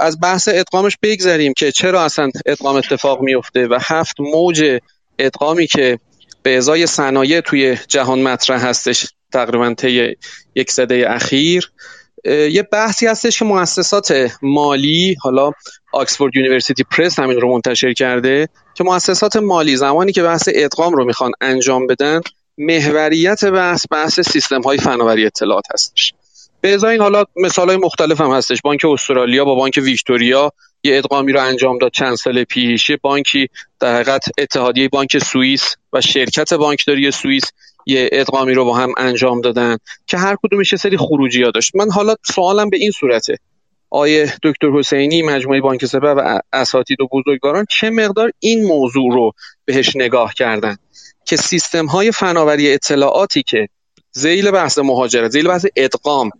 از 0.00 0.20
بحث 0.20 0.48
ادغامش 0.52 0.96
بگذریم 1.02 1.52
که 1.56 1.72
چرا 1.72 2.02
اصلا 2.02 2.30
ادغام 2.46 2.76
اتفاق 2.76 3.20
میفته 3.20 3.68
و 3.68 3.78
هفت 3.82 4.20
موج 4.20 4.78
ادغامی 5.18 5.66
که 5.66 5.98
به 6.42 6.56
ازای 6.56 6.86
صنایع 6.86 7.40
توی 7.40 7.76
جهان 7.88 8.22
مطرح 8.22 8.66
هستش 8.66 9.06
تقریبا 9.32 9.74
طی 9.74 10.16
یک 10.54 10.70
سده 10.70 11.04
اخیر. 11.08 11.72
یه 12.24 12.62
بحثی 12.72 13.06
هستش 13.06 13.38
که 13.38 13.44
مؤسسات 13.44 14.30
مالی 14.42 15.16
حالا 15.20 15.52
Oxford 15.92 16.36
University 16.36 16.84
Press 16.84 17.18
همین 17.18 17.40
رو 17.40 17.52
منتشر 17.52 17.92
کرده 17.92 18.48
که 18.74 18.84
مؤسسات 18.84 19.36
مالی 19.36 19.76
زمانی 19.76 20.12
که 20.12 20.22
بحث 20.22 20.48
ادغام 20.54 20.92
رو 20.92 21.04
می‌خوان 21.04 21.32
انجام 21.40 21.86
بدن 21.86 22.20
محوریت 22.58 23.44
بحث 23.44 23.86
بحث 23.90 24.20
سیستم 24.20 24.60
های 24.60 24.78
فناوری 24.78 25.26
اطلاعات 25.26 25.64
هستش. 25.74 26.12
به 26.60 26.74
ازای 26.74 26.92
این 26.92 27.00
حالا 27.00 27.24
مثال 27.36 27.68
های 27.68 27.76
مختلف 27.76 28.20
هم 28.20 28.30
هستش. 28.30 28.58
بانک 28.64 28.84
استرالیا 28.84 29.44
با 29.44 29.54
بانک 29.54 29.80
ویکتوریا 29.82 30.52
یه 30.84 30.98
ادغامی 30.98 31.32
رو 31.32 31.40
انجام 31.40 31.78
داد 31.78 31.90
چند 31.90 32.14
سال 32.14 32.44
پیش. 32.44 32.90
یه 32.90 32.96
بانکی 33.02 33.48
در 33.80 33.94
حقیقت 33.94 34.24
اتحادیه 34.38 34.88
بانک 34.88 35.18
سوئیس 35.18 35.76
و 35.92 36.00
شرکت 36.00 36.54
بانکداری 36.54 37.10
سوئیس 37.10 37.44
یه 37.86 38.08
ادغامی 38.12 38.54
رو 38.54 38.64
با 38.64 38.76
هم 38.76 38.92
انجام 38.96 39.40
دادن 39.40 39.78
که 40.06 40.18
هر 40.18 40.36
کدومش 40.42 40.72
یه 40.72 40.78
سری 40.78 40.96
خروجی 40.96 41.42
ها 41.42 41.50
داشت. 41.50 41.76
من 41.76 41.90
حالا 41.90 42.14
سوالم 42.34 42.70
به 42.70 42.76
این 42.76 42.90
صورته. 42.90 43.36
آیه 43.90 44.32
دکتر 44.42 44.70
حسینی 44.78 45.22
مجموعه 45.22 45.60
بانک 45.60 45.86
سپه 45.86 46.08
و 46.08 46.40
اساتید 46.52 47.00
و 47.00 47.08
بزرگواران 47.12 47.66
چه 47.70 47.90
مقدار 47.90 48.30
این 48.38 48.64
موضوع 48.64 49.14
رو 49.14 49.32
بهش 49.64 49.96
نگاه 49.96 50.34
کردن؟ 50.34 50.76
که 51.24 51.36
سیستم 51.36 51.86
های 51.86 52.12
فناوری 52.12 52.72
اطلاعاتی 52.72 53.42
که 53.42 53.68
زیل 54.12 54.50
بحث 54.50 54.78
مهاجرت 54.78 55.30
زیل 55.30 55.48
بحث 55.48 55.66
ادغام 55.76 56.30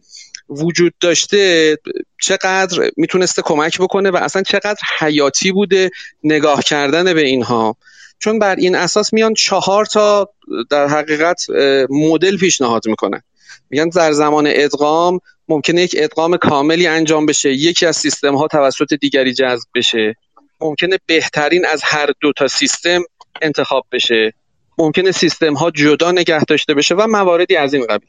وجود 0.48 0.94
داشته 1.00 1.76
چقدر 2.20 2.90
می‌تونسته 2.96 3.42
کمک 3.42 3.78
بکنه 3.78 4.10
و 4.10 4.16
اصلا 4.16 4.42
چقدر 4.42 4.80
حیاتی 4.98 5.52
بوده 5.52 5.90
نگاه 6.24 6.62
کردن 6.62 7.14
به 7.14 7.26
اینها. 7.26 7.76
چون 8.18 8.38
بر 8.38 8.56
این 8.56 8.76
اساس 8.76 9.12
میان 9.12 9.34
چهار 9.34 9.86
تا 9.86 10.30
در 10.70 10.86
حقیقت 10.88 11.46
مدل 11.90 12.36
پیشنهاد 12.36 12.88
می‌کنن. 12.88 13.22
میگن 13.70 13.88
در 13.88 14.12
زمان 14.12 14.44
ادغام 14.48 15.20
ممکنه 15.48 15.82
یک 15.82 15.94
ادغام 15.98 16.36
کاملی 16.36 16.86
انجام 16.86 17.26
بشه 17.26 17.52
یکی 17.52 17.86
از 17.86 17.96
سیستم 17.96 18.34
ها 18.34 18.48
توسط 18.48 18.94
دیگری 18.94 19.34
جذب 19.34 19.68
بشه. 19.74 20.16
ممکنه 20.60 20.98
بهترین 21.06 21.66
از 21.66 21.80
هر 21.84 22.10
دو 22.20 22.32
تا 22.32 22.48
سیستم 22.48 23.02
انتخاب 23.42 23.84
بشه. 23.92 24.32
ممکنه 24.78 25.12
سیستم 25.12 25.54
ها 25.54 25.70
جدا 25.70 26.12
نگه 26.12 26.44
داشته 26.44 26.74
بشه 26.74 26.94
و 26.94 27.06
مواردی 27.06 27.56
از 27.56 27.74
این 27.74 27.86
قبیل. 27.86 28.08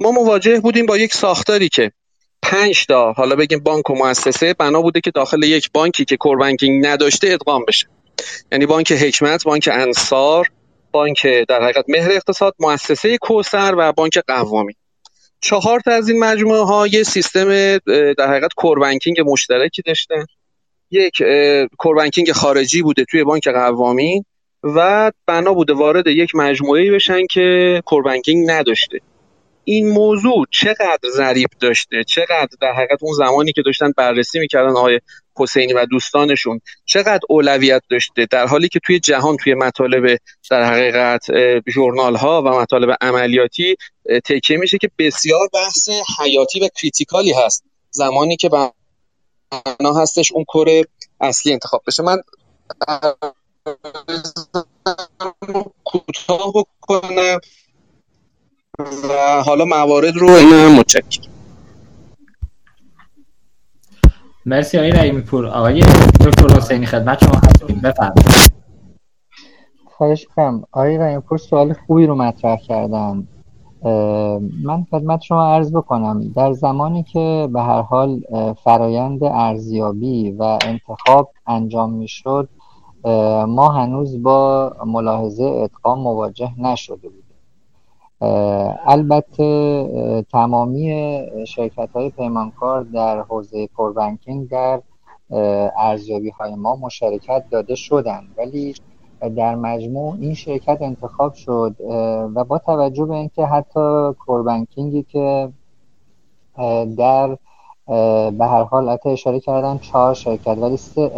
ما 0.00 0.10
مواجه 0.10 0.60
بودیم 0.60 0.86
با 0.86 0.96
یک 0.96 1.14
ساختاری 1.14 1.68
که 1.68 1.92
پنج 2.42 2.86
تا 2.86 3.12
حالا 3.12 3.36
بگیم 3.36 3.58
بانک 3.58 3.90
و 3.90 3.94
مؤسسه 3.94 4.54
بنا 4.54 4.82
بوده 4.82 5.00
که 5.00 5.10
داخل 5.10 5.42
یک 5.42 5.70
بانکی 5.72 6.04
که 6.04 6.16
کور 6.16 6.36
بانکینگ 6.36 6.86
نداشته 6.86 7.32
ادغام 7.32 7.64
بشه. 7.68 7.86
یعنی 8.52 8.66
بانک 8.66 8.92
حکمت 8.92 9.44
بانک 9.44 9.68
انصار 9.72 10.46
بانک 10.92 11.26
در 11.48 11.62
حقیقت 11.62 11.84
مهر 11.88 12.12
اقتصاد 12.12 12.54
مؤسسه 12.58 13.18
کوسر 13.18 13.74
و 13.78 13.92
بانک 13.92 14.18
قوامی. 14.28 14.74
چهار 15.40 15.80
تا 15.80 15.90
از 15.90 16.08
این 16.08 16.18
مجموعه 16.18 16.64
ها 16.64 16.86
یه 16.86 17.02
سیستم 17.02 17.78
در 18.18 18.28
حقیقت 18.28 18.50
کور 18.56 18.78
بانکینگ 18.78 19.20
مشترکی 19.26 19.82
داشتن. 19.82 20.26
یک 20.90 21.22
کور 21.78 21.94
بانکینگ 21.94 22.32
خارجی 22.32 22.82
بوده 22.82 23.04
توی 23.04 23.24
بانک 23.24 23.48
قوامی 23.48 24.24
و 24.62 25.12
بنا 25.26 25.54
بوده 25.54 25.72
وارد 25.72 26.06
یک 26.06 26.34
مجموعه 26.34 26.92
بشن 26.92 27.26
که 27.26 27.82
کور 27.84 28.02
بانکینگ 28.02 28.50
نداشته. 28.50 29.00
این 29.68 29.88
موضوع 29.88 30.44
چقدر 30.50 31.10
ضریب 31.14 31.50
داشته؟ 31.60 32.04
چقدر 32.04 32.48
در 32.60 32.72
حقیقت 32.72 33.02
اون 33.02 33.14
زمانی 33.14 33.52
که 33.52 33.62
داشتن 33.62 33.92
بررسی 33.96 34.38
می‌کردن 34.38 34.70
آقای 34.70 35.00
حسینی 35.38 35.72
و 35.72 35.86
دوستانشون 35.86 36.60
چقدر 36.84 37.20
اولویت 37.28 37.82
داشته؟ 37.90 38.26
در 38.30 38.46
حالی 38.46 38.68
که 38.68 38.80
توی 38.84 39.00
جهان 39.00 39.36
توی 39.36 39.54
مطالب 39.54 40.18
در 40.50 40.64
حقیقت 40.64 41.26
ژورنال 41.70 42.16
ها 42.16 42.42
و 42.42 42.48
مطالب 42.48 42.96
عملیاتی 43.00 43.76
تکیه 44.24 44.56
میشه 44.56 44.78
که 44.78 44.90
بسیار 44.98 45.48
بحث 45.52 45.88
حیاتی 46.18 46.60
و 46.60 46.68
کریتیکالی 46.80 47.32
هست. 47.32 47.64
زمانی 47.90 48.36
که 48.36 48.48
بنا 48.48 49.94
هستش 50.02 50.32
اون 50.32 50.44
کور 50.44 50.68
اصلی 51.20 51.52
انتخاب 51.52 51.82
بشه. 51.86 52.02
من 52.02 52.16
کوتاه 55.84 56.52
بکنم. 56.54 57.40
و 58.78 59.42
حالا 59.46 59.64
موارد 59.64 60.16
رو 60.16 60.30
این 60.30 60.78
متشکرم. 60.78 61.32
مرسی 64.46 64.78
آقای 64.78 64.90
رحیمی 64.90 65.20
پور. 65.20 65.46
آقای 65.46 65.80
دکتر 66.24 66.56
حسینی 66.56 66.86
خدمت 66.86 67.24
شما 67.24 67.34
هستیم. 67.34 67.80
بفرمایید. 67.80 68.52
خواهش 69.84 70.26
کنم 70.36 70.64
آقای 70.72 70.98
رحیمی 70.98 71.20
پور 71.20 71.38
سوال 71.38 71.72
خوبی 71.86 72.06
رو 72.06 72.14
مطرح 72.14 72.56
کردن 72.56 73.28
من 74.64 74.86
خدمت 74.90 75.20
شما 75.20 75.54
عرض 75.54 75.72
بکنم. 75.72 76.32
در 76.36 76.52
زمانی 76.52 77.02
که 77.02 77.48
به 77.52 77.62
هر 77.62 77.82
حال 77.82 78.20
فرایند 78.64 79.24
ارزیابی 79.24 80.30
و 80.30 80.58
انتخاب 80.62 81.32
انجام 81.46 81.92
می‌شد 81.92 82.48
ما 83.48 83.68
هنوز 83.68 84.22
با 84.22 84.72
ملاحظه 84.86 85.44
ادغام 85.44 86.00
مواجه 86.00 86.50
نشده 86.60 87.08
بودیم. 87.08 87.25
البته 88.86 90.24
تمامی 90.32 91.20
شرکت 91.46 91.88
های 91.94 92.10
پیمانکار 92.10 92.82
در 92.82 93.20
حوزه 93.20 93.66
پربنکینگ 93.66 94.48
در 94.48 94.82
ارزیابی 95.78 96.30
های 96.30 96.54
ما 96.54 96.76
مشارکت 96.76 97.44
داده 97.50 97.74
شدند. 97.74 98.28
ولی 98.38 98.74
در 99.36 99.54
مجموع 99.54 100.16
این 100.20 100.34
شرکت 100.34 100.78
انتخاب 100.82 101.34
شد 101.34 101.76
و 102.34 102.44
با 102.44 102.58
توجه 102.58 103.04
به 103.04 103.14
اینکه 103.14 103.46
حتی 103.46 104.12
کوربنکینگی 104.26 105.02
که 105.02 105.52
در 106.96 107.36
به 108.30 108.46
هر 108.46 108.62
حال 108.62 108.88
حتی 108.88 109.08
اشاره 109.08 109.40
کردن 109.40 109.78
چهار 109.78 110.14
شرکت 110.14 110.58
ولی 110.58 110.76
سه 110.76 111.08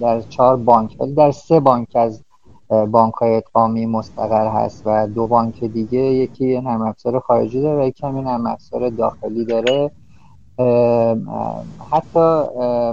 در 0.00 0.20
چهار 0.20 0.56
بانک 0.56 0.96
ولی 1.00 1.14
در 1.14 1.30
سه 1.30 1.60
بانک 1.60 1.88
از 1.94 2.24
بانک 2.70 3.14
های 3.14 3.34
ادغامی 3.34 3.86
مستقر 3.86 4.48
هست 4.48 4.82
و 4.86 5.06
دو 5.06 5.26
بانک 5.26 5.64
دیگه 5.64 5.98
یکی 5.98 6.60
نرم 6.60 6.82
افزار 6.82 7.20
خارجی 7.20 7.62
داره 7.62 7.84
و 7.84 7.86
یکی 7.88 8.06
همین 8.06 8.24
نرم 8.24 8.46
افزار 8.46 8.88
داخلی 8.88 9.44
داره. 9.44 9.90
حتی 11.90 12.42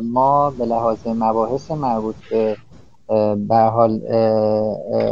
ما 0.03 0.49
به 0.49 0.65
لحاظ 0.65 1.07
مباحث 1.07 1.71
مربوط 1.71 2.15
به 2.31 2.57
به 3.47 3.55
حال 3.57 4.01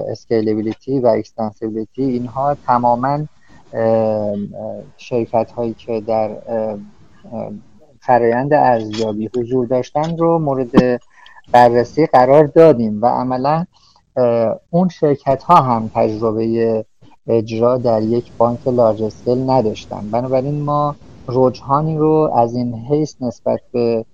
scalability 0.09 0.99
و 0.99 1.07
extensibility 1.07 2.03
اینها 2.03 2.57
تماما 2.67 3.19
شرکت 4.97 5.51
هایی 5.51 5.73
که 5.73 6.01
در 6.01 6.37
فرایند 7.99 8.53
ارزیابی 8.53 9.29
حضور 9.37 9.67
داشتن 9.67 10.17
رو 10.17 10.39
مورد 10.39 11.01
بررسی 11.51 12.05
قرار 12.05 12.45
دادیم 12.45 13.01
و 13.01 13.05
عملا 13.05 13.65
اون 14.69 14.89
شرکت 14.89 15.43
ها 15.43 15.55
هم 15.55 15.91
تجربه 15.93 16.85
اجرا 17.27 17.77
در 17.77 18.01
یک 18.01 18.31
بانک 18.37 18.67
large 18.67 19.03
scale 19.03 19.49
نداشتن. 19.49 20.09
بنابراین 20.11 20.61
ما 20.61 20.95
رجحانی 21.27 21.97
رو 21.97 22.31
از 22.35 22.55
این 22.55 22.73
حیث 22.73 23.15
نسبت 23.21 23.59
به 23.71 24.05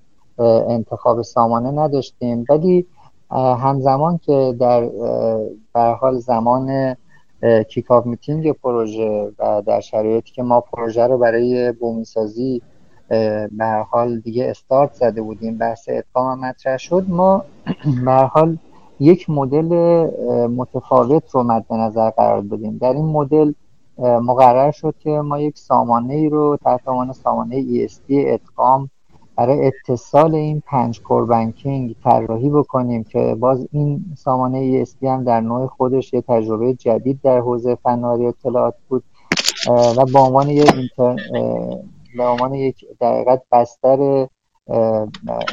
انتخاب 0.69 1.21
سامانه 1.21 1.71
نداشتیم. 1.71 2.45
ولی 2.49 2.85
همزمان 3.31 4.17
که 4.17 4.55
در 4.59 4.89
به 5.73 5.81
حال 5.81 6.17
زمان 6.19 6.95
کیکاف 7.69 8.05
میتینگ 8.05 8.51
پروژه 8.51 9.31
و 9.39 9.61
در 9.65 9.79
شرایطی 9.79 10.31
که 10.31 10.43
ما 10.43 10.61
پروژه 10.61 11.07
رو 11.07 11.17
برای 11.17 11.71
بومیسازی 11.71 12.61
به 13.51 13.85
حال 13.89 14.19
دیگه 14.19 14.49
استارت 14.49 14.93
زده 14.93 15.21
بودیم 15.21 15.57
بحث 15.57 15.89
ادغام 15.91 16.39
مطرح 16.39 16.77
شد 16.77 17.05
ما 17.07 17.45
به 18.05 18.11
حال 18.11 18.57
یک 19.01 19.29
مدل 19.29 19.67
متفاوت 20.47 21.29
رو 21.31 21.43
مد 21.43 21.65
نظر 21.73 22.09
قرار 22.09 22.41
بدیم 22.41 22.77
در 22.77 22.93
این 22.93 23.05
مدل 23.05 23.53
مقرر 23.97 24.71
شد 24.71 24.95
که 24.99 25.09
ما 25.09 25.39
یک 25.39 25.57
سامانه 25.57 26.13
ای 26.13 26.29
رو 26.29 26.57
تحت 26.63 26.87
عنوان 26.87 27.13
سامانه 27.13 27.63
ESD 27.63 28.09
ادغام 28.09 28.89
برای 29.35 29.67
اتصال 29.67 30.35
این 30.35 30.63
پنج 30.65 31.01
core 31.01 31.25
banking 31.25 31.95
طراحی 32.03 32.49
بکنیم 32.49 33.03
که 33.03 33.35
باز 33.39 33.67
این 33.71 34.05
سامانه 34.17 34.85
ESB 34.85 35.03
هم 35.03 35.23
در 35.23 35.41
نوع 35.41 35.67
خودش 35.67 36.13
یه 36.13 36.21
تجربه 36.21 36.73
جدید 36.73 37.19
در 37.23 37.39
حوزه 37.39 37.75
فناوری 37.75 38.25
اطلاعات 38.25 38.75
بود 38.89 39.03
و 39.97 40.05
به 40.13 40.19
عنوان 40.19 40.49
یک. 40.49 40.71
به 42.17 42.23
عنوان 42.23 42.53
یک 42.53 42.85
در 43.01 43.13
حقیقت 43.13 43.41
بستر 43.51 44.27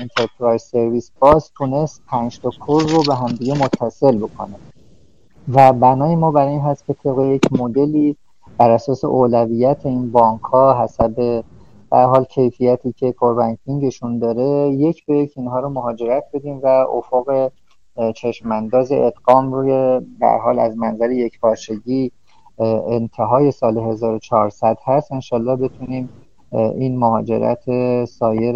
enterprise 0.00 0.62
service 0.62 1.10
bus 1.18 1.50
تونست 1.56 2.02
پنج 2.08 2.40
تا 2.40 2.50
core 2.60 2.82
رو 2.82 3.02
به 3.06 3.14
همدیگه 3.14 3.54
متصل 3.54 4.18
بکنه. 4.18 4.54
و 5.52 5.72
بنای 5.72 6.16
ما 6.16 6.30
برای 6.30 6.52
این 6.52 6.60
هست 6.60 6.86
که 6.86 6.94
طبق 6.94 7.18
یک 7.18 7.52
مدلی 7.52 8.16
بر 8.58 8.70
اساس 8.70 9.04
اولویت 9.04 9.86
این 9.86 10.12
بانک 10.12 10.40
ها 10.40 10.82
حسب 10.82 11.44
به 11.90 11.98
حال 11.98 12.24
کیفیتی 12.24 12.92
که 12.92 13.12
کور 13.12 13.34
بانکینگشون 13.34 14.18
داره 14.18 14.70
یک 14.74 15.06
به 15.06 15.18
یک 15.18 15.32
اینها 15.36 15.60
رو 15.60 15.68
مهاجرت 15.68 16.24
بدیم 16.34 16.60
و 16.62 16.66
افق 16.66 17.50
چشمانداز 18.14 18.92
ادغام 18.92 19.52
روی 19.52 20.00
به 20.20 20.26
حال 20.26 20.58
از 20.58 20.76
منظر 20.76 21.10
یک 21.10 21.40
پارچگی 21.40 22.12
انتهای 22.88 23.50
سال 23.50 23.78
1400 23.78 24.78
هست. 24.84 25.12
انشالله 25.12 25.56
بتونیم 25.56 26.08
این 26.52 26.98
مهاجرت 26.98 27.64
سایر 28.04 28.52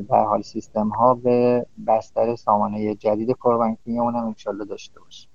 به 0.00 0.16
حال 0.16 0.42
سیستم 0.42 0.88
ها 0.88 1.14
به 1.14 1.66
بستر 1.86 2.36
سامانه 2.36 2.94
جدید 2.94 3.30
کوربانکینگ 3.30 3.98
اون 3.98 4.14
هم 4.14 4.26
انشالله 4.26 4.64
داشته 4.64 5.00
باشه 5.00 5.28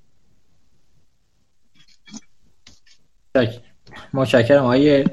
متشکرم 4.14 4.64
آقای 4.64 5.06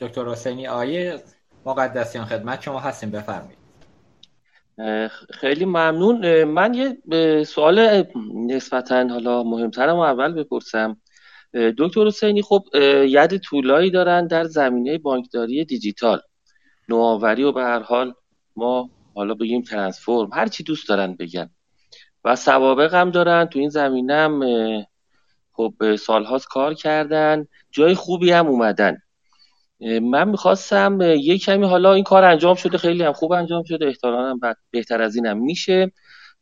دکتر 0.00 0.28
حسینی. 0.28 0.68
آقای 0.68 1.18
مقدسیان 1.66 2.24
خدمت 2.24 2.62
شما 2.62 2.80
هستیم 2.80 3.10
بفرمایید. 3.10 3.58
خیلی 5.30 5.64
ممنون. 5.64 6.44
من 6.44 6.74
یه 6.74 6.98
سوال 7.44 8.04
نسبتا 8.34 9.08
حالا 9.08 9.42
مهمترم 9.42 9.98
اول 9.98 10.34
بپرسم. 10.34 10.96
دکتر 11.54 12.06
حسینی 12.06 12.42
خب 12.42 12.64
ید 13.04 13.36
طولایی 13.36 13.90
دارن 13.90 14.26
در 14.26 14.44
زمینه 14.44 14.98
بانکداری 14.98 15.64
دیجیتال. 15.64 16.20
نوآوری 16.88 17.42
و 17.42 17.52
به 17.52 17.62
هر 17.62 17.78
حال 17.78 18.14
ما 18.56 18.90
حالا 19.14 19.34
بگیم 19.34 19.62
ترانسفورم 19.62 20.30
هر 20.32 20.46
چی 20.46 20.64
دوست 20.64 20.88
دارن 20.88 21.16
بگن. 21.16 21.50
و 22.24 22.36
سوابق 22.36 22.94
هم 22.94 23.10
دارن 23.10 23.44
تو 23.44 23.58
این 23.58 23.68
زمینه 23.68 24.14
هم 24.14 24.40
خب 25.52 25.96
سالهاست 25.96 26.48
کار 26.48 26.74
کردن. 26.74 27.46
جای 27.70 27.94
خوبی 27.94 28.30
هم 28.30 28.46
اومدن. 28.46 28.96
من 30.02 30.28
می‌خواستم 30.28 31.00
یه 31.00 31.38
کمی 31.38 31.66
حالا 31.66 31.94
این 31.94 32.04
کار 32.04 32.24
انجام 32.24 32.54
شده 32.54 32.78
خیلی 32.78 33.02
هم 33.02 33.12
خوب 33.12 33.32
انجام 33.32 33.62
شده 33.62 33.86
احتمالاً 33.86 34.38
بهتر 34.70 35.02
از 35.02 35.16
اینم 35.16 35.38
میشه. 35.38 35.92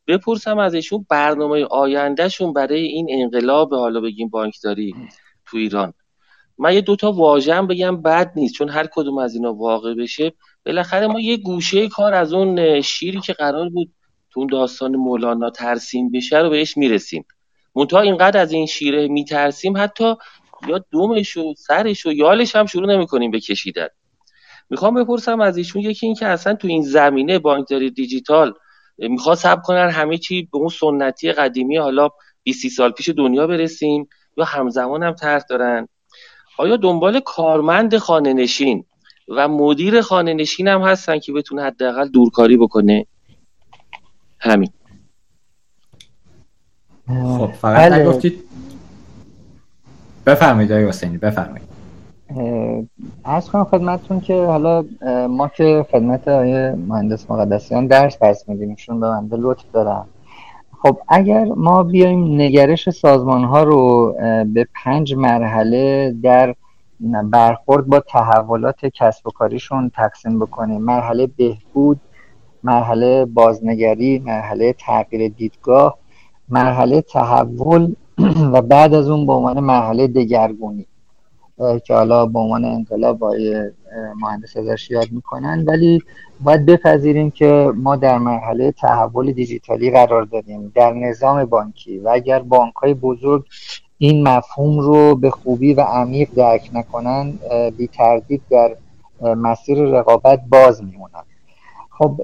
بپرسم 0.09 0.57
از 0.57 0.73
ایشون 0.73 1.05
برنامه 1.09 1.63
آیندهشون 1.65 2.53
برای 2.53 2.81
این 2.81 3.07
انقلاب 3.09 3.73
حالا 3.73 4.01
بگیم 4.01 4.29
بانکداری 4.29 4.95
تو 5.45 5.57
ایران. 5.57 5.93
من 6.57 6.73
یه 6.73 6.81
دوتا 6.81 7.11
واژه 7.11 7.61
بگم 7.61 8.01
بد 8.01 8.31
نیست 8.35 8.53
چون 8.53 8.69
هر 8.69 8.87
کدوم 8.91 9.17
از 9.17 9.35
اینا 9.35 9.53
واقع 9.53 9.93
بشه. 9.93 10.33
بالاخره 10.65 11.07
ما 11.07 11.19
یه 11.19 11.37
گوشه 11.37 11.87
کار 11.87 12.13
از 12.13 12.33
اون 12.33 12.81
شیری 12.81 13.19
که 13.19 13.33
قرار 13.33 13.69
بود 13.69 13.93
تو 14.31 14.39
اون 14.39 14.49
داستان 14.51 14.95
مولانا 14.95 15.49
ترسیم 15.49 16.11
بشه 16.11 16.37
رو 16.37 16.49
بهش 16.49 16.77
می‌رسیم. 16.77 17.25
منتها 17.75 18.01
اینقدر 18.01 18.41
از 18.41 18.51
این 18.51 18.65
شیره 18.65 19.07
میترسیم 19.07 19.77
حتی 19.77 20.15
یا 20.67 20.85
دومش 20.91 21.37
و 21.37 21.53
سرش 21.57 22.05
و 22.05 22.11
یالش 22.11 22.55
هم 22.55 22.65
شروع 22.65 22.93
نمی‌کنیم 22.93 23.31
به 23.31 23.39
کشیدن. 23.39 23.87
می‌خوام 24.69 25.03
بپرسم 25.03 25.41
از 25.41 25.57
ایشون 25.57 25.81
یکی 25.81 26.05
این 26.05 26.15
که 26.15 26.27
اصلا 26.27 26.53
تو 26.53 26.67
این 26.67 26.81
زمینه 26.81 27.39
بانکداری 27.39 27.91
دیجیتال 27.91 28.53
می‌خواد 28.99 29.37
سب 29.37 29.61
کنن 29.61 29.89
همه 29.89 30.17
چی 30.17 30.49
به 30.51 30.57
اون 30.57 30.69
سنتی 30.69 31.31
قدیمی 31.31 31.77
حالا 31.77 32.09
20 32.43 32.67
سال 32.67 32.91
پیش 32.91 33.09
دنیا 33.09 33.47
برسیم 33.47 34.09
یا 34.37 34.45
همزمان 34.45 35.03
هم 35.03 35.13
طرح 35.13 35.43
دارن؟ 35.49 35.87
آیا 36.57 36.77
دنبال 36.77 37.19
کارمند 37.19 37.97
خانه 37.97 38.33
نشین 38.33 38.85
و 39.27 39.47
مدیر 39.47 40.01
خانه 40.01 40.33
نشین 40.33 40.67
هم 40.67 40.81
هستن 40.81 41.19
که 41.19 41.33
بتونه 41.33 41.63
حداقل 41.63 42.07
دورکاری 42.07 42.57
بکنه؟ 42.57 43.05
همین. 44.39 44.69
خب 47.07 47.51
فقط 47.61 47.91
بله. 47.91 48.03
نگفتید؟ 48.03 48.43
بفرمایید 50.25 50.71
آقای 50.71 50.87
حسینی 50.87 51.17
بفرمایید. 51.17 51.68
ارز 53.25 53.49
کنم 53.49 53.63
خدمتتون 53.63 54.19
که 54.19 54.45
حالا 54.45 54.85
ما 55.29 55.47
که 55.47 55.85
خدمت 55.91 56.27
آقای 56.27 56.71
مهندس 56.71 57.31
مقدسیان 57.31 57.87
درس 57.87 58.17
پس 58.21 58.49
میدیم 58.49 58.69
ایشون 58.69 58.99
به 58.99 59.09
من 59.09 59.29
لطف 59.31 59.63
دارن. 59.73 60.05
خب 60.81 60.97
اگر 61.07 61.45
ما 61.45 61.83
بیایم 61.83 62.41
نگرش 62.41 62.89
سازمان 62.89 63.43
ها 63.43 63.63
رو 63.63 64.13
به 64.53 64.67
پنج 64.83 65.15
مرحله 65.15 66.15
در 66.23 66.55
برخورد 67.23 67.85
با 67.85 67.99
تحولات 67.99 68.85
کسب 68.85 69.27
و 69.27 69.29
کاریشون 69.29 69.91
تقسیم 69.95 70.39
بکنیم. 70.39 70.81
مرحله 70.81 71.27
بهبود 71.27 71.99
مرحله 72.63 73.25
بازنگری 73.25 74.19
مرحله 74.19 74.73
تغییر 74.73 75.31
دیدگاه 75.31 75.97
مرحله 76.49 77.01
تحول 77.01 77.93
و 78.53 78.61
بعد 78.61 78.93
از 78.93 79.09
اون 79.09 79.25
به 79.25 79.33
عنوان 79.33 79.59
مرحله 79.59 80.07
دگرگونی. 80.07 80.85
که 81.83 81.93
حالا 81.93 82.25
به 82.25 82.39
عنوان 82.39 82.65
انقلاب 82.65 83.23
های 83.23 83.71
مهندس 84.21 84.57
ازش 84.57 84.91
یاد 84.91 85.11
می‌کنن 85.11 85.63
ولی 85.67 86.01
باید 86.41 86.65
بپذیریم 86.65 87.31
که 87.31 87.71
ما 87.75 87.95
در 87.95 88.17
مرحله 88.17 88.71
تحول 88.71 89.31
دیجیتالی 89.31 89.91
قرار 89.91 90.23
داریم 90.23 90.71
در 90.75 90.93
نظام 90.93 91.45
بانکی. 91.45 91.99
و 91.99 92.09
اگر 92.09 92.39
بانک 92.39 92.73
های 92.73 92.93
بزرگ 92.93 93.45
این 93.97 94.27
مفهوم 94.27 94.79
رو 94.79 95.15
به 95.15 95.29
خوبی 95.29 95.73
و 95.73 95.81
عمیق 95.81 96.29
درک 96.35 96.69
نکنن 96.73 97.33
بی 97.77 97.87
تردید 97.87 98.41
در 98.49 98.75
مسیر 99.21 99.77
رقابت 99.77 100.41
باز 100.49 100.83
میمونن. 100.83 101.23
خب 101.89 102.21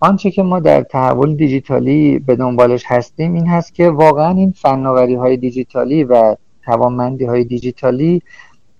آنچه 0.00 0.30
که 0.30 0.42
ما 0.42 0.60
در 0.60 0.82
تحول 0.82 1.34
دیجیتالی 1.34 2.18
به 2.18 2.36
دنبالش 2.36 2.84
هستیم 2.86 3.34
این 3.34 3.46
هست 3.46 3.74
که 3.74 3.90
واقعا 3.90 4.30
این 4.30 4.52
فناوری 4.52 5.14
های 5.14 5.36
دیجیتالی 5.36 6.04
و 6.04 6.36
توانمندی 6.64 7.24
های 7.24 7.44
دیجیتالی 7.44 8.22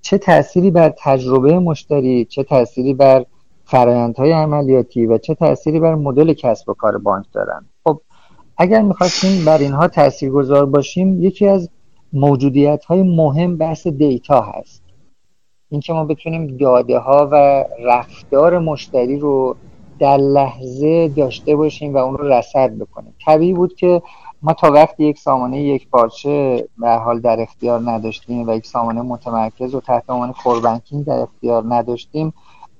چه 0.06 0.18
تأثیری 0.18 0.70
بر 0.70 0.94
تجربه 0.98 1.58
مشتری 1.58 2.24
چه 2.24 2.42
تأثیری 2.42 2.94
بر 2.94 3.24
فرایندهای 3.64 4.32
عملیاتی 4.32 5.06
و 5.06 5.18
چه 5.18 5.34
تأثیری 5.34 5.80
بر 5.80 5.94
مدل 5.94 6.32
کسب 6.32 6.68
و 6.68 6.74
کار 6.74 6.98
بانک 6.98 7.26
دارن؟ 7.32 7.66
خب 7.84 8.00
اگر 8.56 8.82
می‌خواستیم 8.82 9.44
بر 9.44 9.58
اینها 9.58 9.88
تاثیرگذار 9.88 10.66
باشیم 10.66 11.22
یکی 11.22 11.46
از 11.46 11.70
موجودیت 12.12 12.84
های 12.84 13.02
مهم 13.02 13.56
بحث 13.56 13.86
دیتا 13.86 14.40
هست. 14.40 14.82
اینکه 15.68 15.92
ما 15.92 16.04
بتونیم 16.04 16.56
داده 16.56 16.98
ها 16.98 17.28
و 17.32 17.64
رفتار 17.84 18.58
مشتری 18.58 19.18
رو 19.18 19.56
در 19.98 20.16
لحظه 20.16 21.08
داشته 21.08 21.56
باشیم 21.56 21.94
و 21.94 21.96
اون 21.96 22.16
رو 22.16 22.28
رصد 22.28 22.78
بکنیم. 22.78 23.14
طبیعی 23.26 23.52
بود 23.52 23.74
که 23.74 24.02
ما 24.42 24.52
تا 24.52 24.72
وقتی 24.72 25.04
یک 25.04 25.18
سامانه 25.18 25.62
یک 25.62 25.88
پارچه 25.88 26.68
به 26.78 26.90
حال 26.90 27.20
در 27.20 27.40
اختیار 27.40 27.90
نداشتیم 27.90 28.48
و 28.48 28.56
یک 28.56 28.66
سامانه 28.66 29.02
متمرکز 29.02 29.74
و 29.74 29.80
تحت 29.80 30.10
عنوان 30.10 30.32
کوربنکینگ 30.32 31.04
در 31.04 31.18
اختیار 31.18 31.64
نداشتیم 31.68 32.32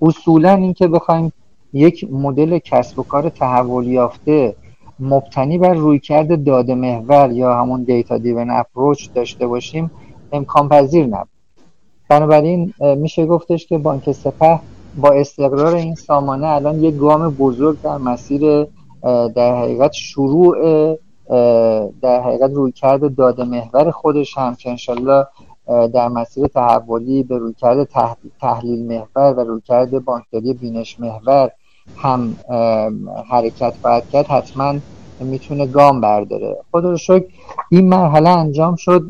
اصولا 0.03 0.55
اینکه 0.55 0.89
بخوایم 0.89 1.33
یک 1.73 2.07
مدل 2.11 2.59
کسب 2.59 2.99
و 2.99 3.03
کار 3.03 3.29
تحول 3.29 3.87
یافته 3.87 4.57
مبتنی 5.01 5.59
بر 5.59 5.75
رویکرد 5.75 6.45
داده 6.45 6.75
محور 6.75 7.31
یا 7.33 7.55
همون 7.55 7.83
دیتا 7.83 8.19
دیون 8.19 8.51
اپروچ 8.51 9.09
داشته 9.15 9.47
باشیم 9.47 9.91
امکان 10.33 10.69
پذیر 10.69 11.07
نبود. 11.07 11.29
بنابراین 12.09 12.75
میشه 12.97 13.27
گفتش 13.27 13.67
که 13.67 13.79
بانک 13.79 14.13
سپه 14.13 14.61
با 14.97 15.11
استقرار 15.11 15.75
این 15.75 15.95
سامانه 15.95 16.47
الان 16.47 16.83
یک 16.83 16.97
گام 16.97 17.31
بزرگ 17.31 17.83
در 17.83 17.99
مسیر 17.99 18.67
در 19.35 19.57
حقیقت 19.57 19.93
شروع 19.93 20.57
در 22.03 22.23
حقیقت 22.23 22.51
رویکرد 22.55 23.15
داده 23.15 23.45
محور 23.45 23.91
خودش 23.91 24.39
هم 24.39 24.55
که 24.55 24.71
انشالله 24.71 25.27
در 25.67 26.09
مسیر 26.09 26.47
تحولی 26.47 27.23
به 27.23 27.39
رویکرد 27.39 27.89
تحلیل 28.41 28.87
محور 28.87 29.35
و 29.37 29.41
رویکرد 29.41 30.05
بانکداری 30.05 30.53
بینش 30.53 31.01
محور 31.01 31.51
هم 31.97 32.37
حرکت 33.31 33.75
خواهد 33.83 34.09
کرد 34.11 34.27
حتما 34.27 34.75
می‌تونه 35.21 35.67
گام 35.67 36.01
برداره. 36.01 36.57
خدا 36.73 36.91
رو 36.91 36.97
شکر 36.97 37.25
این 37.71 37.89
مرحله 37.89 38.29
انجام 38.29 38.77
شد 38.77 39.03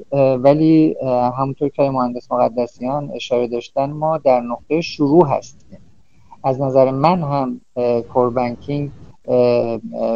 ولی 0.43 0.97
همونطور 1.39 1.69
که 1.69 1.83
مهندس 1.83 2.33
مقدسیان 2.33 3.11
اشاره 3.15 3.49
داشتن 3.49 3.91
ما 3.91 4.19
در 4.19 4.41
نقطه 4.41 4.81
شروع 4.81 5.27
هستیم. 5.29 5.79
از 6.45 6.61
نظر 6.61 6.91
من 6.91 7.23
هم 7.23 7.61
کوربنکینگ 8.13 8.91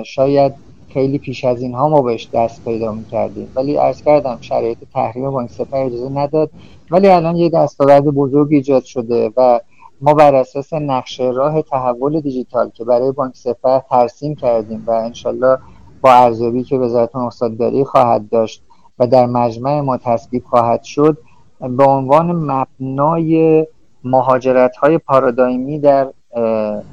شاید 0.05 0.70
خیلی 0.93 1.19
پیش 1.19 1.45
از 1.45 1.63
اینها 1.63 1.89
ما 1.89 2.03
بهش 2.03 2.29
دست 2.33 2.65
پیدا 2.65 2.93
می‌کردیم. 2.93 3.53
ولی 3.55 3.79
ارز 3.79 4.03
کردم 4.03 4.39
شرایط 4.41 4.79
تحریم 4.95 5.31
بانک 5.31 5.51
سپه 5.51 5.77
اجازه 5.77 6.09
نداد. 6.09 6.51
ولی 6.91 7.09
الان 7.09 7.37
یه 7.37 7.49
دستاورد 7.49 8.05
بزرگ 8.05 8.49
ایجاد 8.53 8.85
شده 8.85 9.33
و 9.37 9.61
ما 10.01 10.15
بر 10.15 10.35
اساس 10.35 10.73
نقشه 10.73 11.31
راه 11.31 11.63
تحول 11.63 12.21
دیجیتال 12.21 12.71
که 12.71 12.85
برای 12.85 13.13
بانک 13.13 13.37
سپه 13.37 13.85
ترسیم 13.91 14.35
کردیم 14.35 14.85
و 14.87 14.91
انشالله 14.91 15.59
با 16.01 16.13
ارزیابی 16.13 16.63
که 16.63 16.79
وزارت 16.79 17.17
استادگاری 17.17 17.85
خواهد 17.85 18.29
داشت 18.29 18.63
و 18.99 19.07
در 19.07 19.27
مجمع 19.27 19.81
ما 19.81 19.97
تصویب 19.97 20.45
خواهد 20.45 20.83
شد 20.83 21.19
به 21.61 21.85
عنوان 21.85 22.33
مبنای 22.33 23.67
مهاجرت 24.05 24.77
های 24.77 24.99
پارادایمی 24.99 25.79
در 25.79 26.13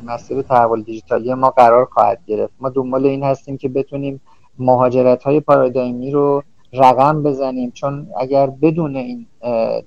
مسیر 0.06 0.42
تحول 0.42 0.82
دیجیتالی 0.84 1.34
ما 1.34 1.50
قرار 1.50 1.86
خواهد 1.86 2.20
گرفت. 2.28 2.54
ما 2.60 2.70
دنبال 2.70 3.06
این 3.06 3.24
هستیم 3.24 3.58
که 3.58 3.70
بتونیم 3.70 4.22
مهاجرت 4.60 5.24
های 5.24 5.40
پارادایمی 5.40 6.12
رو 6.12 6.44
رقم 6.74 7.24
بزنیم. 7.24 7.72
چون 7.72 8.08
اگر 8.20 8.48
بدون 8.48 8.96
این 8.96 9.26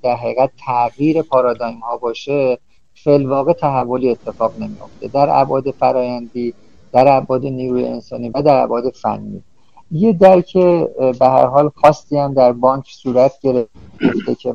در 0.02 0.16
حقیقت 0.16 0.50
تغییر 0.66 1.22
پارادایم 1.22 1.78
ها 1.78 1.96
باشه 1.96 2.58
فلواقع 2.94 3.52
تحولی 3.52 4.10
اتفاق 4.10 4.52
نمیافته. 4.58 5.08
در 5.08 5.28
ابعاد 5.30 5.70
فرایندی 5.70 6.54
در 6.92 7.16
ابعاد 7.16 7.46
نیروی 7.46 7.84
انسانی 7.84 8.28
و 8.28 8.42
در 8.42 8.62
ابعاد 8.62 8.90
فنی. 8.90 9.42
یه 9.90 10.12
درک 10.12 10.52
به 11.18 11.26
هر 11.26 11.46
حال 11.46 11.70
خاصی 11.74 12.18
هم 12.18 12.34
در 12.34 12.52
بانک 12.52 12.84
صورت 12.88 13.32
گرفته 13.42 14.34
که 14.38 14.54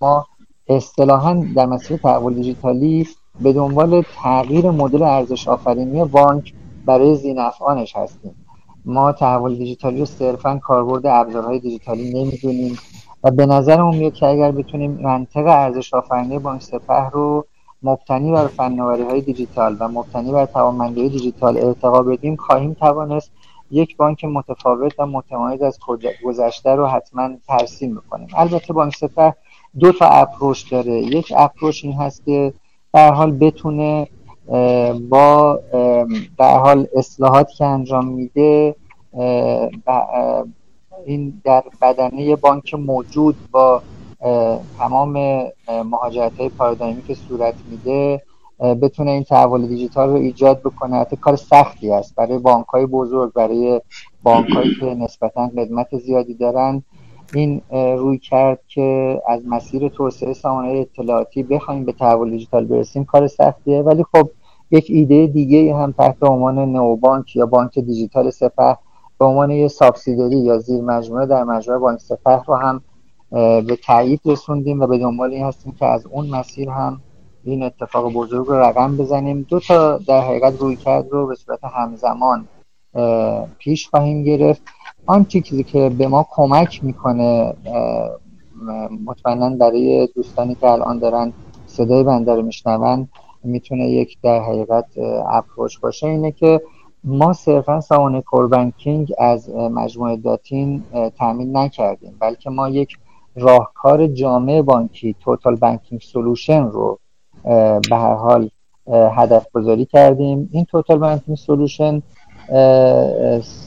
ما 0.00 0.26
اصطلاحا 0.68 1.44
در 1.56 1.66
مسیر 1.66 1.96
تحول 1.96 2.34
دیجیتالی 2.34 3.06
به 3.40 3.52
دنبال 3.52 4.02
تغییر 4.14 4.70
مدل 4.70 5.02
ارزش 5.02 5.48
آفرینی 5.48 6.04
بانک 6.04 6.54
برای 6.86 7.16
زینفعانش 7.16 7.96
هستیم. 7.96 8.34
ما 8.84 9.12
تحول 9.12 9.54
دیجیتالی 9.54 9.98
رو 9.98 10.04
صرفا 10.04 10.58
کاربرد 10.58 11.06
ابزارهای 11.06 11.58
دیجیتالی 11.58 12.24
نمی‌دونیم 12.24 12.78
و 13.24 13.30
به 13.30 13.46
نظرمون 13.46 13.96
میاد 13.96 14.12
که 14.12 14.26
اگر 14.26 14.52
بتونیم 14.52 14.98
منطق 15.02 15.46
ارزش 15.46 15.94
آفرینی 15.94 16.38
بانک 16.38 16.62
سپه 16.62 17.08
رو 17.12 17.46
مبتنی 17.82 18.32
بر 18.32 18.46
فناوری 18.46 19.02
های 19.02 19.20
دیجیتال 19.20 19.76
و 19.80 19.88
مبتنی 19.88 20.32
بر 20.32 20.46
توانمندی 20.46 21.08
دیجیتال 21.08 21.58
ارتقا 21.58 22.02
بدیم 22.02 22.36
خواهیم 22.36 22.74
توانست 22.74 23.30
یک 23.70 23.96
بانک 23.96 24.24
متفاوت 24.24 25.00
و 25.00 25.06
متمایز 25.06 25.62
از 25.62 25.78
گذشته 26.24 26.74
رو 26.74 26.86
حتما 26.86 27.30
ترسیم 27.48 27.94
می‌کنیم 27.94 28.28
البته 28.36 28.72
بانک 28.72 28.96
سپه 28.96 29.34
دو 29.78 29.92
تا 29.92 30.06
اپروش 30.06 30.62
داره. 30.72 30.92
یک 30.92 31.32
اپروش 31.36 31.84
این 31.84 31.94
هست 31.94 32.24
که 32.24 32.52
در 32.96 33.12
حال 33.12 33.32
بتونه 33.32 34.08
با 35.08 35.60
در 36.38 36.58
حال 36.58 36.86
اصلاحاتی 36.96 37.54
که 37.54 37.64
انجام 37.64 38.08
میده 38.08 38.74
این 41.06 41.40
در 41.44 41.64
بدنه 41.82 42.36
بانک 42.36 42.74
موجود 42.74 43.36
با 43.50 43.82
تمام 44.78 45.42
مهاجرت 45.84 46.38
های 46.38 46.48
پارادایمی 46.48 47.02
که 47.02 47.14
صورت 47.14 47.54
میده 47.70 48.22
بتونه 48.60 49.10
این 49.10 49.24
تحول 49.24 49.66
دیجیتال 49.66 50.08
رو 50.08 50.16
ایجاد 50.16 50.60
بکنه. 50.60 50.96
حتی 50.96 51.16
کار 51.16 51.36
سختی 51.36 51.90
است. 51.90 52.14
برای 52.14 52.38
بانک 52.38 52.66
های 52.66 52.86
بزرگ 52.86 53.32
برای 53.32 53.80
بانک 54.22 54.48
هایی 54.50 54.74
که 54.80 54.86
نسبتا 54.86 55.48
خدمت 55.48 55.98
زیادی 55.98 56.34
دارن. 56.34 56.82
این 57.34 57.62
روی 57.70 58.18
کرد 58.18 58.60
که 58.68 59.20
از 59.28 59.42
مسیر 59.46 59.88
توسعه 59.88 60.32
سامانه 60.32 60.68
اطلاعاتی 60.68 61.42
بخوایم 61.42 61.84
به 61.84 61.92
تحول 61.92 62.30
دیجیتال 62.30 62.64
برسیم 62.64 63.04
کار 63.04 63.26
سختیه. 63.26 63.82
ولی 63.82 64.04
خب 64.12 64.30
یک 64.70 64.86
ایده 64.88 65.26
دیگه 65.26 65.76
هم 65.76 65.92
تحت 65.92 66.22
عنوان 66.22 66.58
نو 66.58 66.96
بانک 66.96 67.36
یا 67.36 67.46
بانک 67.46 67.78
دیجیتال 67.78 68.30
سپه 68.30 68.76
به 69.18 69.24
عنوان 69.24 69.50
یه 69.50 69.68
سابسیدری 69.68 70.36
یا 70.36 70.58
زیر 70.58 70.82
مجموعه 70.82 71.26
در 71.26 71.44
مجموعه 71.44 71.80
بانک 71.80 72.00
سپه 72.00 72.42
رو 72.46 72.54
هم 72.54 72.82
به 73.62 73.78
تایید 73.84 74.20
رسوندیم 74.24 74.80
و 74.80 74.86
به 74.86 74.98
دنبال 74.98 75.32
این 75.32 75.44
هستیم 75.44 75.72
که 75.72 75.86
از 75.86 76.06
اون 76.06 76.30
مسیر 76.30 76.70
هم 76.70 77.00
این 77.44 77.62
اتفاق 77.62 78.12
بزرگ 78.12 78.46
رو 78.46 78.54
رقم 78.54 78.96
بزنیم. 78.96 79.46
دو 79.48 79.60
تا 79.60 79.98
در 79.98 80.20
حقیقت 80.20 80.60
روی 80.60 80.76
کرد 80.76 81.08
رو 81.10 81.26
به 81.26 81.34
صورت 81.34 81.64
همزمان 81.64 82.48
پیش 83.58 83.88
خواهیم 83.88 84.24
گرفت. 84.24 84.62
آن 85.06 85.24
چیزی 85.24 85.64
که 85.64 85.88
به 85.98 86.08
ما 86.08 86.26
کمک 86.30 86.84
می‌کنه 86.84 87.54
مطمئنا 89.04 89.50
برای 89.50 90.08
دوستانی 90.14 90.54
که 90.54 90.66
الان 90.66 90.98
دارن 90.98 91.32
صدای 91.66 92.02
بنده 92.02 92.34
رو 92.34 92.42
میشنون 92.42 93.08
می‌تونه 93.44 93.90
یک 93.90 94.18
در 94.22 94.40
حقیقت 94.40 94.84
approach 95.32 95.80
باشه 95.80 96.06
اینه 96.06 96.32
که 96.32 96.60
ما 97.04 97.32
صرفا 97.32 97.80
سامانه 97.80 98.20
core 98.20 98.53
banking 98.53 99.12
از 99.18 99.50
مجموعه 99.50 100.16
داتین 100.16 100.82
تامین 101.18 101.56
نکردیم 101.56 102.16
بلکه 102.20 102.50
ما 102.50 102.68
یک 102.68 102.98
راهکار 103.36 104.06
جامع 104.06 104.62
بانکی 104.62 105.16
total 105.20 105.56
banking 105.56 106.00
solution 106.00 106.62
رو 106.62 106.98
به 107.90 107.96
هر 107.96 108.14
حال 108.14 108.50
هدف 108.88 109.46
گذاری 109.52 109.84
کردیم. 109.84 110.48
این 110.52 110.64
total 110.64 110.98
banking 110.98 111.36
solution 111.38 112.02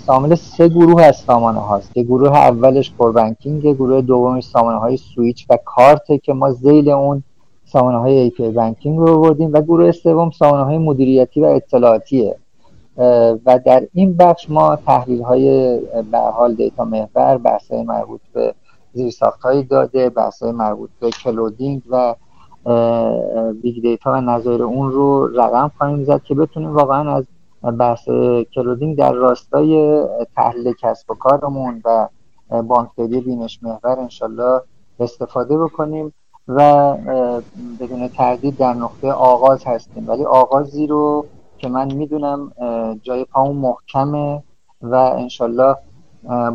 شامل 0.05 0.35
سه 0.35 0.67
گروه 0.67 1.03
از 1.03 1.17
سامانه 1.17 1.59
هاست. 1.59 1.93
که 1.93 2.03
گروه 2.03 2.37
اولش 2.37 2.91
banking 2.91 3.61
گروه 3.61 4.01
دومش 4.01 4.43
سامانه 4.43 4.77
های 4.77 4.97
سویچ 4.97 5.45
و 5.49 5.57
کارت 5.65 6.23
که 6.23 6.33
ما 6.33 6.51
ذیل 6.51 6.89
اون 6.89 7.23
سامانه 7.65 7.97
های 7.97 8.17
API 8.17 8.49
banking 8.49 8.99
رو 8.99 9.21
بردیم 9.21 9.53
و 9.53 9.61
گروه 9.61 9.91
سوم 9.91 10.29
سامانه 10.29 10.63
های 10.63 10.77
مدیریتی 10.77 11.41
و 11.41 11.45
اطلاعاتیه. 11.45 12.35
و 13.45 13.59
در 13.65 13.87
این 13.93 14.17
بخش 14.17 14.49
ما 14.49 14.75
تحلیل 14.75 15.21
های 15.21 15.79
به 16.11 16.17
حال 16.17 16.53
دیتا 16.53 16.85
محور 16.85 17.37
بحث 17.37 17.71
مربوط 17.71 18.21
به 18.33 18.53
زیرساخت 18.93 19.41
های 19.41 19.63
داده 19.63 20.09
بحث 20.09 20.43
مربوط 20.43 20.89
به 20.99 21.09
clouding 21.09 21.81
و 21.89 22.15
big 23.61 23.81
data 23.81 24.11
و 24.13 24.21
نظایر 24.21 24.63
اون 24.63 24.91
رو 24.91 25.27
رقم 25.27 25.71
خواهیم 25.77 26.03
زد 26.03 26.23
که 26.23 26.35
بتونیم 26.35 26.75
واقعا 26.75 27.15
از 27.15 27.25
بحث 27.63 28.09
clouding 28.55 28.97
در 28.97 29.13
راستای 29.13 30.03
تحلیل 30.35 30.73
کسب 30.81 31.11
و 31.11 31.13
کارمون 31.13 31.81
و 31.85 32.07
بانکداری 32.61 33.21
بینش 33.21 33.59
محور 33.63 33.99
انشالله 33.99 34.61
استفاده 34.99 35.57
بکنیم 35.57 36.13
و 36.47 36.93
بدون 37.79 38.07
تردید 38.07 38.57
در 38.57 38.73
نقطه 38.73 39.11
آغاز 39.11 39.65
هستیم. 39.65 40.09
ولی 40.09 40.25
آغازی 40.25 40.87
رو 40.87 41.25
که 41.57 41.69
من 41.69 41.93
می‌دونم 41.93 42.51
جای 43.03 43.25
پامون 43.25 43.55
محکمه 43.55 44.43
و 44.81 44.95
انشالله 44.95 45.75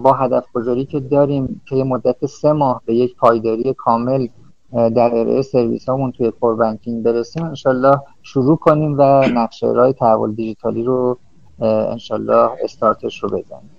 با 0.02 0.12
هدف 0.12 0.44
گذاری 0.55 0.85
که 0.85 1.01
داریم 1.01 1.60
که 1.68 1.76
یه 1.76 1.85
مدت 1.85 2.26
سه 2.26 2.52
ماه 2.52 2.82
به 2.86 2.94
یک 2.94 3.16
پایداری 3.16 3.74
کامل 3.74 4.26
در 4.74 5.14
ارائه 5.14 5.42
سرویس 5.42 5.88
همون 5.88 6.12
توی 6.12 6.30
کور 6.30 6.55
بانکینگ 6.56 7.02
برسیم 7.02 7.44
انشالله 7.44 7.98
شروع 8.22 8.56
کنیم 8.56 8.98
و 8.98 9.28
نقشه 9.28 9.66
رای 9.66 9.92
تحول 9.92 10.34
دیجیتالی 10.34 10.82
رو 10.82 11.18
انشالله 11.60 12.51
استارتش 12.64 13.22
رو 13.22 13.28
بزنیم. 13.28 13.70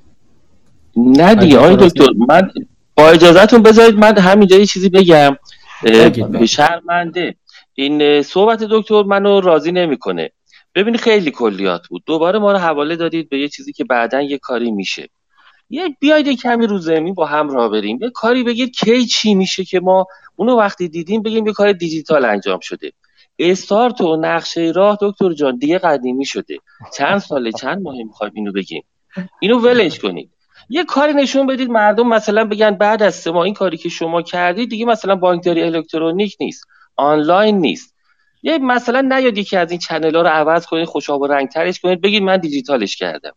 نه 0.98 1.36
دیگه 1.36 1.58
آقای 1.58 1.76
دکتر 1.76 2.08
من 2.30 2.52
با 2.98 3.10
اجازهتون 3.10 3.64
بذارید 3.64 3.96
من 3.96 4.18
همینجا 4.18 4.58
یه 4.58 4.66
چیزی 4.66 4.90
بگم. 4.90 5.38
به 6.32 6.46
شرمنده. 6.46 7.36
این 7.74 8.22
صحبت 8.22 8.64
دکتر 8.64 9.04
منو 9.04 9.42
راضی 9.42 9.72
نمی‌کنه. 9.72 10.32
ببینید 10.76 11.00
خیلی 11.00 11.32
کلیات 11.32 11.88
بود. 11.88 12.04
دوباره 12.06 12.40
ما 12.40 12.52
رو 12.52 12.58
حواله 12.58 12.96
دادید 12.96 13.30
به 13.30 13.40
یه 13.40 13.48
چیزی 13.48 13.74
که 13.74 13.84
بعدا 13.84 14.22
یه 14.22 14.38
کاری 14.38 14.72
میشه. 14.72 15.10
یه 15.70 15.96
بیاید 16.00 16.42
کمی 16.42 16.68
رو 16.68 16.78
زمین 16.78 17.14
با 17.14 17.26
هم 17.26 17.50
راه 17.50 17.70
بریم. 17.70 18.00
یه 18.02 18.10
کاری 18.10 18.44
بگید 18.44 18.72
کی 18.76 19.06
چی 19.06 19.36
میشه 19.36 19.64
که 19.64 19.80
ما 19.80 20.06
اونو 20.36 20.56
وقتی 20.56 20.88
دیدیم 20.88 21.22
بگیم 21.22 21.48
یه 21.48 21.54
کار 21.54 21.72
دیجیتال 21.72 22.26
انجام 22.26 22.60
شده. 22.60 22.92
استارت 23.40 24.02
و 24.02 24.16
نقشه 24.16 24.72
راه 24.76 24.98
دکتر 25.02 25.34
جان 25.34 25.58
دیگه 25.58 25.78
قدیمی 25.78 26.26
شده. 26.26 26.58
چند 26.98 27.18
ساله 27.18 27.52
چند 27.52 27.82
ماه 27.82 27.96
می‌خوایم 27.96 28.34
اینو 28.36 28.52
بگیم؟ 28.52 28.84
اینو 29.40 29.60
ولش 29.60 30.00
کنید. 30.00 30.30
یه 30.70 30.84
کاری 30.84 31.14
نشون 31.14 31.48
بدید 31.48 31.70
مردم 31.70 32.08
مثلا 32.08 32.46
بگن 32.46 32.72
بعد 32.72 33.04
از 33.04 33.16
سه 33.16 33.36
این 33.36 33.54
کاری 33.54 33.78
که 33.78 33.90
شما 33.90 34.22
کردید 34.22 34.70
دیگه 34.70 34.86
مثلا 34.86 35.16
بانکداری 35.16 35.64
الکترونیک 35.64 36.38
نیست 36.40 36.68
آنلاین 36.96 37.58
نیست. 37.58 37.96
یه 38.44 38.58
مثلا 38.58 39.02
نیاد 39.02 39.38
یکی 39.38 39.58
از 39.58 39.72
این 39.72 39.80
چنل 39.80 40.16
ها 40.16 40.22
رو 40.22 40.28
عوض 40.28 40.66
کنید 40.66 40.86
خوشاب 40.86 41.22
و 41.22 41.28
رنگترش 41.28 41.80
کنید 41.80 42.02
بگید 42.02 42.24
من 42.24 42.38
دیجیتالش 42.38 42.96
کردم. 42.96 43.34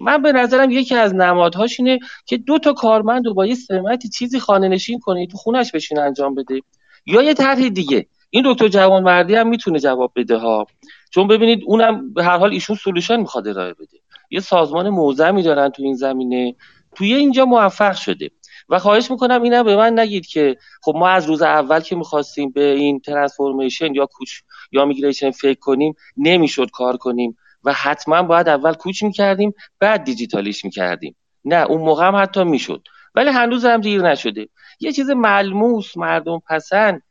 من 0.00 0.22
به 0.22 0.32
نظرم 0.32 0.70
یکی 0.70 0.94
از 0.94 1.14
نمادهاش 1.14 1.80
اینه 1.80 1.98
که 2.26 2.36
دو 2.36 2.58
تا 2.58 2.72
کارمند 2.72 3.26
رو 3.26 3.34
با 3.34 3.46
یه 3.46 3.54
سمتی 3.54 4.08
چیزی 4.08 4.38
خانه 4.40 4.68
نشین 4.68 4.98
کنه 4.98 5.26
تو 5.26 5.36
خونش 5.36 5.72
بشین 5.72 5.98
انجام 5.98 6.34
بده. 6.34 6.60
یا 7.06 7.22
یه 7.22 7.34
طرح 7.34 7.68
دیگه. 7.68 8.06
این 8.30 8.44
دکتر 8.46 8.68
جوان 8.68 9.02
مردی 9.02 9.34
هم 9.34 9.48
می‌تونه 9.48 9.78
جواب 9.78 10.12
بده 10.16 10.36
ها. 10.36 10.66
چون 11.10 11.28
ببینید 11.28 11.62
اونم 11.66 12.14
به 12.14 12.24
هر 12.24 12.38
حال 12.38 12.52
ایشون 12.52 12.76
سولوشن 12.76 13.16
می‌خواد 13.16 13.48
ارائه 13.48 13.74
بده. 13.74 13.98
یه 14.30 14.40
سازمان 14.40 14.88
موزمی 14.88 15.42
دارن 15.42 15.68
تو 15.68 15.82
این 15.82 15.94
زمینه. 15.94 16.54
توی 16.94 17.14
اینجا 17.14 17.44
موفق 17.44 17.94
شده. 17.94 18.30
و 18.68 18.78
خواهش 18.78 19.10
می‌کنم 19.10 19.42
اینم 19.42 19.62
به 19.62 19.76
من 19.76 19.98
نگید 19.98 20.26
که 20.26 20.56
خب 20.82 20.94
ما 20.96 21.08
از 21.08 21.26
روز 21.26 21.42
اول 21.42 21.80
که 21.80 21.96
می‌خواستیم 21.96 22.50
به 22.50 22.64
این 22.64 23.00
ترانسفورمیشن 23.00 23.94
یا 23.94 24.06
کوچ 24.06 24.30
یا 24.72 24.84
میگریشن 24.84 25.30
فکر 25.30 25.58
کنیم 25.58 25.94
نمی‌شد 26.16 26.70
کار 26.70 26.96
کنیم. 26.96 27.36
و 27.64 27.72
حتما 27.72 28.22
باید 28.22 28.48
اول 28.48 28.74
کوچ 28.74 29.02
می‌کردیم 29.02 29.54
بعد 29.78 30.04
دیجیتالیش 30.04 30.64
می‌کردیم. 30.64 31.16
نه 31.44 31.56
اون 31.56 31.80
موقع 31.80 32.06
هم 32.06 32.16
حتی 32.16 32.44
می‌شد. 32.44 32.82
ولی 33.14 33.30
هنوز 33.30 33.64
هم 33.64 33.80
دیر 33.80 34.02
نشده. 34.02 34.48
یه 34.80 34.92
چیز 34.92 35.10
ملموس 35.10 35.96
مردم 35.96 36.42
پسند. 36.48 37.02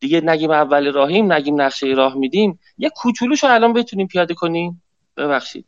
دیگه 0.00 0.20
نگیم 0.20 0.50
اول 0.50 0.92
راهیم 0.92 1.32
نگیم 1.32 1.60
نقشه 1.60 1.86
راه 1.86 2.14
میدیم. 2.14 2.58
یه 2.78 2.90
کوچولوشو 2.96 3.46
الان 3.46 3.72
بتونیم 3.72 4.06
پیاده 4.06 4.34
کنیم. 4.34 4.82
ببخشید. 5.16 5.64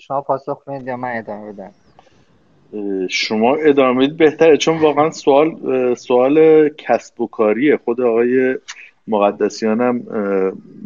شما 0.00 0.20
پاسخ 0.20 0.62
یا 0.84 0.96
من 0.96 1.16
ادامه 1.16 1.52
بدم؟ 1.52 1.72
شما 3.08 3.56
ادامه 3.56 4.08
بهتره 4.08 4.56
چون 4.56 4.78
واقعا 4.78 5.10
سوال 5.10 5.94
سوال 5.94 6.68
کسب 6.68 7.20
و 7.20 7.26
کاریه. 7.26 7.76
خود 7.84 8.00
آقای 8.00 8.58
مقدسیانم 9.08 9.98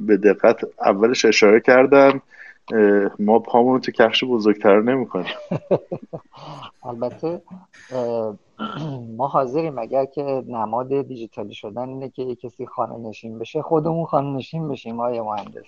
به 0.06 0.16
دقت 0.16 0.60
اولش 0.80 1.24
اشاره 1.24 1.60
کردن 1.60 2.20
ما 3.18 3.38
پامون 3.38 3.80
تو 3.80 3.92
کفش 3.92 4.24
بزرگتر 4.24 4.80
نمی‌کنیم. 4.80 5.34
البته 6.88 7.42
ما 9.16 9.28
حاضریم 9.28 9.78
اگر 9.78 10.04
که 10.04 10.22
نماد 10.48 11.02
دیجیتالی 11.02 11.54
شدن 11.54 11.88
اینه 11.88 12.08
که 12.08 12.34
کسی 12.34 12.66
خانه 12.66 13.08
نشین 13.08 13.38
بشه 13.38 13.62
خودمون 13.62 14.04
خانه 14.04 14.36
نشین 14.36 14.68
بشیم 14.68 15.00
آیه 15.00 15.22
مهندس. 15.22 15.64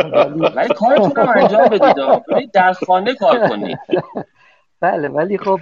ولی 0.56 0.74
کارتون 0.74 1.12
رو 1.16 1.32
انجام 1.36 1.68
بدید 1.68 2.50
در 2.50 2.72
خانه 2.72 3.14
کار 3.14 3.48
کنید. 3.48 3.78
بله 4.80 5.08
ولی 5.08 5.38
خب 5.38 5.60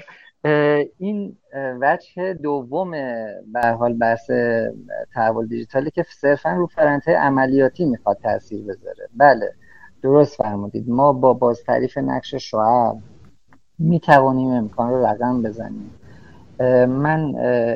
این 0.98 1.36
وجه 1.80 2.34
دوم 2.34 2.90
به 3.52 3.66
حال 3.78 3.92
بحث 3.92 4.30
تحول 5.14 5.46
دیجیتالی 5.46 5.90
که 5.90 6.04
صرفا 6.20 6.52
رو 6.52 6.66
فرنته 6.66 7.12
عملیاتی 7.12 7.84
می‌خواد 7.84 8.18
تاثیر 8.22 8.62
بذاره. 8.62 9.08
بله 9.16 9.52
درست 10.02 10.36
فرمودید. 10.36 10.88
ما 10.88 11.12
با 11.12 11.32
باز 11.32 11.62
تعریف 11.64 11.98
نقش 11.98 12.34
شعب 12.34 12.96
می‌توانیم 13.78 14.50
امکان 14.50 14.90
رو 14.90 15.06
رقم 15.06 15.42
بزنیم. 15.42 15.90
من 16.88 17.34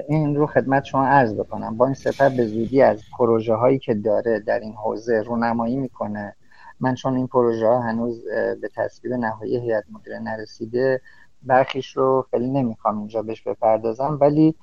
این 0.09 0.37
رو 0.37 0.47
خدمت 0.47 0.85
شما 0.85 1.07
عرض 1.07 1.35
بکنم. 1.35 1.77
با 1.77 1.85
این 1.85 1.95
سپر 1.95 2.29
به 2.29 2.47
زودی 2.47 2.83
از 2.83 3.03
پروژه 3.19 3.55
هایی 3.55 3.79
که 3.79 3.95
داره 3.95 4.41
در 4.41 4.61
این 4.61 4.75
حوزه 4.75 5.23
رونمایی 5.23 5.77
می‌کنه. 5.77 6.35
من 6.81 6.95
چون 6.95 7.17
این 7.17 7.27
پروژه 7.27 7.67
ها 7.67 7.81
هنوز 7.81 8.25
به 8.61 8.71
تصویب 8.77 9.13
نهایی 9.13 9.57
هیئت 9.57 9.85
مدیره 9.93 10.19
نرسیده 10.19 11.01
برخیش 11.43 11.97
رو 11.97 12.27
خیلی 12.31 12.51
نمی‌خوام 12.51 12.99
اینجا 12.99 13.23
بهش 13.23 13.43
بپردازم 13.43 14.19
ولی 14.21 14.55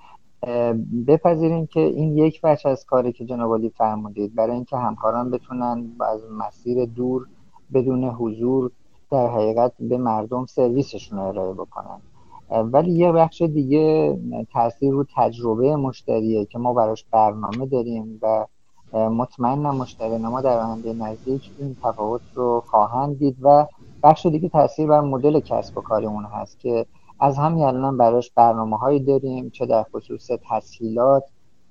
بپذیریم 1.08 1.68
که 1.68 1.80
این 1.80 2.18
یک 2.18 2.42
بچه 2.42 2.70
از 2.70 2.86
کاری 2.86 3.12
که 3.12 3.26
جناب 3.26 3.68
فرمودید 3.68 4.36
برای 4.36 4.56
اینکه 4.56 4.78
همکاران 4.78 5.32
بتونن 5.32 5.92
از 6.00 6.22
مسیر 6.32 6.86
دور 6.86 7.28
بدون 7.74 8.04
حضور 8.04 8.72
در 9.12 9.28
حقیقت 9.28 9.72
به 9.80 9.98
مردم 9.98 10.46
سرویسشون 10.46 11.20
رو 11.20 11.26
ارائه 11.26 11.54
بکنن. 11.54 12.02
ولی 12.50 12.92
یه 12.92 13.12
بخش 13.12 13.42
دیگه 13.42 14.18
تاثیر 14.54 14.92
رو 14.92 15.06
تجربه 15.16 15.76
مشتریه 15.76 16.46
که 16.46 16.58
ما 16.58 16.74
براش 16.74 17.06
برنامه 17.12 17.66
داریم 17.66 18.20
و 18.22 18.46
مطمئنم 18.94 19.76
مشتری 19.76 20.18
ما 20.18 20.42
در 20.42 20.60
آینده 20.60 20.94
نزدیک 20.94 21.52
این 21.60 21.76
تفاوت 21.84 22.22
رو 22.34 22.64
خواهند 22.66 23.20
دید 23.20 23.38
و 23.42 23.68
بخش 24.06 24.26
دیگه 24.26 24.50
تاثیر 24.50 24.88
بر 24.88 25.02
مدل 25.02 25.40
کسب 25.40 25.78
و 25.78 25.82
کارمون 25.82 26.26
هست 26.26 26.60
که 26.60 26.86
از 27.20 27.38
همین 27.38 27.66
الان 27.66 27.98
براش 27.98 28.32
برنامه 28.32 28.78
هایی 28.78 29.00
داریم 29.00 29.50
چه 29.50 29.66
در 29.66 29.84
خصوص 29.96 30.28
تسهیلات 30.50 31.24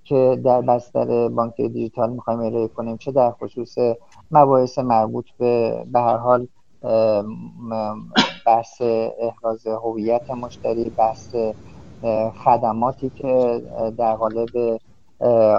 که 0.04 0.40
در 0.44 0.60
بستر 0.62 1.28
بانک 1.28 1.56
دیجیتال 1.56 2.10
می‌خوایم 2.10 2.40
ارائه 2.40 2.68
کنیم 2.68 2.96
چه 2.96 3.12
در 3.12 3.32
خصوص 3.32 3.74
مباحث 4.30 4.78
مربوط 4.78 5.26
به 5.38 5.84
به 5.92 6.00
هر 6.00 6.16
حال 6.16 6.48
بحث 8.46 8.82
احراز 9.20 9.66
هویت 9.66 10.30
مشتری 10.30 10.90
بحث 10.90 11.34
خدماتی 12.44 13.10
که 13.10 13.62
در 13.98 14.16
قالب 14.16 14.78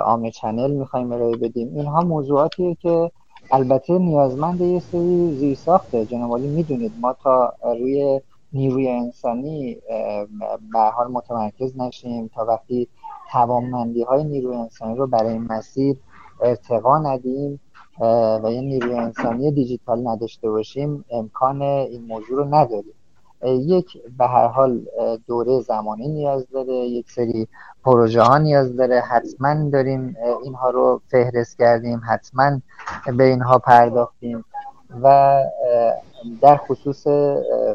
آم 0.06 0.30
چنل 0.30 0.72
می‌خوایم 0.72 1.12
ارائه 1.12 1.38
بدیم. 1.38 1.76
اینها 1.76 2.02
موضوعاتیه 2.02 2.76
که 2.82 3.12
البته 3.52 4.00
نیازمند 4.00 4.62
یه 4.62 4.80
سری 4.80 5.36
زیرساخته 5.36 6.06
جناب 6.06 6.40
می‌دونید. 6.40 6.92
ما 7.02 7.14
تا 7.24 7.54
روی 7.64 8.22
نیروی 8.54 8.88
انسانی 8.88 9.78
به 10.74 10.80
حال 10.80 11.12
متمرکز 11.12 11.78
نشیم. 11.78 12.30
تا 12.36 12.46
وقتی 12.46 12.88
توانمندی 13.32 14.04
های 14.04 14.24
نیروی 14.24 14.56
انسانی 14.56 14.96
رو 14.96 15.08
برای 15.08 15.32
این 15.32 15.48
مسیر 15.50 15.98
ارتقا 16.42 16.98
ندیم 16.98 17.60
و 18.44 18.50
یه 18.52 18.62
نیروی 18.62 18.94
انسانی 18.94 19.52
دیجیتال 19.52 20.08
نداشته 20.08 20.50
باشیم 20.50 21.06
امکان 21.12 21.62
این 21.62 22.06
موضوع 22.06 22.38
رو 22.38 22.56
نداریم. 22.56 22.94
یک 23.46 23.98
به 24.18 24.28
هر 24.28 24.48
حال 24.48 24.86
دوره 25.28 25.60
زمانی 25.60 26.08
نیاز 26.08 26.48
داره. 26.54 26.74
یک 26.74 27.12
سری 27.12 27.48
پروژه 27.86 28.22
ها 28.22 28.38
نیاز 28.38 28.76
داره 28.76 29.00
حتما 29.00 29.70
داریم 29.70 30.16
اینها 30.44 30.70
رو 30.70 31.02
فهرست 31.08 31.58
کردیم 31.58 32.02
حتما 32.08 32.60
به 33.18 33.24
اینها 33.24 33.58
پرداختیم 33.58 34.46
و 35.04 35.38
در 36.42 36.58
خصوص 36.58 37.08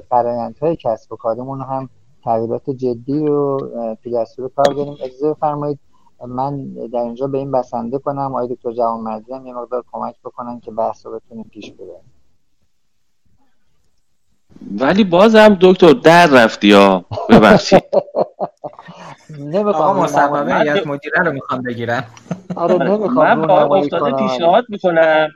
فرایندهای 0.09 0.77
کسب 0.77 1.13
و 1.13 1.17
کارمون 1.17 1.61
هم 1.61 1.89
تغییرات 2.25 2.71
جدی 2.71 3.27
رو 3.27 3.59
تو 4.05 4.11
دستور 4.11 4.51
کار 4.57 4.75
داریم. 4.75 4.97
اجازه 5.03 5.35
فرمایید 5.35 5.79
من 6.27 6.67
در 6.93 7.01
اینجا 7.01 7.27
به 7.27 7.39
این 7.39 7.51
بسنده 7.51 7.99
کنم. 7.99 8.35
آقای 8.35 8.49
دکتر 8.49 8.73
جوان 8.73 9.01
مردی 9.01 9.33
هم 9.33 9.47
یه 9.47 9.55
مقدار 9.55 9.85
کمک 9.93 10.21
بکنن 10.25 10.61
که 10.61 10.71
بحث 10.71 11.07
رو 11.07 11.13
بتونیم 11.13 11.51
پیش 11.51 11.73
ببریم. 11.73 12.13
ولی 14.79 15.05
بازم 15.05 15.59
دکتر 15.61 15.93
در 15.93 16.27
رفتی 16.27 16.73
ها. 16.73 17.05
ببخشید. 17.29 17.83
آقا 19.67 20.03
مصوبه 20.03 20.55
هیئت 20.55 20.87
مدیره 20.87 21.23
رو 21.25 21.33
می‌خوام 21.33 21.63
بگیرم. 21.63 22.05
آره 22.57 22.75
نمی‌خوام 22.75 23.39
من 23.39 23.47
با 23.47 23.77
افتاده 23.77 24.17
پیشنهاد 24.17 24.65
می‌کنم. 24.69 25.29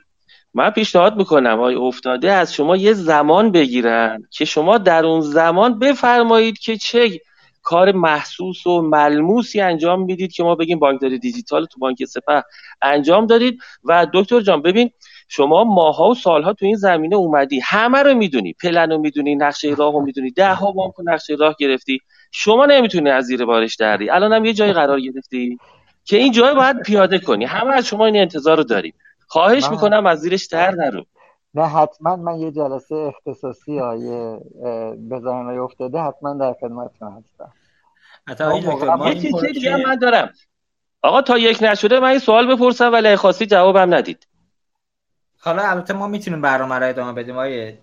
من 0.55 0.71
پیشنهاد 0.71 1.17
می‌کنم. 1.17 1.59
آقای 1.59 1.75
افتاده 1.75 2.33
از 2.33 2.55
شما 2.55 2.77
یه 2.77 2.93
زمان 2.93 3.53
بگیرن 3.53 4.23
که 4.31 4.45
شما 4.45 4.79
در 4.79 5.07
اون 5.07 5.21
زمان 5.21 5.79
بفرمایید 5.79 6.59
که 6.59 6.77
چه 6.77 7.21
کار 7.63 7.93
محسوس 7.93 8.67
و 8.67 8.83
ملموسی 8.83 9.61
انجام 9.61 10.03
می‌دید 10.03 10.33
که 10.33 10.43
ما 10.43 10.55
بگیم 10.55 10.79
بانکداری 10.79 11.19
دیجیتال 11.19 11.65
تو 11.65 11.81
بانک 11.81 12.05
سپه 12.05 12.43
انجام 12.83 13.27
دارید. 13.27 13.59
و 13.85 14.07
دکتر 14.15 14.41
جان 14.41 14.63
ببین 14.63 14.91
شما 15.29 15.65
ماها 15.65 16.09
و 16.09 16.15
سالها 16.15 16.53
تو 16.53 16.67
این 16.67 16.77
زمینه 16.77 17.17
اومدی. 17.17 17.61
همه 17.65 18.03
رو 18.03 18.15
می‌دونی. 18.15 18.53
پلن 18.63 18.93
رو 18.93 18.99
می‌دونی 18.99 19.35
نقشه 19.35 19.75
راه 19.79 19.93
رو 19.93 20.01
می‌دونی. 20.01 20.31
ده 20.31 20.55
ها 20.55 20.73
بانک 20.73 20.95
نقشه 21.05 21.35
راه 21.35 21.57
گرفتی. 21.59 21.99
شما 22.33 22.67
نمی‌تونی 22.67 23.11
از 23.11 23.25
زیر 23.25 23.45
بارش 23.45 23.77
دری. 23.77 24.11
الان 24.11 24.33
هم 24.33 24.45
یه 24.45 24.53
جایی 24.53 24.73
قرار 24.73 25.01
گرفتی 25.01 25.59
که 26.05 26.17
این 26.17 26.33
جای 26.33 26.55
باید 26.55 26.83
پیاده 26.83 27.19
کنی. 27.19 27.45
همه 27.45 27.75
از 27.75 27.87
شما 27.87 28.07
این 28.07 28.17
انتظار 28.17 28.57
رو 28.57 28.65
داریم. 28.65 28.95
خواهش 29.27 29.71
می‌کنم 29.71 30.07
از 30.07 30.21
زیرش 30.21 30.47
در 30.47 30.71
نرو. 30.71 31.05
نه 31.55 31.67
حتما 31.67 32.17
من 32.17 32.39
یه 32.39 32.51
جلسه 32.51 32.95
اختصاصی 32.95 33.81
آیه 33.81 34.39
بزنن 35.11 35.59
افتاده 35.59 35.99
حتما 35.99 36.35
در 36.35 36.55
خدمتتون 36.61 37.13
هستم. 37.13 37.53
یه 39.07 39.15
چیزی 39.15 39.53
دیگه 39.53 39.77
من 39.77 39.95
دارم. 39.95 40.33
آقا 41.03 41.23
تا 41.23 41.39
یک 41.39 41.59
نشده 41.63 42.01
من 42.01 42.09
این 42.09 42.19
سوال 42.19 42.55
بپرسم 42.55 42.93
ولی 42.93 43.17
خواستی 43.17 43.47
جوابم 43.47 43.95
ندید. 43.95 44.27
حالا 45.45 45.63
البته 45.63 45.95
ما 45.95 46.07
می‌تونیم 46.07 46.41
برنامه 46.41 46.75
رو 46.75 46.89
ادامه 46.89 47.13
بدیم 47.13 47.37
آیه. 47.37 47.79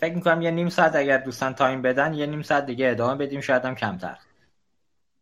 فکر 0.00 0.14
می‌کنم 0.14 0.42
یه 0.42 0.50
نیم 0.50 0.68
ساعت 0.68 0.96
اگر 0.96 1.18
دوستان 1.18 1.54
تایم 1.54 1.82
بدن 1.82 2.14
یه 2.14 2.26
نیم 2.26 2.42
ساعت 2.42 2.66
دیگه 2.66 2.90
ادامه 2.90 3.14
بدیم 3.14 3.40
شاید 3.40 3.64
هم 3.64 3.74
کمتر. 3.74 4.16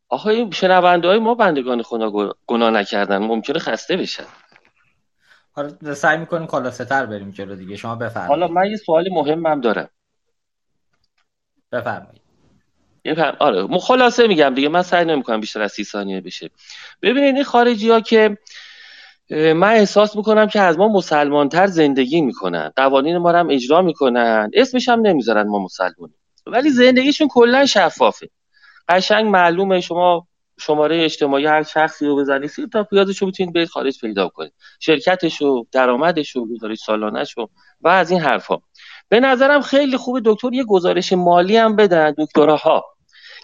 آخه 0.09 0.27
این 0.27 0.51
شنونده 0.51 1.09
های 1.09 1.19
ما 1.19 1.35
بندگان 1.35 1.83
خدا 1.83 2.35
گناه 2.47 2.71
نکردن. 2.71 3.19
ممکنه 3.19 3.59
خسته 3.59 3.97
بشن. 3.97 4.25
حالا 5.53 5.95
سعی 5.95 6.19
می‌کنیم 6.19 6.47
خلاصه 6.47 6.85
تر 6.85 7.07
بریم 7.07 7.31
جلو 7.31 7.57
دیگه. 7.57 7.77
شما 7.77 7.95
بفرمایید. 7.95 8.31
حالا 8.31 8.49
من 8.49 8.71
یه 8.71 8.77
سوال 8.77 9.09
مهمم 9.13 9.61
دارم. 9.61 9.89
بفرمایید. 11.73 12.23
فهم... 13.17 13.37
آره 13.39 13.79
خلاصه 13.79 14.27
میگم 14.27 14.55
دیگه. 14.55 14.69
من 14.69 14.83
سعی 14.83 15.05
نمی‌کنم 15.05 15.41
بیشتر 15.41 15.63
از 15.63 15.73
سی 15.73 15.85
ثانیه 15.85 16.21
بشه. 16.21 16.51
ببینید 17.03 17.35
این 17.35 17.45
خارجی 17.45 17.91
ها 17.91 18.01
که 18.01 18.39
من 19.31 19.73
احساس 19.73 20.17
می‌کنم 20.17 20.47
که 20.47 20.61
از 20.61 20.79
ما 20.79 20.89
مسلمانتر 20.89 21.67
زندگی 21.67 22.21
می‌کنن. 22.21 22.73
قوانین 22.77 23.19
ما 23.19 23.33
هم 23.33 23.51
اجرا 23.51 23.83
می‌کنن. 23.83 24.51
اسمش 24.55 24.89
هم 24.89 25.01
نمی‌ذارن 25.01 25.49
ما 25.49 25.59
مسلمونیم 25.59 26.17
ولی 26.47 26.71
زندگیشون 26.71 27.29
کلا 27.29 27.67
شفافه. 27.67 28.29
قشنگ 28.89 29.27
معلومه 29.27 29.81
شما 29.81 30.27
شماره 30.61 31.05
اجتماعی 31.05 31.47
هر 31.47 31.63
شخصی 31.63 32.07
رو 32.07 32.17
بزنید 32.17 32.51
سی 32.51 32.67
تا 32.67 32.85
پیازش 32.85 33.19
رو 33.19 33.27
می‌تونید 33.27 33.55
برید 33.55 33.69
خارج 33.69 34.01
پیدا 34.01 34.29
کنید. 34.29 34.53
شرکتش 34.81 35.41
رو 35.43 35.67
درآمدش 35.73 36.31
رو 36.31 36.49
گزارش 36.55 36.79
سالانش 36.79 37.33
رو 37.39 37.51
و 37.81 37.89
از 37.89 38.11
این 38.11 38.21
حرفا. 38.21 38.57
به 39.09 39.21
نظرم 39.21 39.61
خیلی 39.61 39.97
خوبه 39.97 40.23
دکتر 40.25 40.53
یه 40.53 40.65
گزارش 40.65 41.13
مالی 41.13 41.57
هم 41.57 41.77
بدن 41.77 42.15
دکتراها. 42.19 42.85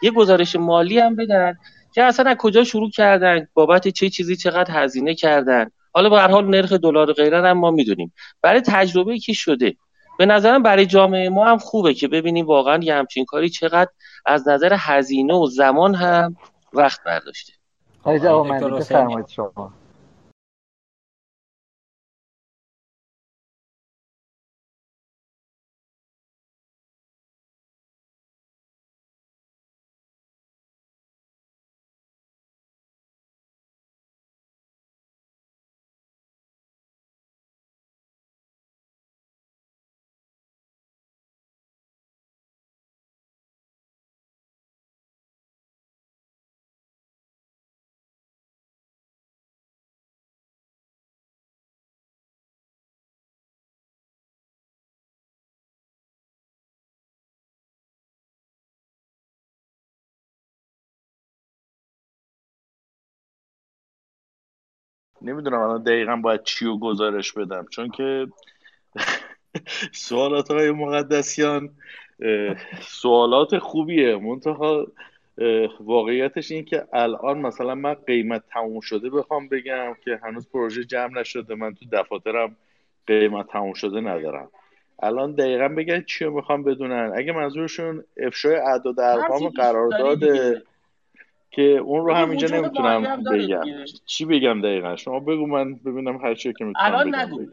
یه 0.02 0.10
گزارش 0.10 0.56
مالی 0.56 0.98
هم 0.98 1.16
بدن 1.16 1.54
که 1.94 2.02
اصلا 2.02 2.30
از 2.30 2.36
کجا 2.36 2.64
شروع 2.64 2.90
کردن؟ 2.90 3.48
بابت 3.54 3.88
چه 3.88 4.10
چیزی 4.10 4.36
چقدر 4.36 4.84
هزینه 4.84 5.14
کردن؟ 5.14 5.70
حالا 5.92 6.08
به 6.08 6.18
هر 6.18 6.28
حال 6.28 6.46
نرخ 6.46 6.72
دلار 6.72 7.12
غیره 7.12 7.42
هم 7.42 7.52
ما 7.52 7.70
می‌دونیم. 7.70 8.12
برای 8.42 8.60
تجربه 8.60 9.18
که 9.18 9.32
شده؟ 9.32 9.76
به 10.18 10.26
نظرم 10.26 10.62
برای 10.62 10.86
جامعه 10.86 11.28
ما 11.28 11.46
هم 11.46 11.58
خوبه 11.58 11.94
که 11.94 12.08
ببینیم 12.08 12.46
واقعا 12.46 12.78
یه 12.82 12.94
همچین 12.94 13.24
کاری 13.24 13.50
چقدر 13.50 13.90
از 14.26 14.48
نظر 14.48 14.76
هزینه 14.78 15.34
و 15.34 15.46
زمان 15.46 15.94
هم 15.94 16.36
وقت 16.72 17.00
برداشته. 17.06 17.52
شما. 19.28 19.72
نمی‌دونم 65.24 65.60
الان 65.60 65.82
دقیقا 65.82 66.16
باید 66.16 66.42
چی 66.42 66.64
رو 66.64 66.78
گزارش 66.78 67.32
بدم. 67.32 67.66
چون 67.70 67.88
که 67.88 68.26
سوالات 69.92 70.50
های 70.50 70.70
مقدسیان 70.70 71.70
سوالات 72.80 73.58
خوبیه. 73.58 74.16
منتها 74.16 74.86
واقعیتش 75.80 76.50
این 76.50 76.64
که 76.64 76.84
الان 76.92 77.38
مثلا 77.38 77.74
من 77.74 77.94
قیمت 77.94 78.42
تموم 78.52 78.80
شده 78.80 79.10
بخوام 79.10 79.48
بگم 79.48 79.94
که 80.04 80.20
هنوز 80.22 80.48
پروژه 80.48 80.84
جمع 80.84 81.20
نشده. 81.20 81.54
من 81.54 81.74
تو 81.74 81.84
دفاترم 81.92 82.56
قیمت 83.06 83.46
تموم 83.46 83.72
شده 83.72 84.00
ندارم. 84.00 84.48
الان 85.02 85.32
دقیقا 85.32 85.68
بگن 85.68 86.00
چی 86.00 86.24
رو 86.24 86.34
می‌خوام 86.34 86.62
بدونن. 86.62 87.12
اگه 87.16 87.32
منظورشون 87.32 88.04
افشای 88.16 88.56
اعداد 88.56 89.00
ارقام 89.00 89.48
قرارداد 89.48 90.18
که 91.54 91.62
اون 91.62 92.04
رو 92.04 92.14
هم 92.14 92.30
اینجا 92.30 92.56
نمی‌تونم 92.56 93.22
بگم. 93.32 93.62
چی 94.06 94.24
بگم 94.24 94.60
دقیقا؟ 94.60 94.96
شما 94.96 95.20
بگو 95.20 95.46
من 95.46 95.74
ببینم 95.74 96.16
هر 96.16 96.34
چی 96.34 96.52
که 96.52 96.64
می‌تونم 96.64 96.86
الان 96.86 97.14
نگو. 97.14 97.46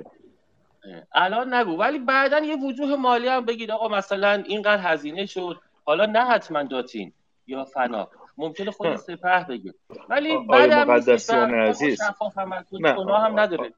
الان 1.14 1.54
نگو. 1.54 1.78
ولی 1.78 2.00
بعدا 2.00 2.40
یه 2.40 2.56
وجوه 2.56 2.96
مالی 2.96 3.28
هم 3.28 3.46
بگید. 3.46 3.72
آقا 3.72 3.88
مثلا 3.88 4.44
اینقدر 4.48 4.94
هزینه 4.94 5.26
شد. 5.26 5.58
حالا 5.86 6.06
نه 6.06 6.20
حتما 6.20 6.64
داتین 6.64 7.14
یا 7.48 7.66
فنا. 7.66 8.10
ممکنه 8.38 8.72
خود 8.72 8.96
سپه 8.96 9.46
بگه 9.50 9.74
ولی 10.10 10.38
بعد 10.50 10.74
مقدسیان 10.74 11.54
عزیز. 11.54 12.02
نه 12.80 13.18
هم 13.18 13.40
نداره. 13.40 13.74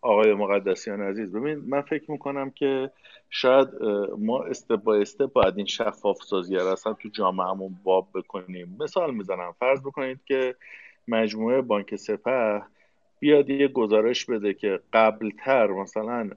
آقای 0.00 0.34
مقدسیان 0.34 1.02
عزیز 1.02 1.32
ببین 1.32 1.62
من 1.68 1.80
فکر 1.80 2.10
می‌کنم 2.10 2.50
که 2.50 2.90
شاید 3.30 3.68
ما 4.18 4.42
استپ 4.42 4.76
با 4.76 4.96
استپ 4.96 5.32
باید 5.32 5.56
این 5.56 5.66
شفاف 5.66 6.22
سازی 6.22 6.56
اصلا 6.56 6.92
تو 6.92 7.08
جامعهمون 7.08 7.76
باب 7.84 8.08
بکنیم. 8.14 8.76
مثال 8.80 9.14
می‌زنم 9.14 9.54
فرض 9.60 9.80
بکنید 9.80 10.20
که 10.24 10.54
مجموعه 11.08 11.60
بانک 11.60 11.96
سپه 11.96 12.62
بیاد 13.18 13.50
یه 13.50 13.68
گزارش 13.68 14.24
بده 14.24 14.54
که 14.54 14.80
قبلتر 14.92 15.66
مثلا 15.66 16.30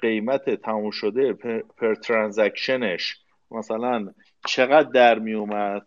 قیمت 0.00 0.50
تموم 0.50 0.90
شده 0.90 1.32
پر 1.76 1.94
ترانزکشنش 1.94 3.18
مثلا 3.50 4.12
چقدر 4.46 4.90
در 4.90 5.18
می 5.18 5.32
اومد 5.32 5.86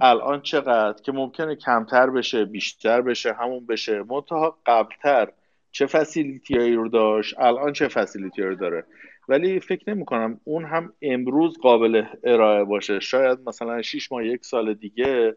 الان 0.00 0.40
چقدر 0.40 1.02
که 1.02 1.12
ممکنه 1.12 1.54
کمتر 1.54 2.10
بشه 2.10 2.44
بیشتر 2.44 3.00
بشه 3.00 3.32
همون 3.32 3.66
بشه. 3.66 4.02
منتها 4.02 4.58
قبلتر 4.66 5.28
چه 5.72 5.86
فسیلیتی 5.86 6.56
هایی 6.56 6.74
رو 6.74 6.88
داشت 6.88 7.34
الان 7.38 7.72
چه 7.72 7.88
فسیلیتی 7.88 8.42
رو 8.42 8.54
داره. 8.54 8.84
ولی 9.28 9.60
فکر 9.60 9.90
نمی 9.90 10.04
کنم 10.04 10.40
اون 10.44 10.64
هم 10.64 10.92
امروز 11.02 11.58
قابل 11.58 12.04
ارائه 12.24 12.64
باشه. 12.64 13.00
شاید 13.00 13.38
مثلا 13.46 13.82
6 13.82 14.12
ماه 14.12 14.26
یک 14.26 14.44
سال 14.44 14.74
دیگه 14.74 15.36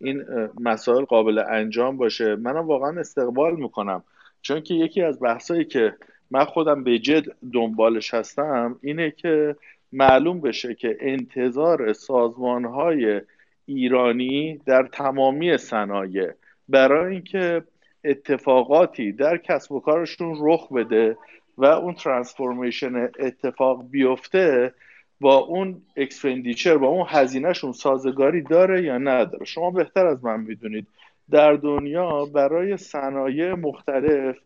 این 0.00 0.24
مسائل 0.60 1.04
قابل 1.04 1.38
انجام 1.38 1.96
باشه. 1.96 2.36
منم 2.36 2.66
واقعا 2.66 3.00
استقبال 3.00 3.56
می‌کنم. 3.56 4.04
چون 4.42 4.60
که 4.60 4.74
یکی 4.74 5.02
از 5.02 5.20
بحثایی 5.20 5.64
که 5.64 5.94
من 6.30 6.44
خودم 6.44 6.84
به 6.84 6.98
جد 6.98 7.24
دنبالش 7.52 8.14
هستم 8.14 8.78
اینه 8.82 9.10
که 9.10 9.56
معلوم 9.92 10.40
بشه 10.40 10.74
که 10.74 10.96
انتظار 11.00 11.92
سازمان 11.92 12.64
های 12.64 13.20
ایرانی 13.66 14.60
در 14.66 14.82
تمامی 14.82 15.58
صنایع. 15.58 16.30
برای 16.68 17.12
اینکه 17.12 17.62
اتفاقاتی 18.04 19.12
در 19.12 19.36
کسب 19.36 19.72
و 19.72 19.80
کارشون 19.80 20.36
رخ 20.40 20.72
بده 20.72 21.16
و 21.58 21.64
اون 21.64 21.94
ترانسفورمیشن 21.94 23.08
اتفاق 23.18 23.84
بیفته 23.90 24.74
با 25.20 25.36
اون 25.36 25.82
expenditure 25.96 26.76
با 26.76 26.86
اون 26.86 27.06
هزینهشون 27.08 27.72
سازگاری 27.72 28.42
داره 28.42 28.82
یا 28.82 28.98
نداره؟ 28.98 29.44
شما 29.44 29.70
بهتر 29.70 30.06
از 30.06 30.24
من 30.24 30.40
می‌دونید. 30.40 30.86
در 31.30 31.52
دنیا 31.52 32.24
برای 32.24 32.76
صنایع 32.76 33.54
مختلف 33.54 34.36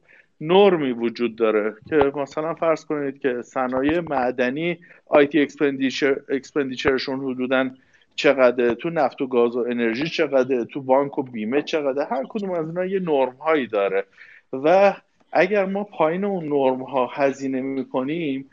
نرمی 0.41 0.93
وجود 0.93 1.37
داره 1.37 1.75
که 1.89 1.97
مثلا 1.97 2.55
فرض 2.55 2.85
کنید 2.85 3.19
که 3.19 3.43
صنایع 3.43 4.01
معدنی 4.01 4.79
IT 5.07 5.41
expenditure 6.29 6.96
شون 6.96 7.21
حدودا 7.21 7.71
چقدر 8.19 8.75
تو 8.75 8.91
نفت 8.91 9.23
و 9.23 9.27
گاز 9.27 9.57
و 9.57 9.65
انرژی 9.71 10.09
چقدر 10.09 10.65
تو 10.65 10.81
بانک 10.81 11.19
و 11.19 11.23
بیمه 11.23 11.63
چقدر 11.63 12.07
هر 12.11 12.25
کدوم 12.29 12.51
از 12.51 12.67
اینا 12.67 12.85
یه 12.85 13.01
نرم 13.01 13.37
هایی 13.41 13.67
داره. 13.67 14.05
و 14.53 14.95
اگر 15.33 15.65
ما 15.65 15.85
پایین 15.85 16.25
اون 16.25 16.45
نرم 16.45 16.83
ها 16.83 17.07
هزینه 17.07 17.61
می‌کنیم 17.61 18.51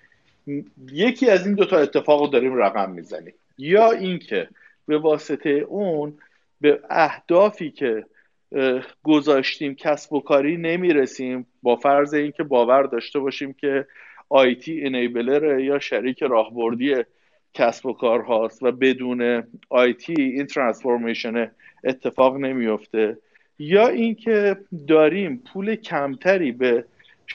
یکی 0.92 1.30
از 1.30 1.46
این 1.46 1.56
دوتا 1.56 1.78
اتفاق 1.78 2.22
رو 2.22 2.28
داریم 2.28 2.56
رقم 2.56 2.92
می‌زنیم. 2.92 3.34
یا 3.58 3.92
اینکه 3.92 4.48
به 4.88 4.98
واسطه 4.98 5.50
اون 5.50 6.14
به 6.62 6.80
اهدافی 6.90 7.72
که 7.72 8.06
گذاشتیم 9.04 9.76
کسب 9.76 10.14
و 10.14 10.20
کاری 10.20 10.58
نمی‌رسیم 10.58 11.48
با 11.64 11.76
فرض 11.76 12.14
اینکه 12.14 12.44
باور 12.44 12.84
داشته 12.84 13.20
باشیم 13.20 13.54
که 13.54 13.86
آیتی 14.30 14.86
انیبلر 14.86 15.60
یا 15.60 15.80
شریک 15.80 16.24
راهبردی 16.24 16.96
کسب 17.56 17.86
و 17.86 17.94
کار 17.94 18.22
هاست 18.22 18.64
و 18.64 18.72
بدون 18.72 19.44
آیتی 19.70 20.22
این 20.22 20.46
ترانسفورمیشن 20.46 21.52
اتفاق 21.84 22.38
نمیفته 22.38 23.18
یا 23.60 23.88
اینکه 23.88 24.58
داریم 24.88 25.44
پول 25.54 25.76
کمتری 25.76 26.52
به 26.52 26.86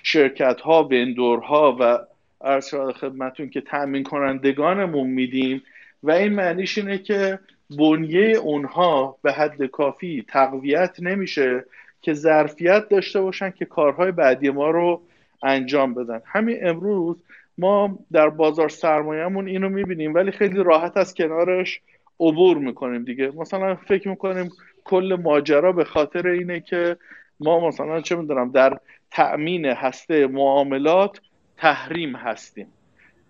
شرکت 0.03 0.61
ها 0.61 0.85
وندورها 0.85 1.77
و 1.81 1.99
ارشاد 2.41 2.93
خدمتون 2.93 3.51
که 3.51 3.61
تامین 3.61 4.03
کنندگانمون 4.03 5.11
میدیم 5.11 5.63
و 6.03 6.11
این 6.11 6.33
معنیش 6.33 6.79
اینه 6.79 6.99
که 6.99 7.39
بنیه 7.79 8.37
اونها 8.37 9.17
به 9.23 9.33
حد 9.33 9.65
کافی 9.65 10.25
تقویت 10.29 10.97
نمیشه 10.99 11.65
که 12.03 12.13
ظرفیت 12.13 12.89
داشته 12.89 13.21
باشن 13.21 13.51
که 13.51 13.65
کارهای 13.65 14.13
بعدی 14.13 14.51
ما 14.51 14.71
رو 14.71 15.03
انجام 15.43 15.95
بدن. 15.95 16.21
همین 16.25 16.59
امروز 16.63 17.17
ما 17.61 17.99
در 18.13 18.29
بازار 18.29 18.69
سرمایهمون 18.69 19.49
اینو 19.49 19.69
می‌بینیم 19.69 20.15
ولی 20.15 20.31
خیلی 20.31 20.63
راحت 20.63 20.97
از 20.97 21.15
کنارش 21.15 21.81
عبور 22.21 22.57
می‌کنیم 22.57 23.05
دیگه. 23.05 23.31
مثلا 23.37 23.75
فکر 23.75 24.09
می‌کنیم 24.09 24.51
کل 24.85 25.19
ماجرا 25.23 25.73
به 25.73 25.85
خاطر 25.85 26.27
اینه 26.27 26.61
که 26.61 26.97
ما 27.41 27.69
مثلا 27.69 28.01
چه 28.01 28.17
می‌دونم 28.17 28.51
در 28.51 28.79
تأمین 29.11 29.65
هسته 29.67 30.27
معاملات 30.27 31.21
تحریم 31.57 32.17
هستیم. 32.17 32.67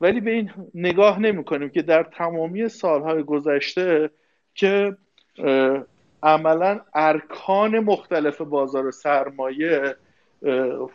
ولی 0.01 0.21
به 0.21 0.31
این 0.31 0.51
نگاه 0.75 1.19
نمی 1.19 1.45
کنیم 1.45 1.69
که 1.69 1.83
در 1.83 2.03
تمامی 2.03 2.69
سالهای 2.69 3.23
گذشته 3.23 4.11
که 4.55 4.97
عملا 6.23 6.81
ارکان 6.95 7.79
مختلف 7.79 8.41
بازار 8.41 8.91
سرمایه 8.91 9.95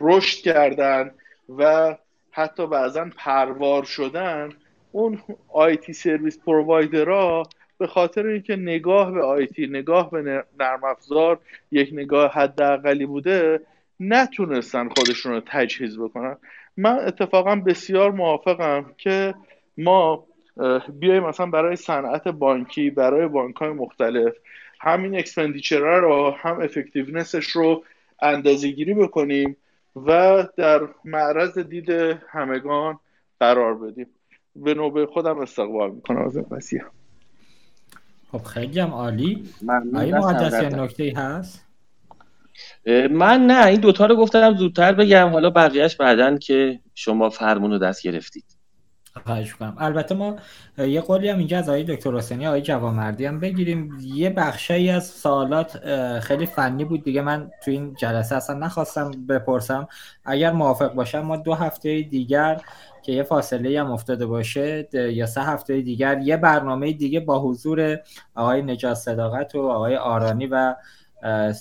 رشد 0.00 0.42
کردن 0.42 1.10
و 1.58 1.94
حتی 2.36 2.66
بعضا 2.66 3.10
پروار 3.16 3.84
شدن 3.84 4.48
اون 4.92 5.18
آیتی 5.48 5.92
سرویس 5.92 6.38
پرووایدرها 6.38 7.42
به 7.78 7.86
خاطر 7.86 8.26
اینکه 8.26 8.56
نگاه 8.56 9.12
به 9.12 9.22
آیتی 9.22 9.66
نگاه 9.66 10.10
به 10.10 10.44
نرم 10.60 10.84
افزار 10.84 11.38
یک 11.70 11.90
نگاه 11.92 12.32
حداقلی 12.32 13.06
بوده 13.06 13.60
نتونستن 14.00 14.88
خودشون 14.88 15.32
رو 15.32 15.40
تجهیز 15.46 15.98
بکنن. 15.98 16.36
من 16.76 16.98
اتفاقا 16.98 17.56
بسیار 17.56 18.10
موافقم 18.10 18.94
که 18.98 19.34
ما 19.78 20.26
بیایم 20.92 21.22
مثلا 21.22 21.46
برای 21.46 21.76
صنعت 21.76 22.28
بانکی 22.28 22.90
برای 22.90 23.28
بانک 23.28 23.56
های 23.56 23.70
مختلف 23.70 24.34
همین 24.80 25.18
expenditure 25.18 26.00
رو 26.00 26.30
هم 26.30 26.60
effectiveness 26.60 27.35
ش 27.35 27.46
رو 27.46 27.84
اندازه 28.22 28.68
گیری 28.68 28.94
بکنیم. 28.94 29.56
و 29.96 30.44
در 30.56 30.80
معرض 31.04 31.58
دید 31.58 31.90
همگان 32.28 32.98
قرار 33.40 33.74
بدیم. 33.74 34.06
به 34.56 34.74
نوبه 34.74 35.06
خودم 35.06 35.38
استقبال 35.38 35.90
می‌کنم 35.90 36.24
از 36.24 36.36
این 36.36 36.46
قضیه. 36.50 36.84
خب 38.32 38.42
خیلی 38.42 38.80
هم 38.80 38.90
عالی. 38.90 39.48
آیا 39.94 40.18
مقدسی 40.18 40.66
نکته 40.66 41.12
هست؟ 41.16 41.66
من 43.10 43.46
نه 43.46 43.66
این 43.66 43.80
دوتا 43.80 44.06
رو 44.06 44.16
گفتم 44.16 44.56
زودتر 44.56 44.92
بگم. 44.92 45.28
حالا 45.28 45.50
بقیهش 45.50 45.96
بعدا 45.96 46.38
که 46.38 46.80
شما 46.94 47.30
فرمون 47.30 47.70
رو 47.70 47.78
دست 47.78 48.02
گرفتید. 48.02 48.55
خواهش 49.26 49.54
کنم 49.54 49.76
البته 49.78 50.14
ما 50.14 50.36
یه 50.78 51.00
قولی 51.00 51.28
هم 51.28 51.38
اینجا 51.38 51.58
از 51.58 51.68
آقای 51.68 51.84
دکتر 51.84 52.16
حسینی 52.16 52.46
آقای 52.46 52.62
جوامردی 52.62 53.26
هم 53.26 53.40
بگیریم. 53.40 53.98
یه 54.00 54.30
بخشی 54.30 54.90
از 54.90 55.06
سوالات 55.06 55.78
خیلی 56.18 56.46
فنی 56.46 56.84
بود 56.84 57.04
دیگه. 57.04 57.22
من 57.22 57.50
تو 57.64 57.70
این 57.70 57.94
جلسه 57.94 58.36
اصلا 58.36 58.58
نخواستم 58.58 59.10
بپرسم. 59.28 59.88
اگر 60.24 60.52
موافق 60.52 60.94
باشم 60.94 61.20
ما 61.20 61.36
دو 61.36 61.54
هفته 61.54 62.02
دیگر 62.02 62.60
که 63.02 63.12
یه 63.12 63.22
فاصله 63.22 63.80
هم 63.80 63.90
افتاده 63.90 64.26
باشه 64.26 64.88
یا 64.92 65.26
سه 65.26 65.42
هفته 65.42 65.80
دیگر 65.80 66.18
یه 66.18 66.36
برنامه 66.36 66.92
دیگه 66.92 67.20
با 67.20 67.40
حضور 67.40 67.98
آقای 68.34 68.62
نجات 68.62 68.94
صداقت 68.94 69.54
و 69.54 69.68
آقای 69.68 69.96
آرانی 69.96 70.46
و 70.46 70.74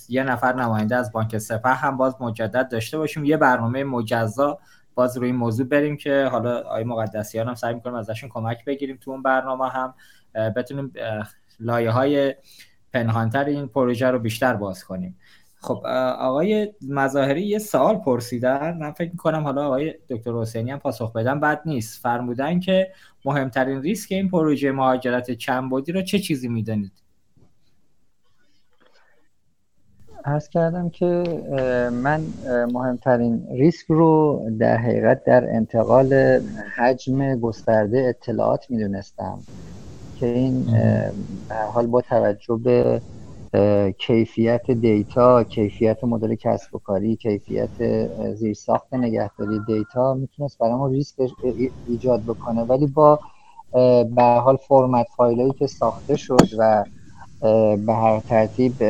یه 0.09 0.23
نفر 0.23 0.53
نماینده 0.53 0.95
از 0.95 1.11
بانک 1.11 1.37
سپه 1.37 1.69
هم 1.69 1.97
باز 1.97 2.15
مجدد 2.19 2.69
داشته 2.69 2.97
باشیم. 2.97 3.25
یه 3.25 3.37
برنامه 3.37 3.83
مجزا 3.83 4.59
باز 4.95 5.17
روی 5.17 5.27
این 5.27 5.35
موضوع 5.35 5.67
بریم 5.67 5.97
که 5.97 6.29
حالا 6.31 6.57
آقای 6.57 6.83
مقدسیان 6.83 7.47
هم 7.47 7.55
سعی 7.55 7.73
می‌کنیم 7.73 7.95
ازشون 7.95 8.29
کمک 8.29 8.65
بگیریم 8.65 8.97
تو 9.01 9.11
اون 9.11 9.21
برنامه 9.21 9.69
هم. 9.69 9.93
بتونیم 10.55 10.93
لایه 11.59 11.91
های 11.91 12.35
پنهانتر 12.93 13.45
این 13.45 13.67
پروژه 13.67 14.07
رو 14.07 14.19
بیشتر 14.19 14.55
باز 14.55 14.83
کنیم. 14.83 15.17
خب 15.61 15.85
آقای 16.19 16.73
مظاهری 16.89 17.41
یه 17.41 17.59
سوال 17.59 17.95
پرسیدن. 17.95 18.77
من 18.77 18.91
فکر 18.91 19.11
می‌کنم 19.11 19.43
حالا 19.43 19.65
آقای 19.65 19.93
دکتر 20.09 20.33
حسینی 20.33 20.71
هم 20.71 20.79
پاسخ 20.79 21.13
بدن. 21.13 21.39
بد 21.39 21.61
نیست. 21.65 22.01
فرمودن 22.01 22.59
که 22.59 22.91
مهمترین 23.25 23.81
ریسک 23.81 24.11
این 24.11 24.29
پروژه 24.29 24.71
مهاجرت 24.71 25.31
چند 25.31 25.69
بودی 25.69 25.91
رو 25.91 26.01
چه 26.01 26.19
چیزی 26.19 26.47
می‌دانید؟ 26.47 27.04
ارز 30.25 30.49
کردم 30.49 30.89
که 30.89 31.05
من 31.93 32.33
مهمترین 32.73 33.47
ریسک 33.51 33.85
رو 33.89 34.41
در 34.59 34.77
حقیقت 34.77 35.23
در 35.23 35.43
انتقال 35.55 36.13
حجم 36.77 37.35
گسترده 37.39 37.99
اطلاعات 37.99 38.71
می‌دونستم 38.71 39.47
که 40.15 40.25
این 40.25 40.65
به 41.49 41.55
حال 41.73 41.87
با 41.87 42.01
توجه 42.01 42.55
به 42.63 43.03
کیفیت 43.99 44.71
دیتا 44.71 45.43
کیفیت 45.43 46.03
مدل 46.03 46.35
کسب 46.35 46.75
و 46.75 46.79
کاری 46.79 47.15
کیفیت 47.15 47.71
زیرساخت 48.35 48.93
نگهداری 48.93 49.59
دیتا 49.67 50.13
می‌تونست 50.13 50.57
برای 50.59 50.73
ما 50.73 50.87
ریسک 50.87 51.15
ایجاد 51.85 52.25
بکنه. 52.25 52.63
ولی 52.63 52.87
با 52.87 53.19
به 54.15 54.23
حال 54.23 54.57
فرمت 54.57 55.07
فایل 55.17 55.53
که 55.53 55.67
ساخته 55.67 56.15
شد 56.15 56.49
و 56.59 56.83
به 57.85 57.93
هر 57.93 58.19
ترتیب 58.19 58.83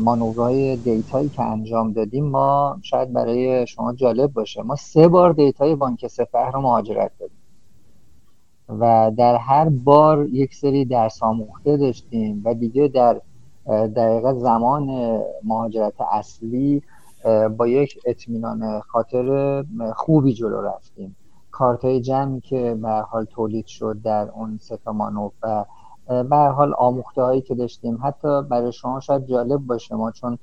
مانورهای 0.00 0.76
دیتایی 0.76 1.28
که 1.28 1.42
انجام 1.42 1.92
دادیم 1.92 2.24
ما 2.24 2.78
شاید 2.82 3.12
برای 3.12 3.66
شما 3.66 3.92
جالب 3.92 4.32
باشه 4.32 4.62
ما 4.62 4.76
سه 4.76 5.08
بار 5.08 5.32
دیتای 5.32 5.74
بانک 5.74 6.06
سپه 6.06 6.50
رو 6.50 6.60
مهاجرت 6.60 7.10
دادیم. 7.18 7.36
و 8.68 9.12
در 9.16 9.36
هر 9.36 9.68
بار 9.68 10.26
یک 10.26 10.54
سری 10.54 10.84
درس 10.84 11.22
آموخته 11.22 11.76
داشتیم 11.76 12.42
و 12.44 12.54
دیگه 12.54 12.88
در 12.88 13.20
دقیقه 13.96 14.32
زمان 14.32 15.18
مهاجرت 15.44 16.00
اصلی 16.12 16.82
با 17.56 17.66
یک 17.66 17.98
اطمینان 18.06 18.80
خاطر 18.80 19.64
خوبی 19.94 20.32
جلو 20.32 20.60
رفتیم. 20.60 21.16
کارت 21.50 21.84
های 21.84 22.00
جمعی 22.00 22.40
که 22.40 22.78
به 22.82 22.88
حال 22.88 23.24
تولید 23.24 23.66
شد 23.66 23.96
در 24.04 24.30
اون 24.30 24.58
سه 24.62 24.78
مانور 24.86 25.30
و 25.42 25.64
به 26.08 26.36
حال 26.36 26.74
آموخته 26.78 27.22
هایی 27.22 27.40
که 27.40 27.54
داشتیم. 27.54 27.98
حتی 28.02 28.42
برای 28.42 28.72
شما 28.72 29.00
شاید 29.00 29.26
جالب 29.26 29.60
باشه 29.60 29.94
ما 29.94 30.10
چون 30.10 30.38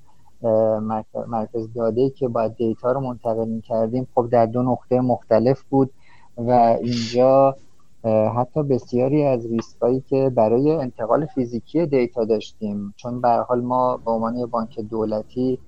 مرکز 1.27 1.73
داده 1.75 2.09
که 2.09 2.27
باید 2.27 2.55
دیتا 2.55 2.91
رو 2.91 2.99
منتقل 2.99 3.59
کردیم 3.59 4.07
خب 4.15 4.29
در 4.31 4.45
دو 4.45 4.63
نقطه 4.63 5.01
مختلف 5.01 5.63
بود 5.63 5.91
و 6.37 6.51
اینجا 6.81 7.55
حتی 8.37 8.63
بسیاری 8.63 9.23
از 9.23 9.45
ریسک 9.45 10.05
که 10.07 10.29
برای 10.35 10.71
انتقال 10.71 11.25
فیزیکی 11.25 11.85
دیتا 11.85 12.25
داشتیم. 12.25 12.93
چون 12.97 13.21
به 13.21 13.29
حال 13.29 13.61
ما 13.61 13.97
به 13.97 14.11
عنوان 14.11 14.45
بانک 14.45 14.79
دولتی 14.79 15.59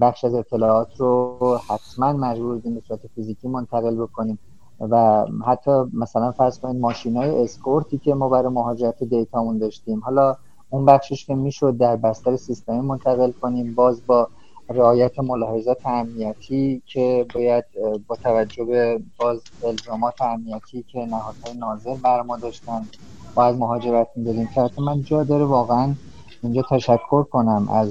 بخش 0.00 0.24
از 0.24 0.34
اطلاعات 0.34 0.88
رو 0.96 1.58
حتما 1.70 2.12
مجبور 2.12 2.54
بودیم 2.54 2.74
به 2.74 2.80
صورت 2.80 3.00
فیزیکی 3.14 3.48
منتقل 3.48 3.96
بکنیم. 3.96 4.38
و 4.80 5.24
حتی 5.46 5.70
مثلا 5.92 6.32
فرض 6.32 6.58
کنید 6.58 6.80
ماشین 6.80 7.16
های 7.16 7.42
اسکورتی 7.42 7.98
که 7.98 8.14
ما 8.14 8.28
برای 8.28 8.52
مهاجرت 8.52 9.04
دیتامون 9.04 9.58
داشتیم. 9.58 10.00
حالا 10.00 10.36
اون 10.70 10.84
بخشش 10.84 11.26
که 11.26 11.34
می‌شد 11.34 11.76
در 11.76 11.96
بستر 11.96 12.36
سیستمی 12.36 12.80
منتقل 12.80 13.30
کنیم 13.30 13.74
باز 13.74 14.06
با 14.06 14.28
رعایت 14.68 15.18
ملاحظات 15.18 15.86
امنیتی 15.86 16.82
که 16.86 17.26
باید 17.34 17.64
با 18.06 18.16
توجه 18.16 18.64
به 18.64 19.00
باز 19.18 19.40
الزامات 19.64 20.22
امنیتی 20.22 20.84
که 20.92 20.98
نهادهای 20.98 21.58
ناظر 21.58 21.94
بر 21.94 22.22
ما 22.22 22.36
داشتن 22.36 22.86
باید 23.34 23.56
مهاجرت 23.56 24.08
می‌دادیم. 24.16 24.46
که 24.46 24.80
من 24.80 25.02
جا 25.02 25.24
داره 25.24 25.44
واقعا 25.44 25.94
اینجا 26.42 26.62
تشکر 26.70 27.22
کنم 27.22 27.68
از 27.72 27.90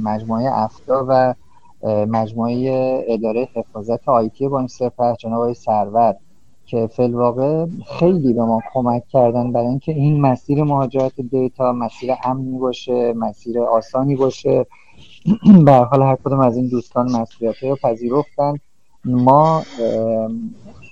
مجموعه 0.00 0.58
افتا 0.58 1.04
و 1.08 1.34
مجموعه 1.86 3.04
اداره 3.08 3.48
حفاظت 3.54 4.08
آیتی 4.08 4.48
بانک 4.48 4.70
سپه 4.70 5.16
جناب 5.18 5.34
آقای 5.34 5.54
سرور 5.54 6.14
که 6.66 6.86
فل 6.86 7.14
واقع 7.14 7.66
خیلی 7.98 8.32
به 8.32 8.44
ما 8.44 8.60
کمک 8.72 9.08
کردن 9.08 9.52
برای 9.52 9.66
اینکه 9.66 9.92
این 9.92 10.20
مسیر 10.20 10.64
مهاجرت 10.64 11.20
دیتا 11.20 11.72
مسیر 11.72 12.14
امنی 12.24 12.58
باشه 12.58 13.12
مسیر 13.12 13.60
آسانی 13.60 14.16
باشه. 14.16 14.66
به 15.64 15.72
حال 15.72 16.02
هر 16.02 16.16
کدوم 16.16 16.40
از 16.40 16.56
این 16.56 16.68
دوستان 16.68 17.10
مسئولیت 17.12 17.62
رو 17.62 17.76
پذیرفتن. 17.76 18.54
ما 19.04 19.62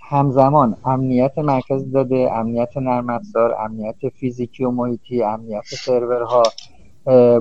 همزمان 0.08 0.76
امنیت 0.84 1.38
مرکز 1.38 1.90
داده 1.92 2.32
امنیت 2.32 2.76
نرم 2.76 3.10
افزار 3.10 3.54
امنیت 3.60 4.08
فیزیکی 4.14 4.64
و 4.64 4.70
محیطی 4.70 5.22
امنیت 5.22 5.64
سرورها 5.64 6.42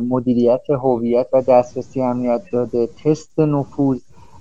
مدیریت 0.10 0.70
هویت 0.70 1.28
و 1.34 1.42
دسترسی 1.42 2.02
امنیت 2.02 2.42
داده 2.52 2.90
تست 3.04 3.40
نفوذ 3.40 4.00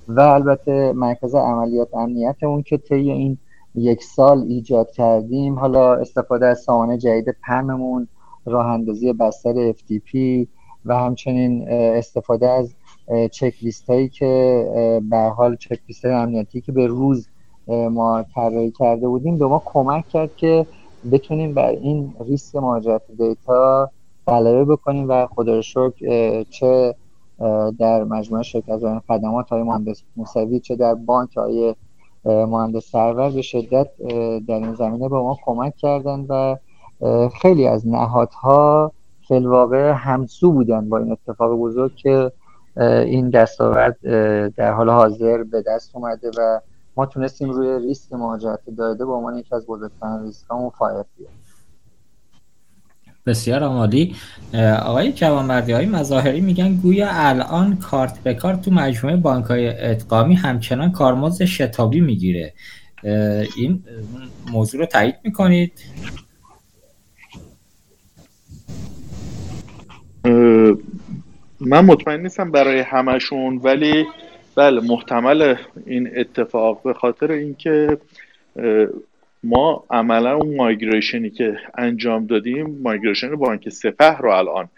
و 0.08 0.20
البته 0.20 0.92
مرکز 0.92 1.34
عملیات 1.34 1.94
امنیت 1.94 2.36
اون 2.42 2.62
که 2.62 2.76
طی 2.76 3.10
این 3.10 3.38
یک 3.74 4.02
سال 4.02 4.42
ایجاد 4.42 4.90
کردیم. 4.90 5.58
حالا 5.58 5.94
استفاده 5.94 6.46
از 6.46 6.60
سامانه 6.60 6.98
جدید 6.98 7.36
پممون 7.46 8.08
راه 8.46 8.66
اندازی 8.66 9.12
بستر 9.12 9.72
FTP 9.72 10.18
و 10.84 10.96
همچنین 10.96 11.68
استفاده 11.70 12.48
از 12.48 12.74
چک 13.32 13.54
لیست 13.62 13.90
هایی 13.90 14.08
که 14.08 15.00
به 15.10 15.16
حال 15.16 15.56
چک 15.56 15.78
لیست 15.88 16.04
امنیتی 16.04 16.60
که 16.60 16.72
به 16.72 16.86
روز 16.86 17.28
ما 17.68 18.24
طراحی 18.34 18.70
کرده 18.70 19.08
بودیم 19.08 19.38
به 19.38 19.46
ما 19.46 19.62
کمک 19.64 20.08
کرد 20.08 20.36
که 20.36 20.66
بتونیم 21.12 21.54
بر 21.54 21.68
این 21.68 22.14
ریسک 22.28 22.56
مهاجرت 22.56 23.02
دیتا 23.18 23.90
غلبه 24.26 24.64
بکنیم 24.64 25.08
و 25.08 25.26
خدا 25.26 25.60
شکر 25.60 26.42
چه 26.42 26.94
در 27.78 28.04
مجموعه 28.04 28.42
شرکت 28.42 28.80
خدمات 29.08 29.48
های 29.48 29.62
مهندس 29.62 30.02
موسوی 30.16 30.60
چه 30.60 30.76
در 30.76 30.94
بانک 30.94 31.36
های 31.36 31.74
مهندس 32.24 32.90
سرور 32.90 33.30
به 33.30 33.42
شدت 33.42 33.88
در 34.48 34.54
این 34.54 34.74
زمینه 34.74 35.08
به 35.08 35.16
ما 35.16 35.38
کمک 35.44 35.76
کردن 35.76 36.26
و 36.28 36.56
خیلی 37.42 37.66
از 37.66 37.88
نهادها 37.88 38.92
فلواقع 39.28 39.92
همسو 39.92 40.52
بودن 40.52 40.88
با 40.88 40.98
این 40.98 41.12
اتفاق 41.12 41.58
بزرگ 41.58 41.94
که 41.94 42.32
این 43.06 43.30
دستاورد 43.30 44.00
در 44.56 44.72
حال 44.72 44.90
حاضر 44.90 45.42
به 45.42 45.62
دست 45.66 45.96
اومده 45.96 46.30
و 46.38 46.60
ما 46.96 47.06
تونستیم 47.06 47.50
روی 47.50 47.78
ریسک 47.78 48.12
مهاجرت 48.12 48.60
داده 48.76 49.06
به 49.06 49.12
عنوان 49.12 49.38
یکی 49.38 49.54
از 49.54 49.66
بزرگترین 49.66 50.22
ریسک 50.22 50.46
همون 50.50 50.70
فایق 50.70 51.04
بسیار 53.26 53.62
عالی. 53.62 54.16
آقای 54.82 55.12
جوانمردی 55.12 55.72
های 55.72 55.86
مظاهری 55.86 56.40
میگن 56.40 56.74
گویا 56.74 57.08
الان 57.10 57.76
کارت 57.76 58.22
به 58.22 58.34
کارت 58.34 58.62
تو 58.62 58.70
مجموعه 58.70 59.16
بانک 59.16 59.44
های 59.44 59.68
ادغامی 59.68 60.34
همچنان 60.34 60.92
کارمزد 60.92 61.44
شتابی 61.44 62.00
می‌گیره. 62.00 62.52
این 63.56 63.84
موضوع 64.52 64.80
رو 64.80 64.86
تایید 64.86 65.14
می‌کنید؟ 65.24 65.72
من 71.60 71.84
مطمئن 71.84 72.20
نیستم 72.20 72.50
برای 72.50 72.80
همشون 72.80 73.56
ولی 73.56 74.04
بله 74.56 74.80
محتمله 74.80 75.54
این 75.86 76.10
اتفاق 76.16 76.82
به 76.82 76.94
خاطر 76.94 77.32
اینکه 77.32 77.98
ما 79.44 79.84
عملا 79.90 80.36
اون 80.36 80.56
migration 80.56 81.23
ی 81.23 81.30
که 81.30 81.58
انجام 81.78 82.26
دادیم 82.26 82.78
migration 82.82 83.36
بانک 83.36 83.68
سپه 83.68 84.16
رو 84.16 84.30
الان 84.30 84.68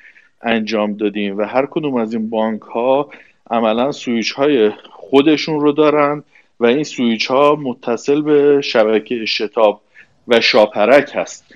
انجام 0.43 0.93
دادیم 0.93 1.38
و 1.38 1.43
هر 1.43 1.66
کدوم 1.66 1.94
از 1.94 2.14
این 2.14 2.30
بانک 2.30 2.62
ها 2.62 3.10
عملا 3.51 3.93
سویچ 3.93 4.32
های 4.32 4.70
خودشون 4.90 5.60
رو 5.60 5.72
دارن 5.72 6.22
و 6.60 6.66
این 6.66 6.84
سویچ 6.84 7.26
ها 7.26 7.56
متصل 7.56 8.22
به 8.22 8.60
شبکه 8.60 9.24
شتاب 9.24 9.80
و 10.28 10.40
شاپرک 10.40 11.10
هست. 11.14 11.55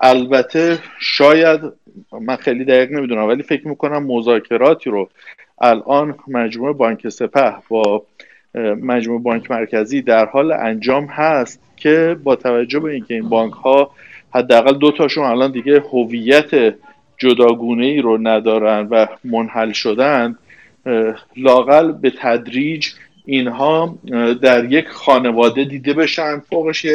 البته 0.00 0.78
شاید 1.00 1.60
من 2.20 2.36
خیلی 2.36 2.64
دقیق 2.64 2.92
نمی‌دونم 2.92 3.28
ولی 3.28 3.42
فکر 3.42 3.68
می‌کنم 3.68 4.06
مذاکراتی 4.06 4.90
رو 4.90 5.08
الان 5.60 6.14
مجموعه 6.28 6.72
بانک 6.72 7.08
سپه 7.08 7.54
با 7.68 8.02
مجموعه 8.54 9.22
بانک 9.22 9.50
مرکزی 9.50 10.02
در 10.02 10.26
حال 10.26 10.52
انجام 10.52 11.04
هست 11.04 11.60
که 11.76 12.16
با 12.24 12.36
توجه 12.36 12.80
به 12.80 12.92
اینکه 12.92 13.14
این 13.14 13.28
بانک 13.28 13.52
ها 13.52 13.90
حداقل 14.34 14.74
دو 14.74 14.90
تاشون 14.90 15.24
الان 15.24 15.52
دیگه 15.52 15.80
هویت 15.92 16.74
جداگونه 17.18 17.86
ای 17.86 18.00
رو 18.00 18.18
ندارن 18.18 18.88
و 18.90 19.06
منحل 19.24 19.72
شدن 19.72 20.38
لاقل 21.36 21.92
به 21.92 22.12
تدریج 22.18 22.88
اینها 23.24 23.98
در 24.42 24.72
یک 24.72 24.88
خانواده 24.88 25.64
دیده 25.64 25.92
بشن 25.92 26.38
فوقش 26.38 26.86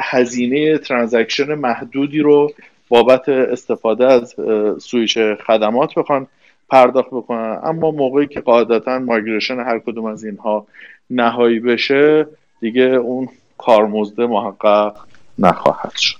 هزینه 0.00 0.78
ترانزکشن 0.78 1.54
محدودی 1.54 2.18
رو 2.18 2.52
بابت 2.88 3.28
استفاده 3.28 4.06
از 4.06 4.34
سویچ 4.78 5.18
خدمات 5.46 5.94
بخوان. 5.94 6.26
پرداخت 6.68 7.08
بکنن. 7.08 7.60
اما 7.62 7.90
موقعی 7.90 8.26
که 8.26 8.40
قاعدتا 8.40 8.98
مایگریشن 8.98 9.60
هر 9.60 9.78
کدوم 9.78 10.04
از 10.04 10.24
اینها 10.24 10.66
نهایی 11.10 11.60
بشه 11.60 12.26
دیگه 12.60 12.82
اون 12.82 13.28
کارمزد 13.58 14.20
محقق 14.20 14.96
نخواهد 15.38 15.96
شد. 15.96 16.18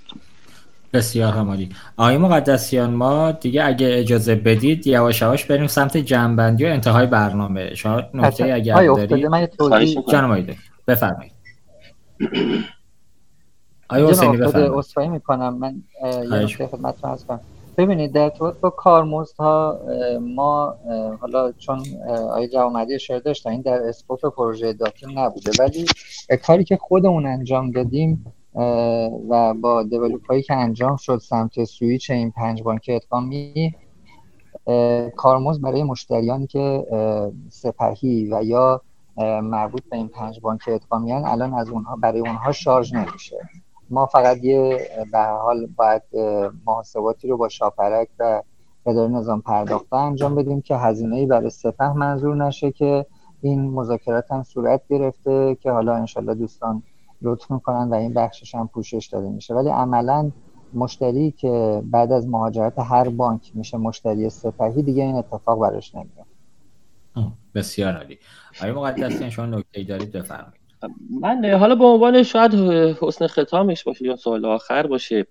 بسیار 0.93 1.33
همالی 1.33 1.69
آقای 1.97 2.17
مقدسیان 2.17 2.93
ما 2.93 3.31
دیگه 3.31 3.65
اگه 3.65 3.89
اجازه 3.99 4.35
بدید 4.35 4.87
یواش 4.87 5.21
یواش 5.21 5.45
بریم 5.45 5.67
سمت 5.67 5.97
جنبندی 5.97 6.65
و 6.65 6.67
انتهای 6.67 7.05
برنامه. 7.05 7.75
شما 7.75 8.03
نکته 8.13 8.53
اگر 8.53 8.87
دارید 9.59 9.97
جانم 10.11 10.45
بفرمایید. 10.87 11.31
آیا 13.89 14.09
حسینی 14.09 14.37
بفرمایید. 14.37 15.11
می‌کنم. 15.11 15.57
من 15.57 15.75
یه 16.41 16.67
خدمتتون 16.67 17.11
هست 17.11 17.27
کنم. 17.27 17.39
ببینید 17.77 18.11
در 18.11 18.23
ارتباط 18.23 18.59
با 18.59 18.69
کارمزدها 18.69 19.79
ما 20.21 20.75
حالا 21.21 21.51
چون 21.51 21.83
آقای 22.07 22.47
جوامردی 22.47 22.95
اشاره 22.95 23.19
داشتن 23.19 23.49
این 23.49 23.61
در 23.61 23.81
اسکوپ 23.81 24.25
پروژه 24.35 24.73
داتین 24.73 25.19
نبوده. 25.19 25.51
ولی 25.59 25.85
کاری 26.43 26.63
که 26.63 26.77
خودمون 26.77 27.25
انجام 27.25 27.71
دادیم 27.71 28.33
و 29.29 29.53
با 29.53 29.83
دیولوپ 29.83 30.27
هایی 30.27 30.41
که 30.43 30.53
انجام 30.53 30.95
شد 30.95 31.17
سمت 31.17 31.63
سویچ 31.63 32.11
این 32.11 32.31
پنج 32.31 32.63
بانک 32.63 32.85
ادغامی 32.93 33.75
کارمزد 35.15 35.61
برای 35.61 35.83
مشتریانی 35.83 36.47
که 36.47 36.87
سپهی 37.49 38.33
و 38.33 38.43
یا 38.43 38.81
مربوط 39.43 39.83
به 39.89 39.97
این 39.97 40.07
پنج 40.07 40.39
بانک 40.39 40.61
ادغامی 40.67 41.13
الان 41.13 41.53
از 41.53 41.69
اونها 41.69 41.95
برای 41.95 42.19
اونها 42.19 42.51
شارژ 42.51 42.93
نمیشه. 42.93 43.37
ما 43.89 44.05
فقط 44.05 44.43
یه 44.43 44.89
به 45.11 45.19
حال 45.19 45.65
باید 45.65 46.01
محاسباتی 46.65 47.27
رو 47.27 47.37
با 47.37 47.49
شاپرک 47.49 48.09
و 48.19 48.41
اداره 48.85 49.11
نظام 49.11 49.41
پرداخته 49.41 49.95
انجام 49.95 50.35
بدیم 50.35 50.61
که 50.61 50.75
هزینه 50.75 51.27
برای 51.27 51.49
سپه 51.49 51.93
منظور 51.93 52.35
نشه 52.35 52.71
که 52.71 53.05
این 53.41 53.71
مذاکرات 53.71 54.31
هم 54.31 54.43
صورت 54.43 54.81
گرفته 54.89 55.57
که 55.61 55.71
حالا 55.71 55.95
انشالله 55.95 56.33
دوستان 56.33 56.83
لطف 57.21 57.51
می‌کنن 57.51 57.89
و 57.89 57.93
این 57.93 58.13
بخشش 58.13 58.55
هم 58.55 58.67
پوشش 58.67 59.09
داده 59.11 59.29
میشه. 59.29 59.53
ولی 59.53 59.69
عملا 59.69 60.31
مشتری 60.73 61.31
که 61.31 61.81
بعد 61.85 62.11
از 62.11 62.27
مهاجرت 62.27 62.79
هر 62.79 63.09
بانک 63.09 63.51
میشه 63.53 63.77
مشتری 63.77 64.29
سپهی 64.29 64.81
دیگه 64.81 65.03
این 65.03 65.15
اتفاق 65.15 65.59
براش 65.59 65.95
نمیاد 65.95 66.27
بسیار 67.55 67.97
عالی. 67.97 68.19
آقای 68.57 68.71
مقدسیان 68.71 69.29
شما 69.29 69.45
نکته 69.45 69.83
دارید؟ 69.83 70.11
بفرمایید. 70.11 70.56
من 71.21 71.45
حالا 71.45 71.75
به 71.75 71.85
عنوان 71.85 72.23
شاید 72.23 72.53
حسن 73.01 73.27
ختامش 73.27 73.83
باشه 73.83 74.05
یا 74.05 74.15
سوال 74.15 74.45
آخر 74.45 74.87
باشه 74.87 75.27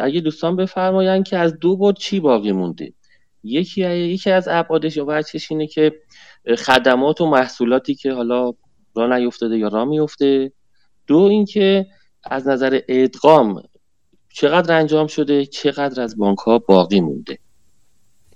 اگه 0.00 0.20
دوستان 0.20 0.56
بفرمایند 0.56 1.24
که 1.24 1.38
از 1.38 1.58
دو 1.58 1.76
بود 1.76 1.98
چی 1.98 2.20
باقی 2.20 2.52
مونده؟ 2.52 2.92
یکی 3.44 3.80
یکی 3.90 4.30
از 4.30 4.48
ابعادش 4.48 4.96
یا 4.96 5.04
بچش 5.04 5.50
اینه 5.50 5.66
که 5.66 5.92
خدمات 6.58 7.20
و 7.20 7.26
محصولاتی 7.26 7.94
که 7.94 8.12
حالا 8.12 8.52
را 8.94 9.16
نیفتاده 9.18 9.58
یا 9.58 9.68
را 9.68 9.84
میفته. 9.84 10.52
دو 11.06 11.18
اینکه 11.18 11.86
از 12.24 12.48
نظر 12.48 12.80
ادغام 12.88 13.62
چقدر 14.28 14.78
انجام 14.78 15.06
شده 15.06 15.46
چقدر 15.46 16.02
از 16.02 16.16
بانک 16.16 16.38
ها 16.38 16.58
باقی 16.58 17.00
مونده؟ 17.00 17.38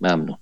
ممنون. 0.01 0.37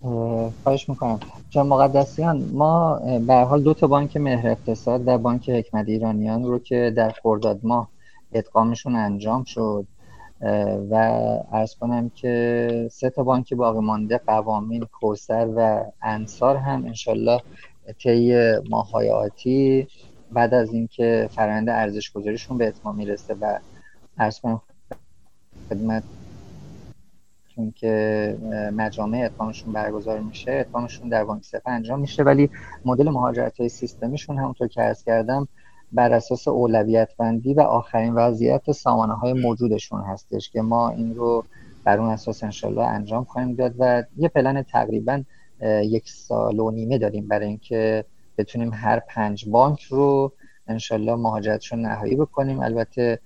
خواهش 0.00 0.88
می‌کنم. 0.88 1.20
جان 1.50 1.66
مقدسیان 1.66 2.50
ما 2.52 3.00
به 3.26 3.34
حال 3.34 3.62
دو 3.62 3.74
تا 3.74 3.86
بانک 3.86 4.16
مهر 4.16 4.48
اقتصاد 4.48 5.04
در 5.04 5.16
بانک 5.16 5.50
حکمت 5.50 5.88
ایرانیان 5.88 6.44
رو 6.44 6.58
که 6.58 6.92
در 6.96 7.10
خرداد 7.22 7.60
ماه 7.62 7.88
ادغامشون 8.32 8.96
انجام 8.96 9.44
شد. 9.44 9.86
و 10.90 10.94
ارز 11.52 11.74
کنم 11.74 12.10
که 12.14 12.88
سه 12.92 13.10
تا 13.10 13.22
بانک 13.22 13.54
باقی 13.54 13.80
مانده 13.80 14.20
قوامین 14.26 14.84
کوسر 14.84 15.48
و 15.56 15.84
انصار 16.02 16.56
هم 16.56 16.84
انشالله 16.84 17.40
طی 18.02 18.52
ماهای 18.70 19.10
آتی 19.10 19.88
بعد 20.32 20.54
از 20.54 20.72
اینکه 20.72 21.28
فرآیند 21.32 21.68
ارزش 21.68 22.12
گذاریشون 22.12 22.58
به 22.58 22.68
اتمام 22.68 22.96
می‌رسه 22.96 23.34
و 23.40 23.58
ارز 24.18 24.40
کنم 24.40 24.60
خدمت 25.68 26.02
چون 27.58 27.72
که 27.76 28.36
مجامع 28.72 29.22
ادغامشون 29.24 29.72
برگزار 29.72 30.20
میشه 30.20 30.52
ادغامشون 30.52 31.08
در 31.08 31.24
بانک 31.24 31.44
سپه 31.44 31.70
انجام 31.70 32.00
میشه. 32.00 32.22
ولی 32.22 32.50
مدل 32.84 33.10
مهاجرت 33.10 33.60
های 33.60 33.68
سیستمیشون 33.68 34.38
همونطور 34.38 34.68
که 34.68 34.80
عرض 34.80 35.04
کردم 35.04 35.48
بر 35.92 36.12
اساس 36.12 36.48
اولویت 36.48 37.08
بندی 37.18 37.54
و 37.54 37.60
آخرین 37.60 38.14
وضعیت 38.14 38.72
سامانه 38.72 39.14
های 39.14 39.32
موجودشون 39.32 40.00
هستش 40.00 40.50
که 40.50 40.62
ما 40.62 40.88
این 40.90 41.14
رو 41.14 41.44
بر 41.84 41.98
اون 41.98 42.10
اساس 42.10 42.44
انشالله 42.44 42.84
انجام 42.84 43.24
خواهیم 43.24 43.54
داد 43.54 43.74
و 43.78 44.02
یه 44.16 44.28
پلن 44.28 44.62
تقریبا 44.62 45.22
یک 45.82 46.10
سال 46.10 46.60
و 46.60 46.70
نیمه 46.70 46.98
داریم 46.98 47.28
برای 47.28 47.46
اینکه 47.46 48.04
بتونیم 48.38 48.70
هر 48.74 49.00
پنج 49.00 49.48
بانک 49.48 49.82
رو 49.82 50.32
انشالله 50.66 51.14
مهاجرتشون 51.14 51.80
نهایی 51.80 52.16
بکنیم. 52.16 52.60
البته 52.60 53.18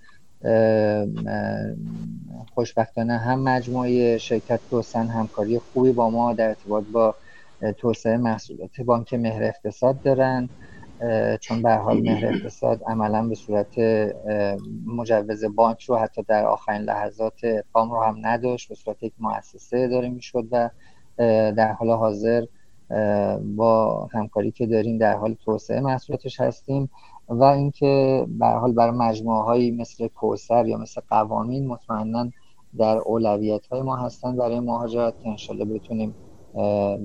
خوشبختانه 2.53 3.17
هم 3.17 3.39
مجموعه 3.43 4.17
شرکت 4.17 4.59
توسن 4.69 5.07
همکاری 5.07 5.59
خوبی 5.59 5.91
با 5.91 6.09
ما 6.09 6.33
در 6.33 6.47
ارتباط 6.47 6.83
با 6.93 7.15
توسعه 7.77 8.17
محصولات 8.17 8.81
بانک 8.81 9.13
مهر 9.13 9.43
اقتصاد 9.43 10.01
دارن. 10.01 10.49
چون 11.39 11.61
به 11.61 11.75
حال 11.75 12.01
مهر 12.01 12.25
اقتصاد 12.25 12.83
عملا 12.87 13.27
به 13.27 13.35
صورت 13.35 13.79
مجوز 14.85 15.45
بانک 15.45 15.83
رو 15.83 15.95
حتی 15.97 16.23
در 16.27 16.45
آخرین 16.45 16.81
لحظات 16.81 17.39
اقام 17.43 17.91
رو 17.91 18.03
هم 18.03 18.15
نداشت 18.21 18.69
به 18.69 18.75
صورت 18.75 19.03
یک 19.03 19.13
مؤسسه 19.19 19.87
داره 19.87 20.09
می‌شد 20.09 20.47
و 20.51 20.69
در 21.51 21.71
حال 21.71 21.89
حاضر 21.89 22.45
با 23.55 24.05
همکاری 24.13 24.51
که 24.51 24.65
داریم 24.67 24.97
در 24.97 25.13
حال 25.13 25.35
توسعه 25.45 25.79
محصولاتش 25.79 26.41
هستیم. 26.41 26.89
و 27.29 27.43
اینکه 27.43 28.25
به 28.39 28.45
حال 28.45 28.71
برای 28.71 28.97
مجموعه 28.97 29.43
هایی 29.43 29.71
مثل 29.71 30.07
کوسر 30.07 30.65
یا 30.65 30.77
مثل 30.77 31.01
قوامین 31.09 31.67
مطمئنا 31.67 32.29
در 32.77 32.97
اولویت 32.97 33.67
های 33.67 33.81
ما 33.81 33.95
هستن 33.95 34.35
برای 34.35 34.59
مهاجرت. 34.59 35.13
که 35.23 35.29
انشالله 35.29 35.65
بتونیم 35.65 36.15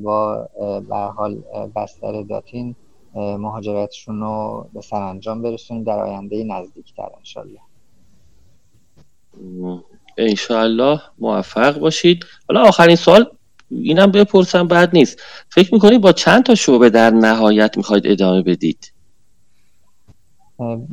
با 0.03 0.49
به 0.89 0.97
حال 0.97 1.43
بستر 1.77 2.23
داتین 2.23 2.75
مهاجرتشون 3.15 4.21
رو 4.21 4.67
به 4.73 4.81
سرانجام 4.81 5.43
برسونیم 5.43 5.85
در 5.85 5.99
آینده 5.99 6.45
نزدیکتر 6.45 7.09
انشالله. 7.19 7.61
انشالله 10.19 11.01
موفق 11.19 11.79
باشید. 11.79 12.25
حالا 12.49 12.63
آخرین 12.63 12.97
سوال 12.97 13.27
اینم 13.71 14.11
بپرسم 14.11 14.69
بعد 14.69 14.91
نیست. 14.93 15.21
فکر 15.49 15.75
می‌کنید 15.75 16.01
با 16.01 16.13
چند 16.13 16.43
تا 16.43 16.55
شعبه 16.55 16.91
در 16.91 17.11
نهایت 17.11 17.77
می‌خواید 17.77 18.07
ادامه 18.07 18.43
بدید؟ 18.43 18.93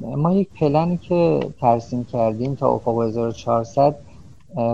ما 0.01 0.33
یک 0.33 0.49
پلنی 0.59 0.97
که 0.97 1.39
ترسیم 1.59 2.03
کردیم 2.03 2.55
تا 2.55 2.73
افق 2.73 3.01
1400 3.01 3.95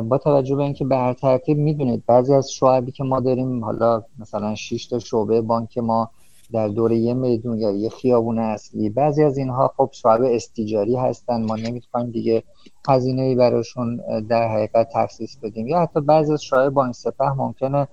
با 0.09 0.17
توجه 0.17 0.55
به 0.55 0.63
اینکه 0.63 0.85
به 0.85 0.97
هر 0.97 1.13
ترتیب 1.13 1.57
می‌دونید 1.57 2.03
بعضی 2.07 2.33
از 2.33 2.51
شعبی 2.51 2.91
که 2.91 3.03
ما 3.03 3.19
داریم 3.19 3.65
حالا 3.65 4.03
مثلا 4.19 4.55
6 4.55 4.87
تا 4.87 4.99
شعبه 4.99 5.41
بانک 5.41 5.77
ما 5.77 6.09
در 6.53 6.67
دور 6.67 6.91
یه 6.91 7.13
میدون 7.13 7.57
یا 7.57 7.71
یه 7.71 7.89
خیابون 7.89 8.39
اصلی 8.39 8.89
بعضی 8.89 9.23
از 9.23 9.37
اینها 9.37 9.73
خب 9.77 9.89
شعب 9.91 10.21
استیجاری 10.21 10.95
هستن 10.95 11.45
ما 11.45 11.55
نمی‌تونیم 11.55 12.11
دیگه 12.11 12.43
هزینه 12.89 13.21
ای 13.21 13.35
براشون 13.35 14.01
در 14.29 14.47
حقیقت 14.47 14.89
تخصیص 14.93 15.35
بدیم. 15.35 15.67
یا 15.67 15.79
حتی 15.79 16.01
بعضی 16.01 16.33
از 16.33 16.43
شعب 16.43 16.69
بانک 16.69 16.95
سپه 16.95 17.29
ممکنه 17.29 17.87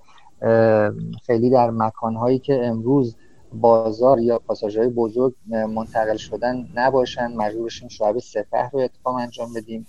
خیلی 1.25 1.49
در 1.49 1.69
مکانهایی 1.69 2.39
که 2.39 2.65
امروز 2.65 3.15
بازار 3.53 4.19
یا 4.19 4.39
پاساژهای 4.39 4.89
بزرگ 4.89 5.33
منتقل 5.49 6.17
شدن 6.17 6.67
نباشن. 6.75 7.27
مجبور 7.27 7.65
بشیم 7.65 7.87
شعب 7.87 8.19
سپه 8.19 8.69
رو 8.73 8.79
اتفاق 8.79 9.15
انجام 9.15 9.53
بدیم. 9.53 9.87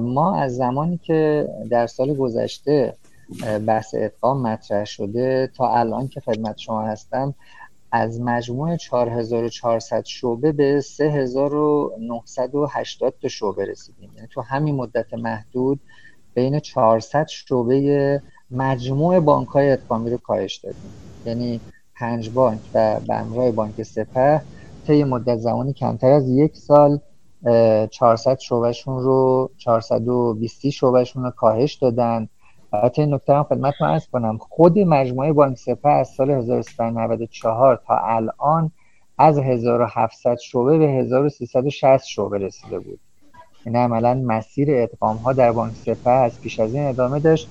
ما 0.00 0.36
از 0.36 0.56
زمانی 0.56 1.00
که 1.02 1.48
در 1.70 1.86
سال 1.86 2.14
گذشته 2.14 2.94
بحث 3.66 3.94
ادغام 3.98 4.42
مطرح 4.42 4.84
شده 4.84 5.50
تا 5.56 5.74
الان 5.74 6.08
که 6.08 6.20
خدمت 6.20 6.58
شما 6.58 6.82
هستم 6.82 7.34
از 7.92 8.20
مجموع 8.20 8.76
4400 8.76 10.04
شعبه 10.04 10.52
به 10.52 10.80
3980 10.80 13.14
تا 13.22 13.28
شعبه 13.28 13.64
رسیدیم. 13.64 14.12
یعنی 14.16 14.28
تو 14.30 14.40
همین 14.40 14.74
مدت 14.74 15.14
محدود 15.14 15.80
بین 16.34 16.60
400 16.60 17.26
شعبه 17.28 18.22
مجموع 18.50 19.20
بانک 19.20 19.48
های 19.48 19.70
ادغامی 19.70 20.10
رو 20.10 20.16
کاهش 20.16 20.56
دادیم. 20.56 20.90
یعنی 21.26 21.60
پنج 22.00 22.30
بانک 22.30 22.60
و 22.74 23.00
به 23.08 23.14
همراه 23.14 23.50
بانک 23.50 23.82
سپه 23.82 24.42
طی 24.86 25.04
مدت 25.04 25.36
زمانی 25.36 25.72
کمتر 25.72 26.10
از 26.10 26.28
یک 26.28 26.56
سال 26.56 26.98
400 27.90 28.38
شعبهشون 28.38 29.02
رو 29.02 29.50
420 29.56 30.68
شعبهشون 30.68 31.24
رو 31.24 31.30
کاهش 31.30 31.74
دادن. 31.74 32.28
البته 32.72 33.02
این 33.02 33.14
نکته 33.14 33.34
هم 33.34 33.42
خدمتتون 33.42 33.88
عرض 33.88 34.06
کنم 34.06 34.38
خود 34.38 34.78
مجموعه 34.78 35.32
بانک 35.32 35.58
سپه 35.58 35.88
از 35.88 36.08
سال 36.08 36.30
1394 36.30 37.80
تا 37.86 37.98
الان 37.98 38.70
از 39.18 39.38
1700 39.38 40.38
شعبه 40.38 40.78
به 40.78 40.88
1360 40.88 42.04
شعبه 42.04 42.38
رسیده 42.38 42.78
بود. 42.78 43.00
این 43.64 43.74
یعنی 43.74 43.84
عملا 43.84 44.14
مسیر 44.14 44.68
ادغام 44.70 45.16
ها 45.16 45.32
در 45.32 45.52
بانک 45.52 45.74
سپه 45.74 46.10
از 46.10 46.40
پیش 46.40 46.60
از 46.60 46.74
این 46.74 46.86
ادامه 46.86 47.18
داشت. 47.18 47.48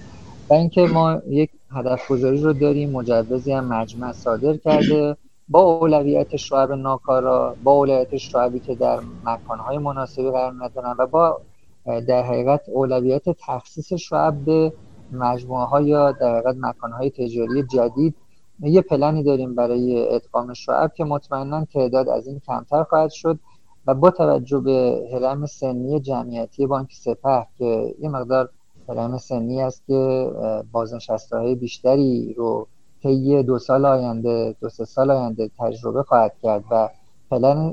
و 0.50 0.54
اینکه 0.54 0.82
ما 0.82 1.22
یک 1.28 1.50
هدف 1.72 2.12
گذاری 2.12 2.42
رو 2.42 2.54
داریم 2.54 2.90
مجوزی 2.90 3.52
هم 3.52 3.66
مجمع 3.66 4.12
صادر 4.12 4.58
کرده. 4.58 5.18
با 5.50 5.60
اولویت 5.62 6.36
شعب 6.36 6.72
ناکارا 6.72 7.56
با 7.64 7.72
اولویت 7.72 8.18
شعبی 8.18 8.60
که 8.60 8.76
در 8.76 9.00
مکانهای 9.26 9.78
مناسبی 9.78 10.32
قرار 10.32 10.54
ندارن 10.64 10.96
و 11.00 11.08
با 11.08 11.42
در 11.86 12.24
حقیقت 12.24 12.70
اولویت 12.70 13.24
تخصیص 13.30 13.94
شعب 13.94 14.36
به 14.46 14.74
مجموعه 15.12 15.66
ها 15.66 15.82
یا 15.82 16.12
در 16.12 16.38
حقیقت 16.38 16.56
مکان 16.60 16.92
های 16.92 17.10
تجاری 17.10 17.64
جدید. 17.64 18.16
یه 18.60 18.82
پلنی 18.82 19.24
داریم 19.24 19.56
برای 19.56 20.16
ادغام 20.16 20.54
شعب 20.54 20.94
که 20.94 21.04
مطمئنا 21.04 21.66
تعداد 21.66 22.10
از 22.10 22.28
این 22.28 22.42
کمتر 22.48 22.84
خواهد 22.84 23.10
شد 23.10 23.40
و 23.88 23.94
با 23.94 24.12
توجه 24.12 24.60
به 24.60 25.10
هرم 25.14 25.46
سنی 25.46 26.00
جمعیتی 26.00 26.66
بانک 26.66 26.94
سپه 26.94 27.48
که 27.58 27.96
یه 28.00 28.10
مقدار 28.10 28.50
هرم 28.90 29.18
سنی 29.18 29.62
است 29.62 29.84
که 29.88 30.32
بازنشسته 30.72 31.38
های 31.38 31.56
بیشتری 31.56 32.34
رو 32.38 32.68
طی 33.04 33.44
دو 33.44 33.60
سال 33.60 33.86
آینده 33.86 34.56
دو 34.62 34.70
سه 34.70 34.86
سال 34.86 35.12
آینده 35.12 35.50
تجربه 35.60 36.04
خواهد 36.04 36.34
کرد 36.44 36.64
و 36.72 36.90
پلن 37.32 37.72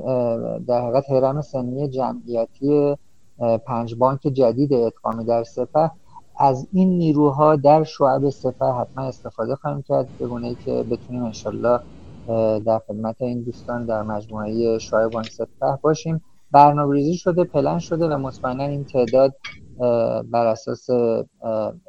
در 0.57 0.81
حقیقت 0.81 1.09
هرم 1.09 1.41
سنی 1.41 1.87
جمعیتی 1.87 2.95
پنج 3.65 3.95
بانک 3.95 4.19
جدید 4.19 4.73
ادغامی 4.73 5.25
در 5.25 5.43
سپه. 5.43 5.91
از 6.39 6.67
این 6.73 6.89
نیروها 6.97 7.55
در 7.55 7.83
شعب 7.83 8.29
سپه 8.29 8.65
حتما 8.65 9.03
استفاده 9.03 9.55
خواهیم 9.55 9.81
کرد 9.81 10.07
به 10.19 10.27
گونه 10.27 10.55
که 10.55 10.85
بتونیم 10.91 11.23
انشالله 11.23 11.79
در 12.65 12.79
خدمت 12.87 13.21
این 13.21 13.41
دوستان 13.41 13.85
در 13.85 14.01
مجموعه 14.01 14.77
شعب 14.77 15.11
بانک 15.11 15.29
سپه 15.29 15.77
باشیم. 15.81 16.21
برنامه 16.51 16.93
ریزی 16.93 17.15
شده 17.15 17.43
پلن 17.43 17.79
شده 17.79 18.07
و 18.07 18.17
مطمئنا 18.17 18.63
این 18.63 18.83
تعداد 18.83 19.33
بر 20.31 20.47
اساس 20.47 20.87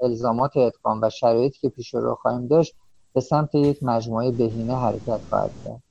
الزامات 0.03 0.57
ادغام 0.57 1.01
و 1.03 1.11
شرایطی 1.11 1.59
که 1.61 1.69
پیش 1.69 1.95
رو 1.95 2.15
خواهیم 2.15 2.47
داشت 2.47 2.75
به 3.15 3.21
سمت 3.21 3.55
یک 3.55 3.83
مجموعه 3.83 4.31
بهینه 4.31 4.81
حرکت 4.81 5.21
خواهد 5.29 5.51
کرد. 5.65 5.83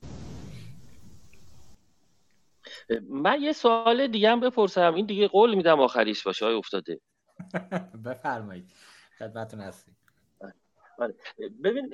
من 3.08 3.42
یه 3.42 3.52
سوال 3.52 4.06
دیگه 4.06 4.30
هم 4.30 4.40
بپرسم. 4.40 4.94
این 4.94 5.06
دیگه 5.06 5.28
قول 5.28 5.54
میدم 5.54 5.80
آخریش 5.80 6.22
باشه. 6.22 6.44
های 6.44 6.54
افتاده. 6.54 7.00
بفرمایید. 8.06 8.64
خدمتون 9.18 9.60
هستیم. 9.60 9.96
بله. 10.98 11.14
ببین 11.64 11.90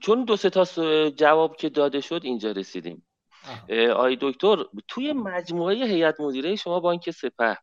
چون 0.00 0.24
دو 0.24 0.36
سه 0.36 0.50
تا 0.50 0.64
جواب 1.10 1.56
که 1.56 1.68
داده 1.68 2.00
شد 2.00 2.20
اینجا 2.24 2.50
رسیدیم. 2.50 3.06
آی 3.96 4.18
دکتر 4.20 4.56
توی 4.88 5.12
مجموعه 5.12 5.74
هیئت 5.74 6.20
مدیره 6.20 6.56
شما 6.56 6.80
بانک 6.80 7.10
سپه 7.10 7.58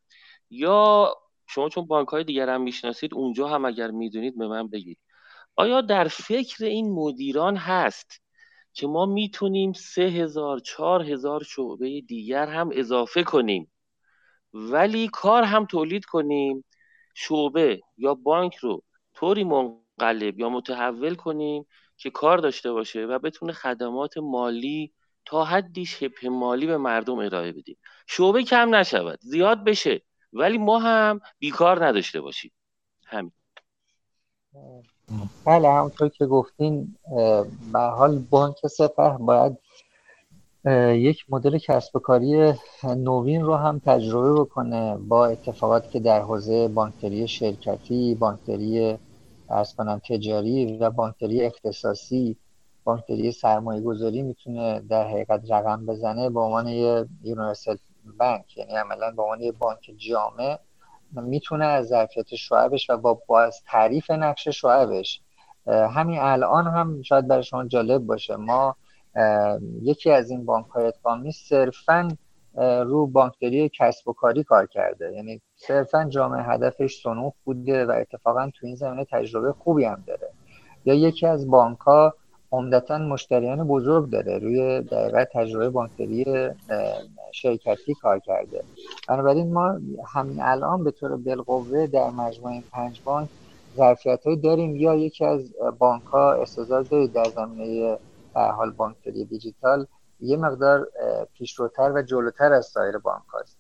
یا 0.50 1.14
شما 1.50 1.70
چون 1.70 1.86
بانک 1.86 2.08
های 2.08 2.24
دیگر 2.24 2.50
هم 2.50 2.62
می‌شناسید 2.62 3.14
اونجا 3.14 3.48
هم 3.48 3.66
اگر 3.66 3.92
می‌دونید 3.92 4.38
به 4.38 4.48
من 4.48 4.68
بگید. 4.68 5.00
آیا 5.56 5.82
در 5.82 6.08
فکر 6.08 6.66
این 6.66 6.92
مدیران 6.94 7.58
هست 7.58 8.22
که 8.74 8.88
ما 8.88 9.06
می‌تونیم 9.06 9.74
سه 9.74 10.02
هزار 10.02 10.60
چهار 10.60 11.04
هزار 11.04 11.44
شعبه 11.44 12.02
دیگر 12.02 12.48
هم 12.48 12.70
اضافه 12.74 13.24
کنیم 13.24 13.72
ولی 14.54 15.08
کار 15.08 15.44
هم 15.44 15.66
تولید 15.66 16.06
کنیم 16.06 16.66
شعبه 17.16 17.82
یا 17.98 18.14
بانک 18.16 18.56
رو 18.56 18.84
طوری 19.16 19.44
منقلب 19.44 20.40
یا 20.40 20.50
متحول 20.50 21.16
کنیم 21.16 21.66
که 21.98 22.10
کار 22.10 22.38
داشته 22.38 22.72
باشه 22.72 23.06
و 23.06 23.20
بتونه 23.20 23.54
خدمات 23.54 24.18
مالی 24.18 24.94
تا 25.26 25.44
حدی 25.46 25.86
شبه 25.86 26.30
مالی 26.30 26.68
به 26.68 26.78
مردم 26.78 27.18
ارائه 27.20 27.52
بدیم 27.52 27.78
شعبه 28.08 28.44
کم 28.44 28.76
نشود 28.76 29.20
زیاد 29.22 29.64
بشه. 29.64 30.02
ولی 30.34 30.58
ما 30.58 30.80
هم 30.80 31.22
بیکار 31.40 31.86
نداشته 31.86 32.22
باشیم. 32.22 32.52
همین. 33.06 33.32
بله 35.46 35.70
همونطور 35.70 36.10
که 36.10 36.26
گفتین 36.26 36.96
به 37.74 37.80
حال 37.80 38.20
بانک 38.20 38.68
سپه 38.68 39.18
باید 39.20 39.58
یک 40.96 41.26
مدل 41.30 41.58
کسب 41.58 41.96
و 41.96 42.00
کاری 42.00 42.54
نوین 42.84 43.42
رو 43.42 43.56
هم 43.56 43.82
تجربه 43.86 44.42
بکنه 44.42 44.98
با 44.98 45.26
اتفاقاتی 45.26 45.90
که 45.90 46.00
در 46.00 46.22
حوزه 46.22 46.68
بانکداری 46.68 47.28
شرکتی، 47.28 48.16
بانکداری 48.16 48.98
ارز 49.50 49.76
کنم 49.76 50.02
تجاری 50.10 50.78
و 50.78 50.90
بانکداری 50.90 51.46
اختصاصی 51.46 52.36
بانکداری 52.84 53.32
سرمایه 53.32 53.82
گذاری 53.82 54.22
می‌تونه 54.22 54.80
در 54.80 55.08
حقیقت 55.08 55.52
رقم 55.52 55.86
بزنه. 55.86 56.30
به 56.30 56.40
عنوان 56.40 56.68
یه 56.68 57.06
یونیورسال 57.24 57.78
بانک 58.20 58.58
یعنی 58.58 58.76
عملا 58.76 59.12
به 59.12 59.22
عنوان 59.22 59.42
یه 59.42 59.52
بانک 59.52 59.92
جامع 59.98 60.60
می‌تونه 61.12 61.66
از 61.66 61.88
ظرفیت 61.88 62.36
شعبش 62.36 62.90
و 62.90 62.98
با 62.98 63.22
باز 63.28 63.64
تعریف 63.66 64.12
نقش 64.12 64.48
شعبش 64.48 65.22
همین 65.68 66.20
الان 66.20 66.68
هم 66.68 67.02
شاید 67.02 67.28
برای 67.28 67.44
شما 67.44 67.66
جالب 67.66 68.02
باشه. 68.02 68.36
ما 68.36 68.76
یکی 69.82 70.12
از 70.12 70.30
این 70.32 70.46
بانک 70.46 70.68
های 70.68 70.86
ادغامی 70.86 71.32
صرفا 71.32 72.08
رو 72.58 73.08
بانکداری 73.08 73.72
کسب 73.80 74.08
و 74.08 74.14
کاری 74.14 74.44
کار 74.44 74.66
کرده. 74.66 75.14
یعنی 75.14 75.42
صرفا 75.56 76.06
جامعه 76.10 76.44
هدفش 76.44 77.02
سنوف 77.04 77.34
بوده 77.44 77.86
و 77.86 77.92
اتفاقا 77.92 78.52
تو 78.56 78.66
این 78.66 78.76
زمینه 78.76 79.06
تجربه 79.12 79.54
خوبی 79.54 79.86
هم 79.86 80.04
داره. 80.08 80.30
یا 80.86 80.94
یکی 80.94 81.28
از 81.28 81.50
بانک 81.50 81.78
عمدتا 82.52 82.98
مشتریان 82.98 83.68
بزرگ 83.68 84.10
داره. 84.10 84.38
روی 84.38 84.82
دقیقه 84.82 85.28
تجربه 85.34 85.70
بانکداری 85.70 86.26
شرکتی 87.32 87.94
کار 87.94 88.20
کرده. 88.20 88.64
بنابراین 89.08 89.54
ما 89.54 89.80
همین 90.14 90.42
الان 90.42 90.84
به 90.84 90.92
طور 90.92 91.18
بالقوه 91.18 91.88
در 91.88 92.10
مجموعه 92.10 92.64
پنج 92.72 93.02
بانک 93.06 93.30
ظرفیت 93.78 94.24
داریم. 94.44 94.76
یا 94.76 94.96
یکی 94.96 95.26
از 95.26 95.52
بانک 95.80 96.04
ها 96.04 96.32
استعداد 96.34 96.90
دارید 96.90 97.14
در 97.14 97.24
زمینه 97.24 97.98
حال 98.34 98.72
بانکداری 98.72 99.26
دیجیتال 99.26 99.86
یه 100.20 100.38
مقدار 100.38 100.88
پیشروتر 101.34 101.92
و 101.92 102.02
جلوتر 102.02 102.54
از 102.54 102.66
سایر 102.66 102.98
بانک 102.98 103.24
هاست 103.34 103.58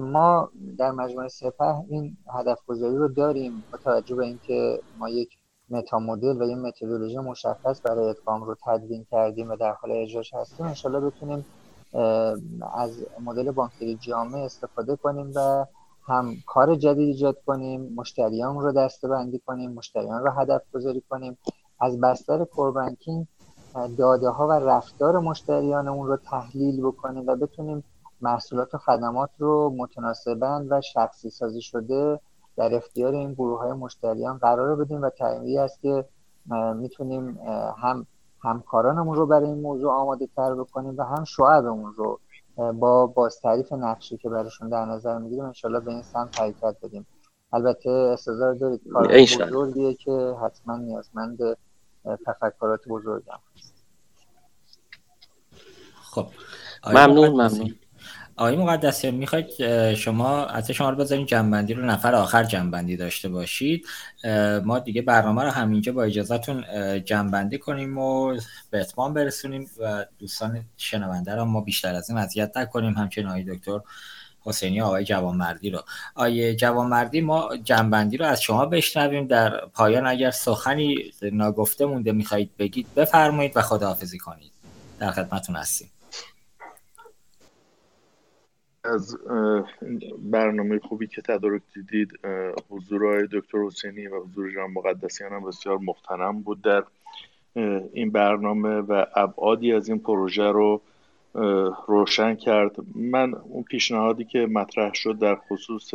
ما 0.00 0.50
در 0.78 0.90
مجموعه 0.90 1.28
سپه 1.28 1.74
این 1.88 2.16
هدف 2.34 2.58
گذاری 2.66 2.96
رو 2.96 3.08
داریم. 3.08 3.64
با 3.72 3.78
توجه 3.78 4.14
به 4.14 4.24
اینکه 4.24 4.80
ما 4.98 5.08
یک 5.08 5.28
متا 5.70 5.98
مدل 5.98 6.42
و 6.42 6.44
یه 6.44 6.56
متدولوژی 6.56 7.18
مشخص 7.18 7.80
برای 7.84 8.08
ادغام 8.08 8.44
رو 8.44 8.56
تدوین 8.66 9.06
کردیم 9.10 9.50
و 9.50 9.56
در 9.56 9.72
حال 9.72 9.92
اجراش 9.92 10.34
هستیم. 10.34 10.66
انشالله 10.66 11.00
بتونیم 11.00 11.46
از 12.74 13.06
مدل 13.24 13.50
بانکداری 13.50 13.96
جامع 13.96 14.38
استفاده 14.38 14.96
کنیم 14.96 15.32
و 15.34 15.66
هم 16.08 16.34
کار 16.46 16.74
جدید 16.74 17.08
ایجاد 17.08 17.36
کنیم 17.46 17.94
مشتریان 17.94 18.60
رو 18.60 18.72
دسته 18.72 19.08
بندی 19.08 19.38
کنیم 19.38 19.72
مشتریان 19.72 20.24
رو 20.24 20.30
هدف 20.30 20.62
گذاری 20.74 21.02
کنیم. 21.10 21.38
از 21.80 22.00
بستر 22.00 22.44
کوربانکینگ 22.44 23.26
داده 23.98 24.28
ها 24.28 24.48
و 24.48 24.52
رفتار 24.52 25.18
مشتریان 25.18 25.88
اون 25.88 26.06
رو 26.06 26.16
تحلیل 26.16 26.82
بکنیم 26.82 27.26
و 27.26 27.36
بتونیم 27.36 27.84
محصولات 28.20 28.74
و 28.74 28.78
خدمات 28.78 29.30
رو 29.38 29.74
متناسبند 29.76 30.66
و 30.70 30.80
شخصی 30.80 31.30
سازی 31.30 31.62
شده 31.62 32.20
در 32.56 32.74
اختیار 32.74 33.14
این 33.14 33.32
گروه 33.32 33.58
های 33.58 33.72
مشتریان 33.72 34.38
قرار 34.38 34.76
بدیم 34.76 35.02
و 35.02 35.10
طبیعی 35.10 35.58
است 35.58 35.80
که 35.82 36.04
می‌تونیم 36.74 37.38
هم 37.82 38.06
همکارانمون 38.42 39.16
رو 39.16 39.26
برای 39.26 39.46
این 39.46 39.60
موضوع 39.60 39.92
آماده 39.92 40.28
تر 40.36 40.54
بکنیم 40.54 40.94
و 40.98 41.02
هم 41.02 41.24
شعبمون 41.24 41.92
رو 41.94 42.20
با 42.72 43.06
باز 43.06 43.40
تعریف 43.40 43.72
نقشی 43.72 44.16
که 44.16 44.28
براشون 44.28 44.68
در 44.68 44.84
نظر 44.84 45.18
می‌گیریم 45.18 45.44
انشالله 45.44 45.80
به 45.80 45.90
این 45.90 46.02
سمت 46.02 46.40
حرکت 46.40 46.76
بدیم. 46.82 47.06
البته 47.52 47.90
استظار 47.90 48.54
دارید 48.54 48.80
کار 48.92 49.06
بزرگیه 49.46 49.94
که 49.94 50.34
حتما 50.42 50.76
نیازمند 50.76 51.38
تفکرات 52.26 52.88
بزرگ 52.88 53.22
هم 53.30 53.38
خب. 56.10 56.26
ممنون 56.86 57.28
ممنون. 57.28 57.74
آقای 58.38 58.56
مقدسیان 58.56 59.14
می‌خواید 59.14 59.94
شما 59.94 60.46
از 60.46 60.70
شما 60.70 60.90
رو 60.90 60.96
بذاریم 60.96 61.26
جنبندی 61.26 61.74
رو 61.74 61.84
نفر 61.84 62.14
آخر 62.14 62.44
جنبندی 62.44 62.96
داشته 62.96 63.28
باشید. 63.28 63.86
ما 64.64 64.78
دیگه 64.78 65.02
برنامه 65.02 65.42
رو 65.42 65.50
همینجا 65.50 65.92
با 65.92 66.02
اجازهتون 66.02 66.64
جنبندی 67.04 67.58
کنیم 67.58 67.98
و 67.98 68.36
به 68.70 68.80
اتمام 68.80 69.14
برسونیم 69.14 69.70
و 69.80 70.06
دوستان 70.18 70.64
شنونده 70.76 71.34
رو 71.34 71.44
ما 71.44 71.60
بیشتر 71.60 71.94
از 71.94 72.10
این 72.10 72.18
اذیت 72.18 72.56
نکنیم. 72.56 72.92
همچنین 72.92 73.26
آقای 73.28 73.44
دکتر 73.44 73.80
حسینی 74.44 74.80
آقای 74.80 75.04
جوانمردی 75.04 75.70
رو. 75.70 75.82
آقای 76.14 76.56
جوانمردی 76.56 77.20
ما 77.20 77.56
جنبندی 77.64 78.16
رو 78.16 78.26
از 78.26 78.42
شما 78.42 78.66
بشنویم. 78.66 79.26
در 79.26 79.66
پایان 79.66 80.06
اگر 80.06 80.30
سخنی 80.30 80.96
ناگفته 81.22 81.86
مونده 81.86 82.12
می‌خواهید 82.12 82.50
بگید 82.58 82.86
بفرمایید 82.96 83.52
و 83.56 83.62
خداحافظی 83.62 84.18
کنید. 84.18 84.52
در 84.98 85.10
خدمتون 85.10 85.56
هستیم. 85.56 85.90
از 88.94 89.18
برنامه 90.18 90.78
خوبی 90.78 91.06
که 91.06 91.22
تدارک 91.22 91.62
دیدید 91.74 92.18
حضور 92.70 93.06
آقای 93.06 93.28
دکتر 93.32 93.58
حسینی 93.58 94.06
و 94.06 94.20
حضور 94.20 94.54
جان 94.54 94.70
مقدسیان 94.70 95.32
هم 95.32 95.44
بسیار 95.44 95.78
مختنم 95.78 96.40
بود 96.42 96.62
در 96.62 96.84
این 97.92 98.10
برنامه 98.10 98.68
و 98.68 99.06
ابعادی 99.14 99.72
از 99.72 99.88
این 99.88 99.98
پروژه 99.98 100.44
رو 100.44 100.80
روشن 101.86 102.34
کرد. 102.34 102.76
من 102.94 103.34
اون 103.34 103.62
پیشنهادی 103.62 104.24
که 104.24 104.46
مطرح 104.46 104.92
شد 104.94 105.18
در 105.18 105.34
خصوص 105.34 105.90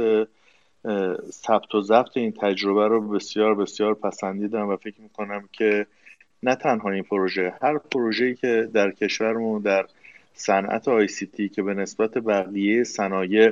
ثبت 1.29 1.75
و 1.75 1.81
ضبط 1.81 2.17
این 2.17 2.31
تجربه 2.31 2.87
رو 2.87 3.09
بسیار 3.09 3.55
بسیار 3.55 3.93
پسندیدم 3.93 4.67
و 4.69 4.77
فکر 4.77 5.01
می‌کنم 5.01 5.49
که 5.51 5.87
نه 6.43 6.55
تنها 6.55 6.89
این 6.89 7.03
پروژه 7.03 7.53
هر 7.61 7.77
پروژه‌ای 7.77 8.35
که 8.35 8.69
در 8.73 8.91
کشورمون 8.91 9.61
در 9.61 9.85
صنعت 10.33 10.87
آی 10.87 11.07
سی 11.07 11.25
تی 11.25 11.49
که 11.49 11.63
به 11.63 11.73
نسبت 11.73 12.17
بقیه 12.17 12.83
صنایع 12.83 13.51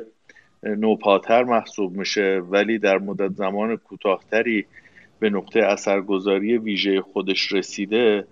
نوپاتر 0.64 1.44
محسوب 1.44 1.98
میشه 1.98 2.42
ولی 2.50 2.78
در 2.80 2.98
مدت 2.98 3.32
زمان 3.36 3.76
کوتاهتری 3.78 4.66
به 5.20 5.30
نقطه 5.30 5.60
اثرگذاری 5.60 6.58
ویژه 6.58 7.02
خودش 7.02 7.52
رسیده 7.52 8.28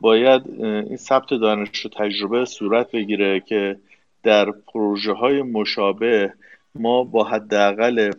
باید 0.00 0.42
این 0.60 0.96
ثبت 0.96 1.30
دانش 1.30 1.86
و 1.86 1.88
تجربه 1.88 2.44
صورت 2.44 2.90
بگیره 2.90 3.40
که 3.40 3.76
در 4.22 4.50
پروژه 4.50 5.12
های 5.12 5.42
مشابه 5.42 6.32
ما 6.74 7.04
با 7.04 7.24
حداقل 7.24 8.10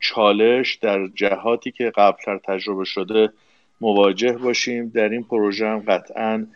چالش 0.00 0.74
در 0.74 1.06
جهاتی 1.06 1.70
که 1.70 1.92
قبلتر 1.96 2.38
تجربه 2.38 2.84
شده 2.84 3.28
مواجه 3.80 4.32
باشیم. 4.32 4.88
در 4.88 5.08
این 5.08 5.22
پروژه 5.22 5.66
هم 5.66 5.78
قطعا 5.78 6.46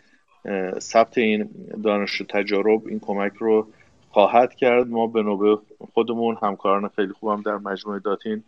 ثبت 0.79 1.17
این 1.17 1.49
دانش 1.83 2.21
و 2.21 2.23
تجارب 2.23 2.87
این 2.87 2.99
کمک 2.99 3.33
رو 3.39 3.67
خواهد 4.09 4.55
کرد. 4.55 4.87
ما 4.87 5.07
به 5.07 5.23
نوبه 5.23 5.57
خودمون 5.93 6.37
همکاران 6.41 6.89
خیلی 6.95 7.13
خوبم 7.13 7.41
در 7.41 7.57
مجموعه 7.57 7.99
داتین 7.99 8.43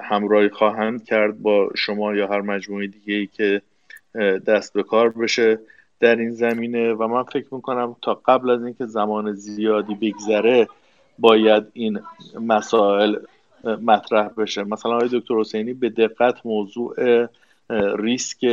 همراهی 0.00 0.48
خواهند 0.48 1.04
کرد 1.04 1.42
با 1.42 1.70
شما 1.76 2.14
یا 2.14 2.26
هر 2.26 2.40
مجموعه 2.40 2.86
دیگه 2.86 3.14
ای 3.14 3.26
که 3.26 3.62
دست 4.46 4.72
به 4.72 4.82
کار 4.82 5.08
بشه 5.08 5.58
در 6.00 6.16
این 6.16 6.30
زمینه. 6.30 6.92
و 6.92 7.08
من 7.08 7.22
فکر 7.22 7.54
می‌کنم 7.54 7.96
تا 8.02 8.14
قبل 8.14 8.50
از 8.50 8.64
اینکه 8.64 8.86
زمان 8.86 9.32
زیادی 9.32 9.94
بگذره 9.94 10.66
باید 11.18 11.64
این 11.72 12.00
مسائل 12.40 13.16
مطرح 13.64 14.28
بشه. 14.28 14.64
مثلا 14.64 14.96
آقای 14.96 15.08
دکتر 15.12 15.34
حسینی 15.34 15.72
به 15.72 15.88
دقت 15.88 16.46
موضوع 16.46 17.26
ریسک 17.96 18.44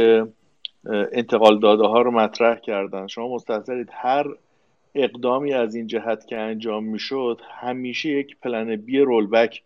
انتقال 1.12 1.60
داده 1.60 1.84
ها 1.84 2.02
رو 2.02 2.12
مطرح 2.12 2.56
کردن. 2.56 3.08
شما 3.08 3.36
مستحضرید 3.36 3.90
هر 3.92 4.26
اقدامی 4.96 5.54
از 5.54 5.76
این 5.76 5.88
جهت 5.88 6.28
که 6.28 6.38
انجام 6.38 6.84
می‌شد 6.84 7.42
همیشه 7.50 8.10
یک 8.10 8.38
پلن 8.42 8.76
بی 8.76 9.00
رولبک 9.00 9.64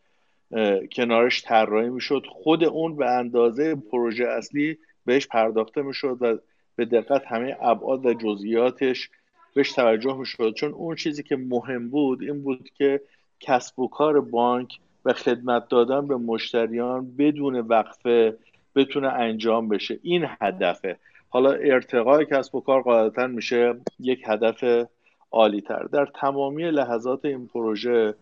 کنارش 0.92 1.44
طراحی 1.44 1.90
می‌شد. 1.90 2.26
خود 2.30 2.64
اون 2.64 2.96
به 2.96 3.10
اندازه 3.10 3.76
پروژه 3.76 4.26
اصلی 4.28 4.78
بهش 5.06 5.28
پرداخته 5.28 5.82
می‌شد 5.82 6.18
و 6.22 6.38
به 6.76 6.86
دقت 6.86 7.26
همه 7.26 7.58
ابعاد 7.62 8.06
و 8.06 8.14
جزئیاتش 8.14 9.10
بهش 9.54 9.72
توجه 9.72 10.18
می‌شد. 10.18 10.54
چون 10.54 10.72
اون 10.72 10.96
چیزی 10.96 11.24
که 11.24 11.36
مهم 11.36 11.90
بود 11.90 12.22
این 12.22 12.44
بود 12.44 12.70
که 12.78 13.02
کسب 13.40 13.80
و 13.80 13.88
کار 13.88 14.22
بانک 14.22 14.78
و 15.06 15.14
خدمت 15.14 15.70
دادن 15.70 16.08
به 16.08 16.16
مشتریان 16.16 17.16
بدون 17.18 17.56
وقفه 17.60 18.38
بتونه 18.76 19.08
انجام 19.08 19.70
بشه. 19.70 20.00
این 20.04 20.26
هدفه. 20.42 20.98
حالا 21.30 21.52
ارتقای 21.52 22.26
کسب 22.26 22.56
و 22.56 22.62
کار 22.62 22.82
قاعدتا 22.82 23.28
میشه 23.28 23.76
یک 24.00 24.24
هدف 24.26 24.88
عالی 25.32 25.62
تر 25.62 25.84
در 25.84 26.06
تمامی 26.06 26.72
لحظات 26.72 27.26
این 27.26 27.48
پروژه 27.48 28.14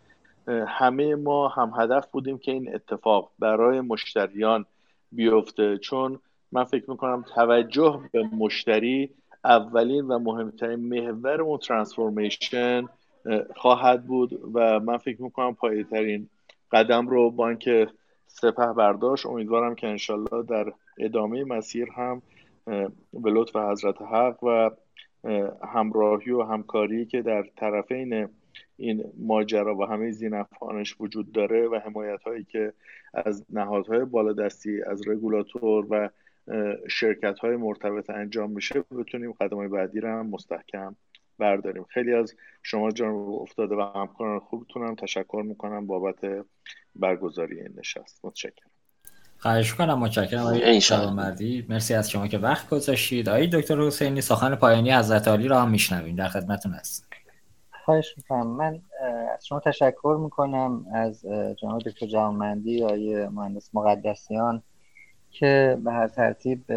همه 0.67 1.15
ما 1.15 1.47
هم 1.47 1.71
هدف 1.77 2.07
بودیم 2.11 2.37
که 2.37 2.51
این 2.51 2.75
اتفاق 2.75 3.31
برای 3.39 3.81
مشتریان 3.81 4.65
بیفته. 5.11 5.77
چون 5.77 6.19
من 6.51 6.63
فکر 6.63 6.91
می‌کنم 6.91 7.25
توجه 7.35 7.99
به 8.11 8.23
مشتری 8.23 9.09
اولین 9.43 10.05
و 10.05 10.19
مهمترین 10.19 10.79
محور 10.79 11.41
اون 11.41 11.57
ترانسفورمیشن 11.57 12.89
خواهد 13.55 14.05
بود 14.07 14.39
و 14.53 14.79
من 14.79 14.97
فکر 14.97 15.21
می‌کنم 15.21 15.55
پایه 15.55 15.83
ترین 15.83 16.29
قدم 16.71 17.07
رو 17.07 17.31
بانک 17.31 17.87
سپه 18.33 18.73
برداشت 18.73 19.25
امیدوارم 19.25 19.75
که 19.75 19.87
انشالله 19.87 20.43
در 20.43 20.73
ادامه 20.97 21.43
مسیر 21.43 21.87
هم 21.95 22.21
به 23.13 23.31
لطف 23.31 23.55
حضرت 23.55 24.01
حق 24.01 24.43
و 24.43 24.69
همراهی 25.67 26.31
و 26.31 26.41
همکاری 26.41 27.05
که 27.05 27.21
در 27.21 27.43
طرفین 27.55 28.29
این 28.77 29.03
ماجرا 29.17 29.75
و 29.75 29.85
همه 29.85 30.11
زینفانش 30.11 30.95
وجود 30.99 31.31
داره 31.31 31.67
و 31.67 31.75
حمایت 31.75 32.23
هایی 32.23 32.43
که 32.43 32.73
از 33.13 33.45
نهادهای 33.49 34.05
بالادستی 34.05 34.81
از 34.81 35.07
رگولاتور 35.07 35.87
و 35.89 36.09
شرکت 36.89 37.39
های 37.39 37.55
مرتبط 37.55 38.09
انجام 38.09 38.51
میشه 38.51 38.83
بتونیم 38.97 39.31
قدم 39.31 39.57
های 39.57 39.67
بعدی 39.67 39.99
رو 39.99 40.09
هم 40.09 40.27
مستحکم 40.27 40.95
برداریم. 41.39 41.85
خیلی 41.89 42.13
از 42.13 42.33
شما 42.63 42.91
جان 42.91 43.15
افتاده 43.15 43.75
و 43.75 43.81
همکاران 43.95 44.39
خوبتونم. 44.39 44.95
تشکر 44.95 45.43
می‌کنم 45.45 45.87
بابت 45.87 46.45
برگزاری 46.95 47.59
این 47.59 47.73
نشست. 47.77 48.25
متشکرم. 48.25 48.69
خواهش 49.37 49.73
کنم 49.73 49.99
متشکرم 49.99 50.41
آقای 50.41 50.81
مردی 51.15 51.65
مرسی 51.69 51.93
از 51.93 52.11
شما 52.11 52.27
که 52.27 52.37
وقت 52.37 52.69
گذاشتید. 52.69 53.29
آقای 53.29 53.47
دکتر 53.47 53.81
حسینی 53.81 54.21
سخن 54.21 54.55
پایانی 54.55 54.91
حضرت 54.91 55.27
علی 55.27 55.47
را 55.47 55.61
هم 55.61 55.69
میشنویم. 55.69 56.15
در 56.15 56.27
خدمتتون 56.27 56.71
هست 56.71 57.07
خواهش 57.85 58.13
می‌کنم. 58.17 58.47
من 58.47 58.81
از 59.35 59.47
شما 59.47 59.59
تشکر 59.59 60.17
می‌کنم. 60.23 60.85
از 60.93 61.25
جناب 61.61 61.79
دکتر 61.79 62.05
جوانمندی 62.05 62.83
آقای 62.83 63.27
مهندس 63.27 63.69
مقدسیان 63.73 64.63
که 65.33 65.77
به 65.83 65.91
هر 65.91 66.07
ترتیب 66.07 66.67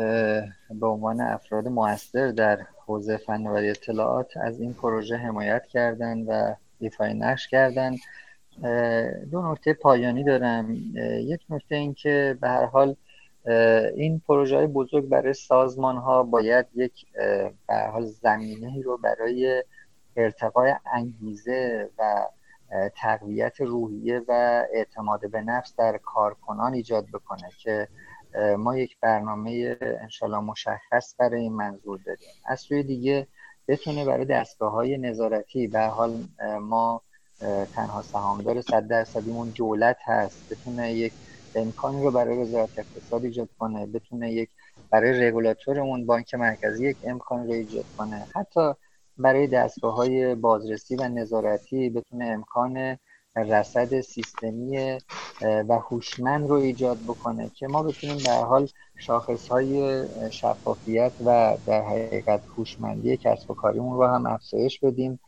به 0.71 0.87
عنوان 0.87 1.21
افراد 1.21 1.69
موثر 1.69 2.31
در 2.31 2.59
حوزه 2.87 3.17
فناوری 3.17 3.71
اطلاعات 3.71 4.37
از 4.37 4.61
این 4.61 4.75
پروژه 4.75 5.17
حمایت 5.17 5.67
کردن 5.67 6.23
و 6.23 6.55
ایفای 6.81 7.15
نقش 7.15 7.49
کردن. 7.49 7.95
دو 9.31 9.53
نکته 9.53 9.73
پایانی 9.73 10.25
دارم. 10.25 10.73
یک 11.21 11.41
نکته 11.51 11.75
این 11.75 11.95
که 11.95 12.39
به 12.41 12.49
هر 12.49 12.65
حال 12.65 12.97
این 13.97 14.23
پروژه 14.29 14.67
بزرگ 14.67 15.09
برای 15.09 15.35
سازمان 15.35 15.97
ها 15.97 16.23
باید 16.23 16.67
یک 16.75 17.07
به 17.69 17.75
حال 17.93 18.07
زمینه 18.07 18.83
رو 18.83 18.97
برای 18.97 19.65
ارتقای 20.17 20.75
انگیزه 20.93 21.91
و 21.99 22.27
تقویت 22.97 23.61
روحیه 23.61 24.23
و 24.29 24.63
اعتماد 24.73 25.31
به 25.31 25.41
نفس 25.41 25.75
در 25.77 25.99
کارکنان 25.99 26.75
ایجاد 26.75 27.07
بکنه 27.13 27.51
که 27.59 27.89
ما 28.59 28.79
یک 28.79 28.97
برنامه 29.03 29.79
انشالله 29.83 30.41
مشخص 30.41 31.15
برای 31.19 31.43
این 31.43 31.53
منظور 31.53 32.01
داریم. 32.07 32.29
از 32.45 32.61
سوی 32.61 32.83
دیگه 32.83 33.29
بتونه 33.69 34.05
برای 34.05 34.25
دستگاه 34.25 34.73
های 34.73 34.99
نظارتی 34.99 35.69
به 35.69 35.81
حال 35.87 36.29
ما 36.61 37.03
تنها 37.73 38.03
سهامدار 38.03 38.61
صد 38.63 38.89
درصدیمون 38.89 39.51
دولت 39.51 39.99
هست 40.07 40.47
بتونه 40.51 40.95
یک 40.95 41.15
امکانی 41.55 42.03
رو 42.05 42.13
برای 42.13 42.39
وزارت 42.43 42.71
اقتصاد 42.79 43.25
ایجاد 43.25 43.49
کنه 43.59 43.87
بتونه 43.87 44.33
یک 44.33 44.51
برای 44.91 45.29
رگولاتورمون 45.29 46.07
بانک 46.07 46.35
مرکزی 46.35 46.89
یک 46.91 46.99
امکان 47.03 47.47
رو 47.47 47.53
ایجاد 47.53 47.87
کنه. 47.97 48.29
حتی 48.35 48.73
برای 49.19 49.47
دستگاه 49.47 49.95
های 49.95 50.35
بازرسی 50.35 50.97
و 50.97 51.09
نظارتی 51.09 51.91
بتونه 51.91 52.25
امکان 52.27 52.99
رصد 53.37 54.01
سیستمی 54.01 54.99
و 55.43 55.79
هوشمند 55.79 56.49
رو 56.49 56.55
ایجاد 56.55 56.99
بکنه 57.09 57.51
که 57.55 57.67
ما 57.67 57.83
بتونیم 57.83 58.17
در 58.17 58.43
حال 58.43 58.69
شاخص 58.99 59.49
های 59.49 60.05
شفافیت 60.31 61.13
و 61.25 61.57
در 61.67 61.83
حقیقت 61.83 62.41
هوشمندی 62.57 63.17
کسب 63.17 63.51
و 63.51 63.55
کاریمون 63.55 63.97
رو 63.97 64.07
هم 64.07 64.27
افزایش 64.27 64.81
بدیم. 64.81 65.21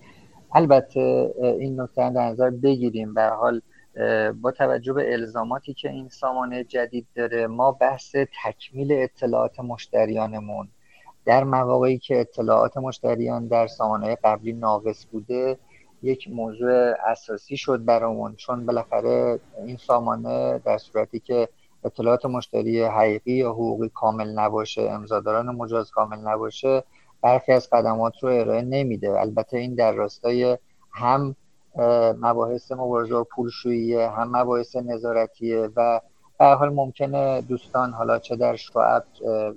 البته 0.55 1.35
این 1.61 1.81
نکته 1.81 2.11
در 2.11 2.23
نظر 2.23 2.51
بگیریم. 2.51 3.15
به 3.15 3.27
حال 3.27 3.61
با 4.41 4.51
توجه 4.51 4.93
به 4.93 5.13
الزاماتی 5.13 5.75
که 5.75 5.91
این 5.91 6.09
سامانه 6.09 6.65
جدید 6.65 7.07
داره 7.15 7.47
ما 7.47 7.73
بحث 7.73 8.17
تکمیل 8.45 8.93
اطلاعات 8.93 9.61
مشتریانمون. 9.61 10.69
در 11.25 11.45
مواقعی 11.45 11.99
که 11.99 12.21
اطلاعات 12.21 12.77
مشتریان 12.77 13.47
در 13.47 13.67
سامانه 13.67 14.17
قبلی 14.25 14.53
ناقص 14.53 15.07
بوده 15.13 15.59
یک 16.03 16.29
موضوع 16.31 16.95
اساسی 17.07 17.57
شد 17.57 17.85
برامون 17.85 18.37
چون 18.37 18.67
بالاخره 18.67 19.41
این 19.67 19.77
سامانه 19.77 20.59
در 20.65 20.79
صورتی 20.79 21.21
که 21.21 21.49
اطلاعات 21.85 22.27
مشتری 22.27 22.83
حقیقی 22.83 23.33
یا 23.33 23.51
حقوقی 23.51 23.89
کامل 23.95 24.39
نباشه 24.39 24.83
امضاداران 24.83 25.47
مجاز 25.47 25.91
کامل 25.91 26.19
نباشه 26.19 26.85
برخی 27.23 27.53
از 27.53 27.69
خدمات 27.69 28.13
رو 28.23 28.29
ارائه 28.29 28.63
نمیده. 28.63 29.21
البته 29.21 29.59
این 29.59 29.75
در 29.75 29.93
راستای 29.93 30.59
هم 30.93 31.37
مباحث 32.21 32.73
مبارزه 32.73 33.15
و 33.15 33.25
پولشویی 33.25 33.95
هم 33.95 34.37
مباحث 34.37 34.77
نظارتیه 34.77 35.71
و 35.77 36.01
به 36.39 36.45
حال 36.45 36.69
ممکنه 36.69 37.41
دوستان 37.41 37.93
حالا 37.93 38.19
چه 38.19 38.37
در 38.37 38.57
شعب 38.57 39.05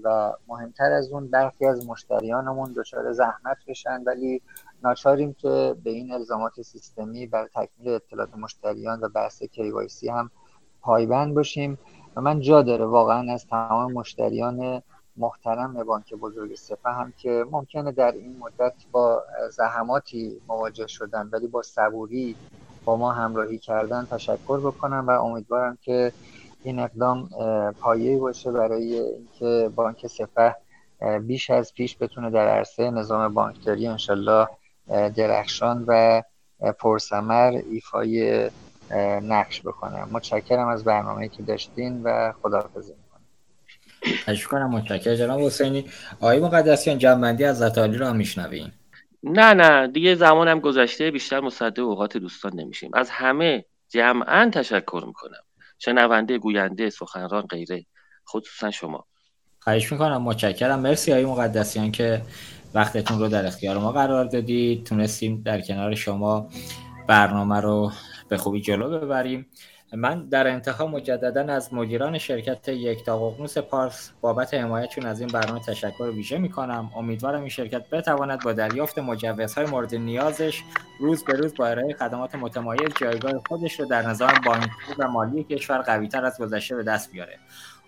و 0.04 0.34
مهمتر 0.48 0.92
از 0.92 1.12
اون 1.12 1.28
برخی 1.28 1.66
از 1.66 1.88
مشتریانمون 1.88 2.74
دچار 2.74 3.14
زحمت 3.14 3.58
بشن 3.68 4.04
ولی 4.06 4.42
ناچاریم 4.84 5.34
که 5.34 5.76
به 5.84 5.90
این 5.90 6.14
الزامات 6.14 6.62
سیستمی 6.62 7.28
برای 7.28 7.48
تکمیل 7.56 7.90
اطلاعات 7.90 8.36
مشتریان 8.38 9.00
و 9.00 9.10
بحث 9.10 9.44
KYC 9.44 10.10
هم 10.10 10.32
پایبند 10.82 11.36
باشیم. 11.36 11.78
و 12.16 12.22
من 12.22 12.40
جا 12.40 12.62
داره 12.62 12.86
واقعا 12.86 13.34
از 13.34 13.48
تمام 13.48 13.94
مشتریان 13.94 14.82
محترم 15.18 15.84
بانک 15.84 16.14
بزرگ 16.14 16.56
سپه 16.56 16.90
هم 16.90 17.14
که 17.18 17.46
ممکنه 17.52 17.92
در 17.92 18.12
این 18.12 18.36
مدت 18.40 18.74
با 18.92 19.24
زحماتی 19.52 20.42
مواجه 20.48 20.88
شدن 20.88 21.30
ولی 21.34 21.48
با 21.48 21.62
صبوری 21.62 22.36
با 22.86 22.98
ما 22.98 23.12
همراهی 23.12 23.58
کردن 23.58 24.08
تشکر 24.12 24.60
بکنم 24.60 25.08
و 25.08 25.12
امیدوارم 25.12 25.78
که 25.82 26.12
این 26.64 26.80
اقدام 26.80 27.30
پایه‌ای 27.80 28.18
باشه 28.18 28.52
برای 28.52 29.00
اینکه 29.00 29.70
بانک 29.76 30.08
سپه 30.08 30.56
بیش 31.22 31.50
از 31.50 31.74
پیش 31.74 31.98
بتونه 31.98 32.30
در 32.30 32.48
عرصه 32.48 32.92
نظام 32.92 33.34
بانکداری 33.34 33.88
انشالله 33.88 34.48
درخشان 35.16 35.86
و 35.88 36.22
پرسمر 36.80 37.62
ایفای 37.72 38.50
نقش 39.22 39.62
بکنه. 39.62 40.06
متشکرم 40.06 40.68
از 40.68 40.84
برنامه 40.84 41.28
که 41.28 41.44
داشتین 41.44 42.04
و 42.04 42.34
خداحافظی 42.42 42.94
تشکر 44.26 44.48
کنم 44.48 44.70
متشکرم. 44.70 45.16
جناب 45.16 45.42
حسینی 45.42 45.86
آقای 46.20 46.40
مقدسیان 46.40 46.98
جنبندی 46.98 47.44
از 47.44 47.58
زتالی 47.58 47.98
رو 47.98 48.06
هم 48.06 48.16
میشنویم. 48.16 48.74
نه 49.24 49.54
نه. 49.54 49.88
دیگه 49.88 50.16
زمانم 50.16 50.60
گذشته. 50.60 51.12
بیشتر 51.12 51.40
مصدق 51.40 51.80
اوقات 51.80 52.18
دوستان 52.18 52.52
نمیشیم. 52.56 52.92
از 52.94 53.10
همه 53.10 53.66
جمعا 53.90 54.50
تشکر 54.54 55.04
می‌کنم. 55.08 55.44
شنونده 55.84 56.38
گوینده 56.38 56.90
سخنران 56.90 57.42
غیره 57.42 57.86
خصوصا 58.30 58.72
شما. 58.72 59.06
خواهش 59.60 59.92
می‌کنم. 59.92 60.22
متشکرم. 60.22 60.80
مرسی 60.80 61.12
های 61.12 61.26
مقدسیان 61.26 61.92
که 61.92 62.22
وقتتون 62.74 63.20
رو 63.20 63.28
در 63.28 63.46
اختیار 63.46 63.78
ما 63.78 63.92
قرار 63.92 64.26
دادید. 64.26 64.84
تونستیم 64.84 65.42
در 65.42 65.62
کنار 65.62 65.96
شما 65.96 66.50
برنامه 67.08 67.60
رو 67.60 67.92
به 68.30 68.38
خوبی 68.38 68.62
جلو 68.62 69.00
ببریم. 69.00 69.46
من 69.94 70.26
در 70.26 70.48
انتها 70.48 70.88
مجددا 70.88 71.54
از 71.54 71.74
مدیران 71.74 72.18
شرکت 72.18 72.70
یک 72.70 73.04
ققنوس 73.06 73.58
پارس 73.58 74.12
بابت 74.22 74.54
حمایتشون 74.54 75.06
از 75.06 75.20
این 75.20 75.30
برنامه 75.30 75.60
تشکر 75.60 76.04
ویژه 76.04 76.38
می‌کنم. 76.38 76.92
امیدوارم 76.96 77.40
این 77.40 77.50
شرکت 77.50 77.90
بتواند 77.90 78.44
با 78.44 78.54
دریافت 78.54 79.00
مجوزهای 79.00 79.66
مورد 79.66 79.96
نیازش 79.96 80.64
روز 81.00 81.24
به 81.24 81.34
روز 81.34 81.54
با 81.56 81.68
ارائه 81.68 81.94
خدمات 81.94 82.36
متمایز 82.36 82.90
جایگاه 83.02 83.34
خودش 83.48 83.80
رو 83.80 83.86
در 83.86 84.08
نظام 84.08 84.34
بانکی 84.46 84.70
و 84.98 85.08
مالی 85.08 85.44
کشور 85.44 85.78
قویتر 85.78 86.26
از 86.26 86.38
گذشته 86.38 86.76
به 86.76 86.84
دست 86.84 87.12
بیاره. 87.12 87.40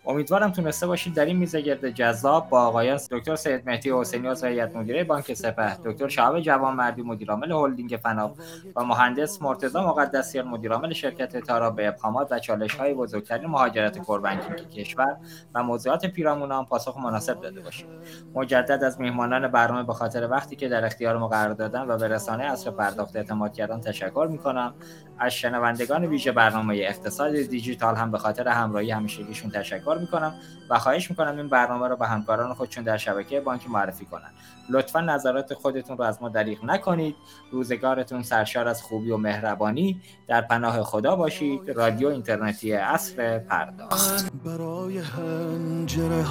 امیدوارم 0.05 0.51
تونسته 0.51 0.87
باشید 0.87 1.13
در 1.13 1.25
این 1.25 1.37
میزه 1.37 1.61
گرد 1.61 1.89
جذاب 1.89 2.49
با 2.49 2.61
آقایان 2.61 2.99
دکتر 3.11 3.35
سید 3.35 3.61
مهدی 3.65 3.91
حسینی 3.91 4.27
از 4.27 4.43
هیئت 4.43 4.75
مدیره 4.75 5.03
بانک 5.03 5.33
سپه 5.33 5.77
دکتر 5.85 6.07
شهاب 6.07 6.39
جوانمردی 6.39 7.01
مدیرعامل 7.01 7.51
هلدینگ 7.51 7.99
فناو 8.03 8.31
و 8.75 8.83
مهندس 8.83 9.41
مرتضی 9.41 9.79
مقدسیان 9.79 10.47
مدیرعامل 10.47 10.93
شرکت 10.93 11.37
تارا 11.37 11.69
به 11.69 11.87
ابهامات 11.87 12.31
و 12.31 12.39
چالش 12.39 12.75
های 12.75 12.93
بزرگترین 12.93 13.49
مهاجرت 13.49 13.97
کوربنکینگ 13.97 14.69
کشور 14.69 15.17
و 15.55 15.63
موضوعات 15.63 16.05
پیرامون 16.05 16.51
آن 16.51 16.65
پاسخ 16.65 16.97
مناسب 16.97 17.41
داده 17.41 17.61
باشید 17.61 17.87
مجدد 18.35 18.83
از 18.83 19.01
میهمانان 19.01 19.47
برنامه 19.47 19.83
به 19.83 19.93
خاطر 19.93 20.29
وقتی 20.31 20.55
که 20.55 20.69
در 20.69 20.85
اختیار 20.85 21.17
ما 21.17 21.27
قرار 21.27 21.53
دادن 21.53 21.81
و 21.81 21.97
به 21.97 22.07
رسانه 22.07 22.43
اصر 22.43 22.71
پرداخت 22.71 23.15
اعتماد 23.15 23.53
کردن 23.53 23.81
تشکر 23.81 24.27
می‌کنم. 24.31 24.73
از 25.19 25.33
شنوندگان 25.33 26.05
ویژه 26.05 26.31
برنامه 26.31 26.75
اقتصاد 26.75 27.35
دیجیتال 27.35 27.95
هم 27.95 28.11
به 28.11 28.17
خاطر 28.17 28.47
همراهی 28.47 28.91
همیشگیشون 28.91 29.51
تشکر 29.51 29.92
می‌کنم 29.97 30.33
و 30.69 30.79
خواهش 30.79 31.09
می‌کنم 31.09 31.37
این 31.37 31.47
برنامه 31.47 31.87
رو 31.87 31.95
به 31.95 32.07
همکاران 32.07 32.53
خودشون 32.53 32.83
در 32.83 32.97
شبکه 32.97 33.39
بانک 33.39 33.69
معرفی 33.69 34.05
کنن. 34.05 34.31
لطفا 34.69 35.01
نظرات 35.01 35.53
خودتون 35.53 35.97
رو 35.97 36.03
از 36.03 36.21
ما 36.21 36.29
دریغ 36.29 36.65
نکنید. 36.65 37.15
روزگارتون 37.51 38.23
سرشار 38.23 38.67
از 38.67 38.81
خوبی 38.81 39.11
و 39.11 39.17
مهربانی. 39.17 40.01
در 40.27 40.41
پناه 40.41 40.83
خدا 40.83 41.15
باشید. 41.15 41.71
رادیو 41.71 42.07
اینترنتی 42.07 42.73
اصر 42.73 43.39
پرداخت 43.39 44.31
برای 44.45 44.97
هنجره 44.97 46.23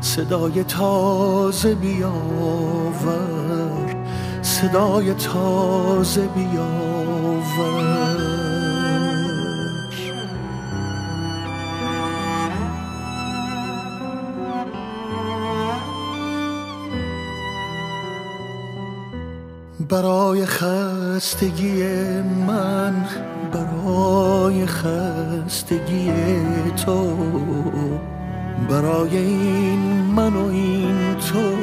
صدای 0.00 0.64
تازه 0.64 1.74
بیاور. 1.74 3.24
صدای 4.42 5.14
تازه 5.14 6.26
بیاور. 6.26 7.83
برای 19.94 20.46
خستگی 20.46 21.82
من 22.46 22.94
برای 23.52 24.66
خستگی 24.66 26.12
تو 26.86 27.16
برای 28.68 29.16
این 29.16 29.80
من 30.16 30.34
و 30.34 30.46
این 30.46 31.14
تو 31.14 31.56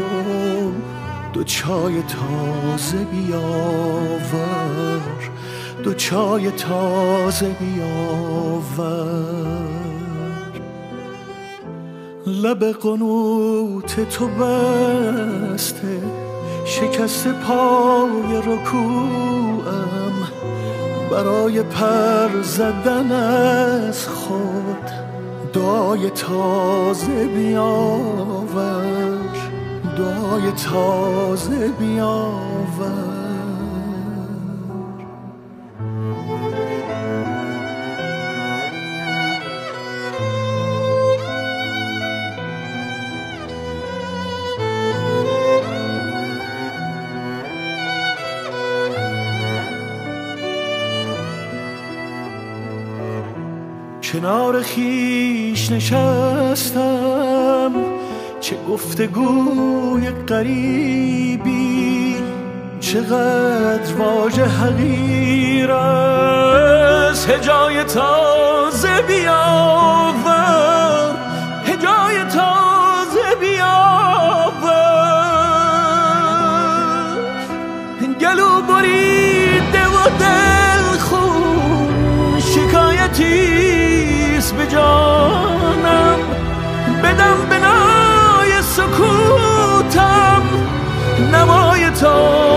دو 1.34 1.44
چای 1.44 2.02
تازه 2.02 2.98
بیاور 2.98 5.02
دو 5.84 5.94
چای 5.94 6.52
تازه 6.52 7.56
بیاور. 7.60 9.02
لب 12.28 12.72
قنوت 12.72 14.10
تو 14.10 14.28
بسته 14.28 16.02
شکست 16.72 17.28
پای 17.28 18.38
رکوعم 18.38 20.14
برای 21.12 21.64
پر 21.64 22.42
زدن 22.42 23.12
از 23.12 24.08
خود 24.08 24.90
دعای 25.54 26.10
تازه 26.10 27.28
بیاور 27.28 28.82
دعای 29.98 30.52
تازه 30.52 31.68
بیاور. 31.68 33.11
کنار 54.14 54.62
خیش 54.62 55.72
نشستم. 55.72 57.72
چه 58.42 58.56
گفتگوی 58.70 60.10
قریبی 60.28 62.16
چقدر 62.80 63.94
واژه 63.98 64.46
حقیر 64.46 65.72
است. 65.72 67.30
هجای 67.30 67.84
تازه 67.84 69.02
بیاور. 69.08 70.31
جانم 84.82 86.20
بدم 87.04 87.38
بنای 87.50 88.62
سکوتم. 88.62 90.42
نمای 91.32 91.90
تازه 91.90 92.51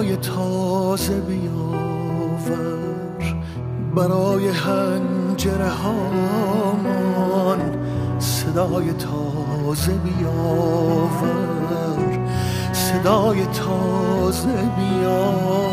هوای 0.00 0.16
تازه 0.16 1.20
بیاور 1.20 2.80
برای 3.94 4.48
هنجره 4.48 5.68
هامان 5.68 7.60
صدای 8.18 8.92
تازه 8.92 9.92
بیاور 9.92 11.28
صدای 12.72 13.46
تازه 13.46 14.48
بیاور. 14.76 15.69